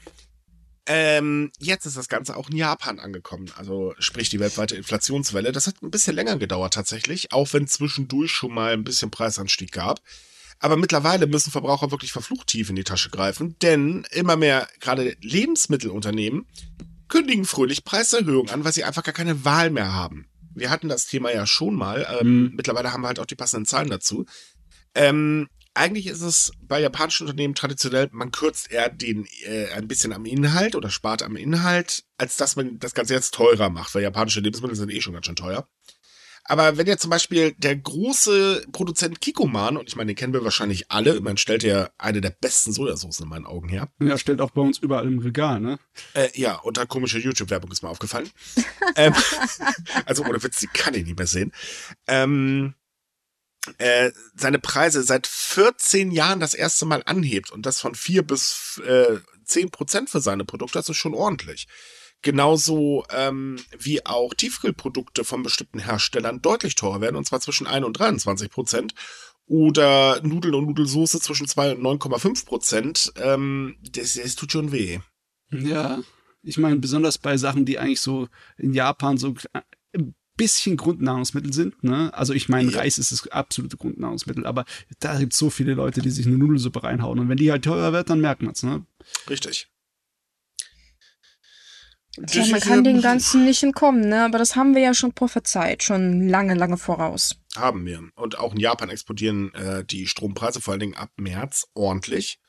Ähm, 0.93 1.53
jetzt 1.61 1.87
ist 1.87 1.97
das 1.97 2.09
Ganze 2.09 2.37
auch 2.37 2.51
in 2.51 2.57
Japan 2.57 2.99
angekommen, 2.99 3.53
also 3.57 3.95
sprich 4.01 4.29
die 4.29 4.41
weltweite 4.41 4.75
Inflationswelle. 4.75 5.53
Das 5.53 5.69
hat 5.69 5.81
ein 5.83 5.93
bisschen 5.93 6.17
länger 6.17 6.37
gedauert 6.37 6.75
tatsächlich, 6.75 7.33
auch 7.33 7.53
wenn 7.53 7.69
zwischendurch 7.69 8.33
schon 8.33 8.53
mal 8.53 8.73
ein 8.73 8.83
bisschen 8.83 9.09
Preisanstieg 9.09 9.71
gab. 9.71 10.01
Aber 10.59 10.77
mittlerweile 10.77 11.29
müssen 11.29 11.53
Verbraucher 11.53 11.93
wirklich 11.93 12.11
verflucht 12.11 12.49
tief 12.49 12.71
in 12.71 12.75
die 12.75 12.83
Tasche 12.83 13.11
greifen, 13.11 13.55
denn 13.63 14.05
immer 14.11 14.35
mehr 14.35 14.67
gerade 14.81 15.17
Lebensmittelunternehmen 15.21 16.47
kündigen 17.07 17.45
fröhlich 17.45 17.85
Preiserhöhungen 17.85 18.53
an, 18.53 18.65
weil 18.65 18.73
sie 18.73 18.83
einfach 18.83 19.05
gar 19.05 19.15
keine 19.15 19.45
Wahl 19.45 19.71
mehr 19.71 19.93
haben. 19.93 20.27
Wir 20.57 20.71
hatten 20.71 20.89
das 20.89 21.07
Thema 21.07 21.33
ja 21.33 21.47
schon 21.47 21.77
mal. 21.77 22.05
Ähm, 22.21 22.43
mhm. 22.43 22.53
Mittlerweile 22.57 22.93
haben 22.93 23.03
wir 23.03 23.09
halt 23.09 23.21
auch 23.21 23.27
die 23.27 23.37
passenden 23.37 23.67
Zahlen 23.67 23.91
dazu. 23.91 24.27
Ähm, 24.97 25.47
eigentlich 25.81 26.07
ist 26.09 26.21
es 26.21 26.53
bei 26.61 26.79
japanischen 26.79 27.27
Unternehmen 27.27 27.55
traditionell, 27.55 28.11
man 28.13 28.31
kürzt 28.31 28.71
eher 28.71 28.91
den 28.91 29.27
äh, 29.45 29.69
ein 29.71 29.89
bisschen 29.89 30.13
am 30.13 30.27
Inhalt 30.27 30.77
oder 30.77 30.91
spart 30.91 31.23
am 31.23 31.37
Inhalt, 31.37 32.05
als 32.19 32.37
dass 32.37 32.55
man 32.55 32.79
das 32.79 32.93
Ganze 32.93 33.15
jetzt 33.15 33.33
teurer 33.33 33.71
macht, 33.71 33.95
weil 33.95 34.03
japanische 34.03 34.41
Lebensmittel 34.41 34.77
sind 34.77 34.93
eh 34.93 35.01
schon 35.01 35.15
ganz 35.15 35.25
schön 35.25 35.37
teuer. 35.37 35.67
Aber 36.45 36.77
wenn 36.77 36.87
jetzt 36.87 37.03
zum 37.03 37.11
Beispiel 37.11 37.53
der 37.53 37.77
große 37.77 38.67
Produzent 38.73 39.21
Kikoman, 39.21 39.77
und 39.77 39.89
ich 39.89 39.97
meine, 39.97 40.09
den 40.09 40.17
kennen 40.17 40.33
wir 40.33 40.45
wahrscheinlich 40.45 40.91
alle, 40.91 41.21
man 41.21 41.37
stellt 41.37 41.63
ja 41.63 41.91
eine 41.97 42.21
der 42.21 42.31
besten 42.31 42.73
Sojasauce 42.73 43.21
in 43.21 43.29
meinen 43.29 43.47
Augen 43.47 43.69
her. 43.69 43.89
Ja, 44.01 44.19
stellt 44.19 44.41
auch 44.41 44.51
bei 44.51 44.61
uns 44.61 44.79
überall 44.79 45.07
im 45.07 45.21
Regal, 45.21 45.61
ne? 45.61 45.79
Äh, 46.15 46.29
ja, 46.35 46.57
unter 46.57 46.87
komische 46.87 47.19
YouTube-Werbung 47.19 47.71
ist 47.71 47.83
mir 47.83 47.89
aufgefallen. 47.89 48.29
ähm, 48.97 49.15
also 50.07 50.25
ohne 50.25 50.43
Witz, 50.43 50.59
die 50.59 50.67
kann 50.67 50.95
ich 50.95 51.05
nicht 51.07 51.19
mehr 51.19 51.27
sehen. 51.27 51.53
Ähm, 52.07 52.75
äh, 53.79 54.11
seine 54.35 54.59
Preise 54.59 55.03
seit 55.03 55.27
14 55.27 56.11
Jahren 56.11 56.41
das 56.41 56.55
erste 56.55 56.87
Mal 56.87 57.03
anhebt 57.07 57.51
und 57.51 57.67
das 57.67 57.81
von 57.81 57.95
4 57.95 58.23
bis 58.23 58.81
äh, 58.87 59.19
10 59.45 59.71
Prozent 59.71 60.11
für 60.11 60.21
seine 60.21 60.45
Produkte, 60.45 60.79
das 60.79 60.89
ist 60.89 60.97
schon 60.97 61.15
ordentlich. 61.15 61.67
Genauso 62.23 63.05
ähm, 63.11 63.59
wie 63.79 64.05
auch 64.05 64.35
Tiefkühlprodukte 64.35 65.25
von 65.25 65.43
bestimmten 65.43 65.79
Herstellern 65.79 66.43
deutlich 66.43 66.75
teurer 66.75 67.01
werden, 67.01 67.17
und 67.17 67.27
zwar 67.27 67.41
zwischen 67.41 67.67
1 67.67 67.85
und 67.87 67.99
23 67.99 68.51
Prozent. 68.51 68.95
Oder 69.47 70.21
Nudeln 70.23 70.55
und 70.55 70.67
Nudelsoße 70.67 71.19
zwischen 71.19 71.49
2 71.49 71.77
und 71.77 71.83
9,5 71.83 72.47
Prozent. 72.47 73.13
Ähm, 73.17 73.77
das, 73.81 74.15
das 74.15 74.37
tut 74.37 74.53
schon 74.53 74.71
weh. 74.71 75.01
Ja, 75.51 75.99
ich 76.43 76.57
meine, 76.59 76.77
besonders 76.77 77.19
bei 77.19 77.37
Sachen, 77.37 77.65
die 77.65 77.79
eigentlich 77.79 78.01
so 78.01 78.29
in 78.59 78.75
Japan 78.75 79.17
so 79.19 79.35
bisschen 80.37 80.77
Grundnahrungsmittel 80.77 81.53
sind. 81.53 81.83
Ne? 81.85 82.13
Also 82.15 82.33
ich 82.33 82.49
meine, 82.49 82.71
ja. 82.71 82.79
Reis 82.79 82.99
ist 82.99 83.13
das 83.13 83.27
absolute 83.29 83.77
Grundnahrungsmittel, 83.77 84.47
aber 84.47 84.65
da 84.99 85.19
gibt 85.19 85.33
es 85.33 85.39
so 85.39 85.51
viele 85.51 85.75
Leute, 85.75 86.01
die 86.01 86.11
sich 86.11 86.27
eine 86.27 86.39
Nudelsuppe 86.39 86.83
reinhauen. 86.83 87.19
Und 87.19 87.29
wenn 87.29 87.37
die 87.37 87.51
halt 87.51 87.65
teurer 87.65 87.93
wird, 87.93 88.11
dann 88.11 88.21
merkt 88.21 88.43
man 88.43 88.53
es. 88.53 88.63
Ne? 88.63 88.85
Richtig. 89.29 89.69
Tja, 92.27 92.45
man 92.47 92.61
kann 92.61 92.83
den 92.83 93.01
Ganzen 93.01 93.45
nicht 93.45 93.63
entkommen, 93.63 94.09
ne? 94.09 94.25
Aber 94.25 94.39
das 94.39 94.57
haben 94.57 94.75
wir 94.75 94.83
ja 94.83 94.95
schon 94.95 95.13
prophezeit, 95.13 95.85
schon 95.85 96.29
lange, 96.29 96.55
lange 96.55 96.77
voraus. 96.77 97.37
Haben 97.57 97.87
wir. 97.87 98.03
Und 98.17 98.37
auch 98.37 98.53
in 98.53 98.59
Japan 98.59 98.91
explodieren 98.91 99.55
äh, 99.55 99.85
die 99.85 100.07
Strompreise, 100.07 100.61
vor 100.61 100.73
allen 100.73 100.81
Dingen 100.81 100.97
ab 100.97 101.11
März, 101.17 101.69
ordentlich. 101.75 102.41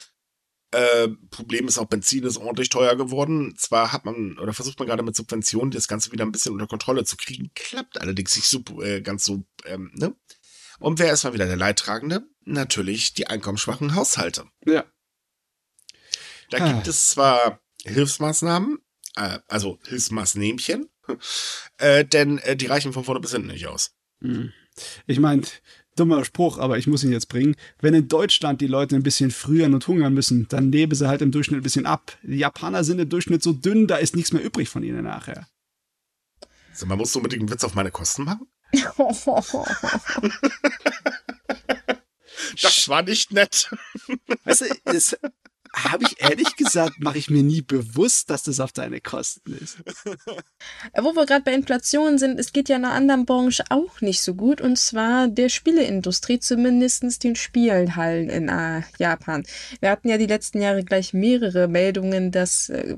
Äh, 0.72 1.10
Problem 1.30 1.68
ist 1.68 1.78
auch, 1.78 1.86
Benzin 1.86 2.24
ist 2.24 2.38
ordentlich 2.38 2.70
teuer 2.70 2.96
geworden. 2.96 3.56
Zwar 3.58 3.92
hat 3.92 4.06
man 4.06 4.38
oder 4.40 4.54
versucht 4.54 4.80
man 4.80 4.88
gerade 4.88 5.04
mit 5.04 5.16
Subventionen 5.16 5.72
das 5.72 5.88
Ganze 5.88 6.12
wieder 6.12 6.26
ein 6.26 6.32
bisschen 6.32 6.54
unter 6.54 6.68
Kontrolle 6.68 7.04
zu 7.04 7.18
kriegen, 7.18 7.52
klappt 7.56 8.00
allerdings 8.00 8.36
nicht 8.36 8.48
so 8.48 8.64
äh, 8.82 9.02
ganz 9.02 9.26
so, 9.26 9.44
ähm, 9.66 9.92
ne? 9.96 10.16
Und 10.80 10.98
wer 10.98 11.14
ist 11.14 11.24
mal 11.24 11.34
wieder 11.34 11.46
der 11.46 11.58
Leidtragende? 11.58 12.24
Natürlich 12.44 13.14
die 13.14 13.28
einkommensschwachen 13.28 13.94
Haushalte. 13.94 14.46
Ja. 14.66 14.86
Da 16.50 16.58
ah. 16.58 16.72
gibt 16.72 16.88
es 16.88 17.12
zwar 17.12 17.62
Hilfsmaßnahmen, 17.84 18.80
äh, 19.16 19.40
also 19.48 19.80
Hilfsmaßnehmchen, 19.86 20.90
äh, 21.78 22.06
denn 22.06 22.40
äh, 22.40 22.56
die 22.56 22.66
reichen 22.66 22.94
von 22.94 23.04
vorne 23.04 23.20
bis 23.20 23.32
hinten 23.32 23.50
nicht 23.50 23.68
aus. 23.68 23.94
Hm. 24.22 24.54
Ich 25.06 25.20
meine, 25.20 25.44
dummer 25.96 26.26
Spruch, 26.26 26.58
aber 26.58 26.78
ich 26.78 26.88
muss 26.88 27.04
ihn 27.04 27.12
jetzt 27.12 27.28
bringen. 27.28 27.56
Wenn 27.80 27.94
in 27.94 28.08
Deutschland 28.08 28.62
die 28.62 28.68
Leute 28.68 28.96
ein 28.96 29.04
bisschen 29.04 29.32
frieren 29.32 29.74
und 29.74 29.88
hungern 29.88 30.14
müssen, 30.14 30.48
dann 30.50 30.72
leben 30.72 30.96
sie 30.96 31.08
halt 31.08 31.22
im 31.22 31.32
Durchschnitt 31.32 31.60
ein 31.60 31.64
bisschen 31.64 31.86
ab. 31.86 32.18
Die 32.24 32.38
Japaner 32.38 32.84
sind 32.84 33.00
im 33.00 33.10
Durchschnitt 33.10 33.44
so 33.44 33.54
dünn, 33.54 33.88
da 33.88 33.98
ist 33.98 34.16
nichts 34.16 34.34
mehr 34.34 34.44
übrig 34.44 34.70
von 34.70 34.84
ihnen 34.84 35.04
nachher. 35.04 35.48
Also 36.72 36.86
man 36.86 36.98
muss 36.98 37.16
unbedingt 37.16 37.42
einen 37.42 37.52
Witz 37.52 37.64
auf 37.64 37.76
meine 37.76 37.92
Kosten 37.92 38.24
machen? 38.24 38.48
das 42.62 42.88
war 42.88 43.04
nicht 43.04 43.34
nett. 43.34 43.70
Weißt 44.46 44.62
du, 44.62 44.66
es, 44.86 45.18
habe 45.74 46.04
ich 46.04 46.22
ehrlich 46.22 46.56
gesagt, 46.56 47.00
mache 47.00 47.18
ich 47.18 47.30
mir 47.30 47.44
nie 47.44 47.62
bewusst, 47.62 48.30
dass 48.30 48.44
das 48.44 48.60
auf 48.60 48.72
deine 48.72 49.00
Kosten 49.00 49.54
ist. 49.54 49.78
Wo 50.98 51.16
wir 51.16 51.26
gerade 51.26 51.44
bei 51.44 51.54
Inflation 51.54 52.18
sind, 52.18 52.40
es 52.40 52.52
geht 52.52 52.70
ja 52.70 52.76
in 52.76 52.86
einer 52.86 52.94
anderen 52.94 53.26
Branche 53.26 53.64
auch 53.70 54.02
nicht 54.02 54.22
so 54.22 54.36
gut, 54.36 54.62
und 54.62 54.78
zwar 54.78 55.28
der 55.28 55.50
Spieleindustrie, 55.50 56.40
zumindest 56.40 57.24
den 57.24 57.36
Spielhallen 57.36 58.30
in 58.30 58.50
äh, 58.50 58.82
Japan. 58.98 59.44
Wir 59.80 59.90
hatten 59.90 60.10
ja 60.10 60.18
die 60.18 60.28
letzten 60.28 60.62
Jahre 60.62 60.84
gleich 60.84 61.14
mehrere 61.14 61.68
Meldungen, 61.68 62.32
dass 62.32 62.70
äh, 62.70 62.98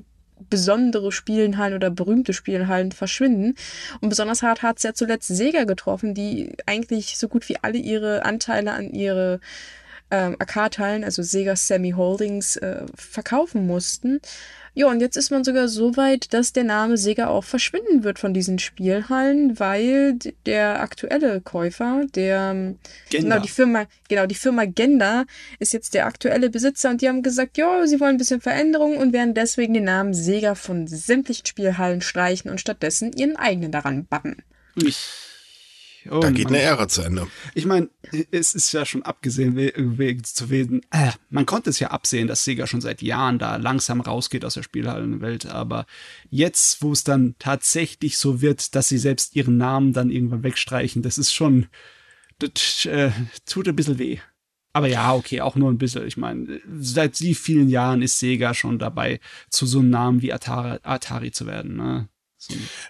besondere 0.50 1.12
Spielenhallen 1.12 1.76
oder 1.76 1.90
berühmte 1.90 2.34
Spielenhallen 2.34 2.92
verschwinden. 2.92 3.56
Und 4.02 4.10
besonders 4.10 4.44
hart 4.44 4.62
hat 4.62 4.78
es 4.78 4.84
ja 4.84 4.94
zuletzt 4.94 5.28
Sega 5.28 5.64
getroffen, 5.64 6.14
die 6.14 6.56
eigentlich 6.66 7.18
so 7.18 7.28
gut 7.28 7.48
wie 7.50 7.58
alle 7.62 7.78
ihre 7.78 8.26
Anteile 8.26 8.74
an 8.74 8.90
ihre 8.90 9.40
ähm, 10.12 10.36
AK-Teilen, 10.40 11.04
also 11.04 11.24
Sega 11.24 11.56
Semi 11.56 11.92
Holdings, 11.92 12.58
äh, 12.58 12.86
verkaufen 12.96 13.68
mussten. 13.68 14.22
Ja, 14.76 14.88
und 14.88 15.02
jetzt 15.02 15.18
ist 15.18 15.30
man 15.30 15.44
sogar 15.44 15.68
so 15.68 15.98
weit, 15.98 16.34
dass 16.34 16.52
der 16.52 16.64
Name 16.64 16.98
Sega 16.98 17.28
auch 17.28 17.44
verschwinden 17.44 18.04
wird 18.04 18.18
von 18.18 18.34
diesen 18.34 18.58
Spielhallen, 18.58 19.60
weil 19.60 20.18
der 20.48 20.82
aktuelle 20.82 21.42
Käufer, 21.42 22.06
der 22.16 22.52
ähm, 22.52 22.80
genau 23.12 23.40
die 23.40 23.50
Firma, 23.50 23.86
genau 24.10 24.26
die 24.26 24.34
Firma 24.34 24.66
Genda 24.66 25.26
ist 25.60 25.74
jetzt 25.74 25.94
der 25.94 26.08
aktuelle 26.08 26.50
Besitzer 26.50 26.90
und 26.90 27.02
die 27.02 27.08
haben 27.08 27.22
gesagt, 27.22 27.58
ja, 27.58 27.86
sie 27.86 28.00
wollen 28.00 28.16
ein 28.16 28.18
bisschen 28.18 28.42
Veränderung 28.42 28.98
und 28.98 29.14
werden 29.14 29.36
deswegen 29.36 29.76
den 29.76 29.84
Namen 29.84 30.16
Sega 30.16 30.56
von 30.56 30.88
sämtlichen 30.88 31.46
Spielhallen 31.46 32.02
streichen 32.02 32.50
und 32.50 32.60
stattdessen 32.60 33.14
ihren 33.14 33.36
eigenen 33.36 33.72
daran 33.72 34.06
bappen. 34.06 34.42
Ich 34.76 35.33
Oh, 36.10 36.20
da 36.20 36.32
geht 36.32 36.46
Mann. 36.46 36.56
eine 36.56 36.64
Ära 36.64 36.88
zu 36.88 37.02
Ende. 37.02 37.28
Ich 37.54 37.66
meine, 37.66 37.90
es 38.32 38.54
ist 38.54 38.72
ja 38.74 38.86
schon 38.86 39.04
abgesehen 39.04 39.56
wegen 39.56 40.24
zu 40.24 40.50
wesen. 40.50 40.82
Äh, 40.92 41.12
man 41.30 41.46
konnte 41.46 41.70
es 41.70 41.80
ja 41.80 41.92
absehen, 41.92 42.28
dass 42.28 42.44
Sega 42.44 42.68
schon 42.68 42.82
seit 42.82 43.02
Jahren 43.02 43.40
da 43.40 43.56
langsam 43.56 44.02
rausgeht 44.02 44.46
aus 44.46 44.56
der 44.56 44.64
Spielhallenwelt. 44.64 45.46
Aber 45.46 45.86
jetzt, 46.30 46.82
wo 46.82 46.92
es 46.92 47.04
dann 47.04 47.36
tatsächlich 47.40 48.18
so 48.18 48.42
wird, 48.42 48.76
dass 48.76 48.90
sie 48.90 48.98
selbst 48.98 49.36
ihren 49.36 49.58
Namen 49.58 49.94
dann 49.94 50.10
irgendwann 50.10 50.44
wegstreichen, 50.44 51.02
das 51.02 51.18
ist 51.18 51.34
schon, 51.34 51.68
das 52.40 52.86
äh, 52.86 53.12
tut 53.46 53.68
ein 53.68 53.76
bisschen 53.76 54.00
weh. 54.00 54.20
Aber 54.74 54.88
ja, 54.88 55.14
okay, 55.14 55.42
auch 55.42 55.56
nur 55.56 55.70
ein 55.70 55.78
bisschen. 55.78 56.08
Ich 56.08 56.18
meine, 56.18 56.60
seit 56.80 57.22
wie 57.22 57.36
vielen 57.36 57.70
Jahren 57.70 58.02
ist 58.02 58.18
Sega 58.18 58.56
schon 58.56 58.80
dabei, 58.80 59.20
zu 59.50 59.68
so 59.68 59.80
einem 59.80 59.92
Namen 59.92 60.22
wie 60.24 60.34
Atari, 60.34 60.80
Atari 60.82 61.32
zu 61.32 61.46
werden. 61.46 61.76
Ne? 61.78 62.10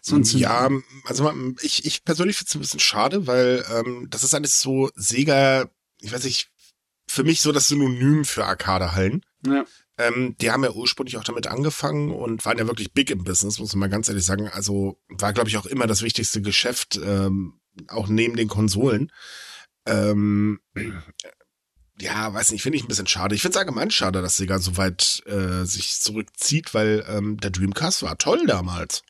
So, 0.01 0.21
so 0.23 0.37
ja, 0.37 0.69
also 1.05 1.33
ich, 1.61 1.85
ich 1.85 2.03
persönlich 2.03 2.37
finde 2.37 2.49
es 2.49 2.55
ein 2.55 2.61
bisschen 2.61 2.79
schade, 2.79 3.27
weil 3.27 3.65
ähm, 3.73 4.07
das 4.09 4.23
ist 4.23 4.33
alles 4.33 4.61
so 4.61 4.89
Sega, 4.95 5.69
ich 5.99 6.11
weiß 6.11 6.23
nicht, 6.23 6.49
für 7.07 7.23
mich 7.23 7.41
so 7.41 7.51
das 7.51 7.67
Synonym 7.67 8.25
für 8.25 8.45
Arcade-Hallen. 8.45 9.25
Ja. 9.45 9.65
Ähm, 9.97 10.35
die 10.41 10.51
haben 10.51 10.63
ja 10.63 10.71
ursprünglich 10.71 11.17
auch 11.17 11.23
damit 11.23 11.47
angefangen 11.47 12.11
und 12.11 12.45
waren 12.45 12.57
ja 12.57 12.67
wirklich 12.67 12.93
big 12.93 13.11
im 13.11 13.23
Business, 13.23 13.59
muss 13.59 13.73
man 13.73 13.81
mal 13.81 13.89
ganz 13.89 14.09
ehrlich 14.09 14.25
sagen. 14.25 14.47
Also 14.47 14.99
war, 15.09 15.33
glaube 15.33 15.49
ich, 15.49 15.57
auch 15.57 15.65
immer 15.65 15.85
das 15.85 16.01
wichtigste 16.01 16.41
Geschäft, 16.41 16.99
ähm, 17.03 17.59
auch 17.87 18.07
neben 18.07 18.35
den 18.35 18.47
Konsolen. 18.47 19.11
Ähm, 19.85 20.59
ja, 21.99 22.33
weiß 22.33 22.51
nicht, 22.51 22.63
finde 22.63 22.77
ich 22.77 22.83
ein 22.83 22.87
bisschen 22.87 23.07
schade. 23.07 23.35
Ich 23.35 23.41
finde 23.41 23.57
es 23.57 23.59
allgemein 23.59 23.91
schade, 23.91 24.21
dass 24.21 24.37
Sega 24.37 24.57
so 24.57 24.77
weit 24.77 25.21
äh, 25.27 25.65
sich 25.65 25.99
zurückzieht, 25.99 26.73
weil 26.73 27.05
ähm, 27.07 27.37
der 27.37 27.51
Dreamcast 27.51 28.01
war 28.01 28.17
toll 28.17 28.45
damals. 28.47 29.03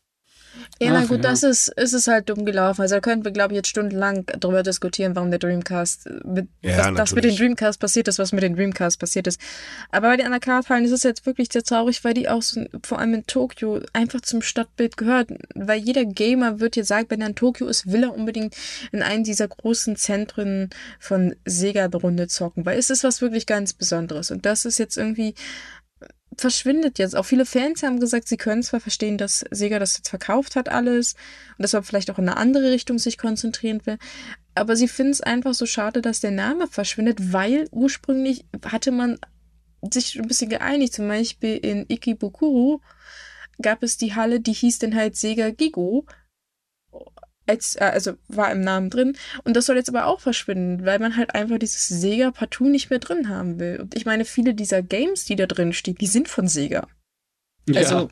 Ja, 0.79 0.91
na 0.93 1.05
gut, 1.05 1.23
das 1.23 1.43
ist, 1.43 1.67
ist 1.69 1.93
es 1.93 2.07
halt 2.07 2.29
dumm 2.29 2.45
gelaufen. 2.45 2.81
Also 2.81 2.95
da 2.95 3.01
könnten 3.01 3.25
wir, 3.25 3.31
glaube 3.31 3.53
ich, 3.53 3.57
jetzt 3.57 3.69
stundenlang 3.69 4.25
darüber 4.39 4.63
diskutieren, 4.63 5.15
warum 5.15 5.29
der 5.29 5.39
Dreamcast, 5.39 6.09
mit, 6.25 6.47
ja, 6.61 6.77
was, 6.77 6.95
das 6.95 7.15
mit 7.15 7.23
dem 7.23 7.35
Dreamcast 7.35 7.79
passiert 7.79 8.07
ist, 8.07 8.19
was 8.19 8.31
mit 8.31 8.43
dem 8.43 8.55
Dreamcast 8.55 8.99
passiert 8.99 9.27
ist. 9.27 9.39
Aber 9.91 10.09
bei 10.09 10.17
den 10.17 10.25
Anakarthallen 10.25 10.85
ist 10.85 10.91
es 10.91 11.03
jetzt 11.03 11.25
wirklich 11.25 11.49
sehr 11.51 11.63
traurig, 11.63 12.03
weil 12.03 12.13
die 12.13 12.27
auch 12.29 12.41
so, 12.41 12.65
vor 12.83 12.99
allem 12.99 13.13
in 13.13 13.25
Tokio 13.25 13.81
einfach 13.93 14.21
zum 14.21 14.41
Stadtbild 14.41 14.97
gehört. 14.97 15.29
Weil 15.55 15.79
jeder 15.79 16.05
Gamer 16.05 16.59
wird 16.59 16.75
dir 16.75 16.85
sagen, 16.85 17.07
wenn 17.09 17.21
er 17.21 17.27
in 17.27 17.35
Tokio 17.35 17.67
ist, 17.67 17.91
will 17.91 18.03
er 18.03 18.13
unbedingt 18.13 18.55
in 18.91 19.01
einem 19.01 19.23
dieser 19.23 19.47
großen 19.47 19.95
Zentren 19.95 20.69
von 20.99 21.35
Sega 21.45 21.85
eine 21.85 21.95
Runde 21.95 22.27
zocken. 22.27 22.65
Weil 22.65 22.77
es 22.77 22.89
ist 22.89 23.03
was 23.03 23.21
wirklich 23.21 23.45
ganz 23.45 23.73
Besonderes. 23.73 24.31
Und 24.31 24.45
das 24.45 24.65
ist 24.65 24.77
jetzt 24.77 24.97
irgendwie 24.97 25.35
verschwindet 26.37 26.99
jetzt. 26.99 27.15
Auch 27.15 27.25
viele 27.25 27.45
Fans 27.45 27.83
haben 27.83 27.99
gesagt, 27.99 28.27
sie 28.27 28.37
können 28.37 28.63
zwar 28.63 28.79
verstehen, 28.79 29.17
dass 29.17 29.45
Sega 29.51 29.79
das 29.79 29.97
jetzt 29.97 30.09
verkauft 30.09 30.55
hat 30.55 30.69
alles 30.69 31.15
und 31.57 31.71
man 31.71 31.83
vielleicht 31.83 32.11
auch 32.11 32.19
in 32.19 32.29
eine 32.29 32.37
andere 32.37 32.71
Richtung 32.71 32.99
sich 32.99 33.17
konzentrieren 33.17 33.85
will, 33.85 33.97
aber 34.55 34.75
sie 34.75 34.87
finden 34.87 35.11
es 35.11 35.21
einfach 35.21 35.53
so 35.53 35.65
schade, 35.65 36.01
dass 36.01 36.19
der 36.19 36.31
Name 36.31 36.67
verschwindet, 36.67 37.33
weil 37.33 37.67
ursprünglich 37.71 38.45
hatte 38.65 38.91
man 38.91 39.17
sich 39.91 40.19
ein 40.19 40.27
bisschen 40.27 40.49
geeinigt. 40.49 40.93
Zum 40.93 41.07
Beispiel 41.07 41.57
in 41.57 41.85
Ikebukuro 41.89 42.81
gab 43.61 43.83
es 43.83 43.97
die 43.97 44.15
Halle, 44.15 44.39
die 44.39 44.53
hieß 44.53 44.79
dann 44.79 44.95
halt 44.95 45.15
Sega 45.15 45.49
Gigo 45.51 46.05
als, 47.47 47.75
äh, 47.75 47.83
also 47.85 48.13
war 48.27 48.51
im 48.51 48.61
Namen 48.61 48.89
drin. 48.89 49.17
Und 49.43 49.55
das 49.55 49.65
soll 49.65 49.75
jetzt 49.75 49.89
aber 49.89 50.07
auch 50.07 50.19
verschwinden, 50.19 50.85
weil 50.85 50.99
man 50.99 51.17
halt 51.17 51.35
einfach 51.35 51.57
dieses 51.57 51.87
Sega 51.87 52.31
partout 52.31 52.69
nicht 52.69 52.89
mehr 52.89 52.99
drin 52.99 53.29
haben 53.29 53.59
will. 53.59 53.79
Und 53.81 53.95
ich 53.95 54.05
meine, 54.05 54.25
viele 54.25 54.53
dieser 54.53 54.81
Games, 54.81 55.25
die 55.25 55.35
da 55.35 55.45
drin 55.45 55.73
stehen, 55.73 55.95
die 55.95 56.07
sind 56.07 56.27
von 56.27 56.47
Sega. 56.47 56.87
Ja. 57.67 57.81
Also, 57.81 58.09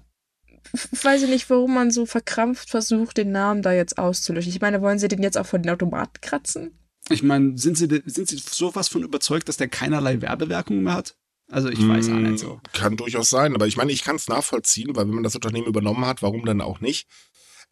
weiß 1.04 1.24
ich 1.24 1.30
nicht, 1.30 1.50
warum 1.50 1.74
man 1.74 1.92
so 1.92 2.06
verkrampft 2.06 2.70
versucht, 2.70 3.18
den 3.18 3.32
Namen 3.32 3.62
da 3.62 3.74
jetzt 3.74 3.98
auszulöschen. 3.98 4.52
Ich 4.52 4.62
meine, 4.62 4.82
wollen 4.82 5.00
sie 5.00 5.08
den 5.08 5.24
jetzt 5.24 5.38
auch 5.38 5.46
von 5.46 5.62
den 5.62 5.72
Automaten 5.72 6.22
kratzen? 6.22 6.78
Ich 7.10 7.24
meine, 7.24 7.58
sind 7.58 7.78
sie, 7.78 7.88
sind 8.06 8.30
sie 8.30 8.38
sowas 8.38 8.88
von 8.88 9.04
überzeugt, 9.04 9.50
dass 9.50 9.58
der 9.58 9.68
keinerlei 9.68 10.22
Werbewirkung 10.22 10.84
mehr 10.84 10.94
hat? 10.94 11.16
Also 11.52 11.70
ich 11.70 11.86
weiß 11.86 12.08
auch 12.10 12.14
nicht 12.14 12.40
so. 12.40 12.62
Kann 12.72 12.96
durchaus 12.96 13.30
sein, 13.30 13.54
aber 13.54 13.68
ich 13.68 13.76
meine, 13.76 13.92
ich 13.92 14.04
kann 14.04 14.16
es 14.16 14.30
nachvollziehen, 14.30 14.96
weil 14.96 15.06
wenn 15.06 15.16
man 15.16 15.24
das 15.24 15.36
Unternehmen 15.36 15.68
übernommen 15.68 16.06
hat, 16.06 16.22
warum 16.22 16.46
dann 16.46 16.62
auch 16.62 16.80
nicht? 16.80 17.08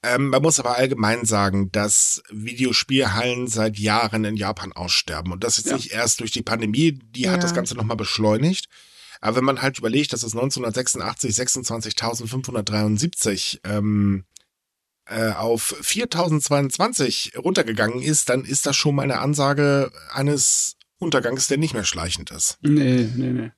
Ähm, 0.01 0.29
man 0.29 0.41
muss 0.41 0.59
aber 0.59 0.77
allgemein 0.77 1.25
sagen, 1.25 1.71
dass 1.71 2.23
Videospielhallen 2.29 3.47
seit 3.47 3.77
Jahren 3.77 4.23
in 4.23 4.37
Japan 4.37 4.71
aussterben. 4.71 5.33
Und 5.33 5.43
das 5.43 5.57
ist 5.57 5.67
ja. 5.67 5.75
nicht 5.75 5.91
erst 5.91 6.21
durch 6.21 6.31
die 6.31 6.41
Pandemie, 6.41 6.93
die 6.93 7.23
ja. 7.23 7.31
hat 7.31 7.43
das 7.43 7.53
Ganze 7.53 7.75
nochmal 7.75 7.97
beschleunigt. 7.97 8.69
Aber 9.19 9.35
wenn 9.37 9.43
man 9.43 9.61
halt 9.61 9.77
überlegt, 9.77 10.13
dass 10.13 10.23
es 10.23 10.33
1986 10.33 11.35
26.573 11.35 13.59
ähm, 13.65 14.23
äh, 15.05 15.31
auf 15.31 15.75
4022 15.81 17.33
runtergegangen 17.37 18.01
ist, 18.01 18.29
dann 18.29 18.45
ist 18.45 18.65
das 18.65 18.77
schon 18.77 18.95
mal 18.95 19.03
eine 19.03 19.19
Ansage 19.19 19.91
eines 20.13 20.77
Untergangs, 20.97 21.47
der 21.47 21.57
nicht 21.57 21.73
mehr 21.73 21.83
schleichend 21.83 22.31
ist. 22.31 22.57
Nee, 22.61 23.09
nee, 23.15 23.31
nee. 23.31 23.51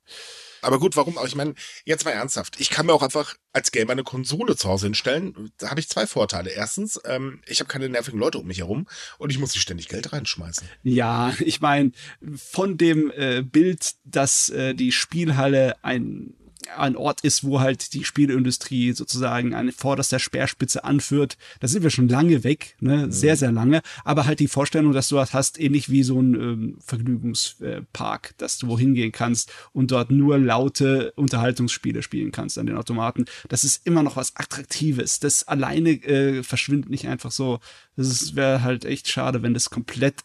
Aber 0.62 0.80
gut, 0.80 0.96
warum 0.96 1.18
auch? 1.18 1.26
Ich 1.26 1.36
meine, 1.36 1.54
jetzt 1.86 2.06
mal 2.06 2.12
ernsthaft. 2.12 2.60
Ich 2.60 2.70
kann 2.70 2.86
mir 2.86 2.94
auch 2.94 3.04
einfach 3.04 3.36
als 3.54 3.72
Gamer 3.72 3.92
eine 3.92 4.04
Konsole 4.04 4.56
zu 4.56 4.70
Hause 4.70 4.88
hinstellen. 4.88 5.52
Da 5.58 5.70
habe 5.70 5.80
ich 5.80 5.90
zwei 5.90 6.08
Vorteile. 6.08 6.52
Erstens, 6.52 7.00
ähm, 7.06 7.42
ich 7.46 7.60
habe 7.60 7.68
keine 7.68 7.90
nervigen 7.90 8.20
Leute 8.20 8.38
um 8.38 8.48
mich 8.48 8.60
herum 8.60 8.88
und 9.18 9.30
ich 9.30 9.40
muss 9.40 9.54
nicht 9.54 9.62
ständig 9.62 9.88
Geld 9.88 10.14
reinschmeißen. 10.14 10.68
Ja, 10.84 11.34
ich 11.40 11.62
meine, 11.62 11.92
von 12.36 12.78
dem 12.78 13.12
äh, 13.12 13.42
Bild, 13.42 13.96
dass 14.04 14.50
äh, 14.50 14.74
die 14.74 14.92
Spielhalle 14.92 15.76
ein 15.84 16.36
ein 16.76 16.96
Ort 16.96 17.22
ist, 17.22 17.44
wo 17.44 17.60
halt 17.60 17.94
die 17.94 18.04
Spielindustrie 18.04 18.94
sozusagen 18.94 19.54
eine 19.54 19.72
vorderster 19.72 20.20
Speerspitze 20.20 20.84
anführt. 20.84 21.38
Da 21.60 21.68
sind 21.68 21.84
wir 21.84 21.90
schon 21.90 22.08
lange 22.08 22.44
weg, 22.44 22.76
ne? 22.80 23.08
Mhm. 23.08 23.12
sehr, 23.12 23.36
sehr 23.36 23.52
lange. 23.52 23.82
Aber 24.04 24.26
halt 24.26 24.40
die 24.40 24.48
Vorstellung, 24.48 24.94
dass 24.94 25.10
du 25.10 25.16
das 25.16 25.34
hast, 25.34 25.60
ähnlich 25.60 25.90
wie 25.90 26.04
so 26.04 26.20
ein 26.20 26.34
ähm, 26.36 26.78
Vergnügungspark, 26.86 28.36
dass 28.38 28.58
du 28.58 28.68
wohin 28.68 28.94
gehen 28.94 29.12
kannst 29.12 29.52
und 29.74 29.92
dort 29.92 30.12
nur 30.12 30.38
laute 30.38 31.12
Unterhaltungsspiele 31.16 32.04
spielen 32.04 32.32
kannst 32.32 32.58
an 32.58 32.66
den 32.66 32.78
Automaten. 32.78 33.26
Das 33.50 33.64
ist 33.64 33.86
immer 33.86 34.04
noch 34.04 34.16
was 34.16 34.36
Attraktives. 34.36 35.20
Das 35.20 35.48
alleine 35.48 35.92
äh, 35.92 36.44
verschwindet 36.44 36.90
nicht 36.90 37.08
einfach 37.08 37.32
so. 37.32 37.60
Das 37.96 38.36
wäre 38.36 38.64
halt 38.64 38.86
echt 38.86 39.08
schade, 39.08 39.44
wenn 39.44 39.54
das 39.54 39.70
komplett 39.70 40.16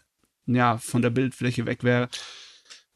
ja, 0.47 0.79
von 0.79 1.03
der 1.03 1.11
Bildfläche 1.11 1.67
weg 1.67 1.83
wäre. 1.83 2.09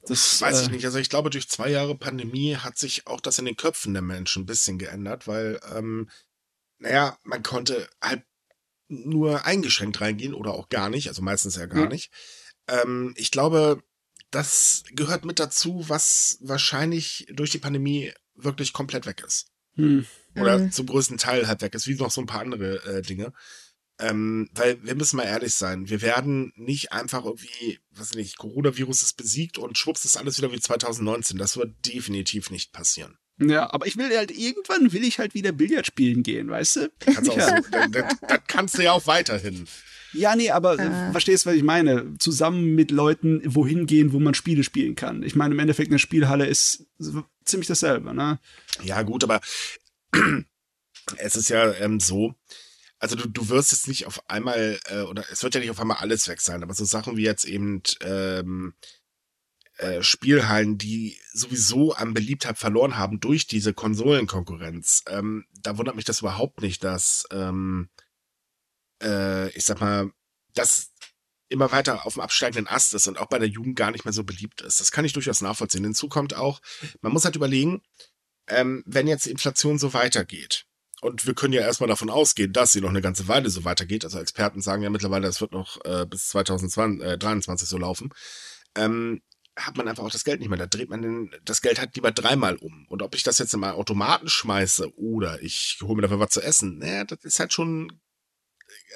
Das 0.07 0.41
weiß 0.41 0.63
ich 0.63 0.69
äh, 0.69 0.73
nicht. 0.73 0.85
Also 0.85 0.99
ich 0.99 1.11
glaube, 1.11 1.31
durch 1.31 1.49
zwei 1.49 1.71
Jahre 1.71 1.95
Pandemie 1.95 2.57
hat 2.57 2.79
sich 2.79 3.07
auch 3.07 3.21
das 3.21 3.39
in 3.39 3.45
den 3.45 3.57
Köpfen 3.57 3.93
der 3.93 4.03
Menschen 4.03 4.43
ein 4.43 4.47
bisschen 4.47 4.79
geändert, 4.79 5.27
weil, 5.27 5.61
ähm, 5.75 6.09
naja, 6.79 7.19
man 7.25 7.43
konnte 7.43 7.89
halt 8.01 8.23
nur 8.89 9.45
eingeschränkt 9.45 10.01
reingehen 10.01 10.35
oder 10.35 10.53
auch 10.53 10.69
gar 10.69 10.89
nicht, 10.89 11.09
also 11.09 11.23
meistens 11.23 11.57
ja 11.57 11.67
gar 11.67 11.85
ja. 11.85 11.89
nicht. 11.89 12.11
Ähm, 12.67 13.15
ich 13.17 13.31
glaube, 13.31 13.83
das 14.31 14.85
gehört 14.93 15.25
mit 15.25 15.39
dazu, 15.39 15.85
was 15.89 16.39
wahrscheinlich 16.41 17.27
durch 17.33 17.51
die 17.51 17.59
Pandemie 17.59 18.13
wirklich 18.35 18.73
komplett 18.73 19.07
weg 19.07 19.23
ist. 19.27 19.49
Hm. 19.75 20.07
Oder 20.37 20.59
mhm. 20.59 20.73
zum 20.73 20.87
größten 20.87 21.19
Teil 21.19 21.47
halt 21.47 21.63
weg 21.63 21.75
ist, 21.75 21.87
wie 21.87 21.95
noch 21.95 22.11
so 22.11 22.21
ein 22.21 22.27
paar 22.27 22.41
andere 22.41 22.85
äh, 22.85 23.03
Dinge. 23.03 23.33
Ähm, 24.01 24.49
weil 24.55 24.83
wir 24.83 24.95
müssen 24.95 25.17
mal 25.17 25.25
ehrlich 25.25 25.55
sein, 25.55 25.91
wir 25.91 26.01
werden 26.01 26.53
nicht 26.57 26.93
einfach 26.93 27.25
irgendwie, 27.25 27.79
was 27.91 28.11
weiß 28.11 28.17
nicht, 28.17 28.39
Coronavirus 28.39 29.03
ist 29.03 29.17
besiegt 29.17 29.59
und 29.59 29.77
schwupps 29.77 30.05
ist 30.05 30.17
alles 30.17 30.39
wieder 30.39 30.53
wie 30.53 30.61
2019. 30.61 31.39
Das 31.39 31.57
wird 31.57 31.75
definitiv 31.87 32.51
nicht 32.51 32.73
passieren. 32.73 33.19
Ja, 33.39 33.73
aber 33.73 33.87
ich 33.87 33.97
will 33.97 34.15
halt, 34.15 34.31
irgendwann 34.31 34.93
will 34.93 35.03
ich 35.03 35.19
halt 35.19 35.35
wieder 35.35 35.53
Billard 35.53 35.87
spielen 35.87 36.23
gehen, 36.23 36.51
weißt 36.51 36.77
du? 36.77 36.93
Kannst 36.99 37.35
ja. 37.35 37.47
so, 37.47 37.63
das, 37.71 37.91
das, 37.91 38.15
das, 38.21 38.41
kannst 38.47 38.79
du 38.79 38.83
ja 38.83 38.93
auch 38.93 39.07
weiterhin. 39.07 39.67
Ja, 40.13 40.37
nee, 40.37 40.51
aber 40.51 40.79
äh. 40.79 41.13
verstehst, 41.13 41.47
was 41.47 41.55
ich 41.55 41.63
meine? 41.63 42.19
Zusammen 42.19 42.75
mit 42.75 42.91
Leuten 42.91 43.41
wohin 43.45 43.87
gehen, 43.87 44.13
wo 44.13 44.21
man 44.21 44.35
Spiele 44.35 44.65
spielen 44.65 44.95
kann. 44.95 45.23
Ich 45.23 45.37
meine, 45.37 45.55
im 45.55 45.59
Endeffekt 45.59 45.91
eine 45.91 45.99
Spielhalle 45.99 46.47
ist 46.47 46.87
ziemlich 47.45 47.69
dasselbe, 47.69 48.15
ne? 48.15 48.39
Ja, 48.83 49.03
gut, 49.03 49.25
aber 49.25 49.41
es 51.17 51.37
ist 51.37 51.49
ja 51.49 51.73
ähm, 51.75 52.01
so, 52.01 52.35
also 53.01 53.17
du, 53.17 53.29
du 53.29 53.49
wirst 53.49 53.73
jetzt 53.73 53.89
nicht 53.89 54.07
auf 54.07 54.23
einmal, 54.29 54.79
äh, 54.87 55.01
oder 55.01 55.25
es 55.31 55.43
wird 55.43 55.55
ja 55.55 55.61
nicht 55.61 55.71
auf 55.71 55.81
einmal 55.81 55.97
alles 55.97 56.29
weg 56.29 56.41
sein, 56.41 56.63
aber 56.63 56.75
so 56.75 56.85
Sachen 56.85 57.17
wie 57.17 57.23
jetzt 57.23 57.47
eben 57.47 57.83
ähm, 58.03 58.75
äh, 59.79 60.03
Spielhallen, 60.03 60.77
die 60.77 61.19
sowieso 61.33 61.95
an 61.95 62.13
Beliebtheit 62.13 62.59
verloren 62.59 62.99
haben 62.99 63.19
durch 63.19 63.47
diese 63.47 63.73
Konsolenkonkurrenz, 63.73 65.05
ähm, 65.09 65.47
da 65.63 65.79
wundert 65.79 65.97
mich 65.97 66.05
das 66.05 66.21
überhaupt 66.21 66.61
nicht, 66.61 66.85
dass, 66.85 67.25
ähm, 67.33 67.89
äh, 69.03 69.49
ich 69.51 69.65
sag 69.65 69.81
mal, 69.81 70.13
das 70.53 70.93
immer 71.49 71.73
weiter 71.73 72.07
auf 72.07 72.15
dem 72.15 72.23
absteigenden 72.23 72.69
Ast 72.69 72.93
ist 72.93 73.09
und 73.09 73.19
auch 73.19 73.27
bei 73.27 73.39
der 73.39 73.49
Jugend 73.49 73.77
gar 73.77 73.91
nicht 73.91 74.05
mehr 74.05 74.13
so 74.13 74.25
beliebt 74.25 74.61
ist. 74.61 74.81
Das 74.81 74.93
kann 74.93 75.05
ich 75.05 75.15
durchaus 75.15 75.41
nachvollziehen. 75.41 75.85
Hinzu 75.85 76.09
kommt 76.09 76.35
auch, 76.35 76.61
man 77.01 77.13
muss 77.13 77.25
halt 77.25 77.37
überlegen, 77.37 77.83
ähm, 78.47 78.83
wenn 78.87 79.09
jetzt 79.09 79.25
die 79.25 79.31
Inflation 79.31 79.79
so 79.79 79.95
weitergeht, 79.95 80.67
und 81.01 81.27
wir 81.27 81.35
können 81.35 81.53
ja 81.53 81.63
erstmal 81.63 81.89
davon 81.89 82.11
ausgehen, 82.11 82.53
dass 82.53 82.73
sie 82.73 82.81
noch 82.81 82.91
eine 82.91 83.01
ganze 83.01 83.27
Weile 83.29 83.51
so 83.51 83.65
weitergeht. 83.65 84.05
Also 84.05 84.19
Experten 84.19 84.61
sagen 84.61 84.83
ja 84.83 84.91
mittlerweile, 84.91 85.29
es 85.29 85.41
wird 85.41 85.53
noch 85.53 85.83
äh, 85.85 86.07
bis 86.07 86.29
2023 86.29 87.67
äh, 87.67 87.69
so 87.69 87.79
laufen. 87.79 88.11
Ähm, 88.77 89.23
hat 89.57 89.77
man 89.77 89.89
einfach 89.89 90.05
auch 90.05 90.11
das 90.11 90.25
Geld 90.25 90.41
nicht 90.41 90.49
mehr. 90.49 90.59
Da 90.59 90.67
dreht 90.67 90.91
man 90.91 91.03
den, 91.03 91.31
das 91.45 91.63
Geld 91.63 91.81
halt 91.81 91.95
lieber 91.97 92.13
dreimal 92.13 92.57
um. 92.57 92.87
Und 92.89 93.03
ob 93.03 93.15
ich 93.15 93.23
das 93.23 93.39
jetzt 93.39 93.55
in 93.55 93.61
meinen 93.61 93.75
Automaten 93.75 94.29
schmeiße 94.29 94.97
oder 94.97 95.43
ich 95.43 95.79
hole 95.83 95.97
mir 95.97 96.03
dafür 96.03 96.21
was 96.21 96.31
zu 96.31 96.43
essen, 96.43 96.79
naja, 96.79 97.05
das 97.05 97.25
ist 97.25 97.41
halt 97.41 97.53
schon 97.53 98.01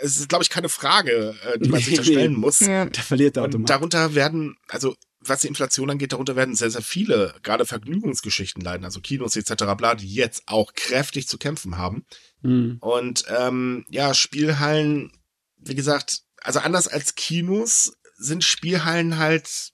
es 0.03 0.19
ist, 0.19 0.29
glaube 0.29 0.45
ich, 0.45 0.51
keine 0.51 0.69
Frage, 0.69 1.35
äh, 1.45 1.59
die 1.59 1.69
man 1.69 1.81
sich 1.81 1.97
da 1.97 2.05
stellen 2.05 2.35
muss. 2.35 2.61
Ja. 2.61 2.85
Der 2.85 3.03
verliert 3.03 3.37
der 3.37 3.45
Automat. 3.45 3.71
darunter 3.71 4.15
werden, 4.15 4.57
also 4.69 4.95
was 5.29 5.41
die 5.41 5.49
Inflation 5.49 5.91
angeht, 5.91 6.13
darunter 6.13 6.37
werden 6.37 6.55
sehr, 6.55 6.71
sehr 6.71 6.83
viele, 6.83 7.35
gerade 7.43 7.65
Vergnügungsgeschichten 7.65 8.63
leiden, 8.63 8.85
also 8.85 9.01
Kinos 9.01 9.37
etc. 9.37 9.65
bla, 9.77 9.95
die 9.95 10.13
jetzt 10.13 10.45
auch 10.47 10.73
kräftig 10.75 11.29
zu 11.29 11.39
kämpfen 11.39 11.77
haben. 11.77 12.05
Mhm. 12.43 12.79
Und 12.81 13.25
ähm, 13.29 13.85
ja, 13.91 14.15
Spielhallen, 14.15 15.13
wie 15.57 15.75
gesagt, 15.75 16.23
also 16.41 16.61
anders 16.61 16.89
als 16.89 17.15
Kinos 17.15 17.97
sind 18.17 18.45
Spielhallen 18.45 19.19
halt, 19.19 19.73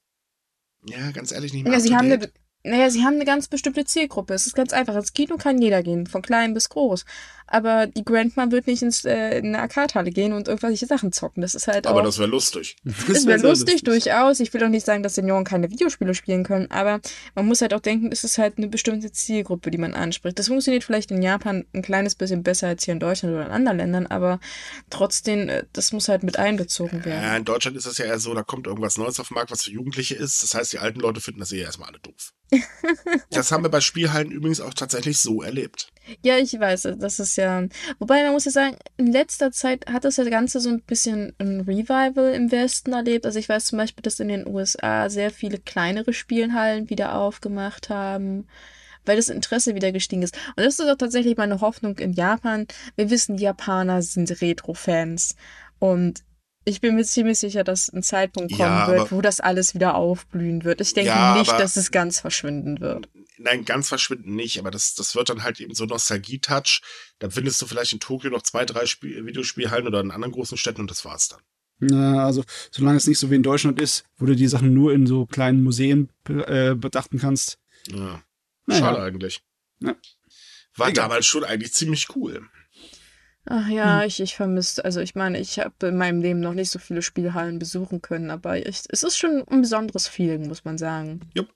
ja, 0.87 1.11
ganz 1.11 1.33
ehrlich 1.33 1.53
nicht 1.53 1.65
mehr. 1.65 1.73
Ja, 1.73 1.81
sie 1.81 1.95
haben 1.95 2.11
eine 2.11 2.33
naja, 2.63 2.91
sie 2.91 3.05
haben 3.05 3.15
eine 3.15 3.25
ganz 3.25 3.49
bestimmte 3.49 3.87
Zielgruppe. 3.87 4.35
Es 4.35 4.47
ist 4.47 4.55
ganz 4.55 4.73
einfach. 4.75 4.95
Ins 4.95 5.15
Kino 5.15 5.37
kann 5.39 5.63
jeder 5.63 5.83
gehen, 5.83 6.07
von 6.07 6.21
klein 6.21 6.53
bis 6.53 6.69
groß. 6.69 7.07
Aber 7.47 7.87
die 7.89 8.05
Grandma 8.05 8.51
wird 8.51 8.67
nicht 8.69 8.83
ins, 8.83 9.05
äh, 9.05 9.39
in 9.39 9.47
eine 9.47 9.61
Arcade-Halle 9.61 10.11
gehen 10.11 10.33
und 10.33 10.47
irgendwelche 10.47 10.87
Sachen 10.87 11.11
zocken. 11.11 11.41
Das 11.41 11.55
ist 11.55 11.67
halt 11.67 11.87
aber 11.87 12.01
auch. 12.01 12.05
das 12.05 12.19
wäre 12.19 12.29
lustig. 12.29 12.77
Das 13.09 13.27
wäre 13.27 13.41
lustig, 13.41 13.83
lustig, 13.83 13.85
durchaus. 13.85 14.41
Ich 14.41 14.55
will 14.55 14.63
auch 14.63 14.69
nicht 14.69 14.87
sagen, 14.87 15.03
dass 15.03 15.17
Senioren 15.17 15.45
keine 15.45 15.71
Videospiele 15.71 16.15
spielen 16.15 16.45
können, 16.45 16.71
aber 16.71 17.01
man 17.35 17.47
muss 17.47 17.61
halt 17.61 17.75
auch 17.75 17.81
denken, 17.81 18.13
es 18.13 18.23
ist 18.23 18.39
halt 18.39 18.59
eine 18.59 18.69
bestimmte 18.69 19.11
Zielgruppe, 19.11 19.71
die 19.71 19.79
man 19.79 19.95
anspricht. 19.95 20.39
Das 20.39 20.47
funktioniert 20.47 20.85
vielleicht 20.85 21.11
in 21.11 21.23
Japan 21.23 21.65
ein 21.75 21.83
kleines 21.83 22.15
bisschen 22.15 22.45
besser 22.45 22.69
als 22.69 22.85
hier 22.85 22.93
in 22.93 23.01
Deutschland 23.01 23.35
oder 23.35 23.47
in 23.47 23.53
anderen 23.53 23.79
Ländern, 23.79 24.07
aber 24.07 24.39
trotzdem, 24.91 25.49
äh, 25.49 25.65
das 25.73 25.93
muss 25.93 26.09
halt 26.09 26.23
mit 26.23 26.39
einbezogen 26.39 27.05
werden. 27.05 27.23
Ja, 27.23 27.37
in 27.37 27.45
Deutschland 27.45 27.77
ist 27.77 27.87
es 27.87 27.99
ja 27.99 28.05
eher 28.05 28.21
so, 28.21 28.33
da 28.33 28.43
kommt 28.43 28.69
irgendwas 28.69 28.97
Neues 28.97 29.19
auf 29.19 29.29
den 29.29 29.35
Markt, 29.35 29.51
was 29.51 29.65
für 29.65 29.73
Jugendliche 29.73 30.15
ist. 30.15 30.43
Das 30.43 30.55
heißt, 30.55 30.73
die 30.73 30.79
alten 30.79 31.01
Leute 31.01 31.21
finden 31.21 31.41
das 31.41 31.51
eher 31.51 31.65
erstmal 31.65 31.89
alle 31.89 31.99
doof. 31.99 32.33
das 33.31 33.53
haben 33.53 33.65
wir 33.65 33.71
bei 33.71 33.81
Spielhallen 33.81 34.31
übrigens 34.31 34.61
auch 34.61 34.75
tatsächlich 34.75 35.19
so 35.19 35.43
erlebt. 35.43 35.93
Ja, 36.23 36.39
ich 36.39 36.59
weiß, 36.59 36.89
das 36.99 37.21
ist 37.21 37.37
ja. 37.37 37.65
Wobei 37.99 38.25
man 38.25 38.33
muss 38.33 38.45
ja 38.45 38.51
sagen, 38.51 38.77
in 38.97 39.13
letzter 39.13 39.53
Zeit 39.53 39.87
hat 39.87 40.05
das 40.05 40.17
Ganze 40.17 40.61
so 40.61 40.69
ein 40.69 40.83
bisschen 40.83 41.35
ein 41.39 41.61
Revival 41.61 42.33
im 42.35 42.51
Westen 42.51 42.93
erlebt. 42.93 43.27
Also 43.27 43.39
ich 43.39 43.49
weiß 43.49 43.67
zum 43.67 43.79
Beispiel, 43.79 44.03
dass 44.03 44.21
in 44.21 44.29
den 44.29 44.47
USA 44.47 45.09
sehr 45.09 45.31
viele 45.31 45.59
kleinere 45.59 46.13
Spielhallen 46.13 46.91
wieder 46.91 47.15
aufgemacht 47.15 47.91
haben, 47.91 48.49
weil 49.05 49.17
das 49.17 49.29
Interesse 49.29 49.75
wieder 49.75 49.93
gestiegen 49.93 50.23
ist. 50.23 50.37
Und 50.57 50.65
das 50.65 50.79
ist 50.79 50.89
auch 50.89 50.97
tatsächlich 50.97 51.37
meine 51.37 51.61
Hoffnung 51.61 51.99
in 51.99 52.13
Japan. 52.13 52.67
Wir 52.97 53.11
wissen, 53.11 53.37
die 53.37 53.45
Japaner 53.45 54.03
sind 54.03 54.41
Retro-Fans. 54.41 55.37
Und 55.79 56.25
ich 56.71 56.81
bin 56.81 56.95
mir 56.95 57.05
ziemlich 57.05 57.39
sicher, 57.39 57.65
dass 57.65 57.89
ein 57.89 58.03
Zeitpunkt 58.03 58.53
kommen 58.53 58.63
ja, 58.63 58.89
wird, 58.89 59.13
wo 59.13 59.21
das 59.21 59.41
alles 59.41 59.75
wieder 59.75 59.97
aufblühen 59.97 60.65
wird. 60.65 60.81
Ich 60.81 60.95
denke 60.95 61.11
ja, 61.11 61.37
nicht, 61.37 61.51
dass 61.51 61.77
es 61.77 61.91
ganz 61.91 62.21
verschwinden 62.21 62.81
wird. 62.81 63.09
Nein, 63.39 63.65
ganz 63.65 63.89
verschwinden 63.89 64.35
nicht, 64.35 64.59
aber 64.59 64.71
das, 64.71 64.95
das 64.95 65.15
wird 65.15 65.31
dann 65.31 65.43
halt 65.43 65.61
eben 65.61 65.75
so 65.75 65.85
Nostalgie-Touch. 65.85 66.81
Da 67.19 67.31
findest 67.31 67.61
du 67.61 67.67
vielleicht 67.67 67.93
in 67.93 68.01
Tokio 68.01 68.31
noch 68.31 68.43
zwei, 68.43 68.65
drei 68.65 68.87
Spiel 68.87 69.27
Videospielhallen 69.27 69.87
oder 69.87 70.01
in 70.01 70.11
anderen 70.11 70.33
großen 70.33 70.57
Städten 70.57 70.83
und 70.83 70.91
das 70.91 71.05
war's 71.05 71.29
dann. 71.29 71.41
Ja, 71.81 72.27
also 72.27 72.45
solange 72.71 72.99
es 72.99 73.07
nicht 73.07 73.19
so 73.19 73.31
wie 73.31 73.37
in 73.37 73.43
Deutschland 73.43 73.81
ist, 73.81 74.05
wo 74.19 74.27
du 74.27 74.37
die 74.37 74.49
Sachen 74.49 74.75
nur 74.75 74.93
in 74.93 75.07
so 75.07 75.27
kleinen 75.27 75.63
Museen 75.63 76.11
äh, 76.29 76.75
bedachten 76.75 77.19
kannst. 77.19 77.59
Ja. 77.89 78.23
Naja. 78.67 78.81
Schade 78.81 79.03
eigentlich. 79.03 79.43
Ja. 79.81 79.97
War 80.77 80.89
Egal. 80.91 81.09
damals 81.09 81.27
schon 81.27 81.43
eigentlich 81.43 81.73
ziemlich 81.73 82.15
cool. 82.15 82.47
Ach 83.47 83.69
ja, 83.69 84.01
hm. 84.01 84.07
ich, 84.07 84.21
ich 84.21 84.37
vermisse, 84.37 84.85
also 84.85 85.01
ich 85.01 85.15
meine, 85.15 85.39
ich 85.39 85.59
habe 85.59 85.89
in 85.89 85.97
meinem 85.97 86.21
Leben 86.21 86.41
noch 86.41 86.55
nicht 86.55 86.71
so 86.71 86.79
viele 86.79 87.03
Spielhallen 87.03 87.59
besuchen 87.59 88.03
können, 88.03 88.31
aber 88.31 88.59
ich, 88.59 88.83
es 88.89 89.03
ist 89.03 89.17
schon 89.17 89.45
ein 89.49 89.63
besonderes 89.63 90.07
Feeling, 90.07 90.47
muss 90.47 90.65
man 90.65 90.79
sagen. 90.79 91.21
Jupp. 91.35 91.49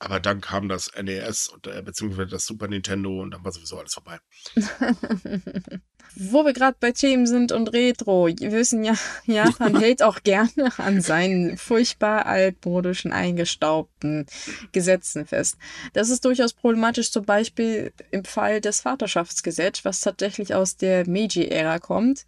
Aber 0.00 0.20
dann 0.20 0.40
kam 0.40 0.68
das 0.68 0.92
NES 1.00 1.48
und 1.48 1.66
äh, 1.66 1.82
beziehungsweise 1.82 2.28
das 2.30 2.46
Super 2.46 2.68
Nintendo 2.68 3.20
und 3.20 3.32
dann 3.32 3.44
war 3.44 3.50
sowieso 3.50 3.78
alles 3.78 3.94
vorbei. 3.94 4.18
Wo 6.14 6.44
wir 6.44 6.52
gerade 6.52 6.76
bei 6.78 6.92
Themen 6.92 7.26
sind 7.26 7.52
und 7.52 7.72
Retro, 7.72 8.28
wir 8.28 8.52
wissen 8.52 8.84
ja, 8.84 8.94
Japan 9.26 9.76
hält 9.80 10.02
auch 10.02 10.22
gerne 10.22 10.72
an 10.78 11.00
seinen 11.00 11.56
furchtbar 11.56 12.26
altmodischen, 12.26 13.12
eingestaubten 13.12 14.26
Gesetzen 14.72 15.26
fest. 15.26 15.56
Das 15.94 16.10
ist 16.10 16.24
durchaus 16.24 16.52
problematisch, 16.52 17.10
zum 17.10 17.24
Beispiel 17.24 17.92
im 18.10 18.24
Fall 18.24 18.60
des 18.60 18.80
Vaterschaftsgesetzes, 18.80 19.84
was 19.84 20.00
tatsächlich 20.00 20.54
aus 20.54 20.76
der 20.76 21.08
Meiji-Ära 21.08 21.80
kommt. 21.80 22.24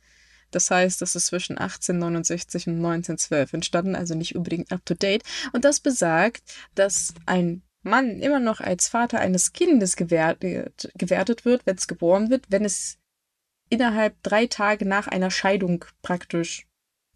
Das 0.50 0.70
heißt, 0.70 1.00
das 1.00 1.14
ist 1.14 1.26
zwischen 1.26 1.58
1869 1.58 2.66
und 2.68 2.76
1912 2.76 3.52
entstanden, 3.52 3.96
also 3.96 4.14
nicht 4.14 4.36
unbedingt 4.36 4.72
up-to-date. 4.72 5.22
Und 5.52 5.64
das 5.64 5.80
besagt, 5.80 6.42
dass 6.74 7.14
ein 7.26 7.62
Mann 7.82 8.20
immer 8.20 8.40
noch 8.40 8.60
als 8.60 8.88
Vater 8.88 9.20
eines 9.20 9.52
Kindes 9.52 9.96
gewertet, 9.96 10.90
gewertet 10.96 11.44
wird, 11.44 11.64
wenn 11.66 11.76
es 11.76 11.88
geboren 11.88 12.30
wird, 12.30 12.46
wenn 12.50 12.64
es 12.64 12.98
innerhalb 13.70 14.22
drei 14.22 14.46
Tage 14.46 14.86
nach 14.86 15.06
einer 15.06 15.30
Scheidung 15.30 15.84
praktisch 16.02 16.66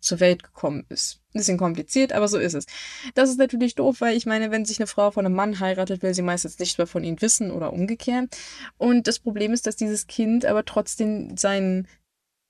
zur 0.04 0.20
Welt 0.20 0.42
gekommen 0.42 0.84
ist. 0.88 1.20
Ein 1.28 1.38
bisschen 1.38 1.58
kompliziert, 1.58 2.12
aber 2.12 2.28
so 2.28 2.38
ist 2.38 2.54
es. 2.54 2.66
Das 3.14 3.30
ist 3.30 3.38
natürlich 3.38 3.74
doof, 3.74 4.00
weil 4.00 4.16
ich 4.16 4.26
meine, 4.26 4.50
wenn 4.50 4.64
sich 4.64 4.78
eine 4.78 4.86
Frau 4.86 5.10
von 5.10 5.26
einem 5.26 5.34
Mann 5.34 5.58
heiratet, 5.58 6.02
will 6.02 6.14
sie 6.14 6.22
meistens 6.22 6.58
nichts 6.58 6.78
mehr 6.78 6.86
von 6.86 7.02
ihm 7.02 7.20
wissen 7.20 7.50
oder 7.50 7.72
umgekehrt. 7.72 8.36
Und 8.76 9.08
das 9.08 9.18
Problem 9.18 9.52
ist, 9.52 9.66
dass 9.66 9.76
dieses 9.76 10.06
Kind 10.06 10.44
aber 10.44 10.64
trotzdem 10.64 11.36
seinen 11.36 11.88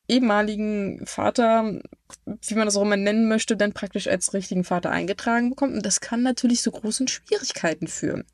ehemaligen 0.08 1.06
Vater, 1.06 1.80
wie 2.26 2.54
man 2.54 2.66
das 2.66 2.76
auch 2.76 2.82
immer 2.82 2.96
nennen 2.96 3.28
möchte, 3.28 3.56
dann 3.56 3.72
praktisch 3.72 4.06
als 4.06 4.34
richtigen 4.34 4.64
Vater 4.64 4.90
eingetragen 4.90 5.50
bekommt. 5.50 5.74
Und 5.74 5.86
das 5.86 6.00
kann 6.00 6.22
natürlich 6.22 6.60
zu 6.60 6.70
großen 6.70 7.08
Schwierigkeiten 7.08 7.86
führen. 7.86 8.24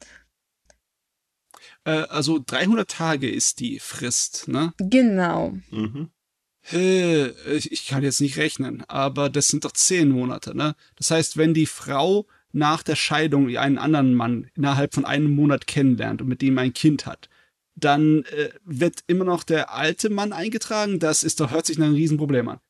Äh, 1.84 2.02
also 2.08 2.42
300 2.44 2.90
Tage 2.90 3.30
ist 3.30 3.60
die 3.60 3.78
Frist, 3.78 4.48
ne? 4.48 4.72
Genau. 4.78 5.54
Mhm. 5.70 6.10
Ich 6.72 7.86
kann 7.86 8.02
jetzt 8.02 8.20
nicht 8.20 8.36
rechnen, 8.36 8.84
aber 8.86 9.30
das 9.30 9.48
sind 9.48 9.64
doch 9.64 9.72
zehn 9.72 10.10
Monate, 10.10 10.54
ne? 10.54 10.76
Das 10.96 11.10
heißt, 11.10 11.38
wenn 11.38 11.54
die 11.54 11.64
Frau 11.64 12.26
nach 12.52 12.82
der 12.82 12.96
Scheidung 12.96 13.56
einen 13.56 13.78
anderen 13.78 14.12
Mann 14.12 14.50
innerhalb 14.54 14.92
von 14.94 15.06
einem 15.06 15.30
Monat 15.30 15.66
kennenlernt 15.66 16.20
und 16.20 16.28
mit 16.28 16.42
dem 16.42 16.58
ein 16.58 16.74
Kind 16.74 17.06
hat, 17.06 17.30
dann 17.74 18.24
äh, 18.24 18.50
wird 18.64 19.00
immer 19.06 19.24
noch 19.24 19.44
der 19.44 19.72
alte 19.72 20.10
Mann 20.10 20.32
eingetragen. 20.32 20.98
Das 20.98 21.22
ist 21.22 21.40
doch, 21.40 21.50
hört 21.50 21.66
sich 21.66 21.78
nach 21.78 21.86
einem 21.86 21.94
Riesenproblem 21.94 22.48
an. 22.48 22.60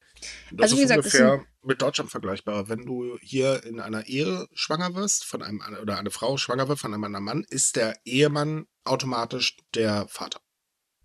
Das 0.53 0.73
also, 0.73 0.77
ist 0.77 0.83
gesagt, 0.83 0.99
ungefähr 0.99 1.45
mit 1.63 1.83
Deutschland 1.83 2.11
vergleichbar. 2.11 2.69
Wenn 2.69 2.85
du 2.85 3.19
hier 3.21 3.65
in 3.65 3.81
einer 3.81 4.07
Ehe 4.07 4.47
schwanger 4.53 4.95
wirst, 4.95 5.25
von 5.25 5.43
einem 5.43 5.63
oder 5.81 5.99
eine 5.99 6.11
Frau 6.11 6.37
schwanger 6.37 6.69
wird 6.69 6.79
von 6.79 6.93
einem 6.93 7.05
anderen 7.05 7.25
Mann, 7.25 7.47
ist 7.49 7.77
der 7.77 7.99
Ehemann 8.05 8.67
automatisch 8.85 9.57
der 9.75 10.07
Vater. 10.09 10.41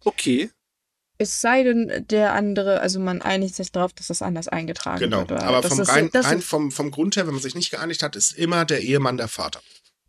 Okay. 0.03 0.49
Es 1.17 1.39
sei 1.39 1.63
denn, 1.63 2.05
der 2.09 2.33
andere, 2.33 2.81
also 2.81 2.99
man 2.99 3.21
einigt 3.21 3.55
sich 3.55 3.71
darauf, 3.71 3.93
dass 3.93 4.07
das 4.07 4.21
anders 4.21 4.49
eingetragen 4.49 4.99
genau. 4.99 5.19
wird. 5.19 5.29
Genau, 5.29 5.41
aber 5.43 5.63
vom, 5.63 5.79
ist, 5.79 5.89
rein, 5.89 6.09
rein 6.13 6.41
vom, 6.41 6.71
vom 6.71 6.91
Grund 6.91 7.15
her, 7.15 7.25
wenn 7.25 7.33
man 7.33 7.41
sich 7.41 7.55
nicht 7.55 7.71
geeinigt 7.71 8.03
hat, 8.03 8.17
ist 8.17 8.33
immer 8.33 8.65
der 8.65 8.81
Ehemann 8.81 9.15
der 9.15 9.29
Vater. 9.29 9.61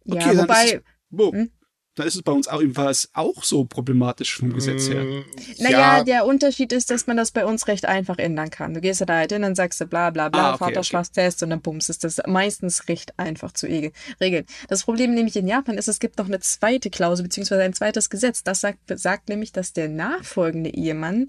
Okay, 0.04 0.34
ja, 0.34 0.42
wobei. 0.42 0.64
Ist, 0.64 0.82
wo, 1.10 1.32
hm? 1.32 1.52
Da 1.96 2.04
ist 2.04 2.14
es 2.14 2.22
bei 2.22 2.30
uns 2.30 2.46
auch 2.46 2.60
ebenfalls 2.60 3.08
auch 3.14 3.42
so 3.42 3.64
problematisch 3.64 4.36
vom 4.36 4.52
Gesetz 4.52 4.88
her. 4.88 5.02
Mm, 5.02 5.24
naja, 5.58 5.98
ja. 5.98 6.04
der 6.04 6.26
Unterschied 6.26 6.70
ist, 6.72 6.90
dass 6.90 7.06
man 7.06 7.16
das 7.16 7.30
bei 7.30 7.46
uns 7.46 7.66
recht 7.68 7.86
einfach 7.86 8.18
ändern 8.18 8.50
kann. 8.50 8.74
Du 8.74 8.82
gehst 8.82 9.00
da 9.00 9.14
halt 9.14 9.32
hin, 9.32 9.42
dann 9.42 9.54
sagst 9.54 9.80
du 9.80 9.86
bla 9.86 10.10
bla 10.10 10.28
bla, 10.28 10.50
ah, 10.50 10.54
okay, 10.54 10.66
Vaterschaftstest 10.66 11.38
okay. 11.38 11.44
und 11.46 11.50
dann 11.50 11.62
bums, 11.62 11.88
ist 11.88 12.04
das 12.04 12.20
meistens 12.26 12.86
recht 12.88 13.18
einfach 13.18 13.52
zu 13.52 13.66
regeln. 13.66 14.44
Das 14.68 14.84
Problem 14.84 15.14
nämlich 15.14 15.36
in 15.36 15.48
Japan 15.48 15.78
ist, 15.78 15.88
es 15.88 15.98
gibt 15.98 16.18
noch 16.18 16.26
eine 16.26 16.40
zweite 16.40 16.90
Klausel, 16.90 17.22
beziehungsweise 17.22 17.62
ein 17.62 17.72
zweites 17.72 18.10
Gesetz. 18.10 18.44
Das 18.44 18.60
sagt, 18.60 18.78
sagt 18.94 19.30
nämlich, 19.30 19.52
dass 19.52 19.72
der 19.72 19.88
nachfolgende 19.88 20.70
Ehemann 20.70 21.26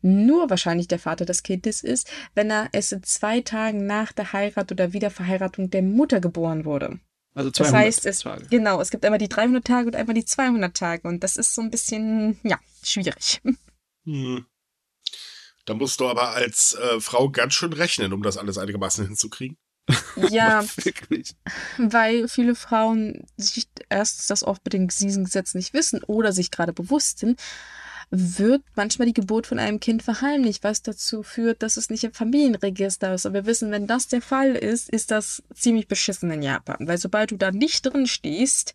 nur 0.00 0.48
wahrscheinlich 0.48 0.86
der 0.86 0.98
Vater 1.00 1.24
des 1.24 1.42
Kindes 1.42 1.82
ist, 1.82 2.08
wenn 2.34 2.50
er 2.50 2.68
es 2.70 2.92
in 2.92 3.02
zwei 3.02 3.40
Tagen 3.40 3.86
nach 3.86 4.12
der 4.12 4.32
Heirat 4.32 4.70
oder 4.70 4.92
Wiederverheiratung 4.92 5.70
der 5.70 5.82
Mutter 5.82 6.20
geboren 6.20 6.64
wurde. 6.64 7.00
Also 7.34 7.50
200 7.50 7.58
das 7.58 7.72
heißt, 7.72 8.06
es, 8.06 8.18
Tage. 8.20 8.46
Genau, 8.48 8.80
es 8.80 8.90
gibt 8.90 9.04
einmal 9.04 9.18
die 9.18 9.28
300 9.28 9.64
Tage 9.64 9.88
und 9.88 9.96
einmal 9.96 10.14
die 10.14 10.24
200 10.24 10.74
Tage. 10.74 11.08
Und 11.08 11.24
das 11.24 11.36
ist 11.36 11.54
so 11.54 11.62
ein 11.62 11.70
bisschen, 11.70 12.38
ja, 12.42 12.58
schwierig. 12.82 13.40
Hm. 14.06 14.44
Da 15.64 15.72
musst 15.72 15.98
du 15.98 16.06
aber 16.06 16.32
als 16.32 16.74
äh, 16.74 17.00
Frau 17.00 17.30
ganz 17.30 17.54
schön 17.54 17.72
rechnen, 17.72 18.12
um 18.12 18.22
das 18.22 18.36
alles 18.36 18.58
einigermaßen 18.58 19.06
hinzukriegen. 19.08 19.56
Ja, 20.28 20.62
weil 21.78 22.28
viele 22.28 22.54
Frauen 22.54 23.24
sich 23.38 23.66
erst 23.88 24.28
das 24.28 24.42
oft 24.42 24.62
mit 24.64 24.74
dem 24.74 24.88
Gesetz 24.88 25.54
nicht 25.54 25.72
wissen 25.72 26.02
oder 26.04 26.34
sich 26.34 26.50
gerade 26.50 26.74
bewusst 26.74 27.20
sind, 27.20 27.40
wird 28.10 28.62
manchmal 28.74 29.06
die 29.06 29.14
Geburt 29.14 29.46
von 29.46 29.58
einem 29.58 29.80
Kind 29.80 30.02
verheimlicht, 30.02 30.64
was 30.64 30.82
dazu 30.82 31.22
führt, 31.22 31.62
dass 31.62 31.76
es 31.76 31.90
nicht 31.90 32.04
im 32.04 32.12
Familienregister 32.12 33.14
ist. 33.14 33.26
Und 33.26 33.34
wir 33.34 33.46
wissen, 33.46 33.70
wenn 33.70 33.86
das 33.86 34.08
der 34.08 34.22
Fall 34.22 34.54
ist, 34.54 34.88
ist 34.88 35.10
das 35.10 35.42
ziemlich 35.54 35.88
beschissen 35.88 36.30
in 36.30 36.42
Japan. 36.42 36.86
Weil 36.86 36.98
sobald 36.98 37.30
du 37.30 37.36
da 37.36 37.50
nicht 37.50 37.86
drin 37.86 38.06
stehst, 38.06 38.74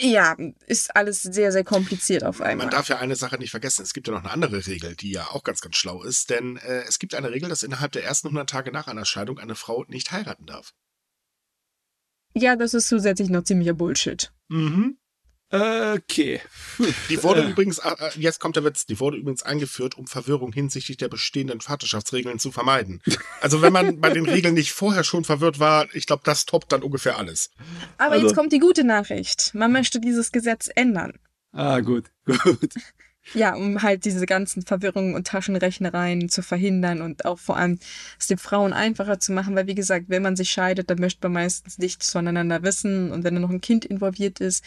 ja, 0.00 0.36
ist 0.66 0.94
alles 0.94 1.22
sehr, 1.22 1.50
sehr 1.50 1.64
kompliziert 1.64 2.22
auf 2.22 2.40
einmal. 2.40 2.66
Man 2.66 2.70
darf 2.74 2.88
ja 2.88 2.98
eine 2.98 3.16
Sache 3.16 3.38
nicht 3.38 3.50
vergessen. 3.50 3.82
Es 3.82 3.92
gibt 3.92 4.06
ja 4.06 4.14
noch 4.14 4.22
eine 4.22 4.30
andere 4.30 4.66
Regel, 4.66 4.94
die 4.94 5.10
ja 5.10 5.26
auch 5.28 5.42
ganz, 5.42 5.60
ganz 5.60 5.76
schlau 5.76 6.02
ist. 6.02 6.30
Denn 6.30 6.56
äh, 6.58 6.82
es 6.82 6.98
gibt 6.98 7.14
eine 7.14 7.30
Regel, 7.30 7.48
dass 7.48 7.62
innerhalb 7.62 7.92
der 7.92 8.04
ersten 8.04 8.28
100 8.28 8.48
Tage 8.48 8.72
nach 8.72 8.86
einer 8.86 9.04
Scheidung 9.04 9.38
eine 9.38 9.54
Frau 9.54 9.84
nicht 9.88 10.12
heiraten 10.12 10.46
darf. 10.46 10.74
Ja, 12.34 12.56
das 12.56 12.74
ist 12.74 12.88
zusätzlich 12.88 13.30
noch 13.30 13.42
ziemlicher 13.42 13.74
Bullshit. 13.74 14.32
Mhm. 14.48 14.98
Okay. 15.50 16.42
Die 17.08 17.22
wurde 17.22 17.42
äh. 17.42 17.50
übrigens, 17.50 17.78
äh, 17.78 17.90
äh, 17.98 18.10
jetzt 18.16 18.38
kommt 18.38 18.56
der 18.56 18.64
Witz, 18.64 18.84
die 18.84 19.00
wurde 19.00 19.16
übrigens 19.16 19.42
eingeführt, 19.42 19.96
um 19.96 20.06
Verwirrung 20.06 20.52
hinsichtlich 20.52 20.98
der 20.98 21.08
bestehenden 21.08 21.62
Vaterschaftsregeln 21.62 22.38
zu 22.38 22.52
vermeiden. 22.52 23.02
Also 23.40 23.62
wenn 23.62 23.72
man 23.72 24.00
bei 24.00 24.10
den 24.10 24.28
Regeln 24.28 24.54
nicht 24.54 24.72
vorher 24.72 25.04
schon 25.04 25.24
verwirrt 25.24 25.58
war, 25.58 25.86
ich 25.94 26.06
glaube, 26.06 26.22
das 26.24 26.44
toppt 26.44 26.72
dann 26.72 26.82
ungefähr 26.82 27.16
alles. 27.16 27.50
Aber 27.96 28.12
also. 28.12 28.26
jetzt 28.26 28.36
kommt 28.36 28.52
die 28.52 28.58
gute 28.58 28.84
Nachricht. 28.84 29.54
Man 29.54 29.72
möchte 29.72 30.00
dieses 30.00 30.32
Gesetz 30.32 30.68
ändern. 30.74 31.14
Ah, 31.52 31.80
gut, 31.80 32.10
gut. 32.26 32.74
Ja, 33.34 33.54
um 33.54 33.82
halt 33.82 34.04
diese 34.04 34.26
ganzen 34.26 34.62
Verwirrungen 34.62 35.14
und 35.14 35.26
Taschenrechnereien 35.26 36.28
zu 36.28 36.42
verhindern 36.42 37.02
und 37.02 37.24
auch 37.24 37.38
vor 37.38 37.56
allem 37.56 37.78
es 38.18 38.26
den 38.26 38.38
Frauen 38.38 38.72
einfacher 38.72 39.18
zu 39.18 39.32
machen, 39.32 39.54
weil 39.54 39.66
wie 39.66 39.74
gesagt, 39.74 40.06
wenn 40.08 40.22
man 40.22 40.36
sich 40.36 40.50
scheidet, 40.50 40.88
dann 40.90 40.98
möchte 40.98 41.20
man 41.24 41.32
meistens 41.32 41.78
nichts 41.78 42.10
voneinander 42.10 42.62
wissen 42.62 43.12
und 43.12 43.24
wenn 43.24 43.34
da 43.34 43.40
noch 43.40 43.50
ein 43.50 43.60
Kind 43.60 43.84
involviert 43.84 44.40
ist, 44.40 44.64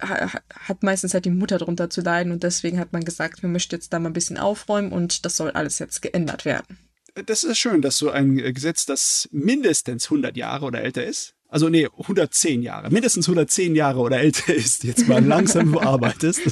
hat 0.00 0.82
meistens 0.82 1.14
halt 1.14 1.24
die 1.24 1.30
Mutter 1.30 1.58
darunter 1.58 1.90
zu 1.90 2.00
leiden 2.00 2.32
und 2.32 2.42
deswegen 2.42 2.78
hat 2.78 2.92
man 2.92 3.04
gesagt, 3.04 3.42
wir 3.42 3.48
möchten 3.48 3.74
jetzt 3.74 3.92
da 3.92 3.98
mal 3.98 4.10
ein 4.10 4.14
bisschen 4.14 4.38
aufräumen 4.38 4.92
und 4.92 5.24
das 5.24 5.36
soll 5.36 5.50
alles 5.50 5.78
jetzt 5.78 6.02
geändert 6.02 6.44
werden. 6.44 6.78
Das 7.26 7.44
ist 7.44 7.58
schön, 7.58 7.80
dass 7.80 7.96
so 7.96 8.10
ein 8.10 8.36
Gesetz, 8.36 8.84
das 8.84 9.28
mindestens 9.32 10.04
100 10.04 10.36
Jahre 10.36 10.66
oder 10.66 10.82
älter 10.82 11.04
ist, 11.04 11.34
also 11.48 11.68
nee, 11.68 11.86
110 11.86 12.62
Jahre, 12.62 12.90
mindestens 12.90 13.26
110 13.26 13.74
Jahre 13.74 14.00
oder 14.00 14.18
älter 14.18 14.54
ist, 14.54 14.84
jetzt 14.84 15.08
mal 15.08 15.24
langsam 15.24 15.72
bearbeitest. 15.72 16.42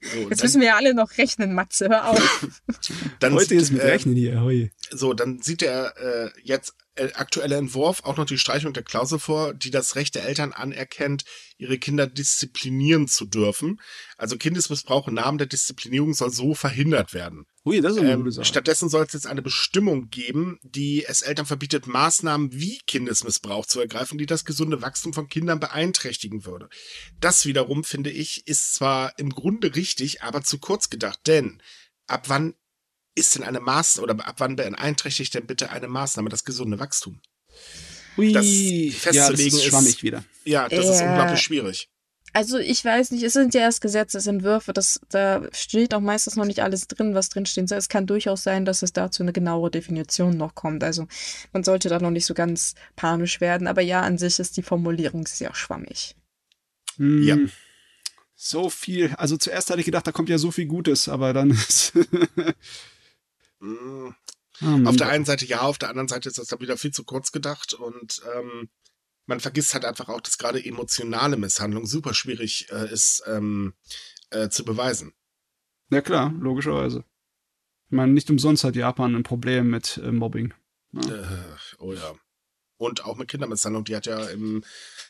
So, 0.00 0.18
Jetzt 0.18 0.40
dann, 0.40 0.46
müssen 0.46 0.60
wir 0.60 0.68
ja 0.68 0.76
alle 0.76 0.94
noch 0.94 1.18
rechnen, 1.18 1.54
Matze, 1.54 1.88
hör 1.88 2.10
auf. 2.10 2.46
Dann 3.18 3.34
Heute 3.34 3.56
ist 3.56 3.72
mit 3.72 3.82
äh, 3.82 3.88
Rechnen 3.88 4.14
hier, 4.14 4.40
hoi. 4.42 4.70
So, 4.90 5.12
dann 5.12 5.42
sieht 5.42 5.60
er 5.60 5.92
äh, 5.96 6.30
jetzt 6.44 6.74
aktuelle 7.14 7.56
Entwurf 7.56 8.04
auch 8.04 8.16
noch 8.16 8.26
die 8.26 8.38
Streichung 8.38 8.72
der 8.72 8.82
Klausel 8.82 9.18
vor, 9.18 9.54
die 9.54 9.70
das 9.70 9.96
Recht 9.96 10.14
der 10.14 10.24
Eltern 10.24 10.52
anerkennt, 10.52 11.24
ihre 11.56 11.78
Kinder 11.78 12.06
disziplinieren 12.06 13.08
zu 13.08 13.24
dürfen. 13.24 13.80
Also 14.16 14.36
Kindesmissbrauch 14.36 15.08
im 15.08 15.14
Namen 15.14 15.38
der 15.38 15.46
Disziplinierung 15.46 16.14
soll 16.14 16.30
so 16.30 16.54
verhindert 16.54 17.14
werden. 17.14 17.46
Ui, 17.64 17.80
das 17.80 17.94
ist 17.94 17.98
eine 18.00 18.12
Ähm, 18.12 18.30
Sache. 18.30 18.46
stattdessen 18.46 18.88
soll 18.88 19.04
es 19.04 19.12
jetzt 19.12 19.26
eine 19.26 19.42
Bestimmung 19.42 20.08
geben, 20.10 20.58
die 20.62 21.04
es 21.04 21.22
Eltern 21.22 21.46
verbietet, 21.46 21.86
Maßnahmen 21.86 22.52
wie 22.52 22.78
Kindesmissbrauch 22.86 23.66
zu 23.66 23.80
ergreifen, 23.80 24.18
die 24.18 24.26
das 24.26 24.44
gesunde 24.44 24.80
Wachstum 24.82 25.12
von 25.12 25.28
Kindern 25.28 25.60
beeinträchtigen 25.60 26.44
würde. 26.46 26.68
Das 27.20 27.44
wiederum, 27.46 27.84
finde 27.84 28.10
ich, 28.10 28.46
ist 28.46 28.74
zwar 28.74 29.18
im 29.18 29.30
Grunde 29.30 29.74
richtig, 29.74 30.22
aber 30.22 30.42
zu 30.42 30.58
kurz 30.58 30.90
gedacht, 30.90 31.20
denn 31.26 31.60
ab 32.06 32.28
wann 32.28 32.54
ist 33.18 33.34
denn 33.34 33.42
eine 33.42 33.60
Maßnahme 33.60 34.12
oder 34.12 34.26
ab 34.26 34.36
wann 34.38 34.56
beeinträchtigt 34.56 35.34
denn 35.34 35.46
bitte 35.46 35.70
eine 35.70 35.88
Maßnahme 35.88 36.28
das 36.30 36.44
gesunde 36.44 36.78
Wachstum? 36.78 37.20
Ui, 38.16 38.32
das 38.32 38.46
ja, 38.46 38.90
das 38.90 38.94
festzulegen 39.02 39.46
ist 39.58 39.64
ist- 39.64 39.64
schwammig 39.70 40.02
wieder. 40.02 40.24
Ja, 40.44 40.68
das 40.68 40.86
ist 40.88 41.00
Ja. 41.00 41.10
unglaublich 41.10 41.40
schwierig. 41.40 41.88
Also 42.34 42.58
ich 42.58 42.84
weiß 42.84 43.10
nicht, 43.12 43.22
es 43.22 43.32
sind 43.32 43.54
ja 43.54 43.62
erst 43.62 43.80
Gesetzesentwürfe, 43.80 44.74
das, 44.74 45.00
da 45.08 45.42
steht 45.52 45.94
auch 45.94 46.00
meistens 46.00 46.36
noch 46.36 46.44
nicht 46.44 46.60
alles 46.60 46.86
drin, 46.86 47.14
was 47.14 47.30
drinstehen 47.30 47.66
soll. 47.66 47.78
Es 47.78 47.88
kann 47.88 48.06
durchaus 48.06 48.42
sein, 48.42 48.66
dass 48.66 48.82
es 48.82 48.92
dazu 48.92 49.22
eine 49.22 49.32
genauere 49.32 49.70
Definition 49.70 50.36
noch 50.36 50.54
kommt. 50.54 50.84
Also 50.84 51.06
man 51.54 51.64
sollte 51.64 51.88
da 51.88 51.98
noch 52.00 52.10
nicht 52.10 52.26
so 52.26 52.34
ganz 52.34 52.74
panisch 52.96 53.40
werden, 53.40 53.66
aber 53.66 53.80
ja, 53.80 54.02
an 54.02 54.18
sich 54.18 54.38
ist 54.38 54.58
die 54.58 54.62
Formulierung 54.62 55.26
sehr 55.26 55.54
schwammig. 55.54 56.16
Hm, 56.96 57.22
Ja. 57.22 57.36
So 58.40 58.68
viel. 58.70 59.14
Also 59.16 59.36
zuerst 59.36 59.70
hatte 59.70 59.80
ich 59.80 59.86
gedacht, 59.86 60.06
da 60.06 60.12
kommt 60.12 60.28
ja 60.28 60.38
so 60.38 60.50
viel 60.52 60.66
Gutes, 60.66 61.08
aber 61.08 61.32
dann 61.32 61.50
ist. 61.68 61.92
Mm. 63.60 64.08
Oh 64.60 64.64
mein 64.64 64.86
Auf 64.88 64.96
der 64.96 65.08
einen 65.08 65.24
Seite 65.24 65.46
ja, 65.46 65.60
auf 65.60 65.78
der 65.78 65.88
anderen 65.88 66.08
Seite 66.08 66.28
ist 66.28 66.38
das 66.38 66.48
dann 66.48 66.60
wieder 66.60 66.76
viel 66.76 66.90
zu 66.90 67.04
kurz 67.04 67.30
gedacht 67.30 67.74
und 67.74 68.22
ähm, 68.34 68.68
man 69.26 69.40
vergisst 69.40 69.74
halt 69.74 69.84
einfach 69.84 70.08
auch, 70.08 70.20
dass 70.20 70.38
gerade 70.38 70.64
emotionale 70.64 71.36
Misshandlung 71.36 71.86
super 71.86 72.14
schwierig 72.14 72.66
äh, 72.72 72.90
ist 72.90 73.22
ähm, 73.26 73.74
äh, 74.30 74.48
zu 74.48 74.64
beweisen. 74.64 75.12
Ja 75.90 76.00
klar, 76.00 76.32
logischerweise. 76.38 77.04
Ich 77.86 77.92
meine, 77.92 78.12
nicht 78.12 78.30
umsonst 78.30 78.64
hat 78.64 78.74
Japan 78.74 79.14
ein 79.14 79.22
Problem 79.22 79.70
mit 79.70 79.98
äh, 79.98 80.10
Mobbing. 80.10 80.54
Ja. 80.92 81.14
Äh, 81.14 81.56
oh 81.78 81.92
ja. 81.92 82.14
Und 82.76 83.04
auch 83.04 83.16
mit 83.16 83.28
Kindermisshandlung, 83.28 83.84
die 83.84 83.96
hat 83.96 84.06
ja 84.06 84.28
im 84.28 84.64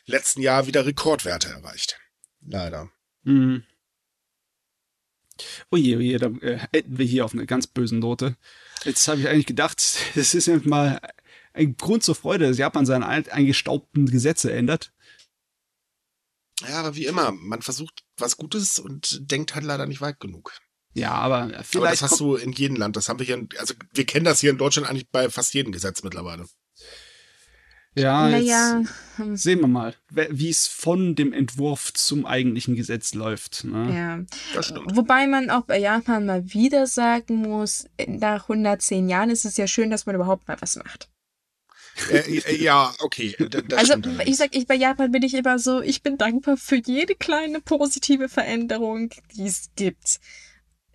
letzten 0.05 0.41
Jahr 0.41 0.67
wieder 0.67 0.85
Rekordwerte 0.85 1.49
erreicht. 1.49 1.99
Leider. 2.41 2.89
Mhm. 3.23 3.63
Oje, 5.71 5.97
oje, 5.97 6.17
da 6.17 6.27
äh, 6.41 6.59
enden 6.71 6.97
wir 6.97 7.05
hier 7.05 7.25
auf 7.25 7.33
eine 7.33 7.45
ganz 7.45 7.67
bösen 7.67 7.99
Note. 7.99 8.35
Jetzt 8.83 9.07
habe 9.07 9.19
ich 9.21 9.27
eigentlich 9.27 9.45
gedacht, 9.45 9.81
es 10.15 10.33
ist 10.33 10.47
ja 10.47 10.59
mal 10.63 10.99
ein 11.53 11.75
Grund 11.77 12.03
zur 12.03 12.15
Freude, 12.15 12.47
dass 12.47 12.57
Japan 12.57 12.85
seine 12.85 13.07
eingestaubten 13.07 14.05
Gesetze 14.05 14.51
ändert. 14.51 14.91
Ja, 16.67 16.79
aber 16.79 16.95
wie 16.95 17.05
immer, 17.05 17.31
man 17.31 17.61
versucht 17.61 18.03
was 18.17 18.37
Gutes 18.37 18.79
und 18.79 19.31
denkt 19.31 19.55
halt 19.55 19.65
leider 19.65 19.85
nicht 19.85 20.01
weit 20.01 20.19
genug. 20.19 20.51
Ja, 20.93 21.11
aber 21.11 21.43
Aber 21.43 21.63
vielleicht 21.63 22.01
das 22.01 22.11
hast 22.11 22.19
du 22.19 22.35
in 22.35 22.51
jedem 22.51 22.75
Land. 22.75 22.95
Das 22.95 23.07
haben 23.07 23.19
wir 23.19 23.25
hier, 23.25 23.47
also 23.57 23.73
wir 23.93 24.05
kennen 24.05 24.25
das 24.25 24.41
hier 24.41 24.49
in 24.49 24.57
Deutschland 24.57 24.89
eigentlich 24.89 25.09
bei 25.09 25.29
fast 25.29 25.53
jedem 25.53 25.71
Gesetz 25.71 26.03
mittlerweile. 26.03 26.47
Ja, 27.95 28.29
naja, 28.29 28.79
jetzt 28.79 28.91
hm, 29.17 29.35
sehen 29.35 29.61
wir 29.61 29.67
mal, 29.67 29.95
wie 30.09 30.49
es 30.49 30.67
von 30.67 31.15
dem 31.15 31.33
Entwurf 31.33 31.93
zum 31.93 32.25
eigentlichen 32.25 32.75
Gesetz 32.75 33.13
läuft. 33.13 33.63
Ne? 33.63 33.93
ja. 33.93 34.19
Das 34.53 34.67
stimmt. 34.67 34.95
Wobei 34.95 35.27
man 35.27 35.49
auch 35.49 35.63
bei 35.63 35.79
Japan 35.79 36.25
mal 36.25 36.53
wieder 36.53 36.87
sagen 36.87 37.37
muss, 37.37 37.87
nach 38.07 38.43
110 38.43 39.09
Jahren 39.09 39.29
ist 39.29 39.45
es 39.45 39.57
ja 39.57 39.67
schön, 39.67 39.89
dass 39.89 40.05
man 40.05 40.15
überhaupt 40.15 40.47
mal 40.47 40.57
was 40.59 40.75
macht. 40.75 41.09
äh, 42.11 42.37
äh, 42.37 42.63
ja, 42.63 42.93
okay. 42.99 43.35
also 43.75 43.95
ich 44.25 44.37
sag, 44.37 44.55
ich 44.55 44.67
bei 44.67 44.75
Japan 44.75 45.11
bin 45.11 45.23
ich 45.23 45.33
immer 45.33 45.59
so, 45.59 45.81
ich 45.81 46.01
bin 46.01 46.17
dankbar 46.17 46.55
für 46.55 46.77
jede 46.77 47.15
kleine 47.15 47.59
positive 47.59 48.29
Veränderung, 48.29 49.09
die 49.35 49.47
es 49.47 49.71
gibt. 49.75 50.19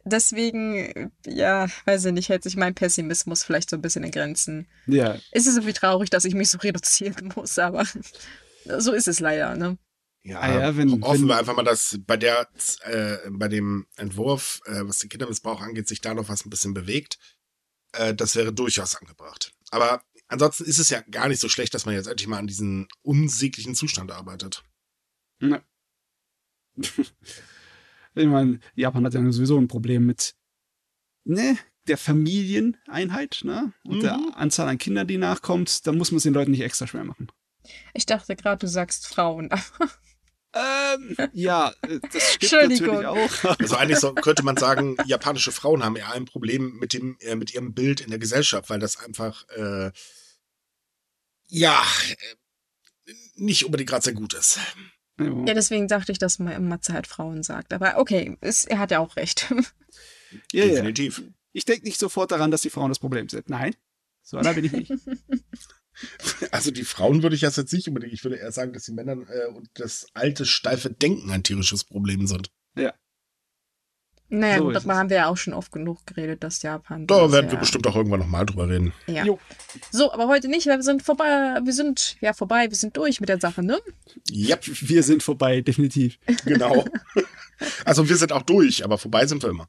Deswegen, 0.05 1.13
ja, 1.27 1.67
weiß 1.87 2.05
ich 2.07 2.13
nicht, 2.13 2.29
hält 2.29 2.43
sich 2.43 2.57
mein 2.57 2.75
Pessimismus 2.75 3.43
vielleicht 3.43 3.71
so 3.71 3.77
ein 3.77 3.83
bisschen 3.83 4.05
in 4.05 4.11
Grenzen. 4.11 4.69
Ja, 4.87 5.19
Es 5.31 5.47
ist 5.47 5.55
irgendwie 5.57 5.73
traurig, 5.73 6.11
dass 6.11 6.25
ich 6.25 6.35
mich 6.35 6.51
so 6.51 6.59
reduzieren 6.63 7.33
muss, 7.37 7.59
aber 7.59 7.85
so 8.79 8.93
ist 8.93 9.09
es 9.09 9.21
leider, 9.21 9.57
ne? 9.57 9.79
Ja, 10.27 10.41
Ah 10.41 10.53
ja, 10.53 10.77
wenn- 10.77 11.03
hoffen 11.05 11.23
wenn- 11.23 11.29
wir 11.29 11.37
einfach 11.39 11.55
mal, 11.57 11.65
dass 11.65 11.99
bei 12.07 12.17
der, 12.17 12.49
äh, 12.85 13.17
bei 13.31 13.49
dem 13.49 13.87
Entwurf, 13.97 14.61
äh, 14.67 14.81
was 14.85 14.99
den 14.99 15.11
Kindermissbrauch 15.11 15.61
angeht, 15.61 15.87
sich 15.89 16.01
da 16.01 16.15
noch 16.15 16.29
was 16.29 16.45
ein 16.47 16.51
bisschen 16.51 16.73
bewegt. 16.75 17.19
Äh, 17.93 18.15
das 18.15 18.35
wäre 18.35 18.53
durchaus 18.53 18.97
angebracht. 18.97 19.53
Aber 19.71 20.03
ansonsten 20.29 20.65
ist 20.65 20.79
es 20.79 20.89
ja 20.91 21.03
gar 21.11 21.29
nicht 21.29 21.41
so 21.43 21.49
schlecht, 21.51 21.75
dass 21.75 21.85
man 21.87 21.95
jetzt 21.95 22.07
endlich 22.09 22.27
mal 22.27 22.39
an 22.39 22.47
diesen 22.47 22.89
unsäglichen 23.03 23.75
Zustand 23.75 24.11
arbeitet. 24.13 24.65
Ne. 25.41 25.63
ich 28.15 28.27
meine, 28.27 28.61
Japan 28.75 29.05
hat 29.05 29.15
ja 29.15 29.33
sowieso 29.33 29.59
ein 29.59 29.69
Problem 29.69 30.07
mit 30.07 30.35
ne, 31.25 31.59
der 31.87 31.99
Familieneinheit 31.99 33.41
ne? 33.45 33.73
und 33.85 34.03
der 34.03 34.17
Mhm. 34.17 34.33
Anzahl 34.35 34.69
an 34.69 34.79
Kindern, 34.79 35.07
die 35.07 35.19
nachkommt. 35.19 35.87
Da 35.87 35.93
muss 35.93 36.11
man 36.11 36.19
es 36.19 36.23
den 36.23 36.35
Leuten 36.35 36.51
nicht 36.53 36.63
extra 36.63 36.87
schwer 36.87 37.05
machen. 37.05 37.29
Ich 37.95 38.07
dachte 38.07 38.37
gerade, 38.37 38.61
du 38.61 38.69
sagst 38.69 39.07
Frauen. 39.07 39.51
Ähm, 40.57 41.17
ja, 41.33 41.75
äh, 41.83 41.99
das 42.13 42.35
stimmt 42.35 42.53
natürlich 42.81 43.07
auch. 43.07 43.59
Also 43.59 43.75
eigentlich 43.75 43.99
so, 43.99 44.15
könnte 44.15 44.45
man 44.45 44.57
sagen, 44.57 44.97
japanische 45.05 45.51
Frauen 45.51 45.83
haben 45.83 45.97
eher 45.97 46.13
ein 46.13 46.27
Problem 46.27 46.77
mit 46.79 46.93
dem, 46.93 47.17
äh, 47.19 47.35
mit 47.35 47.53
ihrem 47.53 47.75
Bild 47.75 48.01
in 48.01 48.11
der 48.11 48.21
Gesellschaft, 48.21 48.71
weil 48.71 48.79
das 48.79 48.99
einfach, 49.03 49.49
äh, 49.49 49.91
ja, 51.49 51.83
äh, 52.09 53.13
nicht 53.35 53.65
unbedingt 53.65 53.91
gerade 53.91 54.05
sehr 54.05 54.13
gut 54.15 54.35
ist. 54.35 54.61
Ja. 55.19 55.45
Ja, 55.47 55.55
deswegen 55.55 55.89
dachte 55.89 56.13
ich, 56.13 56.19
dass 56.19 56.39
man 56.39 56.69
Matze 56.69 56.93
halt 56.93 57.07
Frauen 57.07 57.43
sagt. 57.43 57.73
Aber 57.73 57.99
okay, 57.99 58.37
es, 58.41 58.65
er 58.65 58.79
hat 58.79 58.91
ja 58.91 58.99
auch 58.99 59.17
recht. 59.17 59.53
Ja, 60.53 60.65
ja. 60.65 60.73
Definitiv. 60.73 61.23
Ich 61.53 61.65
denke 61.65 61.85
nicht 61.85 62.01
sofort 62.01 62.33
daran, 62.33 62.51
dass 62.51 62.63
die 62.63 62.71
Frauen 62.71 62.89
das 62.89 62.99
Problem 62.99 63.29
sind. 63.29 63.49
Nein, 63.49 63.77
so 64.23 64.37
einer 64.37 64.55
bin 64.55 64.65
ich 64.65 64.73
nicht. 64.73 64.93
Also 66.51 66.73
die 66.73 66.83
Frauen 66.83 67.23
würde 67.23 67.37
ich 67.37 67.43
das 67.43 67.55
jetzt 67.55 67.73
nicht 67.73 67.87
unbedingt. 67.87 68.13
Ich 68.13 68.25
würde 68.25 68.35
eher 68.35 68.51
sagen, 68.51 68.73
dass 68.73 68.83
die 68.83 68.93
Männer 68.93 69.13
äh, 69.29 69.47
und 69.47 69.69
das 69.75 70.09
alte, 70.13 70.45
steife 70.45 70.91
Denken 70.91 71.31
ein 71.31 71.45
tierisches 71.45 71.85
Problem 71.85 72.27
sind. 72.27 72.51
Naja, 74.39 74.59
So 74.59 74.65
gut, 74.65 74.75
darüber 74.75 74.97
haben 74.97 75.11
wir 75.11 75.17
ja 75.17 75.29
auch 75.29 75.37
schon 75.37 75.55
oft 75.55 75.73
genug 75.73 76.07
geredet, 76.07 76.43
dass 76.43 76.63
Japan. 76.63 77.07
Da 77.07 77.31
werden 77.31 77.47
ja, 77.47 77.53
wir 77.53 77.59
bestimmt 77.59 77.87
auch 77.87 77.95
irgendwann 77.95 78.21
nochmal 78.21 78.45
drüber 78.45 78.69
reden. 78.69 78.93
Ja. 79.07 79.25
Jo. 79.25 79.39
So, 79.91 80.13
aber 80.13 80.27
heute 80.29 80.49
nicht, 80.49 80.67
weil 80.67 80.77
wir 80.79 80.83
sind 80.83 81.03
vorbei. 81.03 81.59
Wir 81.63 81.73
sind 81.73 82.17
ja 82.21 82.33
vorbei, 82.33 82.69
wir 82.69 82.77
sind 82.77 82.97
durch 82.97 83.21
mit 83.21 83.29
der 83.29 83.41
Sache, 83.41 83.63
ne? 83.63 83.81
Yep, 84.31 84.65
Wir 84.89 85.03
sind 85.03 85.23
vorbei, 85.23 85.61
definitiv. 85.61 86.19
genau. 86.45 86.85
also 87.85 88.09
wir 88.09 88.17
sind 88.17 88.33
auch 88.33 88.43
durch, 88.43 88.85
aber 88.85 88.99
vorbei 88.99 89.27
sind 89.27 89.43
wir 89.43 89.51
immer. 89.51 89.69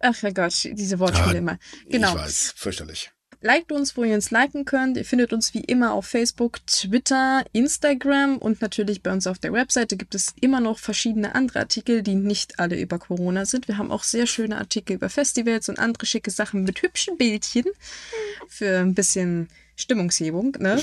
Ach 0.00 0.22
mein 0.22 0.34
Gott, 0.34 0.52
diese 0.72 0.98
Wortspiele 0.98 1.32
Ja, 1.34 1.38
immer. 1.38 1.58
Genau. 1.88 2.10
Ich 2.10 2.14
weiß, 2.22 2.54
fürchterlich. 2.56 3.10
Liked 3.44 3.72
uns, 3.72 3.94
wo 3.94 4.04
ihr 4.04 4.14
uns 4.14 4.30
liken 4.30 4.64
könnt. 4.64 4.96
Ihr 4.96 5.04
findet 5.04 5.34
uns 5.34 5.52
wie 5.52 5.60
immer 5.60 5.92
auf 5.92 6.06
Facebook, 6.06 6.66
Twitter, 6.66 7.44
Instagram 7.52 8.38
und 8.38 8.62
natürlich 8.62 9.02
bei 9.02 9.12
uns 9.12 9.26
auf 9.26 9.38
der 9.38 9.52
Webseite 9.52 9.98
gibt 9.98 10.14
es 10.14 10.34
immer 10.40 10.60
noch 10.60 10.78
verschiedene 10.78 11.34
andere 11.34 11.58
Artikel, 11.58 12.02
die 12.02 12.14
nicht 12.14 12.58
alle 12.58 12.80
über 12.80 12.98
Corona 12.98 13.44
sind. 13.44 13.68
Wir 13.68 13.76
haben 13.76 13.90
auch 13.90 14.02
sehr 14.02 14.26
schöne 14.26 14.56
Artikel 14.56 14.94
über 14.94 15.10
Festivals 15.10 15.68
und 15.68 15.78
andere 15.78 16.06
schicke 16.06 16.30
Sachen 16.30 16.64
mit 16.64 16.80
hübschen 16.80 17.18
Bildchen 17.18 17.66
für 18.48 18.78
ein 18.78 18.94
bisschen 18.94 19.50
Stimmungshebung. 19.76 20.56
Ne? 20.58 20.82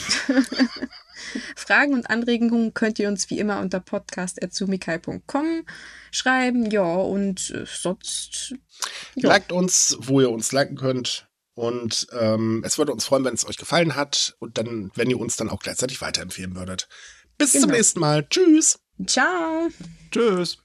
Fragen 1.55 1.95
und 1.95 2.11
Anregungen 2.11 2.75
könnt 2.75 2.99
ihr 2.99 3.07
uns 3.07 3.27
wie 3.31 3.39
immer 3.39 3.59
unter 3.59 3.79
podcast.sumikai.com 3.79 5.63
schreiben. 6.11 6.69
Ja, 6.69 6.93
und 6.93 7.49
äh, 7.49 7.65
sonst. 7.65 8.53
Ja. 9.15 9.29
Liked 9.29 9.51
uns, 9.51 9.97
wo 9.99 10.21
ihr 10.21 10.29
uns 10.29 10.51
liken 10.51 10.75
könnt. 10.75 11.27
Und 11.61 12.07
ähm, 12.19 12.63
es 12.65 12.79
würde 12.79 12.91
uns 12.91 13.05
freuen, 13.05 13.23
wenn 13.23 13.35
es 13.35 13.45
euch 13.47 13.57
gefallen 13.57 13.95
hat. 13.95 14.35
Und 14.39 14.57
dann, 14.57 14.89
wenn 14.95 15.11
ihr 15.11 15.19
uns 15.19 15.35
dann 15.35 15.47
auch 15.49 15.59
gleichzeitig 15.61 16.01
weiterempfehlen 16.01 16.55
würdet. 16.55 16.89
Bis 17.37 17.51
zum 17.51 17.61
Genau. 17.61 17.73
nächsten 17.75 17.99
Mal. 17.99 18.27
Tschüss. 18.27 18.79
Ciao! 19.05 19.69
Tschüss. 20.09 20.57